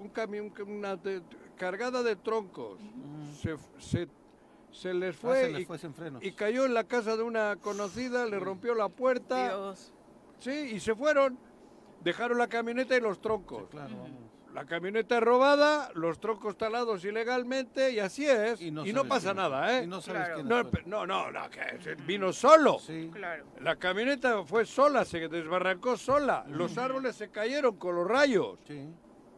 un 0.01 0.09
camión 0.09 0.53
una 0.67 0.97
de- 0.97 1.23
cargada 1.57 2.03
de 2.03 2.17
troncos, 2.17 2.81
se, 3.41 3.57
se, 3.79 4.09
se 4.73 4.93
les 4.95 5.15
Ah, 5.17 5.19
fue, 5.21 5.41
se 5.43 5.51
les 5.51 5.61
y, 5.63 5.65
fue 5.65 5.79
sin 5.79 5.95
frenos. 5.95 6.25
y 6.25 6.33
cayó 6.33 6.65
en 6.65 6.75
la 6.75 6.85
casa 6.85 7.17
de 7.17 7.23
una 7.23 7.57
conocida, 7.57 8.27
le 8.27 8.39
rompió 8.39 8.75
la 8.75 8.89
puerta. 8.89 9.49
Dios. 9.49 9.93
Sí, 10.39 10.51
y 10.51 10.81
se 10.81 10.95
fueron. 10.95 11.39
Dejaron 12.03 12.39
la 12.39 12.49
camioneta 12.49 12.97
y 12.97 13.01
los 13.01 13.21
troncos. 13.21 13.69
Claro, 13.71 13.97
vamos. 13.97 14.33
La 14.53 14.67
camioneta 14.67 15.17
es 15.17 15.23
robada, 15.23 15.91
los 15.95 16.21
troncos 16.21 16.59
talados 16.59 17.03
ilegalmente 17.07 17.91
y 17.93 18.01
así 18.01 18.27
es. 18.27 18.61
Y 18.61 18.71
no, 18.71 19.05
pasa 19.07 19.33
nada, 19.33 19.79
¿eh? 19.79 19.85
Y 19.85 19.87
no 19.87 20.03
sabes 20.03 20.29
quién 20.35 20.47
no, 20.47 20.63
no, 20.85 21.07
no, 21.07 21.31
no, 21.31 21.51
que 21.51 21.95
vino 22.07 22.35
solo. 22.35 22.77
Claro. 23.13 23.47
La 23.61 23.77
camioneta 23.77 24.45
fue 24.45 24.67
sola, 24.67 25.07
se 25.07 25.27
desbarrancó 25.29 25.97
sola. 25.97 26.45
Los 26.49 26.77
árboles 26.77 27.17
se 27.17 27.31
cayeron 27.31 27.77
con 27.77 27.97
los 27.97 28.07
rayos. 28.07 28.59
Sí. 28.67 28.89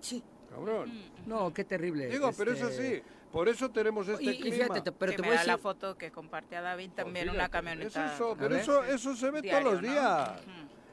Sí. 0.01 0.25
Cabrón. 0.51 0.91
No, 1.27 1.53
qué 1.53 1.65
terrible. 1.65 2.09
Digo, 2.09 2.31
pero 2.37 2.53
es 2.53 2.61
este, 2.61 2.97
así. 2.97 3.03
Por 3.35 3.49
eso 3.49 3.69
tenemos 3.69 4.07
este 4.07 4.23
Y- 4.23 4.29
y 4.31 4.39
clima. 4.41 4.57
fíjate, 4.57 4.81
te- 4.81 4.93
pero 4.93 5.11
que 5.11 5.17
te 5.17 5.23
me 5.23 5.29
voy 5.29 5.37
a 5.37 5.41
da 5.41 5.47
la 5.47 5.53
decir- 5.55 5.63
foto 5.63 5.99
que 5.99 6.13
compartía 6.13 6.63
David 6.63 6.91
también 6.95 7.25
Fíjate, 7.25 7.37
una 7.39 7.49
camioneta. 7.49 8.07
Es 8.07 8.13
eso, 8.15 8.31
A 8.31 8.37
pero 8.37 8.55
eso, 8.55 8.85
eso 8.85 9.17
se 9.17 9.31
ve 9.33 9.43
Diario, 9.43 9.71
todos 9.71 9.83
los 9.83 9.83
¿no? 9.83 9.91
días. 9.93 10.31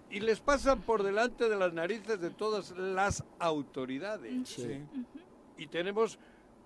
Y 0.09 0.19
les 0.21 0.39
pasan 0.41 0.81
por 0.81 1.03
delante 1.03 1.47
de 1.47 1.55
las 1.55 1.71
narices 1.71 2.19
de 2.19 2.31
todas 2.31 2.71
las 2.71 3.23
autoridades. 3.37 4.49
Sí. 4.49 4.81
Y 5.55 5.67
tenemos 5.67 6.17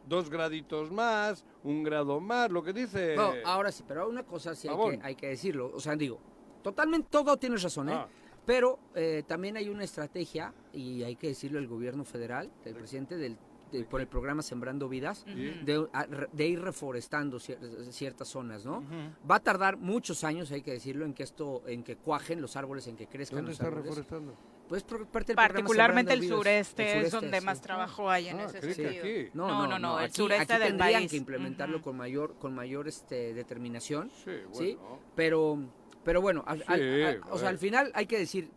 dos 0.08 0.30
graditos 0.30 0.92
más, 0.92 1.44
un 1.64 1.84
grado 1.84 2.22
más, 2.22 2.50
lo 2.52 2.64
que 2.64 2.72
dice... 2.72 3.16
No, 3.18 3.34
ahora 3.44 3.70
sí, 3.72 3.84
pero 3.86 4.08
una 4.08 4.24
cosa 4.24 4.56
sí 4.56 4.70
hay 4.70 4.78
que, 4.78 5.06
hay 5.06 5.16
que 5.16 5.28
decirlo. 5.28 5.72
O 5.76 5.80
sea, 5.82 5.96
digo, 5.98 6.20
totalmente 6.64 7.10
todo 7.12 7.36
tienes 7.36 7.62
razón, 7.62 7.90
¿eh? 7.90 7.94
Ah. 7.96 8.08
Pero 8.46 8.80
eh, 8.94 9.24
también 9.28 9.58
hay 9.58 9.68
una 9.68 9.84
estrategia, 9.84 10.54
y 10.72 11.04
hay 11.04 11.16
que 11.18 11.28
decirlo, 11.28 11.60
el 11.60 11.68
gobierno 11.68 12.06
federal, 12.06 12.50
del 12.64 12.76
presidente, 12.76 13.18
del, 13.18 13.38
de- 13.72 13.84
por 13.84 14.02
el 14.02 14.08
programa 14.08 14.42
Sembrando 14.42 14.88
Vidas, 14.90 15.26
de, 15.26 15.88
a- 15.94 16.06
de 16.32 16.48
ir 16.48 16.62
reforestando 16.62 17.38
cier- 17.40 17.60
ciertas 17.92 18.28
zonas, 18.28 18.66
¿no? 18.66 18.84
Va 19.30 19.36
a 19.36 19.40
tardar 19.40 19.78
muchos 19.78 20.24
años, 20.24 20.52
hay 20.52 20.62
que 20.62 20.72
decirlo, 20.72 21.06
en 21.06 21.14
que 21.14 21.24
esto, 21.24 21.64
en 21.68 21.84
que 21.84 21.98
cuajen 21.98 22.42
los 22.42 22.56
árboles, 22.56 22.88
en 22.88 22.96
que 22.96 23.08
crezcan 23.08 23.38
¿Dónde 23.38 23.50
los 23.52 23.60
está 23.60 23.68
árboles. 23.68 23.86
reforestando? 23.90 24.36
Pues 24.70 24.82
por 24.82 25.06
parte 25.06 25.28
del 25.28 25.36
programa 25.36 25.54
Particularmente 25.54 26.14
el 26.14 26.28
sureste, 26.28 27.00
El 27.00 27.06
es 27.06 27.12
donde 27.12 27.40
más 27.42 27.62
trabajo 27.62 28.10
hay 28.10 28.30
en 28.30 28.40
Ah, 28.40 28.46
ese 28.46 28.62
sentido. 28.74 28.90
aquí. 29.04 29.30
No, 29.36 29.48
no, 29.48 29.68
no, 29.68 29.78
no, 29.78 30.00
el 30.00 30.06
aquí- 30.06 30.16
sureste 30.16 30.54
aquí 30.54 30.64
del 30.64 30.70
tendrían 30.78 31.02
país. 31.02 31.12
que 31.12 31.18
implementarlo 31.18 31.82
con 31.84 31.96
mayor, 31.98 32.34
con 32.40 32.56
mayor 32.56 32.88
este, 32.88 33.34
determinación. 33.36 34.10
Sí, 34.24 34.32
¿sí? 34.54 34.76
bueno. 34.80 35.00
Pero, 35.16 35.60
pero 36.04 36.20
bueno, 36.22 36.44
al- 36.48 36.64
al- 36.66 36.80
Sí, 36.80 37.02
al- 37.04 37.22
o 37.30 37.38
sea, 37.38 37.50
al 37.50 37.60
final 37.60 37.92
hay 37.94 38.08
que 38.08 38.18
decir, 38.18 38.50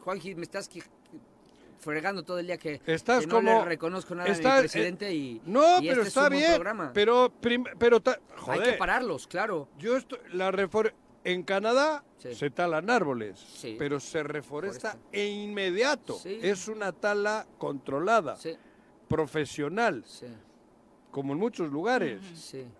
Juanji, 0.00 0.36
me 0.36 0.42
estás 0.42 0.68
fregando 1.88 2.22
todo 2.22 2.38
el 2.38 2.46
día 2.46 2.58
que, 2.58 2.80
Estás 2.86 3.20
que 3.20 3.26
no 3.26 3.36
como... 3.36 3.60
le 3.60 3.64
reconozco 3.64 4.14
nada 4.14 4.28
a 4.28 4.32
estás- 4.32 4.62
mi 4.62 4.68
presidente 4.68 5.08
eh, 5.08 5.14
y 5.14 5.42
No, 5.46 5.78
y 5.80 5.88
pero 5.88 5.92
este 5.92 6.00
es 6.02 6.08
está 6.08 6.20
buen 6.28 6.32
bien, 6.40 6.54
programa. 6.54 6.90
pero... 6.92 7.32
prim- 7.40 7.64
pero 7.78 8.00
ta- 8.00 8.20
Hay 8.30 8.36
joder, 8.38 8.62
que 8.64 8.72
pararlos, 8.74 9.26
claro. 9.26 9.68
Yo 9.78 9.96
estoy... 9.96 10.18
La 10.32 10.50
refor- 10.52 10.92
En 11.24 11.42
Canadá 11.42 12.04
Sí. 12.18 12.34
se 12.34 12.50
talan 12.50 12.90
árboles, 12.90 13.38
Sí. 13.38 13.76
pero 13.78 14.00
se 14.00 14.22
reforesta 14.22 14.92
Foresta. 14.92 15.08
e 15.12 15.26
inmediato. 15.28 16.14
Sí. 16.18 16.38
Es 16.42 16.66
una 16.68 16.92
tala 16.92 17.46
controlada, 17.58 18.36
profesional, 19.08 20.04
como 21.10 21.32
en 21.32 21.38
muchos 21.38 21.70
lugares. 21.70 22.20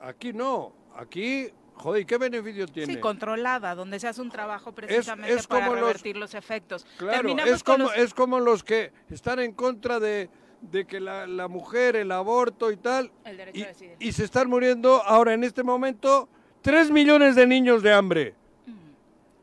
Aquí 0.01 0.33
no, 0.33 0.73
aquí, 0.97 1.49
joder, 1.79 2.03
¿y 2.03 2.05
qué 2.05 2.19
beneficio 2.19 2.67
tiene? 2.67 2.95
Sí, 2.95 3.01
controlada, 3.01 3.75
donde 3.75 3.99
se 3.99 4.09
hace 4.09 4.21
un 4.21 4.31
trabajo 4.31 4.73
precisamente 4.73 5.33
es 5.35 5.47
para 5.47 5.67
como 5.67 5.77
revertir 5.77 6.17
los 6.17 6.35
efectos. 6.35 6.87
Claro, 6.99 7.29
es 7.39 7.63
como, 7.63 7.85
los- 7.85 7.97
es 7.97 8.15
como 8.15 8.41
los 8.41 8.63
que 8.65 8.93
están 9.11 9.39
en 9.41 9.53
contra 9.53 9.99
de, 10.01 10.29
de 10.61 10.85
que 10.87 11.01
la, 11.01 11.27
la 11.27 11.49
mujer, 11.49 11.97
el 11.97 12.11
aborto 12.13 12.71
y 12.73 12.77
tal, 12.77 13.11
El 13.25 13.37
derecho 13.37 13.59
y, 13.59 13.63
a 13.63 13.69
decidir. 13.69 13.97
y 13.99 14.13
se 14.13 14.25
están 14.25 14.49
muriendo 14.49 15.03
ahora 15.05 15.33
en 15.35 15.45
este 15.45 15.63
momento 15.63 16.29
3 16.63 16.91
millones 16.91 17.37
de 17.37 17.47
niños 17.47 17.83
de 17.83 17.93
hambre. 17.93 18.35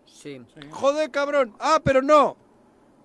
Sí. 0.06 0.42
Joder, 0.72 1.12
cabrón. 1.12 1.56
Ah, 1.60 1.80
pero 1.84 2.02
no. 2.02 2.36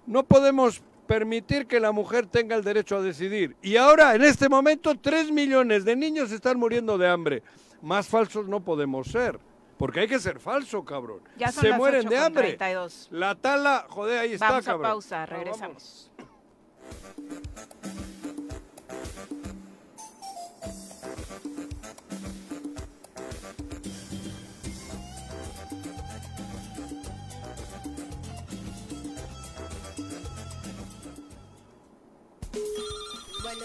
No 0.06 0.24
podemos 0.24 0.82
permitir 1.10 1.66
que 1.66 1.80
la 1.80 1.90
mujer 1.90 2.28
tenga 2.28 2.54
el 2.54 2.62
derecho 2.62 2.98
a 2.98 3.02
decidir. 3.02 3.56
Y 3.62 3.76
ahora, 3.76 4.14
en 4.14 4.22
este 4.22 4.48
momento, 4.48 4.94
3 4.94 5.32
millones 5.32 5.84
de 5.84 5.96
niños 5.96 6.30
están 6.30 6.56
muriendo 6.56 6.96
de 6.96 7.08
hambre. 7.08 7.42
Más 7.82 8.06
falsos 8.06 8.46
no 8.46 8.60
podemos 8.60 9.08
ser. 9.08 9.40
Porque 9.76 10.00
hay 10.00 10.06
que 10.06 10.20
ser 10.20 10.38
falso, 10.38 10.84
cabrón. 10.84 11.20
Ya 11.36 11.50
son 11.50 11.62
Se 11.62 11.70
las 11.70 11.78
mueren 11.78 12.02
8 12.06 12.10
de 12.10 12.16
hambre. 12.16 12.42
32. 12.56 13.08
La 13.10 13.34
tala, 13.34 13.86
joder, 13.88 14.20
ahí 14.20 14.34
está, 14.34 14.50
Vamos 14.50 14.68
a 14.68 14.70
cabrón. 14.70 14.88
pausa, 14.88 15.26
vamos. 15.26 16.10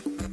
thank 0.00 0.20
you 0.20 0.25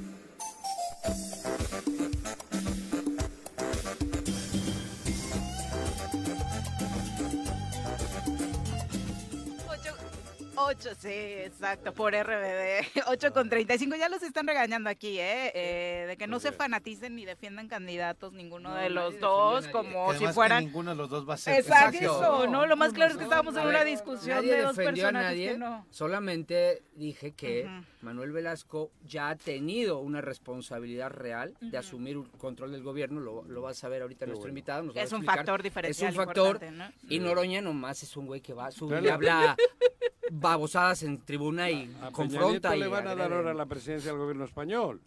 8, 10.73 10.89
sí, 10.97 11.09
exacto, 11.09 11.93
por 11.93 12.13
RBD. 12.13 13.03
8 13.07 13.33
con 13.33 13.49
35, 13.49 13.95
ya 13.95 14.09
los 14.09 14.23
están 14.23 14.47
regañando 14.47 14.89
aquí, 14.89 15.19
¿eh? 15.19 15.51
eh 15.53 16.05
de 16.07 16.17
que 16.17 16.27
no 16.27 16.39
se 16.39 16.51
fanaticen 16.51 17.15
ni 17.15 17.25
defiendan 17.25 17.67
candidatos 17.67 18.33
ninguno 18.33 18.73
de 18.75 18.89
los 18.89 19.19
dos, 19.19 19.67
como 19.67 20.13
si 20.13 20.25
fueran... 20.27 20.65
ninguno 20.65 20.91
de 20.91 20.97
los 20.97 21.09
dos 21.09 21.29
va 21.29 21.35
a 21.35 21.37
ser. 21.37 21.59
Exacto, 21.59 21.97
exacto. 21.97 22.47
¿no? 22.47 22.65
Lo 22.65 22.75
más 22.75 22.93
claro 22.93 23.11
es 23.11 23.17
que 23.17 23.23
estábamos 23.23 23.55
en 23.55 23.67
una 23.67 23.83
discusión 23.83 24.45
de 24.45 24.61
dos 24.61 24.75
personas. 24.75 25.23
Nadie, 25.23 25.51
que 25.51 25.57
no. 25.57 25.85
Solamente 25.89 26.83
dije 26.95 27.33
que. 27.33 27.69
Manuel 28.03 28.33
Velasco 28.33 28.91
ya 29.05 29.29
ha 29.29 29.35
tenido 29.35 29.99
una 29.99 30.21
responsabilidad 30.21 31.09
real 31.09 31.55
de 31.61 31.77
asumir 31.77 32.17
el 32.17 32.29
control 32.37 32.73
del 32.73 32.83
gobierno, 32.83 33.21
lo, 33.21 33.43
lo 33.43 33.61
va 33.61 33.71
a 33.71 33.73
saber 33.73 34.01
ahorita 34.01 34.25
nuestro 34.25 34.49
invitado. 34.49 34.91
Es 34.93 35.13
un 35.13 35.23
factor 35.23 35.63
diferencial. 35.63 36.11
Es 36.11 36.17
un 36.17 36.25
factor, 36.25 36.61
¿no? 36.71 36.91
y 37.07 37.19
Noroña 37.19 37.61
nomás 37.61 38.03
es 38.03 38.17
un 38.17 38.27
güey 38.27 38.41
que 38.41 38.53
va 38.53 38.67
a 38.67 38.71
subir 38.71 39.03
y 39.03 39.07
habla 39.07 39.55
babosadas 40.31 41.03
en 41.03 41.23
tribuna 41.23 41.69
y 41.69 41.93
A 42.01 42.11
confronta. 42.11 42.69
Nieto 42.69 42.75
y 42.75 42.79
le 42.79 42.87
van 42.87 43.07
a 43.07 43.15
dar 43.15 43.31
ahora 43.33 43.53
la 43.53 43.65
presidencia 43.65 44.11
del 44.11 44.19
gobierno 44.19 44.45
español. 44.45 45.01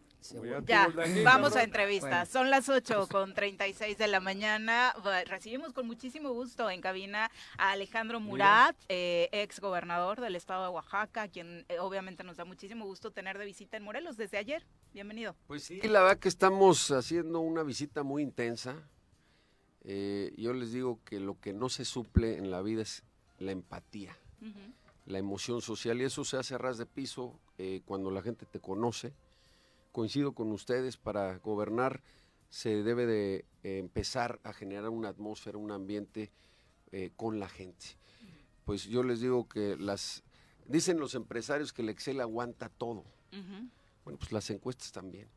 Ya, 0.67 0.89
vamos 1.25 1.55
a 1.57 1.63
entrevistas. 1.63 2.29
Son 2.29 2.51
las 2.51 2.69
8 2.69 3.09
con 3.11 3.35
36 3.35 3.97
de 3.97 4.09
la 4.09 4.21
mañana. 4.21 4.95
Recibimos 5.27 5.73
con 5.73 5.87
muchísimo 5.87 6.33
gusto 6.33 6.69
en 6.71 6.81
cabina 6.81 7.31
a 7.59 7.73
Alejandro 7.73 8.19
Murat, 8.19 8.77
eh, 8.89 9.29
ex 9.33 9.61
gobernador 9.61 10.21
del 10.21 10.37
estado 10.37 10.65
de 10.65 10.71
Oaxaca, 10.71 11.29
quien 11.29 11.65
eh, 11.69 11.79
obviamente 11.79 12.25
nos 12.25 12.37
da 12.37 12.45
muchísimo 12.45 12.87
gusto 12.87 13.13
tener 13.13 13.39
de 13.39 13.45
visita 13.45 13.77
en 13.77 13.85
Morelos 13.85 14.17
desde 14.17 14.39
ayer. 14.39 14.65
Bienvenido. 14.93 15.37
Pues 15.47 15.65
sí, 15.65 15.81
la 15.83 16.03
verdad 16.03 16.19
que 16.19 16.29
estamos 16.29 16.91
haciendo 16.91 17.41
una 17.41 17.63
visita 17.63 18.03
muy 18.03 18.23
intensa. 18.23 18.77
Eh, 19.85 20.33
yo 20.37 20.53
les 20.53 20.73
digo 20.73 20.99
que 21.05 21.21
lo 21.21 21.39
que 21.39 21.53
no 21.53 21.69
se 21.69 21.85
suple 21.85 22.39
en 22.39 22.51
la 22.51 22.63
vida 22.63 22.83
es 22.83 23.05
la 23.39 23.53
empatía, 23.53 24.17
la 25.07 25.19
emoción 25.19 25.63
social, 25.63 26.01
y 26.01 26.05
eso 26.05 26.25
se 26.25 26.37
hace 26.37 26.55
a 26.55 26.59
ras 26.59 26.79
de 26.79 26.87
piso 26.87 27.39
eh, 27.59 27.81
cuando 27.87 28.11
la 28.11 28.23
gente 28.23 28.45
te 28.45 28.61
conoce. 28.61 29.15
Coincido 29.93 30.33
con 30.33 30.53
ustedes, 30.53 30.97
para 30.97 31.39
gobernar 31.39 32.03
se 32.49 32.83
debe 32.83 33.07
de 33.07 33.45
eh, 33.63 33.79
empezar 33.79 34.41
a 34.43 34.53
generar 34.53 34.91
una 34.91 35.09
atmósfera, 35.09 35.59
un 35.59 35.71
ambiente 35.73 36.33
eh, 36.93 37.11
con 37.17 37.39
la 37.41 37.49
gente. 37.49 37.87
Pues 38.65 38.85
yo 38.85 39.03
les 39.03 39.21
digo 39.21 39.49
que 39.49 39.77
las... 39.77 40.23
Dicen 40.67 40.99
los 40.99 41.15
empresarios 41.15 41.73
que 41.73 41.83
el 41.83 41.89
Excel 41.89 42.21
aguanta 42.21 42.69
todo. 42.69 43.05
Bueno, 44.05 44.19
pues 44.19 44.33
las 44.33 44.49
encuestas 44.51 44.91
también. 44.91 45.29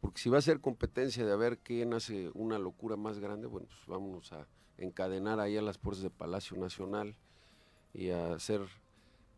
Porque 0.00 0.20
si 0.20 0.28
va 0.28 0.38
a 0.38 0.42
ser 0.42 0.60
competencia 0.60 1.24
de 1.24 1.32
a 1.32 1.36
ver 1.36 1.58
quién 1.58 1.94
hace 1.94 2.30
una 2.34 2.58
locura 2.58 2.96
más 2.96 3.18
grande, 3.18 3.46
bueno, 3.46 3.66
pues 3.66 3.80
vámonos 3.86 4.32
a 4.32 4.46
encadenar 4.76 5.40
ahí 5.40 5.56
a 5.56 5.62
las 5.62 5.78
puertas 5.78 6.02
de 6.02 6.10
Palacio 6.10 6.56
Nacional 6.56 7.16
y 7.94 8.10
a 8.10 8.34
hacer 8.34 8.60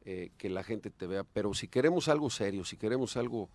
eh, 0.08 0.30
que 0.38 0.48
la 0.48 0.62
gente 0.62 0.90
te 0.90 1.08
vea. 1.08 1.24
Pero 1.24 1.52
si 1.52 1.66
queremos 1.66 2.06
algo 2.06 2.30
serio, 2.30 2.64
si 2.64 2.76
queremos 2.76 3.16
algo 3.16 3.50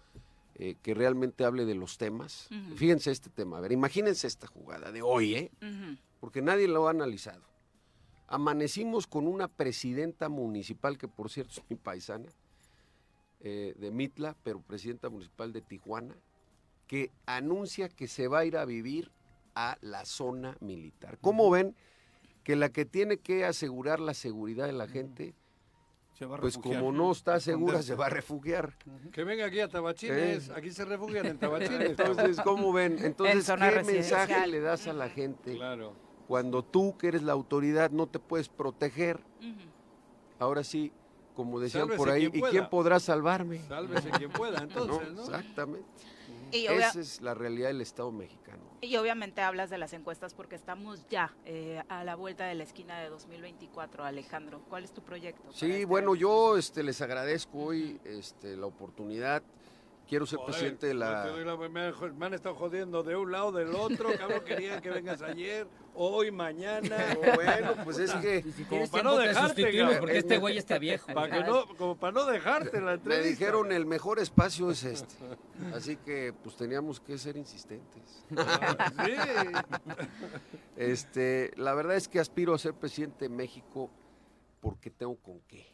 eh, 0.56 0.76
que 0.82 0.94
realmente 0.94 1.46
hable 1.46 1.64
de 1.64 1.76
los 1.76 1.98
temas, 1.98 2.50
fíjense 2.76 3.10
este 3.10 3.30
tema, 3.30 3.58
a 3.58 3.62
ver, 3.62 3.72
imagínense 3.72 4.28
esta 4.28 4.48
jugada 4.48 4.92
de 4.92 5.02
hoy, 5.02 5.36
¿eh? 5.36 5.52
Porque 6.20 6.42
nadie 6.42 6.68
lo 6.68 6.88
ha 6.88 6.92
analizado. 6.92 7.42
Amanecimos 8.28 9.08
con 9.08 9.28
una 9.28 9.48
presidenta 9.48 10.28
municipal, 10.28 10.98
que 10.98 11.08
por 11.08 11.30
cierto 11.30 11.62
es 11.62 11.64
mi 11.70 11.78
paisana, 11.78 12.28
eh, 13.40 13.74
de 13.80 13.90
Mitla, 13.90 14.36
pero 14.44 14.62
presidenta 14.62 15.10
municipal 15.10 15.54
de 15.54 15.62
Tijuana, 15.62 16.18
que 16.86 17.12
anuncia 17.26 17.88
que 17.88 18.10
se 18.10 18.28
va 18.28 18.40
a 18.40 18.46
ir 18.46 18.58
a 18.58 18.66
vivir 18.66 19.10
a 19.56 19.78
la 19.80 20.04
zona 20.04 20.58
militar. 20.60 21.18
¿Cómo 21.22 21.50
ven 21.50 21.76
que 22.44 22.58
la 22.58 22.70
que 22.70 22.84
tiene 22.84 23.18
que 23.18 23.46
asegurar 23.46 24.02
la 24.02 24.14
seguridad 24.14 24.66
de 24.66 24.74
la 24.74 24.88
gente, 24.88 25.34
Se 26.22 26.28
va 26.28 26.36
a 26.36 26.40
pues 26.40 26.54
refugiar. 26.54 26.82
como 26.82 26.92
no 26.96 27.12
está 27.12 27.40
segura, 27.40 27.82
se 27.82 27.96
va 27.96 28.06
a 28.06 28.10
refugiar? 28.10 28.78
Que 29.12 29.24
venga 29.24 29.44
aquí 29.48 29.60
a 29.60 29.68
Tabachines. 29.68 30.50
Eh. 30.50 30.54
Aquí 30.56 30.70
se 30.70 30.86
refugian 30.86 31.26
en 31.26 31.40
Tabachines. 31.40 31.90
Entonces, 31.98 32.40
¿cómo 32.44 32.72
ven? 32.72 33.04
Entonces, 33.04 33.44
zona 33.44 33.72
¿qué 33.72 33.84
mensaje 33.84 34.46
le 34.46 34.60
das 34.60 34.86
a 34.86 34.94
la 34.94 35.10
gente? 35.10 35.56
Claro. 35.56 35.96
Cuando 36.28 36.64
tú, 36.64 36.96
que 36.96 37.08
eres 37.08 37.24
la 37.24 37.34
autoridad, 37.34 37.90
no 37.90 38.06
te 38.06 38.20
puedes 38.20 38.50
proteger. 38.50 39.20
Ahora 40.38 40.64
sí, 40.64 40.92
como 41.34 41.60
decían 41.60 41.86
Sálvese 41.86 41.98
por 41.98 42.10
ahí, 42.12 42.30
quien 42.30 42.46
¿y 42.46 42.50
quién 42.50 42.70
podrá 42.70 43.00
salvarme? 43.00 43.58
Sálvese 43.68 44.12
quien 44.12 44.30
pueda, 44.30 44.62
entonces, 44.62 45.14
¿no? 45.14 45.24
Exactamente. 45.24 45.90
Y 46.52 46.68
Esa 46.68 47.00
es 47.00 47.22
la 47.22 47.34
realidad 47.34 47.68
del 47.70 47.82
Estado 47.82 48.12
mexicano. 48.12 48.64
Y 48.82 48.96
obviamente 48.98 49.42
hablas 49.42 49.70
de 49.70 49.78
las 49.78 49.94
encuestas 49.94 50.34
porque 50.34 50.56
estamos 50.56 51.06
ya 51.10 51.36
eh, 51.46 51.82
a 51.88 52.04
la 52.04 52.16
vuelta 52.16 52.46
de 52.46 52.56
la 52.56 52.64
esquina 52.64 53.00
de 53.00 53.10
2024, 53.10 54.04
Alejandro. 54.04 54.62
¿Cuál 54.70 54.84
es 54.84 54.92
tu 54.92 55.04
proyecto? 55.04 55.52
Sí, 55.52 55.72
este 55.72 55.86
bueno, 55.86 56.16
yo 56.16 56.58
este, 56.58 56.84
les 56.84 57.02
agradezco 57.02 57.60
hoy 57.60 58.00
este, 58.04 58.58
la 58.58 58.66
oportunidad. 58.66 59.44
Quiero 60.12 60.26
ser 60.26 60.40
Joder, 60.40 60.52
presidente 60.52 60.88
de 60.88 60.94
la... 60.94 61.26
me, 61.72 61.80
han, 61.88 62.18
me 62.18 62.36
estado 62.36 62.54
jodiendo 62.56 63.02
de 63.02 63.16
un 63.16 63.32
lado, 63.32 63.54
del 63.54 63.74
otro, 63.74 64.10
cabrón, 64.20 64.42
querían 64.44 64.82
que 64.82 64.90
vengas 64.90 65.22
ayer, 65.22 65.66
hoy, 65.96 66.32
mañana. 66.32 66.98
Bueno, 67.36 67.76
pues 67.86 67.98
es 67.98 68.12
que- 68.16 68.44
Si 68.52 68.66
Como 68.66 68.90
para 68.92 69.04
no 69.04 69.16
te 69.18 69.28
dejarte, 69.30 69.78
cabrón. 69.78 70.00
porque 70.02 70.18
este 70.18 70.38
güey 70.38 70.58
está 70.58 70.78
viejo. 70.80 71.14
Para 71.14 71.32
que 71.38 71.44
no, 71.50 71.66
como 71.78 71.96
para 71.96 72.12
no 72.12 72.26
dejarte 72.26 72.82
la 72.82 72.88
Me 72.88 72.94
entrevista. 72.96 73.30
dijeron 73.30 73.72
el 73.72 73.86
mejor 73.86 74.20
espacio 74.20 74.70
es 74.72 74.84
este. 74.84 75.16
Así 75.74 75.96
que 75.96 76.34
pues 76.44 76.58
teníamos 76.58 77.00
que 77.00 77.18
ser 77.18 77.38
insistentes. 77.38 78.26
Este, 80.76 81.52
la 81.56 81.74
verdad 81.74 81.96
es 81.96 82.08
que 82.10 82.20
aspiro 82.20 82.54
a 82.54 82.58
ser 82.58 82.74
presidente 82.74 83.26
de 83.26 83.30
México 83.30 83.90
porque 84.60 84.90
tengo 84.90 85.16
con 85.18 85.40
qué. 85.42 85.68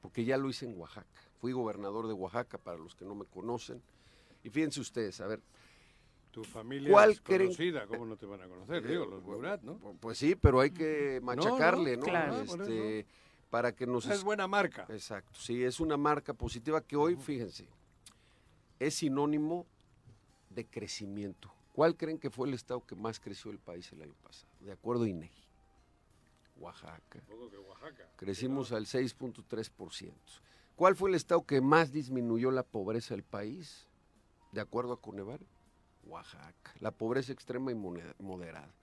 Porque 0.00 0.24
ya 0.24 0.36
lo 0.38 0.48
hice 0.48 0.64
en 0.66 0.78
Oaxaca. 0.78 1.20
Fui 1.44 1.52
gobernador 1.52 2.06
de 2.06 2.14
Oaxaca 2.14 2.56
para 2.56 2.78
los 2.78 2.94
que 2.94 3.04
no 3.04 3.14
me 3.14 3.26
conocen. 3.26 3.82
Y 4.42 4.48
fíjense 4.48 4.80
ustedes, 4.80 5.20
a 5.20 5.26
ver, 5.26 5.42
Tu 6.30 6.42
familia 6.42 6.90
¿Cuál 6.90 7.10
es 7.10 7.22
creen- 7.22 7.48
conocida, 7.48 7.86
¿cómo 7.86 8.06
no 8.06 8.16
te 8.16 8.24
van 8.24 8.40
a 8.40 8.48
conocer? 8.48 8.82
Digo, 8.86 9.04
los 9.04 9.22
Murat, 9.22 9.60
¿no? 9.60 9.76
pues 10.00 10.16
sí, 10.16 10.36
pero 10.36 10.60
hay 10.60 10.70
que 10.70 11.20
machacarle, 11.22 11.98
¿no? 11.98 12.04
Claro. 12.06 12.32
Ah, 12.38 12.42
Este, 12.44 13.06
para 13.50 13.72
que 13.72 13.86
nos 13.86 14.06
Es 14.06 14.24
buena 14.24 14.46
marca. 14.48 14.86
Exacto, 14.88 15.38
sí, 15.38 15.62
es 15.62 15.80
una 15.80 15.98
marca 15.98 16.32
positiva 16.32 16.80
que 16.80 16.96
hoy, 16.96 17.14
fíjense, 17.14 17.68
es 18.78 18.94
sinónimo 18.94 19.66
de 20.48 20.64
crecimiento. 20.64 21.52
¿Cuál 21.74 21.94
creen 21.94 22.18
que 22.18 22.30
fue 22.30 22.48
el 22.48 22.54
estado 22.54 22.80
que 22.86 22.94
más 22.94 23.20
creció 23.20 23.50
el 23.50 23.58
país 23.58 23.92
el 23.92 24.00
año 24.00 24.14
pasado? 24.22 24.48
De 24.60 24.72
acuerdo 24.72 25.04
a 25.04 25.08
INEGI. 25.10 25.44
Oaxaca. 26.56 27.22
Crecimos 28.16 28.72
al 28.72 28.86
6.3%. 28.86 30.40
¿Cuál 30.76 30.96
fue 30.96 31.08
el 31.08 31.14
estado 31.14 31.46
que 31.46 31.60
más 31.60 31.92
disminuyó 31.92 32.50
la 32.50 32.64
pobreza 32.64 33.14
del 33.14 33.22
país? 33.22 33.86
De 34.52 34.60
acuerdo 34.60 34.94
a 34.94 35.00
Coneval. 35.00 35.40
Oaxaca. 36.06 36.74
La 36.80 36.90
pobreza 36.90 37.32
extrema 37.32 37.70
y 37.70 37.74
moderada. 37.74 38.74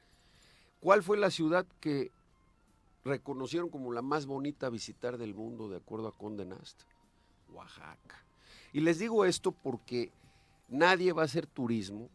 ¿Cuál 0.79 1.03
fue 1.03 1.17
la 1.17 1.29
ciudad 1.29 1.67
que 1.79 2.11
reconocieron 3.03 3.69
como 3.69 3.91
la 3.91 4.01
más 4.01 4.25
bonita 4.25 4.67
a 4.67 4.71
visitar 4.71 5.17
del 5.17 5.35
mundo 5.35 5.69
de 5.69 5.77
acuerdo 5.77 6.07
a 6.07 6.17
Condé 6.17 6.45
Nast? 6.45 6.81
Oaxaca. 7.49 8.25
Y 8.73 8.79
les 8.79 8.97
digo 8.97 9.25
esto 9.25 9.51
porque 9.51 10.11
nadie 10.69 11.11
va 11.11 11.23
a 11.23 11.25
hacer 11.25 11.45
turismo 11.45 12.09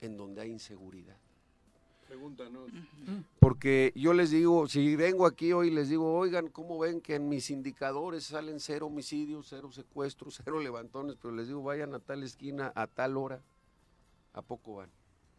en 0.00 0.16
donde 0.16 0.40
hay 0.40 0.50
inseguridad. 0.50 1.18
Pregúntanos. 2.10 2.68
Porque 3.38 3.92
yo 3.94 4.12
les 4.14 4.32
digo, 4.32 4.66
si 4.66 4.96
vengo 4.96 5.26
aquí 5.26 5.52
hoy 5.52 5.70
les 5.70 5.88
digo, 5.90 6.12
oigan, 6.18 6.48
¿cómo 6.48 6.76
ven 6.80 7.00
que 7.00 7.14
en 7.14 7.28
mis 7.28 7.50
indicadores 7.50 8.24
salen 8.24 8.58
cero 8.58 8.86
homicidios, 8.86 9.46
cero 9.48 9.70
secuestros, 9.70 10.40
cero 10.44 10.58
levantones? 10.58 11.14
Pero 11.22 11.32
les 11.36 11.46
digo, 11.46 11.62
vayan 11.62 11.94
a 11.94 12.00
tal 12.00 12.24
esquina 12.24 12.72
a 12.74 12.88
tal 12.88 13.16
hora. 13.16 13.40
¿A 14.32 14.42
poco 14.42 14.74
van? 14.74 14.90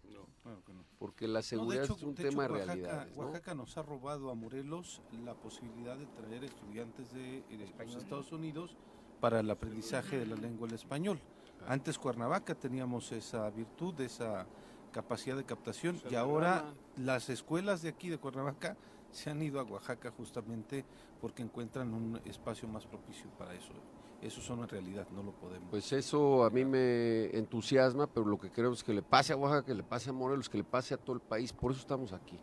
No, 0.09 0.25
claro 0.43 0.63
que 0.65 0.71
no. 0.73 0.85
Porque 0.97 1.27
la 1.27 1.33
No, 1.33 1.37
de 1.39 1.43
seguridad 1.43 1.83
hecho- 1.83 1.95
es 1.97 2.03
un 2.03 2.15
de 2.15 2.21
hecho, 2.23 2.29
tema 2.29 2.43
de 2.43 2.49
Oaxaca- 2.53 2.73
realidades. 2.73 3.17
¿no? 3.17 3.21
Oaxaca 3.23 3.53
nos 3.53 3.77
ha 3.77 3.81
robado 3.83 4.29
a 4.29 4.33
Morelos 4.35 5.01
la 5.25 5.33
posibilidad 5.33 5.97
de 5.97 6.05
traer 6.05 6.45
estudiantes 6.45 7.11
de, 7.13 7.39
eh, 7.49 7.69
los 7.85 7.95
Estados 7.97 8.31
Unidos 8.31 8.77
para 9.19 9.41
el 9.41 9.51
aprendizaje 9.51 10.17
de 10.17 10.25
la 10.25 10.37
lengua 10.37 10.67
del 10.69 10.75
español. 10.75 11.19
Antes 11.67 11.99
Cuernavaca 11.99 12.55
teníamos 12.55 13.11
esa 13.11 13.49
virtud, 13.49 13.99
esa 13.99 14.47
capacidad 14.91 15.35
de 15.37 15.43
captación 15.45 15.99
y 16.09 16.15
ahora 16.15 16.65
las 16.97 17.29
escuelas 17.29 17.81
de 17.81 17.89
aquí 17.89 18.09
de 18.09 18.17
Cuernavaca 18.17 18.75
se 19.11 19.29
han 19.29 19.41
ido 19.41 19.59
a 19.59 19.63
Oaxaca 19.63 20.11
justamente 20.11 20.85
porque 21.19 21.41
encuentran 21.43 21.93
un 21.93 22.19
espacio 22.25 22.67
más 22.67 22.85
propicio 22.85 23.29
para 23.37 23.53
eso. 23.53 23.73
Eso 24.21 24.39
son 24.39 24.59
en 24.61 24.67
realidad, 24.69 25.07
no 25.11 25.23
lo 25.23 25.31
podemos. 25.31 25.67
Pues 25.71 25.91
eso 25.93 26.43
a 26.43 26.49
mí 26.51 26.63
me 26.63 27.25
entusiasma, 27.35 28.05
pero 28.07 28.25
lo 28.27 28.37
que 28.37 28.51
queremos 28.51 28.77
es 28.79 28.83
que 28.83 28.93
le 28.93 29.01
pase 29.01 29.33
a 29.33 29.35
Oaxaca, 29.35 29.65
que 29.65 29.73
le 29.73 29.83
pase 29.83 30.11
a 30.11 30.13
Morelos, 30.13 30.47
que 30.47 30.57
le 30.59 30.63
pase 30.63 30.93
a 30.93 30.97
todo 30.97 31.15
el 31.15 31.21
país, 31.21 31.51
por 31.53 31.71
eso 31.71 31.81
estamos 31.81 32.13
aquí. 32.13 32.39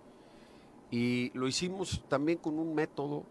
Y 0.90 1.30
lo 1.38 1.46
hicimos 1.46 2.02
también 2.08 2.38
con 2.38 2.58
un 2.58 2.74
método 2.74 3.24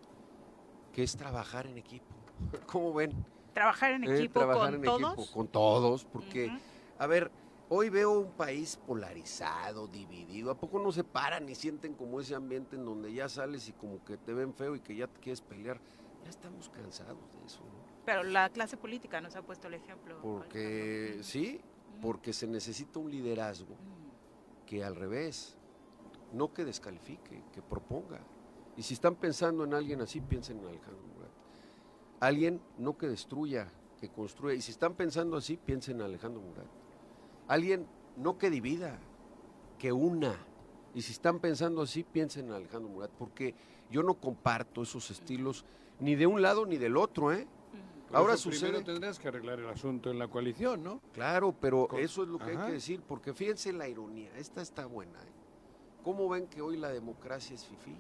que 0.94 1.03
es 1.03 1.15
trabajar 1.18 1.68
en 1.68 1.77
equipo. 1.77 2.06
¿Cómo 2.68 2.94
ven? 2.94 3.11
Trabajar 3.53 3.91
en 3.94 4.03
Eh, 4.06 4.15
equipo 4.15 4.39
trabajar 4.39 4.68
con 4.68 4.76
en 4.76 4.81
todos. 4.84 5.14
equipo, 5.14 5.31
con 5.34 5.48
todos, 5.48 6.06
porque, 6.06 6.52
a 6.99 7.07
ver, 7.07 7.30
hoy 7.69 7.89
veo 7.89 8.19
un 8.19 8.31
país 8.31 8.77
polarizado, 8.77 9.88
dividido. 9.88 10.52
¿A 10.52 10.57
poco 10.57 10.80
no 10.80 10.91
se 10.91 11.03
paran 11.03 11.48
y 11.49 11.56
sienten 11.56 11.94
como 11.94 12.19
ese 12.19 12.35
ambiente 12.35 12.76
en 12.76 12.85
donde 12.85 13.14
ya 13.14 13.30
sales 13.30 13.68
y 13.68 13.73
como 13.73 14.03
que 14.03 14.18
te 14.18 14.34
ven 14.34 14.53
feo 14.53 14.76
y 14.76 14.80
que 14.80 14.95
ya 14.95 15.07
te 15.07 15.19
quieres 15.19 15.41
pelear? 15.41 15.80
Ya 16.23 16.30
estamos 16.30 16.69
cansados 16.69 17.34
de 17.34 17.45
eso, 17.45 17.61
¿no? 17.61 17.88
Pero 18.06 18.23
la 18.23 18.49
clase 18.49 18.77
política 18.77 19.19
nos 19.19 19.35
ha 19.35 19.41
puesto 19.41 19.68
el 19.68 19.73
ejemplo. 19.73 20.19
Porque, 20.22 21.19
sí, 21.22 21.60
porque 22.02 22.31
se 22.31 22.48
necesita 22.48 22.99
un 22.99 23.11
liderazgo 23.11 23.76
que 24.65 24.84
al 24.84 24.95
revés, 24.95 25.57
no 26.31 26.53
que 26.53 26.64
descalifique, 26.64 27.44
que 27.52 27.61
proponga. 27.61 28.22
Y 28.77 28.84
si 28.84 28.94
están 28.94 29.15
pensando 29.15 29.64
en 29.64 29.73
alguien 29.73 30.02
así, 30.02 30.22
piensen 30.22 30.60
en 30.60 30.68
Alejandro 30.68 31.03
Murat. 31.15 31.31
Alguien 32.19 32.61
no 32.77 32.98
que 32.98 33.07
destruya, 33.07 33.72
que 33.99 34.10
construya. 34.10 34.56
Y 34.56 34.61
si 34.61 34.72
están 34.72 34.94
pensando 34.94 35.35
así, 35.35 35.57
piensen 35.57 35.98
en 35.98 36.03
Alejandro 36.03 36.41
Murat. 36.41 36.68
Alguien 37.48 37.88
no 38.18 38.38
que 38.38 38.49
divida, 38.49 38.99
que 39.80 39.91
una. 39.91 40.36
Y 40.94 41.02
si 41.02 41.11
están 41.11 41.40
pensando 41.40 41.82
así, 41.82 42.03
piensen 42.03 42.48
en 42.48 42.53
Alejandro 42.53 42.90
Murat, 42.90 43.11
porque 43.11 43.56
yo 43.91 44.03
no 44.03 44.15
comparto 44.15 44.82
esos 44.82 45.10
estilos 45.11 45.65
ni 45.99 46.15
de 46.15 46.28
un 46.28 46.41
lado 46.41 46.65
ni 46.65 46.78
del 46.78 46.98
otro, 46.98 47.32
¿eh? 47.32 47.48
Por 48.07 48.15
Ahora 48.18 48.34
eso 48.36 48.44
sucede. 48.44 48.69
Primero 48.72 48.86
tendrás 48.86 49.19
que 49.19 49.28
arreglar 49.28 49.60
el 49.60 49.68
asunto 49.68 50.10
en 50.10 50.18
la 50.18 50.30
coalición, 50.30 50.82
¿no? 50.82 51.02
Claro, 51.14 51.53
pero 51.60 51.88
Con- 51.88 51.99
eso 51.99 52.24
es 52.24 52.30
lo 52.30 52.38
que 52.40 52.52
hay 52.52 52.57
que 52.57 52.72
decir, 52.72 53.02
porque 53.02 53.34
fíjense 53.34 53.74
la 53.74 53.88
ironía, 53.88 54.32
esta 54.38 54.61
está 54.61 54.86
buena. 54.86 55.19
¿eh? 55.19 55.32
¿Cómo 56.03 56.30
ven 56.30 56.48
que 56.48 56.61
hoy 56.61 56.78
la 56.78 56.90
democracia 56.90 57.53
es 57.53 57.65
fifí 57.65 57.95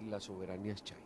y 0.00 0.04
la 0.04 0.20
soberanía 0.20 0.72
es 0.72 0.84
chaira? 0.84 1.02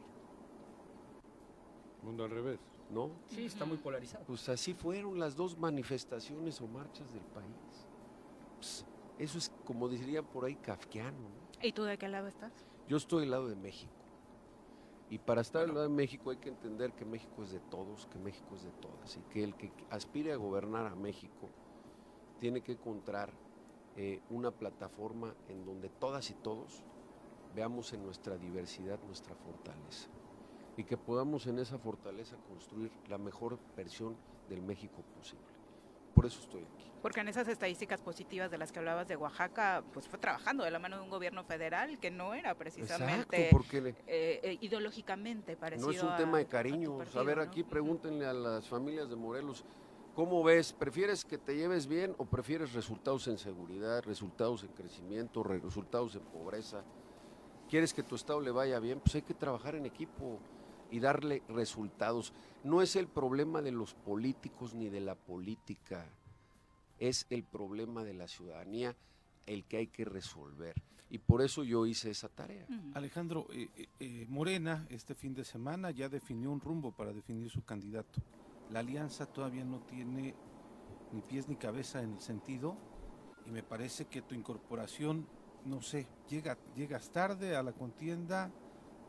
Mundo 2.03 2.25
al 2.25 2.31
revés. 2.31 2.59
¿No? 2.91 3.11
Sí, 3.29 3.45
está 3.45 3.65
muy 3.65 3.77
polarizado. 3.77 4.25
Pues 4.25 4.49
así 4.49 4.73
fueron 4.73 5.19
las 5.19 5.37
dos 5.37 5.59
manifestaciones 5.59 6.61
o 6.61 6.67
marchas 6.67 7.13
del 7.13 7.25
país. 7.25 7.87
Pues, 8.57 8.85
eso 9.19 9.39
es, 9.39 9.53
como 9.65 9.89
dirían 9.89 10.25
por 10.25 10.45
ahí, 10.45 10.55
kafkiano. 10.57 11.19
¿no? 11.19 11.67
¿Y 11.67 11.73
tú 11.73 11.83
de 11.83 11.99
qué 11.99 12.09
lado 12.09 12.29
estás? 12.29 12.53
Yo 12.89 12.97
estoy 12.97 13.23
del 13.23 13.31
lado 13.31 13.49
de 13.49 13.57
México. 13.57 13.93
Y 15.11 15.19
para 15.19 15.41
estar 15.41 15.63
del 15.63 15.75
lado 15.75 15.89
de 15.89 15.95
México 15.95 16.31
hay 16.31 16.37
que 16.37 16.51
entender 16.51 16.93
que 16.93 17.05
México 17.05 17.43
es 17.43 17.51
de 17.51 17.61
todos, 17.61 18.07
que 18.07 18.19
México 18.19 18.55
es 18.55 18.65
de 18.65 18.71
todas. 18.73 19.17
Y 19.17 19.21
que 19.33 19.43
el 19.43 19.55
que 19.55 19.73
aspire 19.91 20.33
a 20.33 20.37
gobernar 20.37 20.87
a 20.87 20.95
México 20.95 21.49
tiene 22.39 22.61
que 22.61 22.73
encontrar 22.73 23.33
eh, 23.97 24.21
una 24.31 24.51
plataforma 24.51 25.35
en 25.49 25.65
donde 25.65 25.89
todas 25.89 26.31
y 26.31 26.35
todos 26.35 26.85
veamos 27.55 27.93
en 27.93 28.05
nuestra 28.05 28.37
diversidad 28.37 29.01
nuestra 29.05 29.35
fortaleza. 29.35 30.09
Y 30.79 30.85
que 30.85 30.97
podamos 30.97 31.45
en 31.49 31.59
esa 31.59 31.77
fortaleza 31.77 32.37
construir 32.49 32.93
la 33.09 33.19
mejor 33.19 33.59
versión 33.77 34.17
del 34.49 34.63
México 34.63 35.03
posible. 35.17 35.45
Por 36.15 36.25
eso 36.25 36.41
estoy 36.41 36.63
aquí. 36.63 36.91
Porque 37.03 37.19
en 37.21 37.29
esas 37.29 37.49
estadísticas 37.49 38.01
positivas 38.01 38.49
de 38.51 38.59
las 38.59 38.71
que 38.71 38.79
hablabas 38.79 39.09
de 39.09 39.17
Oaxaca, 39.17 39.83
pues 39.93 40.07
fue 40.09 40.21
trabajando 40.21 40.63
de 40.63 40.71
la 40.71 40.79
mano 40.79 40.97
de 40.97 41.03
un 41.03 41.11
gobierno 41.11 41.43
federal 41.43 41.99
que 41.99 42.13
no 42.13 42.33
era 42.33 42.55
precisamente 42.55 43.37
Exacto, 43.49 43.57
porque 43.57 43.79
eh, 44.07 44.41
eh, 44.43 44.59
ideológicamente 44.61 45.57
parecido 45.57 45.89
No 45.89 45.93
es 45.97 46.03
un 46.03 46.11
a- 46.11 46.17
tema 46.17 46.39
de 46.39 46.45
a 46.45 46.49
cariño. 46.49 46.99
partido, 46.99 47.21
a 47.21 47.25
ver, 47.25 47.37
¿no? 47.39 47.43
aquí 47.43 47.65
pregúntenle 47.65 48.25
a 48.27 48.33
las 48.33 48.69
familias 48.69 49.11
de 49.11 49.17
Morelos, 49.17 49.65
¿cómo 50.15 50.45
ves? 50.45 50.73
¿Prefieres 50.73 51.25
que 51.25 51.39
te 51.39 51.57
lleves 51.57 51.89
bien 51.89 52.15
o 52.19 52.25
prefieres 52.25 52.73
resultados 52.73 53.27
en 53.27 53.39
seguridad, 53.39 54.03
resultados 54.05 54.63
en 54.63 54.69
crecimiento, 54.71 55.43
re- 55.43 55.59
resultados 55.59 56.15
en 56.15 56.23
pobreza? 56.23 56.85
¿Quieres 57.69 57.93
que 57.93 58.03
tu 58.05 58.15
estado 58.15 58.41
le 58.41 58.51
vaya 58.53 58.79
bien? 58.81 58.99
Pues 59.01 59.15
hay 59.17 59.23
que 59.23 59.35
trabajar 59.35 59.75
en 59.75 59.87
equipo 59.87 60.39
y 60.91 61.01
darle 61.01 61.43
resultados. 61.49 62.33
No 62.65 62.83
es 62.83 62.97
el 62.97 63.07
problema 63.07 63.63
de 63.63 63.73
los 63.73 63.95
políticos 63.95 64.75
ni 64.75 64.89
de 64.89 65.01
la 65.01 65.15
política, 65.15 66.07
es 66.99 67.27
el 67.31 67.45
problema 67.45 68.05
de 68.05 68.15
la 68.15 68.29
ciudadanía 68.29 68.97
el 69.47 69.65
que 69.65 69.79
hay 69.79 69.87
que 69.87 70.05
resolver. 70.05 70.75
Y 71.11 71.19
por 71.19 71.41
eso 71.41 71.65
yo 71.65 71.87
hice 71.87 72.11
esa 72.11 72.29
tarea. 72.29 72.67
Alejandro, 72.93 73.47
eh, 73.51 73.69
eh, 73.77 73.89
eh, 73.99 74.27
Morena 74.29 74.87
este 74.91 75.15
fin 75.15 75.35
de 75.35 75.45
semana 75.45 75.91
ya 75.91 76.09
definió 76.09 76.51
un 76.51 76.61
rumbo 76.61 76.93
para 76.93 77.13
definir 77.13 77.49
su 77.51 77.65
candidato. 77.65 78.21
La 78.71 78.81
alianza 78.81 79.25
todavía 79.25 79.65
no 79.65 79.81
tiene 79.81 80.35
ni 81.13 81.23
pies 81.23 81.49
ni 81.49 81.57
cabeza 81.57 82.03
en 82.03 82.15
el 82.15 82.21
sentido 82.21 82.77
y 83.47 83.51
me 83.51 83.63
parece 83.63 84.05
que 84.05 84.21
tu 84.21 84.35
incorporación, 84.35 85.27
no 85.65 85.81
sé, 85.81 86.07
llega, 86.29 86.59
llegas 86.77 87.11
tarde 87.11 87.57
a 87.57 87.63
la 87.63 87.73
contienda 87.73 88.53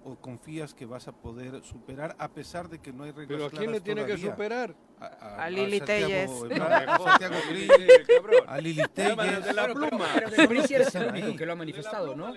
o 0.04 0.16
confías 0.16 0.74
que 0.74 0.86
vas 0.86 1.08
a 1.08 1.12
poder 1.12 1.64
superar 1.64 2.16
a 2.20 2.28
pesar 2.30 2.70
de 2.70 2.80
que 2.80 2.92
no 2.94 3.04
hay 3.04 3.12
reglas 3.12 3.28
¿Pero 3.28 3.46
a 3.46 3.50
quién 3.50 3.72
le 3.72 3.82
tiene 3.82 4.06
que 4.06 4.18
superar? 4.18 4.76
A, 5.00 5.44
A 5.46 5.50
Lili 5.50 5.78
Santiago 5.80 6.48
Telles. 6.48 6.60
A 8.48 8.54
a 8.54 8.62
Lili 8.62 8.84
Llámanos 8.96 9.46
de 9.46 9.54
la 9.54 9.62
Telles. 9.68 9.78
pluma. 9.90 10.06
Pero 10.14 10.28
el 10.28 11.10
único 11.24 11.38
que 11.38 11.46
lo 11.46 11.52
ha 11.54 11.56
manifestado, 11.56 12.16
¿no? 12.16 12.34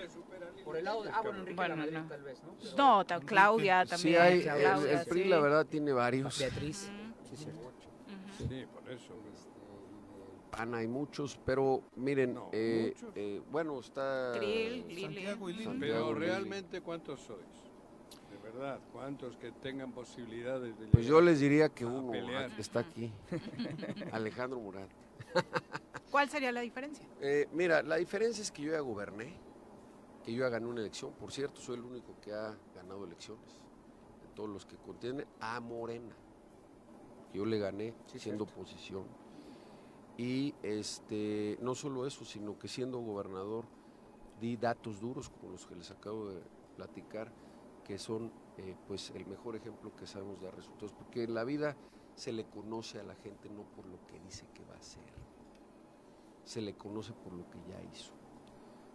Por 0.63 0.77
el 0.77 0.85
lado 0.85 1.03
de... 1.03 1.09
Ah, 1.09 1.21
bueno, 1.21 1.39
Enrique 1.39 1.55
Bueno, 1.55 1.75
de 1.75 1.91
la 1.91 1.99
Madrid, 1.99 2.03
no. 2.03 2.07
tal 2.09 2.23
vez, 2.23 2.41
¿no? 2.43 2.77
No, 2.77 3.05
ta- 3.05 3.19
Claudia 3.19 3.85
también. 3.85 4.15
Sí, 4.15 4.15
hay, 4.21 4.37
el, 4.39 4.43
Claudia, 4.43 5.01
el 5.01 5.07
PRI 5.07 5.23
sí. 5.23 5.27
la 5.29 5.39
verdad 5.41 5.65
tiene 5.65 5.91
varios. 5.91 6.39
Beatriz. 6.39 6.89
Sí, 7.29 7.35
sí. 7.35 7.45
Sí, 8.37 8.65
por 8.73 8.89
eso. 8.91 9.13
PAN 10.55 10.75
hay 10.75 10.87
muchos, 10.87 11.39
pero 11.43 11.81
miren, 11.95 12.35
No, 12.35 12.49
eh, 12.53 12.93
muchos. 12.93 13.11
eh, 13.15 13.41
bueno, 13.51 13.79
está... 13.79 14.33
Krill, 14.35 14.87
Lili. 14.87 15.01
Santiago 15.01 15.49
y 15.49 15.53
Lili. 15.53 15.63
Santiago 15.65 15.79
Pero 16.07 16.13
Lili. 16.13 16.25
realmente, 16.27 16.81
¿cuántos 16.81 17.21
sois? 17.21 17.39
De 18.29 18.37
verdad, 18.37 18.79
¿cuántos 18.91 19.35
que 19.37 19.51
tengan 19.51 19.91
posibilidades 19.91 20.77
de 20.79 20.87
Pues 20.87 21.05
yo 21.05 21.21
les 21.21 21.39
diría 21.39 21.69
que 21.69 21.85
uno 21.85 22.11
pelear? 22.11 22.51
está 22.59 22.79
aquí, 22.81 23.11
Alejandro 24.11 24.59
Murat. 24.59 24.89
¿Cuál 26.11 26.29
sería 26.29 26.51
la 26.51 26.61
diferencia? 26.61 27.05
Eh, 27.19 27.47
mira, 27.51 27.81
la 27.81 27.95
diferencia 27.95 28.41
es 28.41 28.51
que 28.51 28.61
yo 28.63 28.71
ya 28.73 28.79
goberné, 28.81 29.33
que 30.23 30.33
yo 30.33 30.41
ya 30.43 30.49
gané 30.49 30.67
una 30.67 30.81
elección. 30.81 31.13
Por 31.13 31.31
cierto, 31.31 31.59
soy 31.61 31.77
el 31.77 31.83
único 31.83 32.13
que 32.21 32.31
ha 32.31 32.55
ganado 32.75 33.03
elecciones 33.05 33.61
de 34.21 34.27
todos 34.35 34.49
los 34.49 34.65
que 34.65 34.77
contienen 34.77 35.25
a 35.39 35.59
Morena. 35.59 36.15
Yo 37.33 37.45
le 37.45 37.57
gané 37.57 37.95
siendo 38.05 38.43
oposición. 38.43 39.05
Y 40.17 40.53
este, 40.61 41.57
no 41.61 41.73
solo 41.73 42.05
eso, 42.05 42.23
sino 42.23 42.59
que 42.59 42.67
siendo 42.67 42.99
gobernador 42.99 43.65
di 44.39 44.57
datos 44.57 44.99
duros 44.99 45.29
como 45.29 45.51
los 45.51 45.65
que 45.65 45.75
les 45.75 45.89
acabo 45.89 46.29
de 46.29 46.41
platicar, 46.75 47.31
que 47.83 47.97
son 47.97 48.31
eh, 48.57 48.75
pues 48.87 49.11
el 49.11 49.25
mejor 49.25 49.55
ejemplo 49.55 49.95
que 49.95 50.05
sabemos 50.05 50.41
dar 50.41 50.55
resultados, 50.55 50.93
porque 50.93 51.23
en 51.23 51.33
la 51.33 51.43
vida 51.43 51.75
se 52.15 52.31
le 52.31 52.45
conoce 52.45 52.99
a 52.99 53.03
la 53.03 53.15
gente 53.15 53.49
no 53.49 53.63
por 53.63 53.85
lo 53.87 54.05
que 54.05 54.19
dice 54.19 54.47
que 54.53 54.63
va 54.65 54.75
a 54.75 54.79
hacer, 54.79 55.03
se 56.43 56.61
le 56.61 56.75
conoce 56.75 57.13
por 57.13 57.33
lo 57.33 57.49
que 57.49 57.59
ya 57.67 57.81
hizo. 57.91 58.13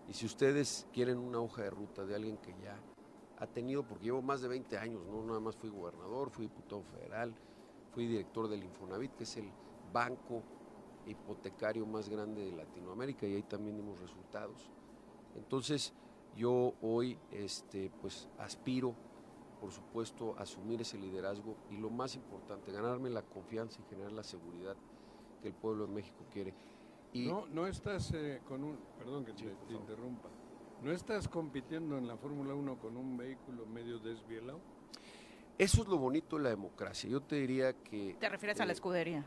Y 0.08 0.14
si 0.14 0.26
ustedes 0.26 0.86
quieren 0.92 1.18
una 1.18 1.40
hoja 1.40 1.62
de 1.62 1.70
ruta 1.70 2.04
de 2.04 2.14
alguien 2.14 2.38
que 2.38 2.54
ya 2.62 2.80
ha 3.38 3.46
tenido, 3.46 3.86
porque 3.86 4.04
llevo 4.04 4.22
más 4.22 4.40
de 4.40 4.48
20 4.48 4.78
años, 4.78 5.04
no 5.06 5.22
nada 5.22 5.40
más 5.40 5.56
fui 5.56 5.68
gobernador, 5.68 6.30
fui 6.30 6.46
diputado 6.46 6.82
federal, 6.82 7.34
fui 7.92 8.06
director 8.06 8.48
del 8.48 8.64
Infonavit, 8.64 9.14
que 9.14 9.24
es 9.24 9.36
el 9.36 9.50
banco 9.92 10.42
hipotecario 11.08 11.86
más 11.86 12.08
grande 12.08 12.44
de 12.44 12.52
Latinoamérica 12.52 13.26
y 13.26 13.34
ahí 13.34 13.42
también 13.42 13.76
dimos 13.76 14.00
resultados. 14.00 14.70
Entonces, 15.34 15.92
yo 16.36 16.74
hoy 16.82 17.18
este 17.32 17.90
pues 18.00 18.28
aspiro 18.38 18.94
por 19.60 19.72
supuesto 19.72 20.34
a 20.38 20.42
asumir 20.42 20.80
ese 20.80 20.98
liderazgo 20.98 21.56
y 21.70 21.76
lo 21.76 21.90
más 21.90 22.14
importante, 22.14 22.72
ganarme 22.72 23.10
la 23.10 23.22
confianza 23.22 23.80
y 23.80 23.90
generar 23.90 24.12
la 24.12 24.22
seguridad 24.22 24.76
que 25.42 25.48
el 25.48 25.54
pueblo 25.54 25.86
de 25.86 25.92
México 25.92 26.24
quiere. 26.32 26.54
Y 27.12 27.26
No, 27.26 27.46
no 27.46 27.66
estás 27.66 28.12
eh, 28.14 28.40
con 28.46 28.62
un... 28.62 28.78
Perdón 28.98 29.24
que 29.24 29.32
te, 29.32 29.44
te 29.66 29.74
interrumpa. 29.74 30.28
¿No 30.82 30.92
estás 30.92 31.26
compitiendo 31.26 31.98
en 31.98 32.06
la 32.06 32.16
Fórmula 32.16 32.54
1 32.54 32.78
con 32.78 32.96
un 32.96 33.16
vehículo 33.16 33.66
medio 33.66 33.98
desvielado? 33.98 34.60
Eso 35.58 35.82
es 35.82 35.88
lo 35.88 35.98
bonito 35.98 36.36
de 36.36 36.44
la 36.44 36.50
democracia. 36.50 37.10
Yo 37.10 37.20
te 37.20 37.36
diría 37.36 37.72
que 37.72 38.16
Te 38.18 38.28
refieres 38.28 38.60
a 38.60 38.64
la 38.64 38.72
eh, 38.72 38.74
escudería. 38.74 39.24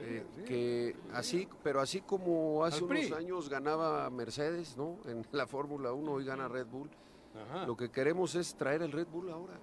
Eh, 0.00 0.24
que 0.46 0.96
así, 1.12 1.46
pero 1.62 1.80
así 1.80 2.00
como 2.00 2.64
hace 2.64 2.82
unos 2.82 3.12
años 3.12 3.48
ganaba 3.50 4.08
Mercedes, 4.08 4.76
¿no? 4.76 4.98
En 5.04 5.26
la 5.32 5.46
Fórmula 5.46 5.92
1 5.92 6.12
hoy 6.12 6.24
gana 6.24 6.48
Red 6.48 6.66
Bull. 6.66 6.90
Ajá. 7.34 7.66
Lo 7.66 7.76
que 7.76 7.90
queremos 7.90 8.34
es 8.34 8.54
traer 8.54 8.82
el 8.82 8.92
Red 8.92 9.08
Bull 9.08 9.30
ahora. 9.30 9.60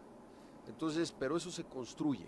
Entonces, 0.68 1.12
pero 1.12 1.38
eso 1.38 1.50
se 1.50 1.64
construye. 1.64 2.28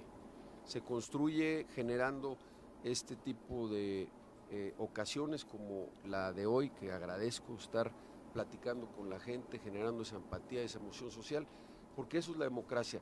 Se 0.63 0.81
construye 0.81 1.67
generando 1.75 2.37
este 2.83 3.15
tipo 3.15 3.67
de 3.67 4.09
eh, 4.51 4.73
ocasiones 4.79 5.45
como 5.45 5.89
la 6.05 6.33
de 6.33 6.47
hoy, 6.47 6.71
que 6.71 6.91
agradezco 6.91 7.53
estar 7.53 7.91
platicando 8.33 8.87
con 8.87 9.09
la 9.09 9.19
gente, 9.19 9.59
generando 9.59 10.03
esa 10.03 10.15
empatía, 10.15 10.61
esa 10.63 10.79
emoción 10.79 11.11
social, 11.11 11.45
porque 11.95 12.17
eso 12.17 12.31
es 12.31 12.37
la 12.37 12.45
democracia. 12.45 13.01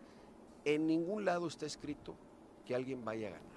En 0.68 0.86
ningún 0.86 1.24
lado 1.24 1.48
está 1.48 1.66
escrito 1.66 2.14
que 2.66 2.76
alguien 2.76 3.06
vaya 3.06 3.30
a 3.30 3.32
ganar. 3.32 3.48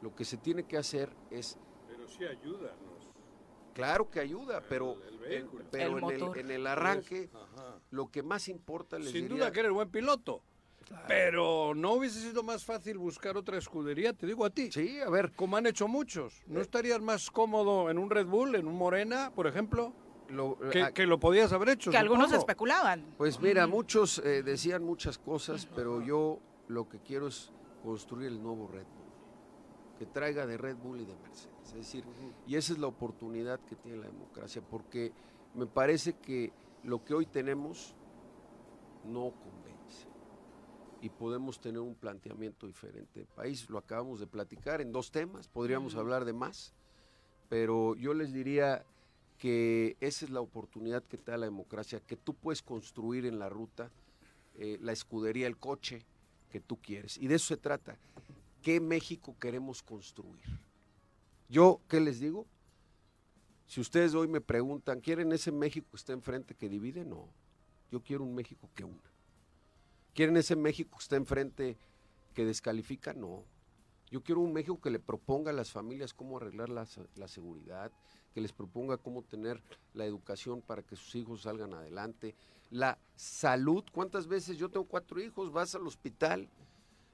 Lo 0.00 0.14
que 0.14 0.24
se 0.24 0.38
tiene 0.38 0.62
que 0.62 0.78
hacer 0.78 1.10
es... 1.30 1.58
Pero 1.86 2.08
sí 2.08 2.24
ayuda, 2.24 2.74
¿no? 2.82 2.96
Claro 3.74 4.10
que 4.10 4.20
ayuda, 4.20 4.62
pero, 4.70 4.96
en, 5.28 5.50
pero 5.70 5.98
en, 5.98 6.04
el, 6.14 6.38
en, 6.38 6.50
el, 6.50 6.66
arranque, 6.66 7.28
lo 7.90 8.10
que 8.10 8.22
más 8.22 8.48
importa 8.48 8.98
les 8.98 9.10
Sin 9.10 9.24
diría, 9.24 9.36
duda 9.36 9.52
que 9.52 9.60
eres 9.60 9.72
buen 9.72 9.90
piloto. 9.90 10.42
Pero 11.06 11.74
no 11.74 11.92
hubiese 11.92 12.20
sido 12.20 12.42
más 12.42 12.64
fácil 12.64 12.96
buscar 12.96 13.36
otra 13.36 13.58
escudería, 13.58 14.14
te 14.14 14.26
digo 14.26 14.46
a 14.46 14.50
ti. 14.50 14.72
Sí, 14.72 14.98
a 15.00 15.10
ver. 15.10 15.32
Como 15.32 15.58
han 15.58 15.66
hecho 15.66 15.88
muchos. 15.88 16.42
¿No 16.46 16.62
estarías 16.62 17.02
más 17.02 17.30
cómodo 17.30 17.90
en 17.90 17.98
un 17.98 18.08
Red 18.08 18.26
Bull, 18.26 18.54
en 18.54 18.66
un 18.66 18.76
Morena, 18.76 19.30
por 19.34 19.46
ejemplo? 19.46 19.92
Lo, 20.28 20.58
que, 20.70 20.82
a- 20.82 20.92
que 20.92 21.06
lo 21.06 21.18
podías 21.20 21.52
haber 21.52 21.68
hecho. 21.70 21.90
Que 21.90 21.96
algunos 21.98 22.32
especulaban. 22.32 23.14
Pues 23.16 23.40
mira, 23.40 23.66
muchos 23.66 24.18
eh, 24.18 24.42
decían 24.42 24.82
muchas 24.82 25.18
cosas, 25.18 25.66
pero 25.74 26.00
yo 26.02 26.38
lo 26.68 26.88
que 26.88 26.98
quiero 26.98 27.28
es 27.28 27.52
construir 27.82 28.28
el 28.28 28.42
nuevo 28.42 28.66
Red 28.66 28.86
Bull, 28.86 29.98
que 29.98 30.06
traiga 30.06 30.46
de 30.46 30.56
Red 30.56 30.76
Bull 30.76 31.00
y 31.00 31.04
de 31.04 31.14
Mercedes. 31.16 31.54
Es 31.68 31.74
decir, 31.74 32.04
y 32.46 32.56
esa 32.56 32.72
es 32.72 32.78
la 32.78 32.86
oportunidad 32.88 33.60
que 33.60 33.76
tiene 33.76 33.98
la 33.98 34.06
democracia, 34.06 34.62
porque 34.68 35.12
me 35.54 35.66
parece 35.66 36.14
que 36.14 36.52
lo 36.82 37.04
que 37.04 37.14
hoy 37.14 37.26
tenemos 37.26 37.94
no 39.04 39.30
convence 39.30 40.08
y 41.00 41.08
podemos 41.10 41.60
tener 41.60 41.80
un 41.80 41.94
planteamiento 41.94 42.66
diferente 42.66 43.20
de 43.20 43.26
país. 43.26 43.68
Lo 43.70 43.78
acabamos 43.78 44.18
de 44.18 44.26
platicar 44.26 44.80
en 44.80 44.90
dos 44.90 45.10
temas, 45.12 45.46
podríamos 45.48 45.94
hablar 45.94 46.24
de 46.24 46.32
más, 46.32 46.74
pero 47.48 47.94
yo 47.94 48.12
les 48.14 48.32
diría 48.32 48.84
que 49.38 49.96
esa 50.00 50.24
es 50.24 50.30
la 50.30 50.40
oportunidad 50.40 51.02
que 51.04 51.18
te 51.18 51.30
da 51.30 51.36
la 51.36 51.46
democracia, 51.46 52.00
que 52.00 52.16
tú 52.16 52.34
puedes 52.34 52.62
construir 52.62 53.26
en 53.26 53.38
la 53.38 53.48
ruta 53.48 53.90
eh, 54.54 54.78
la 54.80 54.92
escudería, 54.92 55.46
el 55.46 55.58
coche 55.58 56.04
que 56.50 56.60
tú 56.60 56.76
quieres. 56.80 57.18
Y 57.18 57.28
de 57.28 57.34
eso 57.34 57.46
se 57.46 57.56
trata. 57.56 57.96
¿Qué 58.62 58.80
México 58.80 59.36
queremos 59.38 59.82
construir? 59.82 60.44
Yo, 61.48 61.80
¿qué 61.88 62.00
les 62.00 62.18
digo? 62.18 62.46
Si 63.66 63.80
ustedes 63.80 64.14
hoy 64.14 64.28
me 64.28 64.40
preguntan, 64.40 65.00
¿quieren 65.00 65.32
ese 65.32 65.52
México 65.52 65.88
que 65.90 65.96
está 65.96 66.12
enfrente 66.12 66.54
que 66.54 66.68
divide? 66.68 67.04
No. 67.04 67.28
Yo 67.90 68.02
quiero 68.02 68.24
un 68.24 68.34
México 68.34 68.70
que 68.74 68.84
una. 68.84 69.12
¿Quieren 70.14 70.36
ese 70.36 70.56
México 70.56 70.96
que 70.96 71.02
está 71.02 71.16
enfrente 71.16 71.76
que 72.32 72.44
descalifica? 72.44 73.12
No. 73.12 73.44
Yo 74.10 74.22
quiero 74.22 74.40
un 74.40 74.52
México 74.52 74.80
que 74.80 74.90
le 74.90 75.00
proponga 75.00 75.50
a 75.50 75.54
las 75.54 75.70
familias 75.70 76.14
cómo 76.14 76.36
arreglar 76.36 76.68
la, 76.68 76.86
la 77.16 77.28
seguridad, 77.28 77.92
que 78.36 78.42
les 78.42 78.52
proponga 78.52 78.98
cómo 78.98 79.22
tener 79.22 79.62
la 79.94 80.04
educación 80.04 80.60
para 80.60 80.82
que 80.82 80.94
sus 80.94 81.14
hijos 81.14 81.40
salgan 81.44 81.72
adelante, 81.72 82.34
la 82.70 82.98
salud. 83.14 83.82
¿Cuántas 83.92 84.26
veces 84.26 84.58
yo 84.58 84.68
tengo 84.68 84.84
cuatro 84.84 85.18
hijos, 85.22 85.50
vas 85.50 85.74
al 85.74 85.86
hospital 85.86 86.46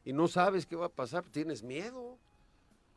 y 0.05 0.13
no 0.13 0.27
sabes 0.27 0.67
qué 0.67 0.75
va 0.75 0.87
a 0.87 0.89
pasar? 0.89 1.25
Tienes 1.27 1.63
miedo. 1.63 2.19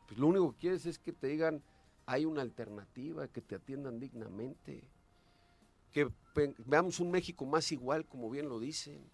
Pues 0.08 0.18
lo 0.18 0.26
único 0.26 0.50
que 0.50 0.58
quieres 0.58 0.86
es 0.86 0.98
que 0.98 1.12
te 1.12 1.28
digan, 1.28 1.62
hay 2.04 2.24
una 2.24 2.42
alternativa, 2.42 3.28
que 3.28 3.40
te 3.40 3.54
atiendan 3.54 4.00
dignamente, 4.00 4.82
que 5.92 6.10
veamos 6.66 6.98
un 6.98 7.12
México 7.12 7.46
más 7.46 7.70
igual, 7.70 8.06
como 8.06 8.28
bien 8.28 8.48
lo 8.48 8.58
dicen, 8.58 9.08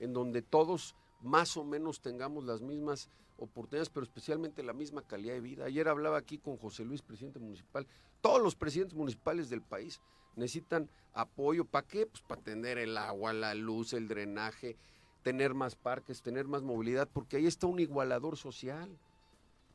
en 0.00 0.12
donde 0.12 0.42
todos 0.42 0.96
más 1.20 1.56
o 1.56 1.62
menos 1.62 2.00
tengamos 2.00 2.42
las 2.46 2.62
mismas 2.62 3.10
oportunidades, 3.40 3.90
pero 3.90 4.04
especialmente 4.04 4.62
la 4.62 4.72
misma 4.72 5.02
calidad 5.02 5.34
de 5.34 5.40
vida. 5.40 5.64
Ayer 5.64 5.88
hablaba 5.88 6.18
aquí 6.18 6.38
con 6.38 6.56
José 6.56 6.84
Luis, 6.84 7.02
presidente 7.02 7.38
municipal. 7.38 7.86
Todos 8.20 8.40
los 8.40 8.54
presidentes 8.54 8.96
municipales 8.96 9.50
del 9.50 9.62
país 9.62 10.00
necesitan 10.36 10.90
apoyo. 11.12 11.64
¿Para 11.64 11.86
qué? 11.86 12.06
Pues 12.06 12.22
para 12.22 12.40
tener 12.40 12.78
el 12.78 12.96
agua, 12.96 13.32
la 13.32 13.54
luz, 13.54 13.92
el 13.92 14.08
drenaje, 14.08 14.76
tener 15.22 15.54
más 15.54 15.74
parques, 15.74 16.22
tener 16.22 16.46
más 16.46 16.62
movilidad, 16.62 17.08
porque 17.12 17.36
ahí 17.36 17.46
está 17.46 17.66
un 17.66 17.80
igualador 17.80 18.36
social. 18.36 18.98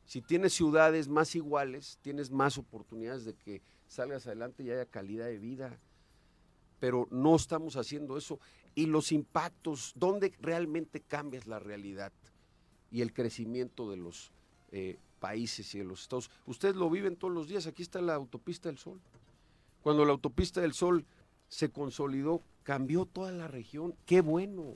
Si 0.04 0.22
tienes 0.22 0.52
ciudades 0.52 1.08
más 1.08 1.34
iguales, 1.34 1.98
tienes 2.02 2.30
más 2.30 2.58
oportunidades 2.58 3.24
de 3.24 3.34
que 3.34 3.62
salgas 3.88 4.26
adelante 4.26 4.62
y 4.62 4.70
haya 4.70 4.86
calidad 4.86 5.26
de 5.26 5.38
vida. 5.38 5.80
Pero 6.78 7.08
no 7.10 7.34
estamos 7.34 7.76
haciendo 7.76 8.16
eso. 8.16 8.38
Y 8.74 8.86
los 8.86 9.10
impactos, 9.10 9.92
¿dónde 9.96 10.32
realmente 10.38 11.00
cambias 11.00 11.46
la 11.46 11.58
realidad 11.58 12.12
y 12.90 13.02
el 13.02 13.12
crecimiento 13.12 13.90
de 13.90 13.96
los 13.96 14.32
eh, 14.72 14.98
países 15.18 15.74
y 15.74 15.78
de 15.78 15.84
los 15.84 16.02
estados? 16.02 16.30
Ustedes 16.46 16.76
lo 16.76 16.90
viven 16.90 17.16
todos 17.16 17.32
los 17.32 17.48
días. 17.48 17.66
Aquí 17.66 17.82
está 17.82 18.00
la 18.00 18.14
autopista 18.14 18.68
del 18.68 18.78
Sol. 18.78 19.00
Cuando 19.82 20.04
la 20.04 20.12
autopista 20.12 20.60
del 20.60 20.72
Sol 20.72 21.04
se 21.48 21.70
consolidó, 21.70 22.42
cambió 22.62 23.04
toda 23.04 23.32
la 23.32 23.48
región. 23.48 23.94
¡Qué 24.04 24.20
bueno! 24.20 24.74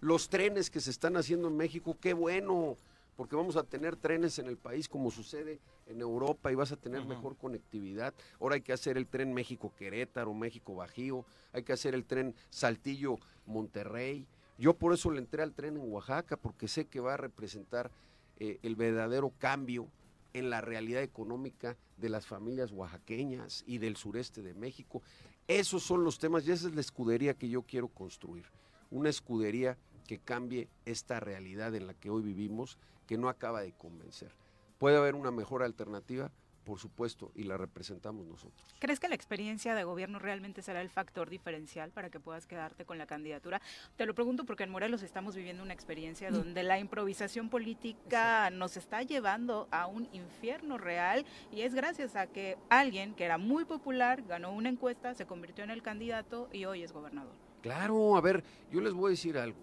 Los 0.00 0.28
trenes 0.28 0.70
que 0.70 0.80
se 0.80 0.90
están 0.90 1.16
haciendo 1.16 1.48
en 1.48 1.56
México, 1.56 1.96
¡qué 2.00 2.14
bueno! 2.14 2.76
Porque 3.16 3.36
vamos 3.36 3.56
a 3.56 3.64
tener 3.64 3.96
trenes 3.96 4.38
en 4.38 4.46
el 4.46 4.56
país 4.56 4.88
como 4.88 5.10
sucede 5.10 5.60
en 5.86 6.00
Europa 6.00 6.50
y 6.50 6.54
vas 6.54 6.72
a 6.72 6.76
tener 6.76 7.04
mejor 7.04 7.36
conectividad. 7.36 8.14
Ahora 8.40 8.54
hay 8.54 8.62
que 8.62 8.72
hacer 8.72 8.96
el 8.96 9.06
tren 9.06 9.34
México-Querétaro, 9.34 10.32
México-Bajío, 10.32 11.26
hay 11.52 11.62
que 11.62 11.74
hacer 11.74 11.94
el 11.94 12.06
tren 12.06 12.34
Saltillo-Monterrey. 12.48 14.26
Yo 14.60 14.74
por 14.74 14.92
eso 14.92 15.10
le 15.10 15.20
entré 15.20 15.42
al 15.42 15.54
tren 15.54 15.78
en 15.78 15.90
Oaxaca, 15.90 16.36
porque 16.36 16.68
sé 16.68 16.84
que 16.84 17.00
va 17.00 17.14
a 17.14 17.16
representar 17.16 17.90
eh, 18.38 18.58
el 18.62 18.76
verdadero 18.76 19.32
cambio 19.38 19.88
en 20.34 20.50
la 20.50 20.60
realidad 20.60 21.02
económica 21.02 21.78
de 21.96 22.10
las 22.10 22.26
familias 22.26 22.70
oaxaqueñas 22.70 23.64
y 23.66 23.78
del 23.78 23.96
sureste 23.96 24.42
de 24.42 24.52
México. 24.52 25.00
Esos 25.48 25.82
son 25.82 26.04
los 26.04 26.18
temas 26.18 26.46
y 26.46 26.52
esa 26.52 26.68
es 26.68 26.74
la 26.74 26.82
escudería 26.82 27.32
que 27.32 27.48
yo 27.48 27.62
quiero 27.62 27.88
construir. 27.88 28.44
Una 28.90 29.08
escudería 29.08 29.78
que 30.06 30.18
cambie 30.18 30.68
esta 30.84 31.20
realidad 31.20 31.74
en 31.74 31.86
la 31.86 31.94
que 31.94 32.10
hoy 32.10 32.22
vivimos, 32.22 32.76
que 33.06 33.16
no 33.16 33.30
acaba 33.30 33.62
de 33.62 33.72
convencer. 33.72 34.30
¿Puede 34.78 34.98
haber 34.98 35.14
una 35.14 35.30
mejor 35.30 35.62
alternativa? 35.62 36.30
Por 36.64 36.78
supuesto, 36.78 37.32
y 37.34 37.44
la 37.44 37.56
representamos 37.56 38.26
nosotros. 38.26 38.62
¿Crees 38.78 39.00
que 39.00 39.08
la 39.08 39.14
experiencia 39.14 39.74
de 39.74 39.82
gobierno 39.84 40.18
realmente 40.18 40.62
será 40.62 40.82
el 40.82 40.90
factor 40.90 41.30
diferencial 41.30 41.90
para 41.90 42.10
que 42.10 42.20
puedas 42.20 42.46
quedarte 42.46 42.84
con 42.84 42.98
la 42.98 43.06
candidatura? 43.06 43.60
Te 43.96 44.06
lo 44.06 44.14
pregunto 44.14 44.44
porque 44.44 44.64
en 44.64 44.70
Morelos 44.70 45.02
estamos 45.02 45.34
viviendo 45.34 45.62
una 45.62 45.72
experiencia 45.72 46.30
donde 46.30 46.62
la 46.62 46.78
improvisación 46.78 47.48
política 47.48 48.50
nos 48.50 48.76
está 48.76 49.02
llevando 49.02 49.68
a 49.70 49.86
un 49.86 50.08
infierno 50.12 50.76
real 50.78 51.24
y 51.50 51.62
es 51.62 51.74
gracias 51.74 52.14
a 52.14 52.26
que 52.26 52.58
alguien 52.68 53.14
que 53.14 53.24
era 53.24 53.38
muy 53.38 53.64
popular 53.64 54.22
ganó 54.22 54.52
una 54.52 54.68
encuesta, 54.68 55.14
se 55.14 55.26
convirtió 55.26 55.64
en 55.64 55.70
el 55.70 55.82
candidato 55.82 56.48
y 56.52 56.66
hoy 56.66 56.82
es 56.82 56.92
gobernador. 56.92 57.34
Claro, 57.62 58.16
a 58.16 58.20
ver, 58.20 58.42
yo 58.70 58.80
les 58.80 58.92
voy 58.92 59.08
a 59.08 59.10
decir 59.10 59.36
algo. 59.36 59.58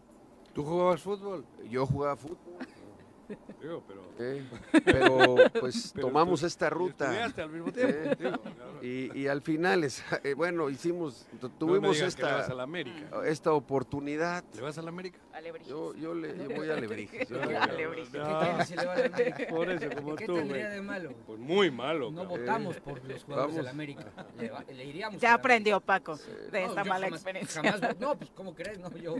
¿Tú 0.53 0.63
jugabas 0.63 1.01
fútbol? 1.01 1.45
Yo 1.69 1.85
jugaba 1.85 2.15
fútbol. 2.15 2.37
Digo, 3.61 3.83
pero... 3.87 4.07
Eh, 4.19 4.43
pero 4.85 5.35
pues 5.59 5.91
Pero 5.95 6.07
tomamos 6.07 6.39
tú- 6.41 6.45
esta 6.47 6.69
ruta. 6.69 7.05
estudiaste 7.05 7.41
al 7.41 7.49
mismo 7.49 7.71
tiempo, 7.71 7.93
Eh, 7.97 8.15
digo, 8.17 8.37
claro. 8.41 8.83
y, 8.83 9.19
y 9.19 9.27
al 9.27 9.41
final, 9.41 9.83
es- 9.83 10.03
eh, 10.23 10.33
bueno, 10.33 10.69
hicimos, 10.69 11.27
tuvimos 11.59 11.99
esta, 12.01 12.35
vas 12.37 12.49
a 12.49 12.53
la 12.53 12.63
América. 12.63 13.21
esta 13.25 13.51
oportunidad. 13.53 14.43
¿Le 14.55 14.61
vas 14.61 14.77
a 14.77 14.81
la 14.81 14.89
América? 14.89 15.19
Yo, 15.67 15.93
yo, 15.95 16.13
le, 16.15 16.35
yo 16.35 16.55
voy 16.55 16.69
a 16.69 16.75
Lebrijes. 16.79 17.29
No. 17.29 17.39
¿Qué 17.41 18.65
si? 18.65 19.45
Por 19.45 19.69
eso, 19.69 19.89
como 19.95 20.15
¿Qué 20.15 20.25
tú, 20.25 20.35
tendría 20.35 20.65
güey. 20.65 20.75
de 20.77 20.81
malo? 20.81 21.13
Pues 21.27 21.39
muy 21.39 21.69
malo. 21.69 22.09
No 22.11 22.23
cabrón. 22.23 22.39
votamos 22.39 22.77
por 22.79 23.03
los 23.05 23.23
jugadores 23.23 23.55
de 23.55 23.63
la. 23.63 23.69
América. 23.71 24.05
Le, 24.73 24.83
iríamos 24.85 25.21
Ya 25.21 25.33
aprendió 25.35 25.79
Paco 25.79 26.17
de 26.51 26.61
No, 26.63 26.69
esta 26.69 26.83
mala 26.83 27.07
jamás- 27.07 27.13
experiencia. 27.21 27.61
jamás 27.61 27.99
no, 27.99 28.15
pues 28.17 28.31
¿cómo 28.31 28.55
crees? 28.55 28.79
No, 28.79 28.89
yo. 28.97 29.17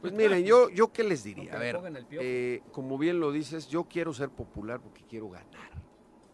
Pues 0.00 0.12
miren, 0.12 0.44
yo, 0.44 0.68
yo 0.70 0.92
qué 0.92 1.02
les 1.04 1.24
diría. 1.24 1.54
A 1.54 1.58
ver, 1.58 1.80
eh, 2.12 2.62
como 2.72 2.98
bien 2.98 3.20
lo 3.20 3.32
dices, 3.32 3.68
yo 3.68 3.84
quiero 3.84 4.12
ser 4.12 4.30
popular 4.30 4.80
porque 4.80 5.04
quiero 5.04 5.30
ganar, 5.30 5.70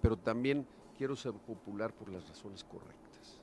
pero 0.00 0.16
también 0.16 0.66
quiero 0.96 1.16
ser 1.16 1.32
popular 1.32 1.94
por 1.94 2.08
las 2.08 2.28
razones 2.28 2.64
correctas. 2.64 3.40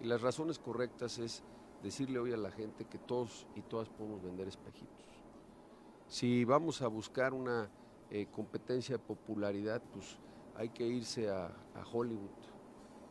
Y 0.00 0.04
las 0.06 0.20
razones 0.20 0.58
correctas 0.58 1.18
es 1.18 1.42
decirle 1.82 2.18
hoy 2.18 2.32
a 2.32 2.36
la 2.36 2.50
gente 2.50 2.84
que 2.84 2.98
todos 2.98 3.46
y 3.54 3.62
todas 3.62 3.88
podemos 3.88 4.22
vender 4.22 4.48
espejitos. 4.48 5.06
Si 6.06 6.44
vamos 6.44 6.82
a 6.82 6.88
buscar 6.88 7.34
una 7.34 7.70
eh, 8.10 8.26
competencia 8.32 8.96
de 8.96 9.02
popularidad, 9.02 9.82
pues 9.92 10.18
hay 10.56 10.70
que 10.70 10.86
irse 10.86 11.28
a, 11.28 11.46
a 11.46 11.86
Hollywood, 11.92 12.30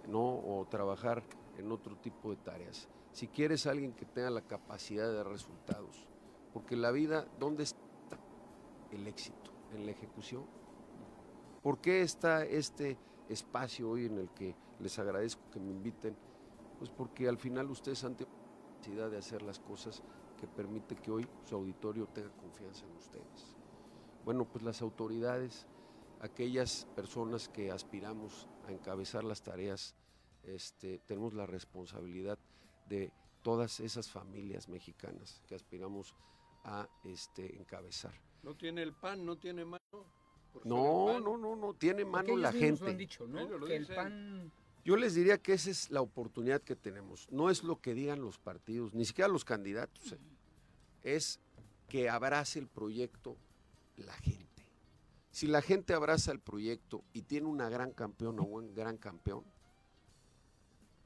¿no? 0.08 0.22
O 0.22 0.68
trabajar 0.70 1.24
en 1.58 1.72
otro 1.72 1.96
tipo 1.98 2.32
de 2.32 2.38
tareas. 2.38 2.88
Si 3.18 3.28
quieres 3.28 3.66
alguien 3.66 3.94
que 3.94 4.06
tenga 4.06 4.30
la 4.30 4.44
capacidad 4.44 5.08
de 5.08 5.16
dar 5.16 5.28
resultados, 5.28 6.08
porque 6.54 6.76
la 6.76 6.92
vida, 6.92 7.26
¿dónde 7.40 7.64
está 7.64 7.80
el 8.92 9.08
éxito? 9.08 9.50
En 9.74 9.88
la 9.88 9.92
ejecución. 9.92 10.46
¿Por 11.64 11.80
qué 11.80 12.04
está 12.04 12.46
este 12.46 12.96
espacio 13.28 13.90
hoy 13.90 14.06
en 14.06 14.20
el 14.20 14.30
que 14.30 14.54
les 14.80 15.00
agradezco 15.00 15.42
que 15.50 15.60
me 15.60 15.72
inviten? 15.72 16.16
Pues 16.78 16.92
porque 16.92 17.28
al 17.28 17.40
final 17.40 17.72
ustedes 17.72 18.04
han 18.04 18.16
tenido 18.16 18.38
la 18.38 18.70
capacidad 18.70 19.10
de 19.10 19.18
hacer 19.18 19.42
las 19.42 19.58
cosas 19.62 20.04
que 20.40 20.46
permite 20.46 20.96
que 20.96 21.10
hoy 21.10 21.28
su 21.44 21.56
auditorio 21.56 22.06
tenga 22.10 22.30
confianza 22.38 22.86
en 22.86 22.98
ustedes. 22.98 23.58
Bueno, 24.26 24.46
pues 24.46 24.64
las 24.64 24.84
autoridades 24.84 25.66
aquellas 26.20 26.86
personas 26.96 27.50
que 27.50 27.72
aspiramos 27.72 28.48
a 28.68 28.72
encabezar 28.72 29.24
las 29.24 29.42
tareas, 29.42 29.96
este, 30.44 31.00
tenemos 31.00 31.34
la 31.34 31.48
responsabilidad 31.48 32.38
de 32.90 33.12
todas 33.42 33.80
esas 33.80 34.10
familias 34.10 34.68
mexicanas 34.68 35.42
que 35.48 35.56
aspiramos 35.56 36.16
a 36.64 36.88
este, 37.04 37.56
encabezar. 37.58 38.14
No 38.44 38.56
tiene 38.56 38.84
el 38.84 38.94
pan, 38.94 39.26
no 39.26 39.38
tiene 39.38 39.66
mano. 39.66 39.82
No, 40.64 41.20
no, 41.20 41.38
no, 41.38 41.56
no, 41.56 41.74
tiene 41.74 42.04
mano 42.06 42.36
la 42.36 42.52
gente. 42.52 42.84
lo 42.84 42.90
han 42.90 42.98
dicho, 42.98 43.28
¿no? 43.28 43.40
Ellos 43.40 43.60
lo 43.60 43.68
Que 43.68 43.76
el 43.76 43.82
dicen. 43.84 43.96
pan... 43.96 44.52
Yo 44.84 44.96
les 44.96 45.14
diría 45.16 45.38
que 45.38 45.54
esa 45.54 45.70
es 45.70 45.92
la 45.92 46.02
oportunidad 46.02 46.62
que 46.62 46.76
tenemos. 46.76 47.30
No 47.30 47.50
es 47.50 47.64
lo 47.64 47.80
que 47.82 47.94
digan 47.94 48.22
los 48.22 48.40
partidos, 48.40 48.94
ni 48.94 49.06
siquiera 49.06 49.28
los 49.28 49.44
candidatos. 49.44 50.14
eh. 50.14 50.18
Es 51.04 51.40
que 51.90 52.10
abrace 52.10 52.60
el 52.60 52.68
proyecto 52.68 53.38
la 53.98 54.14
gente. 54.14 54.48
Si 55.32 55.48
la 55.48 55.62
gente 55.62 55.94
abraza 55.94 56.32
el 56.32 56.40
proyecto 56.40 57.04
y 57.14 57.24
tiene 57.24 57.48
una 57.48 57.70
gran 57.70 57.92
campeona 57.92 58.42
o 58.42 58.46
un 58.46 58.74
gran 58.74 58.98
campeón, 58.98 59.44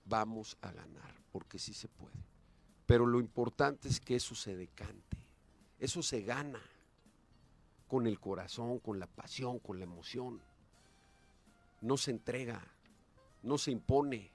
vamos 0.06 0.58
a 0.62 0.72
ganar, 0.72 1.21
porque 1.32 1.60
sí 1.60 1.74
se 1.74 1.88
puede. 1.88 2.16
Pero 2.86 3.06
lo 3.06 3.20
importante 3.20 3.88
es 3.88 4.00
que 4.00 4.16
eso 4.16 4.36
se 4.36 4.56
decante. 4.56 5.18
Eso 5.80 6.04
se 6.04 6.22
gana 6.22 6.62
con 7.88 8.08
el 8.08 8.20
corazón, 8.20 8.80
con 8.80 9.00
la 9.00 9.08
pasión, 9.08 9.60
con 9.60 9.80
la 9.80 9.86
emoción. 9.86 10.42
No 11.82 11.98
se 11.98 12.12
entrega, 12.12 12.62
no 13.44 13.58
se 13.58 13.72
impone. 13.72 14.32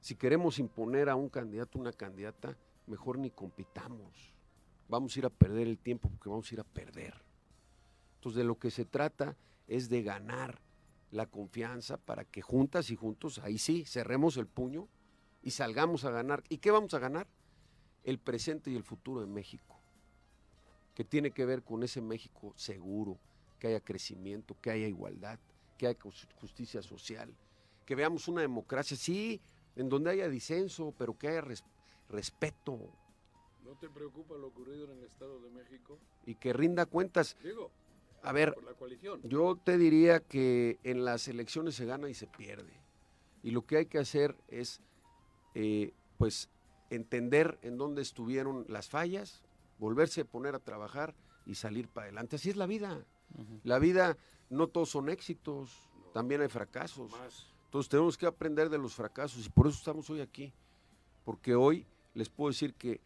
Si 0.00 0.14
queremos 0.14 0.58
imponer 0.58 1.08
a 1.08 1.16
un 1.16 1.28
candidato, 1.28 1.78
una 1.78 1.92
candidata, 1.92 2.56
mejor 2.86 3.18
ni 3.18 3.30
compitamos. 3.30 4.32
Vamos 4.88 5.14
a 5.14 5.18
ir 5.18 5.26
a 5.26 5.30
perder 5.30 5.66
el 5.66 5.78
tiempo 5.78 6.08
porque 6.08 6.30
vamos 6.30 6.50
a 6.50 6.54
ir 6.54 6.60
a 6.60 6.64
perder. 6.64 7.14
Entonces 8.14 8.38
de 8.38 8.44
lo 8.44 8.58
que 8.58 8.70
se 8.70 8.84
trata 8.84 9.36
es 9.66 9.88
de 9.88 10.02
ganar 10.02 10.60
la 11.10 11.26
confianza 11.26 11.96
para 11.98 12.24
que 12.24 12.42
juntas 12.42 12.90
y 12.90 12.96
juntos, 12.96 13.38
ahí 13.38 13.58
sí, 13.58 13.84
cerremos 13.84 14.36
el 14.36 14.46
puño 14.46 14.88
y 15.42 15.50
salgamos 15.50 16.04
a 16.04 16.10
ganar. 16.10 16.42
¿Y 16.48 16.58
qué 16.58 16.70
vamos 16.70 16.94
a 16.94 16.98
ganar? 16.98 17.26
El 18.04 18.18
presente 18.18 18.70
y 18.70 18.76
el 18.76 18.84
futuro 18.84 19.20
de 19.20 19.26
México, 19.26 19.76
que 20.94 21.04
tiene 21.04 21.30
que 21.30 21.44
ver 21.44 21.62
con 21.62 21.82
ese 21.82 22.00
México 22.00 22.52
seguro, 22.56 23.18
que 23.58 23.68
haya 23.68 23.80
crecimiento, 23.80 24.56
que 24.60 24.70
haya 24.70 24.86
igualdad, 24.86 25.38
que 25.76 25.86
haya 25.88 25.98
jus- 25.98 26.28
justicia 26.36 26.82
social, 26.82 27.34
que 27.84 27.94
veamos 27.94 28.28
una 28.28 28.40
democracia, 28.40 28.96
sí, 28.96 29.40
en 29.76 29.88
donde 29.88 30.10
haya 30.10 30.28
disenso, 30.28 30.94
pero 30.96 31.16
que 31.16 31.28
haya 31.28 31.40
res- 31.40 31.64
respeto 32.08 32.92
¿No 33.64 33.76
te 33.76 33.88
preocupa 33.90 34.34
lo 34.36 34.46
ocurrido 34.46 34.90
en 34.90 34.98
el 34.98 35.04
Estado 35.04 35.40
de 35.40 35.50
México? 35.50 35.98
y 36.24 36.36
que 36.36 36.52
rinda 36.54 36.86
cuentas. 36.86 37.36
Digo, 37.42 37.70
A 38.22 38.32
ver, 38.32 38.54
por 38.54 38.64
la 38.64 38.72
coalición. 38.74 39.20
yo 39.24 39.56
te 39.62 39.76
diría 39.76 40.20
que 40.20 40.78
en 40.84 41.04
las 41.04 41.28
elecciones 41.28 41.74
se 41.74 41.84
gana 41.84 42.08
y 42.08 42.14
se 42.14 42.26
pierde. 42.26 42.72
Y 43.42 43.50
lo 43.50 43.66
que 43.66 43.76
hay 43.76 43.86
que 43.86 43.98
hacer 43.98 44.34
es, 44.48 44.80
eh, 45.54 45.92
pues, 46.16 46.50
entender 46.90 47.58
en 47.62 47.76
dónde 47.76 48.02
estuvieron 48.02 48.64
las 48.68 48.88
fallas, 48.88 49.42
volverse 49.78 50.22
a 50.22 50.24
poner 50.24 50.54
a 50.54 50.58
trabajar 50.58 51.14
y 51.46 51.54
salir 51.54 51.88
para 51.88 52.06
adelante. 52.06 52.36
Así 52.36 52.50
es 52.50 52.56
la 52.56 52.66
vida. 52.66 53.04
La 53.62 53.78
vida, 53.78 54.16
no 54.48 54.68
todos 54.68 54.90
son 54.90 55.08
éxitos, 55.10 55.88
también 56.14 56.40
hay 56.40 56.48
fracasos. 56.48 57.12
Entonces 57.66 57.90
tenemos 57.90 58.16
que 58.16 58.26
aprender 58.26 58.70
de 58.70 58.78
los 58.78 58.94
fracasos 58.94 59.46
y 59.46 59.50
por 59.50 59.66
eso 59.66 59.76
estamos 59.76 60.08
hoy 60.10 60.20
aquí. 60.20 60.52
Porque 61.24 61.54
hoy 61.54 61.86
les 62.14 62.30
puedo 62.30 62.48
decir 62.48 62.74
que 62.74 63.00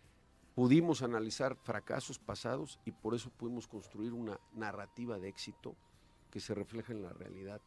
pudimos 0.55 1.03
analizar 1.03 1.57
fracasos 1.57 2.19
pasados 2.19 2.79
y 2.85 2.93
por 2.93 3.15
eso 3.15 3.31
pudimos 3.31 3.67
construir 3.67 4.13
una 4.13 4.39
narrativa 4.55 5.19
de 5.19 5.29
éxito 5.29 5.75
que 6.31 6.41
se 6.41 6.55
refleja 6.55 6.93
en 6.93 7.03
la 7.03 7.13
realidad 7.13 7.61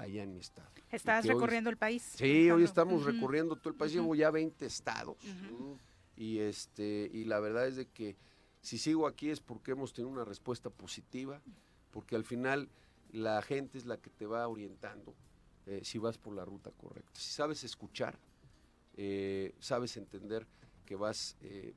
allá 0.00 0.22
en 0.22 0.32
mi 0.34 0.40
estado. 0.40 0.70
Estás 0.90 1.24
hoy- 1.24 1.32
recorriendo 1.34 1.70
el 1.70 1.76
país. 1.76 2.02
Sí, 2.02 2.50
hoy 2.50 2.64
estamos 2.64 3.04
recorriendo 3.04 3.56
todo 3.56 3.70
el 3.70 3.76
país, 3.76 3.92
llevo 3.92 4.14
ya 4.14 4.30
20 4.30 4.66
estados. 4.66 5.16
Y 6.16 6.38
este 6.38 7.10
y 7.12 7.24
la 7.24 7.40
verdad 7.40 7.66
es 7.66 7.76
de 7.76 7.86
que 7.86 8.16
si 8.60 8.76
sigo 8.78 9.06
aquí 9.06 9.30
es 9.30 9.40
porque 9.40 9.72
hemos 9.72 9.92
tenido 9.92 10.10
una 10.12 10.24
respuesta 10.24 10.68
positiva, 10.70 11.40
porque 11.90 12.16
al 12.16 12.24
final 12.24 12.68
la 13.12 13.40
gente 13.42 13.78
es 13.78 13.86
la 13.86 13.96
que 13.96 14.10
te 14.10 14.26
va 14.26 14.46
orientando 14.48 15.14
eh, 15.66 15.80
si 15.84 15.98
vas 15.98 16.18
por 16.18 16.34
la 16.34 16.44
ruta 16.44 16.70
correcta. 16.72 17.18
Si 17.18 17.30
sabes 17.32 17.64
escuchar, 17.64 18.18
eh, 18.96 19.54
sabes 19.60 19.96
entender 19.96 20.46
que 20.84 20.94
vas 20.96 21.36
eh, 21.40 21.74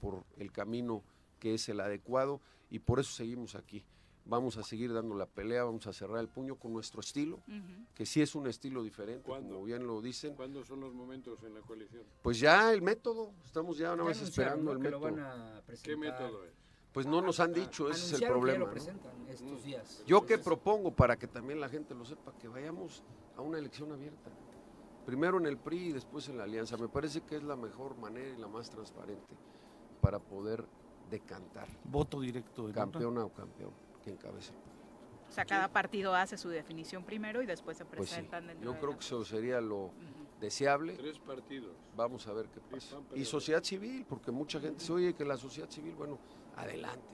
por 0.00 0.24
el 0.36 0.52
camino 0.52 1.02
que 1.38 1.54
es 1.54 1.68
el 1.68 1.80
adecuado 1.80 2.40
y 2.70 2.78
por 2.80 3.00
eso 3.00 3.12
seguimos 3.12 3.54
aquí. 3.54 3.84
Vamos 4.26 4.56
a 4.58 4.62
seguir 4.62 4.92
dando 4.92 5.14
la 5.16 5.26
pelea, 5.26 5.64
vamos 5.64 5.86
a 5.88 5.92
cerrar 5.92 6.18
el 6.20 6.28
puño 6.28 6.54
con 6.54 6.72
nuestro 6.72 7.00
estilo, 7.00 7.40
que 7.94 8.06
sí 8.06 8.22
es 8.22 8.34
un 8.34 8.46
estilo 8.46 8.82
diferente, 8.82 9.22
¿Cuándo? 9.26 9.54
como 9.54 9.64
bien 9.64 9.86
lo 9.86 10.00
dicen. 10.00 10.34
¿Cuándo 10.34 10.64
son 10.64 10.80
los 10.80 10.94
momentos 10.94 11.42
en 11.42 11.54
la 11.54 11.60
coalición? 11.62 12.04
Pues 12.22 12.38
ya 12.38 12.72
el 12.72 12.80
método, 12.82 13.32
estamos 13.44 13.76
ya 13.78 13.90
nada 13.96 14.04
más 14.04 14.20
esperando 14.20 14.64
¿no? 14.64 14.72
el 14.72 14.76
lo 14.78 15.00
método. 15.00 15.00
van 15.00 15.18
a 15.20 15.62
¿Qué 15.82 15.96
método 15.96 16.44
es? 16.44 16.52
Pues 16.92 17.06
no 17.06 17.22
nos 17.22 17.40
han 17.40 17.52
dicho, 17.52 17.88
ese 17.88 18.14
es 18.16 18.20
el 18.20 18.24
Anunciaron 18.26 18.44
que 18.44 18.46
ya 18.50 18.54
problema. 18.56 18.58
lo 18.58 18.66
¿no? 18.66 18.72
presentan 18.72 19.28
estos 19.28 19.64
días. 19.64 20.02
Yo 20.06 20.26
que 20.26 20.38
propongo 20.38 20.90
para 20.92 21.16
que 21.16 21.26
también 21.26 21.60
la 21.60 21.68
gente 21.68 21.94
lo 21.94 22.04
sepa, 22.04 22.32
que 22.38 22.46
vayamos 22.48 23.02
a 23.36 23.42
una 23.42 23.58
elección 23.58 23.90
abierta. 23.92 24.30
Primero 25.06 25.38
en 25.38 25.46
el 25.46 25.56
PRI 25.56 25.88
y 25.88 25.92
después 25.92 26.28
en 26.28 26.36
la 26.38 26.44
Alianza. 26.44 26.76
Me 26.76 26.88
parece 26.88 27.22
que 27.22 27.36
es 27.36 27.42
la 27.42 27.56
mejor 27.56 27.96
manera 27.96 28.28
y 28.28 28.36
la 28.40 28.48
más 28.48 28.70
transparente 28.70 29.34
para 30.00 30.18
poder 30.18 30.64
decantar 31.10 31.66
Voto 31.84 32.20
directo. 32.20 32.66
en 32.68 32.74
campeona 32.74 33.24
o 33.24 33.32
campeón 33.32 33.70
que 34.02 34.10
encabece. 34.10 34.52
O 35.28 35.32
sea, 35.32 35.44
cada 35.44 35.68
partido 35.68 36.14
hace 36.14 36.36
su 36.36 36.48
definición 36.48 37.04
primero 37.04 37.40
y 37.40 37.46
después 37.46 37.76
se 37.76 37.84
Pues 37.84 38.08
sí, 38.08 38.14
presentan 38.16 38.48
dentro 38.48 38.64
yo 38.64 38.72
de 38.72 38.78
creo 38.78 38.90
la- 38.90 38.96
que 38.98 39.04
eso 39.04 39.24
sería 39.24 39.60
lo 39.60 39.90
deseable. 40.40 40.94
Tres 40.96 41.18
partidos. 41.20 41.76
Vamos 41.96 42.26
a 42.26 42.32
ver 42.32 42.46
qué 42.48 42.60
pasa. 42.60 42.96
Y 43.14 43.24
sociedad 43.24 43.62
civil, 43.62 44.04
porque 44.08 44.32
mucha 44.32 44.58
gente 44.58 44.80
dice, 44.80 44.92
oye, 44.92 45.14
que 45.14 45.24
la 45.24 45.36
sociedad 45.36 45.68
civil, 45.70 45.94
bueno, 45.94 46.18
adelante. 46.56 47.04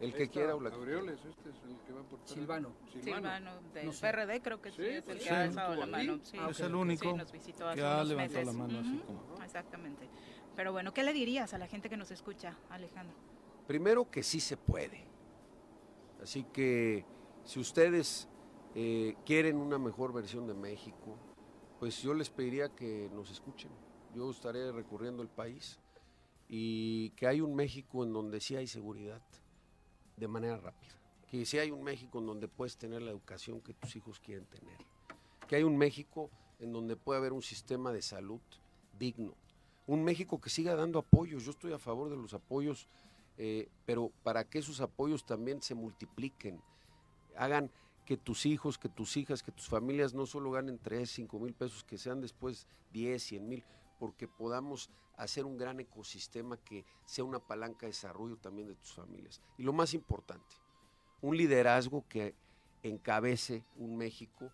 El 0.00 0.12
que 0.14 0.24
está, 0.24 0.32
quiera 0.32 0.54
o 0.56 0.60
la 0.60 0.70
que 0.70 0.76
Aureoles, 0.76 1.18
este 1.24 1.50
es 1.50 1.56
el 1.64 1.76
que 1.84 1.92
va 1.92 2.02
por 2.04 2.20
Silvano. 2.24 2.72
Silvano 2.92 3.50
del 3.74 3.86
No 3.86 3.92
sé. 3.92 4.00
PRD 4.00 4.40
creo 4.42 4.62
que 4.62 4.70
sí, 4.70 4.76
Sí, 4.76 4.82
es 4.84 4.94
el 4.96 5.02
pues 5.02 5.18
que 5.18 5.24
sí, 5.24 5.28
ha 5.30 5.42
alzado 5.42 5.74
la 5.74 5.86
mano. 5.86 6.18
Sí, 6.22 6.36
Ah, 6.40 6.48
es 6.50 6.60
el 6.60 6.68
sí, 6.68 6.72
único 6.72 7.16
nos 7.16 7.32
visitó 7.32 7.68
hace 7.68 7.80
que 7.80 7.84
ha 7.84 8.04
levantado 8.04 8.16
meses. 8.40 8.46
la 8.46 8.52
mano 8.52 8.78
así 8.80 8.96
Ujú, 8.96 9.06
como- 9.06 9.42
Exactamente. 9.44 10.08
Pero 10.54 10.72
bueno, 10.72 10.94
¿qué 10.94 11.02
le 11.02 11.12
dirías 11.12 11.52
a 11.54 11.58
la 11.58 11.66
gente 11.66 11.88
que 11.88 11.96
nos 11.96 12.10
escucha, 12.12 12.56
Alejandro? 12.70 13.14
Primero 13.66 14.08
que 14.08 14.22
sí 14.22 14.38
se 14.40 14.56
puede. 14.56 15.04
Así 16.22 16.44
que 16.44 17.04
si 17.44 17.60
ustedes 17.60 18.28
eh, 18.74 19.16
quieren 19.24 19.56
una 19.56 19.78
mejor 19.78 20.12
versión 20.12 20.46
de 20.46 20.54
México, 20.54 21.16
pues 21.78 22.02
yo 22.02 22.14
les 22.14 22.30
pediría 22.30 22.68
que 22.68 23.08
nos 23.12 23.30
escuchen. 23.30 23.70
Yo 24.14 24.30
estaré 24.30 24.72
recorriendo 24.72 25.22
el 25.22 25.28
país 25.28 25.78
y 26.48 27.10
que 27.10 27.26
hay 27.26 27.40
un 27.40 27.54
México 27.54 28.04
en 28.04 28.12
donde 28.12 28.40
sí 28.40 28.56
hay 28.56 28.66
seguridad 28.66 29.22
de 30.16 30.28
manera 30.28 30.56
rápida. 30.56 30.94
Que 31.30 31.44
sí 31.44 31.58
hay 31.58 31.70
un 31.70 31.82
México 31.82 32.18
en 32.18 32.26
donde 32.26 32.48
puedes 32.48 32.76
tener 32.76 33.02
la 33.02 33.10
educación 33.10 33.60
que 33.60 33.74
tus 33.74 33.94
hijos 33.96 34.18
quieren 34.18 34.46
tener. 34.46 34.78
Que 35.46 35.56
hay 35.56 35.62
un 35.62 35.76
México 35.76 36.30
en 36.58 36.72
donde 36.72 36.96
puede 36.96 37.18
haber 37.18 37.32
un 37.32 37.42
sistema 37.42 37.92
de 37.92 38.02
salud 38.02 38.40
digno. 38.98 39.34
Un 39.86 40.04
México 40.04 40.40
que 40.40 40.50
siga 40.50 40.74
dando 40.74 40.98
apoyos. 40.98 41.44
Yo 41.44 41.50
estoy 41.50 41.72
a 41.72 41.78
favor 41.78 42.10
de 42.10 42.16
los 42.16 42.34
apoyos 42.34 42.88
eh, 43.38 43.68
pero 43.86 44.12
para 44.24 44.44
que 44.44 44.58
esos 44.58 44.80
apoyos 44.80 45.24
también 45.24 45.62
se 45.62 45.74
multipliquen, 45.74 46.60
hagan 47.36 47.70
que 48.04 48.16
tus 48.16 48.46
hijos, 48.46 48.78
que 48.78 48.88
tus 48.88 49.16
hijas, 49.16 49.42
que 49.42 49.52
tus 49.52 49.68
familias 49.68 50.12
no 50.12 50.26
solo 50.26 50.50
ganen 50.50 50.78
3, 50.78 51.08
5 51.08 51.38
mil 51.38 51.54
pesos, 51.54 51.84
que 51.84 51.98
sean 51.98 52.20
después 52.20 52.66
10, 52.92 53.22
100 53.22 53.48
mil, 53.48 53.64
porque 54.00 54.26
podamos 54.26 54.90
hacer 55.16 55.44
un 55.44 55.56
gran 55.56 55.78
ecosistema 55.78 56.56
que 56.56 56.84
sea 57.04 57.24
una 57.24 57.38
palanca 57.38 57.80
de 57.80 57.88
desarrollo 57.88 58.36
también 58.38 58.68
de 58.68 58.74
tus 58.74 58.92
familias. 58.94 59.40
Y 59.56 59.62
lo 59.62 59.72
más 59.72 59.94
importante, 59.94 60.56
un 61.20 61.36
liderazgo 61.36 62.04
que 62.08 62.34
encabece 62.82 63.64
un 63.76 63.96
México 63.96 64.52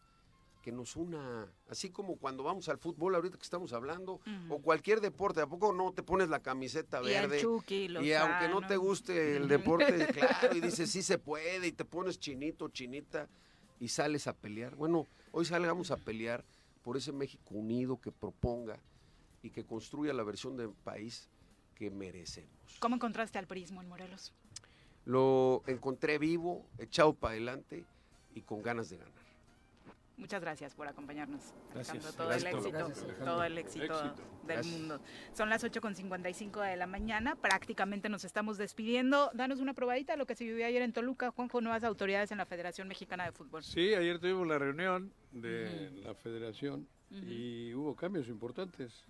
que 0.65 0.73
nos 0.73 0.97
una, 0.97 1.47
así 1.69 1.91
como 1.91 2.17
cuando 2.17 2.43
vamos 2.43 2.71
al 2.71 2.79
fútbol 2.79 3.15
ahorita 3.15 3.37
que 3.37 3.43
estamos 3.43 3.75
hablando, 3.75 4.19
o 4.49 4.63
cualquier 4.63 5.03
deporte, 5.03 5.43
¿a 5.43 5.47
poco 5.47 5.75
no 5.75 5.93
te 5.93 6.03
pones 6.03 6.31
la 6.31 6.41
camiseta 6.41 7.03
Y 7.03 7.05
verde? 7.05 7.39
Chucky, 7.43 7.89
y 8.01 8.13
aunque 8.15 8.49
no 8.49 8.67
te 8.67 8.79
guste 8.79 9.37
el 9.37 9.47
deporte, 9.47 10.07
claro, 10.15 10.57
y 10.57 10.63
dices 10.63 10.91
sí 10.91 11.03
se 11.03 11.19
puede, 11.19 11.67
y 11.67 11.73
te 11.73 11.85
pones 11.85 12.19
chinito, 12.19 12.71
chinita, 12.71 13.29
y 13.79 13.89
sales 13.89 14.27
a 14.27 14.33
pelear. 14.33 14.75
Bueno, 14.75 15.07
hoy 15.33 15.45
salgamos 15.45 15.91
a 15.91 15.99
pelear 15.99 16.47
por 16.83 16.97
ese 16.97 17.13
México 17.13 17.57
unido 17.57 18.01
que 18.01 18.11
proponga 18.11 18.81
y 19.43 19.51
que 19.51 19.65
construya 19.65 20.15
la 20.15 20.23
versión 20.23 20.57
de 20.57 20.71
país 20.83 21.29
que 21.75 21.91
merecemos. 21.91 22.79
¿Cómo 22.79 22.95
encontraste 22.95 23.39
al 23.39 23.47
prismo 23.47 23.83
en 23.83 23.89
Morelos? 23.91 24.33
Lo 25.05 25.63
encontré 25.67 26.17
vivo, 26.17 26.65
echado 26.79 27.13
para 27.13 27.33
adelante 27.33 27.85
y 28.35 28.41
con 28.41 28.63
ganas 28.63 28.89
de 28.89 28.97
ganar. 28.97 29.24
Muchas 30.17 30.41
gracias 30.41 30.75
por 30.75 30.87
acompañarnos. 30.87 31.43
Gracias. 31.73 31.91
Alejandro, 31.91 32.13
Todo 32.17 32.29
Gracias, 32.29 32.53
el 32.53 32.59
éxito, 32.59 32.79
Gracias, 32.79 33.19
todo 33.25 33.45
el 33.45 33.59
éxito, 33.59 33.85
Éxito. 33.85 34.23
del 34.47 34.57
Gracias. 34.57 34.67
mundo. 34.79 35.01
Son 35.33 35.51
las 35.51 35.65
8.55 35.65 36.61
de 36.69 36.77
la 36.77 36.87
mañana, 36.87 37.35
prácticamente 37.37 38.09
nos 38.09 38.25
estamos 38.25 38.57
despidiendo. 38.57 39.31
Danos 39.35 39.59
una 39.61 39.75
probadita 39.75 40.13
de 40.13 40.19
lo 40.19 40.27
que 40.27 40.35
se 40.37 40.45
vivió 40.45 40.67
ayer 40.67 40.83
en 40.83 40.93
Toluca, 40.93 41.31
Juanjo, 41.33 41.61
nuevas 41.61 41.83
autoridades 41.85 42.31
en 42.31 42.39
la 42.39 42.47
Federación 42.47 42.87
Mexicana 42.87 43.25
de 43.25 43.33
Fútbol. 43.33 43.65
Sí, 43.65 43.93
ayer 43.95 44.19
tuvimos 44.21 44.47
la 44.47 44.59
reunión 44.59 45.13
de 45.33 45.91
la 46.05 46.15
federación 46.15 46.87
y 47.11 47.75
hubo 47.75 47.95
cambios 47.97 48.29
importantes. 48.29 49.05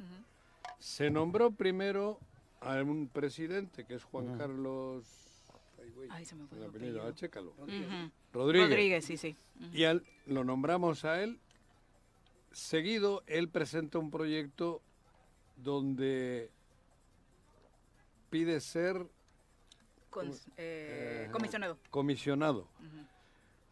Se 0.79 1.11
nombró 1.11 1.51
primero 1.51 2.19
a 2.61 2.83
un 2.83 3.09
presidente 3.09 3.85
que 3.85 3.95
es 3.95 4.05
Juan 4.05 4.39
Carlos 4.39 5.05
ay, 6.11 6.25
se 6.25 6.35
me 6.35 6.47
fue 6.47 6.59
el 6.59 6.65
el 6.65 6.69
apellido, 6.71 6.91
apellido. 7.03 7.07
ah, 7.07 7.15
chécalo. 7.15 7.55
Rodríguez. 8.33 8.69
Rodríguez, 8.69 9.05
sí, 9.05 9.17
sí. 9.17 9.37
Y 9.73 9.85
al- 9.85 10.05
lo 10.27 10.45
nombramos 10.45 11.05
a 11.05 11.23
él. 11.23 11.39
Seguido, 12.53 13.23
él 13.27 13.49
presenta 13.49 13.99
un 13.99 14.11
proyecto 14.11 14.81
donde 15.57 16.51
pide 18.31 18.61
ser 18.61 18.97
eh, 20.57 21.27
Eh, 21.27 21.29
comisionado. 21.33 21.79
comisionado. 21.91 22.69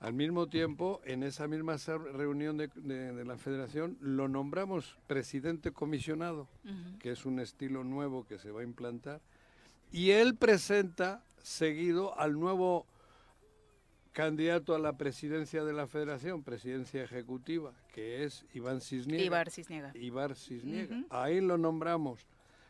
Al 0.01 0.15
mismo 0.15 0.49
tiempo, 0.49 1.01
en 1.05 1.23
esa 1.23 1.47
misma 1.47 1.77
reunión 1.77 2.57
de, 2.57 2.67
de- 2.75 3.13
de 3.13 3.25
la 3.25 3.39
federación, 3.39 3.97
lo 4.01 4.27
nombramos 4.27 4.99
presidente 5.07 5.71
comisionado, 5.73 6.49
que 6.99 7.13
es 7.13 7.25
un 7.25 7.39
estilo 7.39 7.85
nuevo 7.85 8.27
que 8.27 8.39
se 8.39 8.51
va 8.51 8.63
a 8.63 8.65
implantar. 8.65 9.21
Y 9.93 10.11
él 10.11 10.35
presenta 10.35 11.23
seguido 11.43 12.19
al 12.19 12.39
nuevo 12.39 12.87
candidato 14.13 14.75
a 14.75 14.79
la 14.79 14.93
presidencia 14.99 15.65
de 15.65 15.73
la 15.73 15.87
federación, 15.87 16.43
presidencia 16.43 17.03
ejecutiva, 17.03 17.73
que 17.95 18.25
es 18.25 18.45
Iván 18.53 18.81
Cisniega. 18.81 19.25
Ibar 19.25 19.51
Cisniega. 19.51 19.91
Ibar 19.95 20.35
Cisniega. 20.37 21.03
Ahí 21.11 21.41
lo 21.41 21.57
nombramos. 21.57 22.27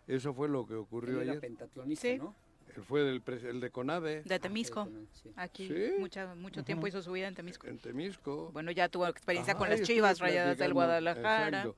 Eso 0.06 0.32
fue 0.34 0.48
lo 0.48 0.66
que 0.66 0.74
ocurrió 0.74 1.16
Él 1.16 1.22
era 1.22 1.32
ayer. 1.32 1.40
pentatlonista, 1.40 2.08
Sí. 2.08 2.18
¿no? 2.18 2.34
Él 2.76 2.82
fue 2.84 3.02
del 3.02 3.22
pres- 3.22 3.44
el 3.44 3.60
de 3.60 3.70
CONADE. 3.70 4.22
De 4.22 4.38
Temisco. 4.38 4.88
Sí. 5.12 5.30
Aquí 5.36 5.68
Sí. 5.68 5.92
mucha, 5.98 6.34
mucho 6.36 6.64
tiempo 6.64 6.86
hizo 6.86 7.02
su 7.02 7.12
vida 7.12 7.28
en 7.28 7.34
Temisco. 7.34 7.66
En 7.66 7.78
Temisco. 7.78 8.50
Bueno, 8.52 8.70
ya 8.70 8.88
tuvo 8.88 9.06
experiencia 9.08 9.54
con 9.56 9.68
las 9.68 9.82
Chivas 9.82 10.20
Rayadas 10.20 10.56
del 10.58 10.72
Guadalajara. 10.72 11.70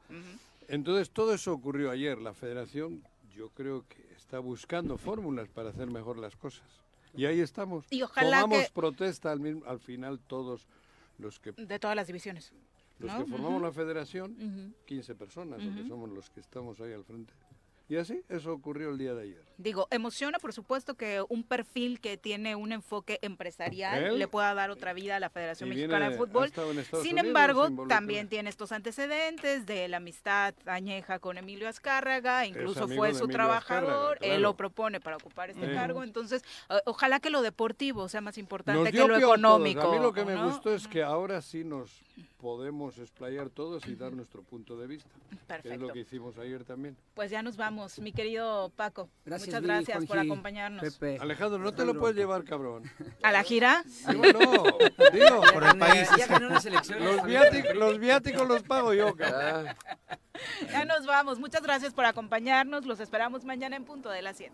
Entonces 0.69 1.11
todo 1.11 1.35
eso 1.35 1.53
ocurrió 1.53 1.91
ayer. 1.91 2.19
La 2.19 2.33
federación 2.33 3.03
yo 3.35 3.49
creo 3.51 3.85
que 3.89 4.05
está 4.16 4.39
buscando 4.39 4.97
fórmulas 4.99 5.49
para 5.49 5.71
hacer 5.71 5.89
mejor 5.91 6.16
las 6.19 6.37
cosas. 6.37 6.65
Y 7.16 7.27
ahí 7.27 7.41
estamos. 7.41 7.86
Y 7.91 8.03
ojalá 8.03 8.43
Tomamos 8.43 8.66
que- 8.66 8.73
protesta 8.73 9.31
al, 9.32 9.41
mismo- 9.41 9.65
al 9.66 9.78
final 9.81 10.19
todos 10.20 10.66
los 11.19 11.39
que, 11.41 11.53
De 11.53 11.78
todas 11.78 11.95
las 11.97 12.07
divisiones. 12.07 12.53
los 12.99 13.12
¿no? 13.12 13.24
que 13.24 13.31
formamos 13.31 13.62
la 13.62 13.73
federación, 13.73 14.32
Ujú. 14.32 14.74
15 14.86 15.15
personas, 15.15 15.61
que 15.61 15.69
Ujú. 15.69 15.89
somos 15.89 16.11
los 16.11 16.31
que 16.31 16.41
estamos 16.41 16.81
ahí 16.81 16.93
al 16.93 17.05
frente. 17.05 17.32
Y 17.89 17.97
así, 17.97 18.23
eso 18.28 18.53
ocurrió 18.53 18.91
el 18.91 18.99
día 18.99 19.15
de 19.15 19.23
ayer. 19.24 19.45
Digo, 19.57 19.87
emociona 19.91 20.39
por 20.39 20.53
supuesto 20.53 20.95
que 20.95 21.23
un 21.29 21.45
perfil 21.45 22.01
que 22.01 22.17
tiene 22.17 22.57
un 22.57 22.73
enfoque 22.73 23.19
empresarial 23.23 24.19
le 24.19 24.29
pueda 24.29 24.53
dar 24.55 24.71
otra 24.71 24.93
vida 24.93 25.17
a 25.17 25.21
la 25.21 25.31
Federación 25.31 25.69
Y 25.69 25.75
Mexicana 25.77 26.09
viene- 26.09 26.13
de 26.13 26.19
Fútbol. 26.19 26.51
Sin 27.03 27.13
Unidos, 27.19 27.27
embargo, 27.27 27.87
también 27.89 28.29
tiene 28.29 28.51
estos 28.51 28.73
antecedentes 28.73 29.67
de 29.67 29.89
la 29.89 29.99
amistad 29.99 30.55
añeja 30.67 31.19
con 31.19 31.39
Emilio 31.39 31.69
Azcárraga, 31.69 32.47
incluso 32.47 32.89
fue 32.89 33.15
su 33.15 33.29
trabajador, 33.29 34.15
Azcárraga, 34.15 34.35
él 34.35 34.43
lo 34.43 34.57
propone 34.57 35.01
para 35.01 35.17
ocupar 35.17 35.51
este 35.51 35.69
Sí. 35.69 35.75
cargo, 35.75 36.03
entonces 36.03 36.43
eh, 36.71 36.75
ojalá 36.87 37.21
que 37.21 37.31
lo 37.31 37.43
deportivo 37.43 38.09
sea 38.09 38.21
más 38.21 38.39
importante 38.39 38.91
que 38.93 38.99
lo 39.07 39.15
a 39.15 39.19
económico. 39.19 39.83
A 39.83 39.93
mí 39.97 39.99
lo 40.03 40.13
que 40.13 40.25
me 40.25 40.35
¿no? 40.35 40.47
gustó 40.51 40.75
es 40.75 40.87
que 40.89 41.03
ahora 41.03 41.41
sí 41.43 41.65
nos 41.65 42.03
podemos 42.39 42.99
explayar 42.99 43.49
todos 43.49 43.87
y 43.87 43.95
dar 43.95 44.13
nuestro 44.13 44.43
punto 44.43 44.77
de 44.77 44.87
vista. 44.87 45.09
Que 45.31 45.35
es 45.35 45.41
Perfecto. 45.47 45.87
lo 45.87 45.93
que 45.93 46.01
hicimos 46.01 46.37
ayer 46.39 46.65
también. 46.65 46.97
Pues 47.15 47.31
ya 47.31 47.43
nos 47.43 47.57
vamos, 47.57 47.99
mi 47.99 48.13
querido 48.13 48.71
Paco. 48.77 49.09
Gracias, 49.25 49.44
Muchas 49.47 49.62
gracias 49.62 49.99
por 49.99 50.07
Juanji, 50.07 50.27
acompañarnos. 50.27 50.83
Pepe. 50.83 51.19
Alejandro, 51.21 51.59
no 51.59 51.73
te 51.73 51.85
lo 51.85 51.99
puedes 51.99 52.16
llevar, 52.16 52.45
cabrón. 52.45 52.91
¿A 53.23 53.33
la 53.33 53.43
gira? 53.43 53.85
Llévalo, 54.09 54.41
digo. 55.12 55.43
Por 55.53 55.65
el 55.65 55.79
país. 55.79 56.09
Los 56.99 57.25
viáticos, 57.25 57.75
los 57.75 57.99
viáticos 57.99 58.49
los 58.49 58.62
pago 58.62 58.95
yo, 58.95 59.15
cabrón. 59.15 59.66
Ya 60.71 60.85
nos 60.85 61.07
vamos. 61.07 61.39
Muchas 61.39 61.62
gracias 61.62 61.93
por 61.95 62.05
acompañarnos. 62.05 62.87
Los 62.87 63.01
esperamos 63.01 63.45
mañana 63.45 63.77
en 63.77 63.85
punto 63.85 64.11
de 64.11 64.23
las 64.23 64.37
7. 64.37 64.53